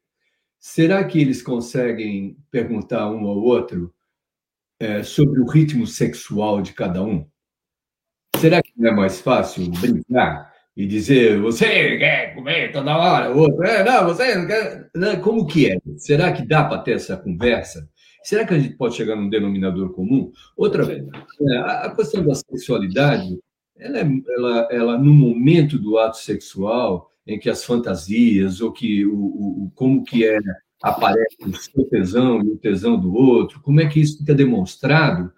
Será 0.60 1.04
que 1.06 1.20
eles 1.20 1.42
conseguem 1.42 2.38
perguntar 2.52 3.10
um 3.10 3.26
ao 3.28 3.38
outro 3.38 3.94
é, 4.80 5.04
sobre 5.04 5.40
o 5.40 5.48
ritmo 5.48 5.88
sexual 5.88 6.62
de 6.62 6.74
cada 6.74 7.02
um? 7.02 7.26
Será 8.36 8.62
que 8.62 8.74
não 8.76 8.92
é 8.92 8.94
mais 8.94 9.22
fácil 9.22 9.70
brincar 9.72 10.54
e 10.76 10.86
dizer 10.86 11.40
você 11.40 11.98
quer 11.98 12.36
comer 12.36 12.72
toda 12.72 12.98
hora, 12.98 13.34
o 13.34 13.40
outro, 13.40 13.64
é, 13.64 13.84
não, 13.84 14.06
você 14.06 14.36
não 14.36 14.48
quer. 14.48 14.90
Não, 14.96 15.22
como 15.22 15.46
que 15.46 15.72
é? 15.72 15.78
Será 15.98 16.32
que 16.32 16.46
dá 16.46 16.64
para 16.64 16.82
ter 16.82 16.94
essa 16.94 17.18
conversa? 17.18 17.90
Será 18.24 18.46
que 18.46 18.54
a 18.54 18.60
gente 18.60 18.76
pode 18.76 18.96
chegar 18.96 19.16
num 19.16 19.30
denominador 19.30 19.94
comum? 19.94 20.32
Outra 20.56 20.84
vez, 20.84 21.06
a 21.66 21.94
questão 21.96 22.26
da 22.26 22.36
sexualidade, 22.36 23.40
ela, 23.78 24.00
é, 24.00 24.08
ela, 24.36 24.68
ela, 24.72 24.98
no 24.98 25.14
momento 25.14 25.78
do 25.78 25.98
ato 25.98 26.18
sexual, 26.18 27.09
em 27.26 27.40
que 27.40 27.50
as 27.50 27.64
fantasias, 27.64 28.62
ou 28.62 28.72
que 28.72 29.06
o, 29.06 29.14
o 29.14 29.72
como 29.76 30.04
que 30.04 30.26
é 30.26 30.40
aparece 30.82 31.38
o 31.46 31.56
seu 31.56 31.86
tesão 31.86 32.42
e 32.42 32.50
o 32.50 32.58
tesão 32.58 33.00
do 33.00 33.14
outro, 33.14 33.60
como 33.62 33.82
é 33.82 33.88
que 33.88 34.00
isso 34.00 34.20
fica 34.20 34.34
demonstrado, 34.34 35.32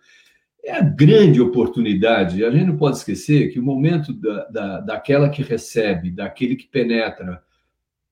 é 0.63 0.73
a 0.73 0.81
grande 0.81 1.41
oportunidade. 1.41 2.45
A 2.45 2.51
gente 2.51 2.65
não 2.65 2.77
pode 2.77 2.97
esquecer 2.97 3.51
que 3.51 3.59
o 3.59 3.63
momento 3.63 4.13
da, 4.13 4.45
da, 4.45 4.79
daquela 4.81 5.29
que 5.29 5.41
recebe, 5.41 6.11
daquele 6.11 6.55
que 6.55 6.67
penetra, 6.67 7.41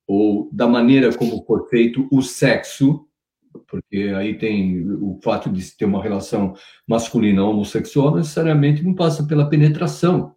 ou 0.08 0.50
da 0.52 0.68
maneira 0.68 1.14
como 1.16 1.44
for 1.46 1.70
feito 1.70 2.08
o 2.12 2.22
sexo, 2.22 3.08
porque 3.68 4.12
aí 4.16 4.36
tem 4.38 4.90
o 4.92 5.20
fato 5.22 5.50
de 5.52 5.72
ter 5.78 5.86
uma 5.86 6.02
relação 6.02 6.56
masculina 6.88 7.44
homossexual, 7.44 8.16
necessariamente 8.16 8.84
não 8.84 8.96
passa 8.96 9.24
pela 9.24 9.48
penetração, 9.48 10.36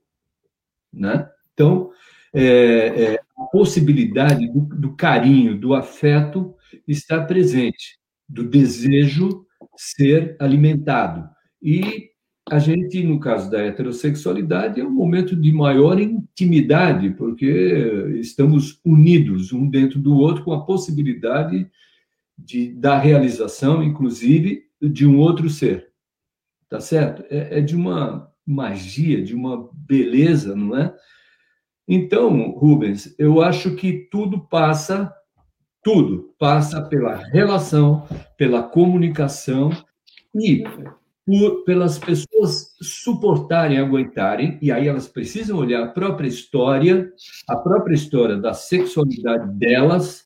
né? 0.93 1.29
Então, 1.55 1.91
é, 2.33 2.43
é, 2.43 3.21
a 3.37 3.43
possibilidade 3.45 4.47
do, 4.49 4.61
do, 4.61 4.97
carinho, 4.97 5.59
do 5.59 5.75
afeto 5.75 6.55
estar 6.89 7.27
presente, 7.27 7.99
do 8.29 8.45
desejo 8.45 9.45
ser 9.77 10.37
alimentado. 10.39 11.29
E 11.63 12.11
a 12.49 12.59
gente, 12.59 13.03
no 13.05 13.21
caso 13.21 13.51
da 13.51 13.61
heterossexualidade, 13.61 14.81
é 14.81 14.85
um 14.85 14.91
momento 14.91 15.37
de 15.37 15.53
maior 15.53 16.01
intimidade, 16.01 17.11
porque 17.11 18.17
estamos 18.21 18.81
unidos 18.85 19.53
um 19.53 19.69
dentro 19.69 20.01
do 20.01 20.17
outro 20.17 20.45
com 20.45 20.53
a 20.53 20.65
possibilidade 20.65 21.71
de, 22.37 22.73
da 22.73 22.99
realização, 22.99 23.83
inclusive, 23.83 24.65
de 24.81 25.07
um 25.07 25.19
outro 25.19 25.49
ser. 25.49 25.93
Tá 26.69 26.81
certo? 26.81 27.23
É, 27.31 27.59
é 27.59 27.61
de 27.61 27.77
uma 27.77 28.33
magia, 28.45 29.23
de 29.23 29.35
uma 29.35 29.71
beleza, 29.73 30.57
não 30.57 30.77
é? 30.77 30.93
Então, 31.87 32.51
Rubens, 32.53 33.15
eu 33.19 33.43
acho 33.43 33.75
que 33.75 34.09
tudo 34.11 34.41
passa, 34.41 35.13
tudo 35.83 36.35
passa 36.39 36.81
pela 36.83 37.17
relação, 37.17 38.07
pela 38.37 38.63
comunicação 38.63 39.71
e 40.35 40.65
por, 41.27 41.65
pelas 41.65 41.99
pessoas 41.99 42.75
suportarem, 42.81 43.79
aguentarem, 43.79 44.59
e 44.63 44.71
aí 44.71 44.89
elas 44.89 45.09
precisam 45.09 45.59
olhar 45.59 45.83
a 45.85 45.91
própria 45.91 46.29
história, 46.29 47.13
a 47.49 47.57
própria 47.57 47.95
história 47.95 48.37
da 48.37 48.55
sexualidade 48.55 49.53
delas, 49.59 50.25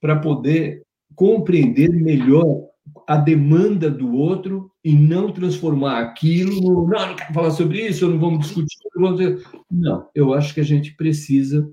para 0.00 0.18
poder 0.18 0.82
compreender 1.14 1.90
melhor 1.90 2.67
a 3.08 3.16
demanda 3.16 3.90
do 3.90 4.12
outro 4.12 4.70
e 4.84 4.92
não 4.92 5.32
transformar 5.32 5.98
aquilo 6.02 6.60
no, 6.60 6.86
não, 6.86 7.08
não 7.08 7.16
quero 7.16 7.32
falar 7.32 7.50
sobre 7.52 7.80
isso, 7.88 8.06
não 8.06 8.18
vamos 8.18 8.40
discutir, 8.40 8.76
não, 8.94 9.16
vamos... 9.16 9.42
não, 9.70 10.08
eu 10.14 10.34
acho 10.34 10.52
que 10.52 10.60
a 10.60 10.64
gente 10.64 10.94
precisa 10.94 11.66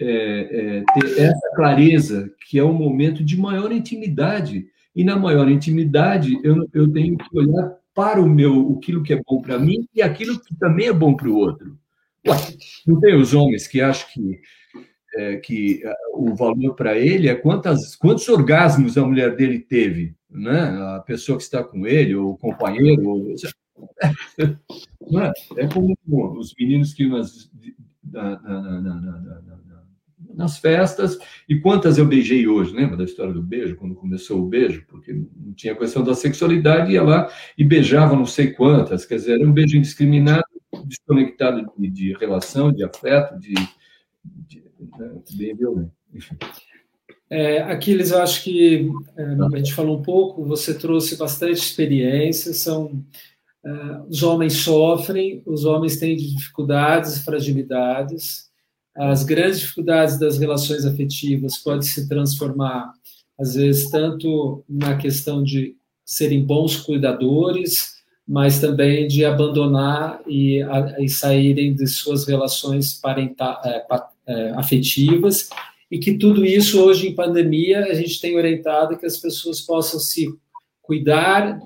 é, 0.00 0.80
é, 0.80 0.84
ter 0.94 1.20
essa 1.20 1.54
clareza 1.54 2.28
que 2.48 2.58
é 2.58 2.64
o 2.64 2.72
momento 2.72 3.24
de 3.24 3.38
maior 3.38 3.70
intimidade 3.70 4.66
e 4.96 5.04
na 5.04 5.14
maior 5.14 5.48
intimidade 5.48 6.36
eu, 6.42 6.68
eu 6.74 6.92
tenho 6.92 7.16
que 7.16 7.38
olhar 7.38 7.76
para 7.94 8.20
o 8.20 8.28
meu, 8.28 8.76
aquilo 8.76 9.04
que 9.04 9.12
é 9.12 9.22
bom 9.24 9.40
para 9.40 9.60
mim 9.60 9.86
e 9.94 10.02
aquilo 10.02 10.40
que 10.40 10.56
também 10.56 10.88
é 10.88 10.92
bom 10.92 11.14
para 11.14 11.28
o 11.28 11.36
outro. 11.36 11.78
Ué, 12.26 12.36
não 12.84 12.98
tem 12.98 13.14
os 13.14 13.32
homens 13.32 13.68
que 13.68 13.80
acham 13.80 14.08
que 14.12 14.40
é, 15.18 15.36
que 15.36 15.82
é, 15.84 15.92
o 16.14 16.34
valor 16.34 16.74
para 16.74 16.96
ele 16.96 17.28
é 17.28 17.34
quantas, 17.34 17.96
quantos 17.96 18.28
orgasmos 18.28 18.96
a 18.96 19.04
mulher 19.04 19.34
dele 19.34 19.58
teve, 19.58 20.14
né? 20.30 20.60
A 20.96 21.00
pessoa 21.00 21.36
que 21.36 21.42
está 21.42 21.62
com 21.62 21.86
ele, 21.86 22.14
ou 22.14 22.30
o 22.30 22.38
companheiro, 22.38 23.08
ou... 23.08 23.34
É? 25.10 25.62
é 25.62 25.68
como 25.68 25.96
os 26.38 26.52
meninos 26.58 26.92
que 26.92 27.08
nas, 27.08 27.50
na, 28.04 28.38
na, 28.42 28.80
na, 28.80 29.38
nas 30.34 30.58
festas, 30.58 31.18
e 31.48 31.58
quantas 31.58 31.96
eu 31.96 32.06
beijei 32.06 32.46
hoje, 32.46 32.74
lembra 32.74 32.96
da 32.96 33.04
história 33.04 33.32
do 33.32 33.42
beijo, 33.42 33.76
quando 33.76 33.94
começou 33.94 34.40
o 34.40 34.46
beijo, 34.46 34.84
porque 34.86 35.12
não 35.12 35.54
tinha 35.54 35.74
questão 35.74 36.04
da 36.04 36.14
sexualidade, 36.14 36.92
ia 36.92 37.02
lá 37.02 37.30
e 37.56 37.64
beijava 37.64 38.14
não 38.14 38.26
sei 38.26 38.52
quantas, 38.52 39.06
quer 39.06 39.16
dizer, 39.16 39.40
era 39.40 39.48
um 39.48 39.52
beijo 39.52 39.76
indiscriminado, 39.78 40.44
desconectado 40.84 41.72
de, 41.78 41.88
de 41.88 42.12
relação, 42.12 42.70
de 42.70 42.84
afeto, 42.84 43.38
de, 43.38 43.54
de 44.24 44.67
bem 45.34 45.54
violento. 45.54 45.92
É, 47.30 47.60
Aquiles, 47.62 48.10
eu 48.10 48.22
acho 48.22 48.42
que 48.42 48.90
é, 49.16 49.22
a 49.22 49.56
gente 49.58 49.74
falou 49.74 49.98
um 49.98 50.02
pouco, 50.02 50.44
você 50.44 50.72
trouxe 50.72 51.16
bastante 51.16 51.58
experiência, 51.58 52.54
são 52.54 53.04
é, 53.64 53.70
os 54.08 54.22
homens 54.22 54.54
sofrem, 54.54 55.42
os 55.44 55.64
homens 55.64 55.98
têm 55.98 56.16
dificuldades 56.16 57.16
e 57.16 57.24
fragilidades, 57.24 58.48
as 58.96 59.22
grandes 59.22 59.60
dificuldades 59.60 60.18
das 60.18 60.38
relações 60.38 60.84
afetivas 60.84 61.58
podem 61.58 61.82
se 61.82 62.08
transformar, 62.08 62.92
às 63.38 63.54
vezes, 63.54 63.90
tanto 63.90 64.64
na 64.68 64.96
questão 64.96 65.44
de 65.44 65.76
serem 66.04 66.44
bons 66.44 66.76
cuidadores, 66.76 67.98
mas 68.26 68.58
também 68.60 69.06
de 69.06 69.24
abandonar 69.24 70.20
e, 70.26 70.60
e 70.98 71.08
saírem 71.08 71.74
de 71.74 71.86
suas 71.86 72.26
relações 72.26 72.94
parental, 72.94 73.60
é, 74.28 74.50
afetivas, 74.50 75.48
e 75.90 75.98
que 75.98 76.18
tudo 76.18 76.44
isso 76.44 76.82
hoje 76.82 77.08
em 77.08 77.14
pandemia 77.14 77.86
a 77.86 77.94
gente 77.94 78.20
tem 78.20 78.36
orientado 78.36 78.98
que 78.98 79.06
as 79.06 79.16
pessoas 79.16 79.60
possam 79.60 79.98
se 79.98 80.28
cuidar, 80.82 81.58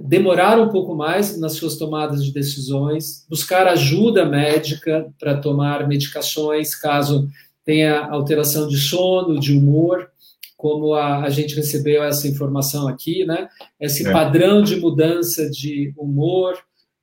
demorar 0.00 0.60
um 0.60 0.68
pouco 0.68 0.94
mais 0.94 1.38
nas 1.38 1.54
suas 1.54 1.76
tomadas 1.76 2.24
de 2.24 2.32
decisões, 2.32 3.26
buscar 3.28 3.66
ajuda 3.66 4.24
médica 4.24 5.12
para 5.18 5.38
tomar 5.38 5.88
medicações 5.88 6.74
caso 6.74 7.28
tenha 7.64 8.06
alteração 8.06 8.68
de 8.68 8.76
sono, 8.76 9.38
de 9.38 9.52
humor, 9.56 10.08
como 10.56 10.94
a, 10.94 11.24
a 11.24 11.30
gente 11.30 11.54
recebeu 11.54 12.02
essa 12.02 12.28
informação 12.28 12.86
aqui, 12.86 13.24
né? 13.24 13.48
Esse 13.80 14.06
é. 14.06 14.12
padrão 14.12 14.62
de 14.62 14.76
mudança 14.76 15.50
de 15.50 15.92
humor, 15.96 16.56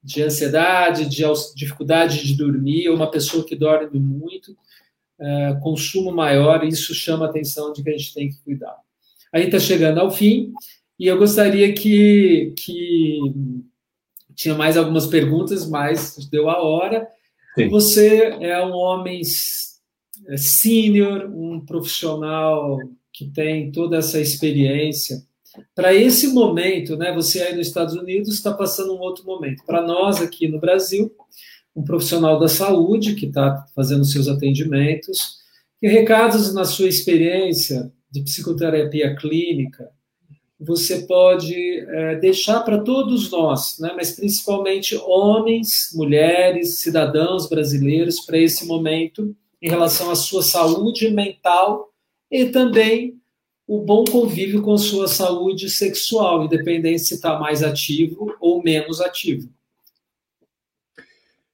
de 0.03 0.23
ansiedade, 0.23 1.07
de 1.07 1.23
dificuldade 1.55 2.25
de 2.25 2.35
dormir, 2.35 2.89
uma 2.89 3.09
pessoa 3.11 3.45
que 3.45 3.55
dorme 3.55 3.99
muito, 3.99 4.55
é, 5.19 5.57
consumo 5.61 6.11
maior, 6.11 6.63
isso 6.63 6.93
chama 6.93 7.25
a 7.25 7.29
atenção 7.29 7.73
de 7.73 7.83
que 7.83 7.89
a 7.89 7.97
gente 7.97 8.13
tem 8.13 8.29
que 8.29 8.41
cuidar. 8.43 8.77
A 9.31 9.37
gente 9.37 9.53
está 9.53 9.59
chegando 9.59 9.99
ao 9.99 10.09
fim, 10.09 10.53
e 10.97 11.07
eu 11.07 11.17
gostaria 11.17 11.73
que, 11.73 12.53
que 12.57 13.19
tinha 14.35 14.55
mais 14.55 14.77
algumas 14.77 15.05
perguntas, 15.05 15.67
mas 15.69 16.15
deu 16.31 16.49
a 16.49 16.61
hora. 16.61 17.07
Sim. 17.55 17.67
Você 17.69 18.37
é 18.39 18.65
um 18.65 18.71
homem 18.71 19.21
é, 20.27 20.37
sênior, 20.37 21.29
um 21.33 21.59
profissional 21.65 22.79
que 23.11 23.29
tem 23.29 23.71
toda 23.71 23.97
essa 23.97 24.19
experiência 24.19 25.21
para 25.75 25.93
esse 25.93 26.27
momento, 26.27 26.95
né, 26.95 27.13
você 27.13 27.41
aí 27.41 27.55
nos 27.55 27.67
Estados 27.67 27.95
Unidos 27.95 28.33
está 28.35 28.53
passando 28.53 28.93
um 28.95 28.99
outro 28.99 29.25
momento. 29.25 29.63
Para 29.65 29.81
nós 29.81 30.21
aqui 30.21 30.47
no 30.47 30.59
Brasil, 30.59 31.11
um 31.75 31.83
profissional 31.83 32.39
da 32.39 32.47
saúde 32.47 33.15
que 33.15 33.25
está 33.25 33.65
fazendo 33.75 34.05
seus 34.05 34.27
atendimentos, 34.27 35.37
que 35.79 35.87
recados 35.87 36.53
na 36.53 36.65
sua 36.65 36.87
experiência 36.87 37.91
de 38.11 38.21
psicoterapia 38.21 39.15
clínica 39.15 39.89
você 40.59 41.03
pode 41.03 41.55
é, 41.55 42.15
deixar 42.15 42.59
para 42.61 42.79
todos 42.79 43.31
nós, 43.31 43.77
né, 43.79 43.93
mas 43.95 44.11
principalmente 44.11 44.93
homens, 45.05 45.89
mulheres, 45.95 46.81
cidadãos 46.81 47.47
brasileiros, 47.47 48.19
para 48.19 48.37
esse 48.37 48.67
momento 48.67 49.33
em 49.61 49.69
relação 49.69 50.11
à 50.11 50.15
sua 50.15 50.43
saúde 50.43 51.09
mental 51.11 51.93
e 52.29 52.45
também 52.47 53.18
o 53.69 53.83
bom 53.83 54.03
convívio 54.03 54.63
com 54.63 54.75
sua 54.79 55.07
saúde 55.07 55.69
sexual, 55.69 56.43
independente 56.43 57.03
se 57.03 57.13
está 57.13 57.37
mais 57.37 57.61
ativo 57.61 58.35
ou 58.41 58.63
menos 58.63 58.99
ativo. 58.99 59.47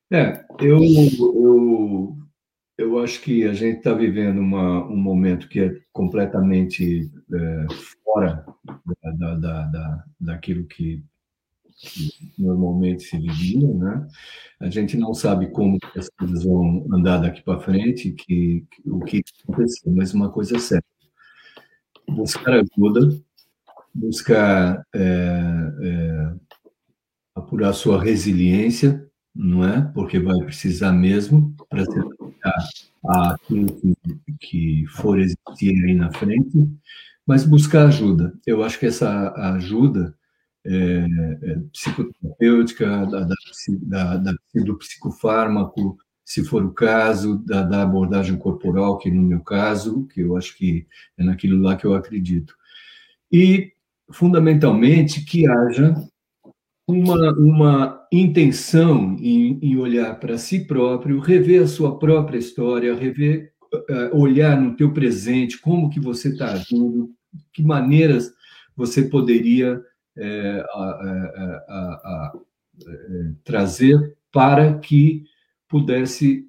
É, 0.10 0.46
eu, 0.62 0.80
eu, 0.82 2.18
eu 2.78 3.00
acho 3.00 3.22
que 3.22 3.44
a 3.44 3.52
gente 3.52 3.80
está 3.80 3.94
vivendo 3.94 4.40
uma, 4.40 4.88
um 4.88 4.96
momento 4.96 5.50
que 5.50 5.60
é 5.60 5.78
completamente 5.92 7.12
é, 7.34 7.66
fora 8.02 8.46
da, 9.18 9.36
da, 9.36 9.66
da, 9.66 10.04
daquilo 10.18 10.64
que, 10.68 11.04
que, 11.76 12.12
normalmente 12.40 13.04
se 13.04 13.20
vivia, 13.20 13.74
né? 13.74 14.08
A 14.62 14.70
gente 14.70 14.96
não 14.96 15.14
sabe 15.14 15.48
como 15.48 15.78
as 15.98 16.08
coisas 16.18 16.46
vão 16.46 16.88
andar 16.94 17.18
daqui 17.18 17.44
para 17.44 17.60
frente, 17.60 18.14
que, 18.14 18.66
que, 18.72 18.90
o 18.90 19.02
que 19.02 19.22
aconteceu, 19.44 19.92
mas 19.92 20.14
uma 20.14 20.32
coisa 20.32 20.56
é 20.56 20.60
certa 20.60 20.95
buscar 22.10 22.54
ajuda, 22.54 23.20
buscar 23.94 24.86
é, 24.94 25.72
é, 25.82 26.34
apurar 27.36 27.74
sua 27.74 28.02
resiliência, 28.02 29.08
não 29.34 29.64
é? 29.64 29.82
Porque 29.94 30.20
vai 30.20 30.38
precisar 30.44 30.92
mesmo 30.92 31.56
para 31.70 31.86
se 31.86 32.00
àquilo 33.08 33.68
que, 33.76 33.96
que 34.40 34.86
for 34.88 35.20
existir 35.20 35.86
aí 35.86 35.94
na 35.94 36.12
frente, 36.12 36.68
mas 37.26 37.46
buscar 37.46 37.88
ajuda. 37.88 38.34
Eu 38.46 38.64
acho 38.64 38.80
que 38.80 38.86
essa 38.86 39.32
ajuda 39.56 40.16
é, 40.66 41.06
é 41.44 41.60
psicoterapêutica, 41.72 43.06
da, 43.06 43.28
da, 43.88 44.18
da, 44.18 44.34
do 44.56 44.78
psicofármaco, 44.78 45.98
se 46.26 46.44
for 46.44 46.66
o 46.66 46.74
caso, 46.74 47.38
da, 47.46 47.62
da, 47.62 47.84
abordagem 47.84 48.36
corporal, 48.36 48.98
que 48.98 49.12
no 49.12 49.22
meu 49.22 49.42
caso, 49.42 50.08
que 50.08 50.22
eu 50.22 50.36
acho 50.36 50.58
que 50.58 50.88
é 51.18 51.24
naquilo 51.24 51.62
lá 51.62 51.76
que 51.76 51.86
eu 51.86 51.94
acredito. 51.94 52.56
E, 53.32 53.72
fundamentalmente, 54.12 55.24
que 55.24 55.48
haja 55.48 55.94
uma, 56.88 57.32
uma 57.34 58.08
intenção 58.12 59.16
em, 59.20 59.60
em 59.62 59.78
olhar 59.78 60.20
para 60.20 60.38
si 60.38 60.66
próprio, 60.66 61.20
rever 61.20 61.64
a 61.64 61.68
sua 61.68 62.00
própria 62.00 62.40
história, 62.40 62.96
rever, 62.96 63.54
uh, 63.74 64.18
olhar 64.20 64.60
no 64.60 64.76
teu 64.76 64.92
presente, 64.92 65.60
como 65.60 65.92
que 65.92 66.00
você 66.00 66.30
está 66.30 66.54
agindo, 66.54 67.12
que 67.54 67.62
maneiras 67.62 68.34
você 68.76 69.04
poderia 69.04 69.82
é, 70.18 70.66
a, 70.74 70.82
a, 70.82 71.84
a, 72.04 72.34
trazer 73.44 74.18
para 74.32 74.78
que 74.80 75.24
pudesse 75.76 76.48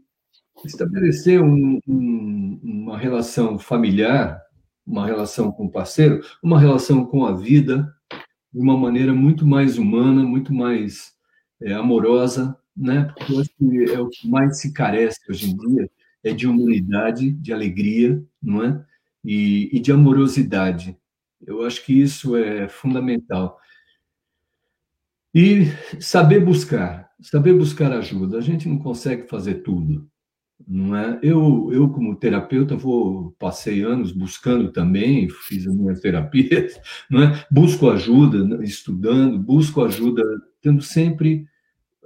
estabelecer 0.64 1.42
um, 1.42 1.80
um, 1.88 2.60
uma 2.62 2.96
relação 2.96 3.58
familiar, 3.58 4.40
uma 4.86 5.04
relação 5.04 5.50
com 5.50 5.66
o 5.66 5.70
parceiro, 5.70 6.24
uma 6.40 6.60
relação 6.60 7.04
com 7.04 7.26
a 7.26 7.32
vida 7.32 7.92
de 8.52 8.60
uma 8.60 8.78
maneira 8.78 9.12
muito 9.12 9.44
mais 9.44 9.78
humana, 9.78 10.22
muito 10.22 10.54
mais 10.54 11.12
é, 11.60 11.72
amorosa, 11.72 12.56
né? 12.76 13.02
Porque 13.02 13.32
eu 13.32 13.40
acho 13.40 13.50
que 13.58 13.90
é 13.90 13.98
o 13.98 14.08
que 14.08 14.28
mais 14.28 14.60
se 14.60 14.72
carece 14.72 15.18
hoje 15.28 15.50
em 15.50 15.56
dia 15.56 15.90
é 16.22 16.32
de 16.32 16.46
humanidade, 16.46 17.32
de 17.32 17.52
alegria, 17.52 18.24
não 18.40 18.62
é? 18.62 18.84
E, 19.24 19.68
e 19.72 19.80
de 19.80 19.90
amorosidade. 19.90 20.96
Eu 21.44 21.64
acho 21.64 21.84
que 21.84 22.00
isso 22.00 22.36
é 22.36 22.68
fundamental. 22.68 23.58
E 25.34 25.64
saber 26.00 26.44
buscar, 26.44 27.05
saber 27.20 27.54
buscar 27.54 27.92
ajuda. 27.92 28.38
A 28.38 28.40
gente 28.40 28.68
não 28.68 28.78
consegue 28.78 29.28
fazer 29.28 29.56
tudo, 29.56 30.08
não 30.66 30.96
é? 30.96 31.18
Eu, 31.22 31.70
eu 31.72 31.88
como 31.88 32.16
terapeuta, 32.16 32.76
vou 32.76 33.32
passei 33.38 33.82
anos 33.82 34.12
buscando 34.12 34.72
também, 34.72 35.28
fiz 35.28 35.66
as 35.66 35.74
minhas 35.74 36.00
terapias, 36.00 36.80
não 37.10 37.22
é? 37.22 37.46
Busco 37.50 37.90
ajuda, 37.90 38.44
né, 38.44 38.64
estudando, 38.64 39.38
busco 39.38 39.84
ajuda, 39.84 40.22
tendo 40.60 40.82
sempre 40.82 41.46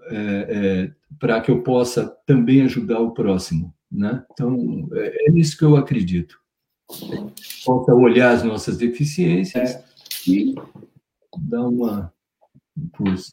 é, 0.09 0.16
é, 0.16 0.95
para 1.19 1.41
que 1.41 1.51
eu 1.51 1.62
possa 1.62 2.07
também 2.27 2.62
ajudar 2.62 3.01
o 3.01 3.12
próximo, 3.12 3.74
né? 3.91 4.24
Então 4.32 4.89
é, 4.93 5.28
é 5.28 5.31
nisso 5.31 5.57
que 5.57 5.65
eu 5.65 5.77
acredito. 5.77 6.39
Possa 7.65 7.95
olhar 7.95 8.32
as 8.32 8.43
nossas 8.43 8.77
deficiências. 8.77 9.70
É 9.77 9.91
e 10.27 10.55
dar 11.39 11.69
uma 11.69 12.12
impulso. 12.77 13.32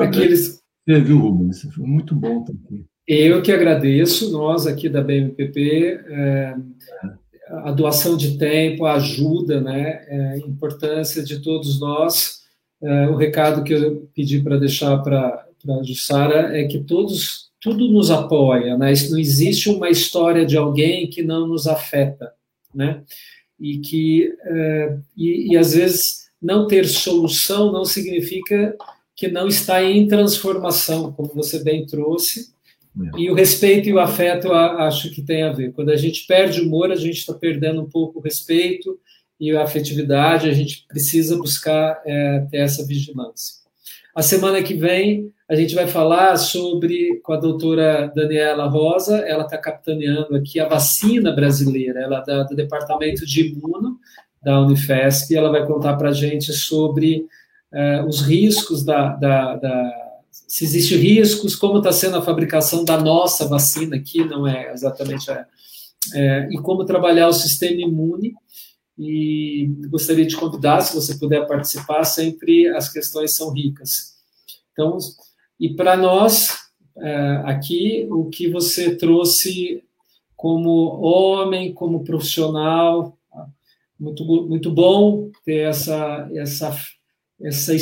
Aqueles... 0.00 0.62
Você 0.86 1.00
viu, 1.00 1.18
Rubens? 1.18 1.62
Foi 1.62 1.86
muito 1.86 2.14
bom 2.14 2.40
estar 2.40 2.52
aqui. 2.52 2.84
Eu 3.06 3.42
que 3.42 3.52
agradeço, 3.52 4.30
nós 4.30 4.66
aqui 4.66 4.88
da 4.88 5.02
BMPP, 5.02 6.00
é, 6.06 6.56
a 7.48 7.72
doação 7.72 8.16
de 8.16 8.38
tempo, 8.38 8.84
a 8.84 8.94
ajuda, 8.94 9.60
né, 9.60 10.04
é, 10.08 10.28
a 10.34 10.38
importância 10.38 11.22
de 11.22 11.40
todos 11.40 11.80
nós. 11.80 12.42
É, 12.82 13.08
o 13.08 13.16
recado 13.16 13.62
que 13.62 13.72
eu 13.72 14.08
pedi 14.14 14.40
para 14.40 14.58
deixar 14.58 14.98
para 14.98 15.46
a 15.68 15.82
Jussara 15.84 16.58
é 16.58 16.64
que 16.64 16.80
todos, 16.80 17.50
tudo 17.60 17.88
nos 17.90 18.10
apoia, 18.10 18.76
né? 18.76 18.92
não 19.10 19.18
existe 19.18 19.68
uma 19.68 19.88
história 19.88 20.44
de 20.44 20.56
alguém 20.56 21.08
que 21.08 21.22
não 21.22 21.46
nos 21.46 21.68
afeta, 21.68 22.32
né? 22.74 23.04
E 23.60 23.78
que, 23.78 24.34
é, 24.44 24.98
e, 25.16 25.52
e 25.52 25.56
às 25.56 25.74
vezes, 25.74 26.28
não 26.40 26.66
ter 26.66 26.88
solução 26.88 27.70
não 27.70 27.84
significa 27.84 28.76
que 29.16 29.28
não 29.28 29.46
está 29.46 29.82
em 29.82 30.08
transformação, 30.08 31.12
como 31.12 31.34
você 31.34 31.62
bem 31.62 31.86
trouxe, 31.86 32.52
é. 32.98 33.20
e 33.20 33.30
o 33.30 33.34
respeito 33.34 33.88
e 33.88 33.92
o 33.92 34.00
afeto 34.00 34.52
acho 34.52 35.10
que 35.10 35.22
tem 35.22 35.42
a 35.42 35.52
ver. 35.52 35.72
Quando 35.72 35.90
a 35.90 35.96
gente 35.96 36.26
perde 36.26 36.60
o 36.60 36.66
humor, 36.66 36.90
a 36.90 36.96
gente 36.96 37.18
está 37.18 37.34
perdendo 37.34 37.80
um 37.80 37.88
pouco 37.88 38.18
o 38.18 38.22
respeito 38.22 38.98
e 39.38 39.50
a 39.50 39.62
afetividade, 39.62 40.48
a 40.48 40.52
gente 40.52 40.84
precisa 40.86 41.36
buscar 41.36 42.00
é, 42.06 42.46
ter 42.50 42.58
essa 42.58 42.86
vigilância. 42.86 43.62
A 44.14 44.22
semana 44.22 44.62
que 44.62 44.74
vem 44.74 45.32
a 45.52 45.54
gente 45.54 45.74
vai 45.74 45.86
falar 45.86 46.38
sobre 46.38 47.20
com 47.22 47.34
a 47.34 47.36
doutora 47.36 48.10
Daniela 48.16 48.66
Rosa, 48.68 49.18
ela 49.18 49.44
está 49.44 49.58
capitaneando 49.58 50.34
aqui 50.34 50.58
a 50.58 50.66
vacina 50.66 51.30
brasileira, 51.30 52.00
ela 52.00 52.24
é 52.26 52.44
do 52.44 52.56
departamento 52.56 53.26
de 53.26 53.48
imuno 53.48 53.98
da 54.42 54.58
Unifesp, 54.62 55.30
e 55.30 55.36
ela 55.36 55.50
vai 55.50 55.66
contar 55.66 55.96
para 55.96 56.08
a 56.08 56.12
gente 56.12 56.54
sobre 56.54 57.26
uh, 57.72 58.06
os 58.06 58.20
riscos 58.20 58.84
da, 58.84 59.14
da, 59.16 59.56
da 59.56 60.02
se 60.30 60.64
existe 60.64 60.96
riscos, 60.96 61.54
como 61.56 61.78
está 61.78 61.92
sendo 61.92 62.16
a 62.16 62.22
fabricação 62.22 62.84
da 62.84 63.00
nossa 63.00 63.46
vacina 63.46 63.96
aqui, 63.96 64.24
não 64.24 64.46
é 64.46 64.72
exatamente 64.72 65.30
a, 65.30 65.46
é, 66.14 66.48
e 66.50 66.58
como 66.58 66.84
trabalhar 66.84 67.28
o 67.28 67.32
sistema 67.32 67.80
imune. 67.80 68.34
E 68.98 69.70
gostaria 69.88 70.26
de 70.26 70.36
convidar, 70.36 70.80
se 70.82 70.94
você 70.94 71.18
puder 71.18 71.46
participar, 71.46 72.04
sempre 72.04 72.68
as 72.68 72.92
questões 72.92 73.34
são 73.34 73.50
ricas. 73.52 74.14
Então, 74.72 74.98
e 75.58 75.74
para 75.74 75.96
nós, 75.96 76.56
é, 76.98 77.42
aqui, 77.44 78.06
o 78.10 78.28
que 78.28 78.50
você 78.50 78.94
trouxe 78.94 79.82
como 80.36 81.00
homem, 81.00 81.72
como 81.72 82.04
profissional, 82.04 83.16
muito, 83.98 84.24
muito 84.24 84.70
bom 84.70 85.30
ter 85.44 85.68
essa, 85.68 86.28
essa, 86.34 86.76
essa 87.42 87.74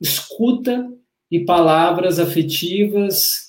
escuta 0.00 0.88
e 1.30 1.44
palavras 1.44 2.18
afetivas, 2.18 3.48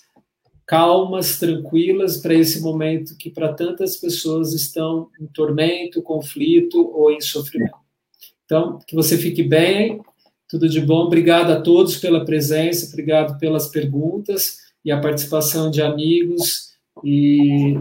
calmas, 0.65 1.39
tranquilas 1.39 2.17
para 2.17 2.33
esse 2.33 2.61
momento 2.61 3.17
que 3.17 3.29
para 3.29 3.53
tantas 3.53 3.97
pessoas 3.97 4.53
estão 4.53 5.09
em 5.19 5.25
tormento, 5.27 6.01
conflito 6.01 6.91
ou 6.93 7.11
em 7.11 7.21
sofrimento. 7.21 7.77
Então, 8.45 8.79
que 8.87 8.95
você 8.95 9.17
fique 9.17 9.43
bem, 9.43 10.01
tudo 10.49 10.67
de 10.67 10.81
bom. 10.81 11.05
Obrigado 11.05 11.51
a 11.51 11.61
todos 11.61 11.97
pela 11.97 12.25
presença, 12.25 12.87
obrigado 12.87 13.39
pelas 13.39 13.69
perguntas 13.69 14.57
e 14.83 14.91
a 14.91 14.99
participação 14.99 15.69
de 15.69 15.81
amigos 15.81 16.71
e, 17.03 17.75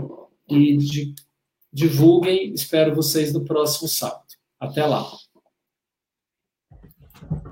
e 0.51 0.77
de, 0.77 1.15
divulguem. 1.73 2.53
Espero 2.53 2.95
vocês 2.95 3.33
no 3.33 3.45
próximo 3.45 3.89
sábado. 3.89 4.25
Até 4.61 4.85
lá. 4.85 5.11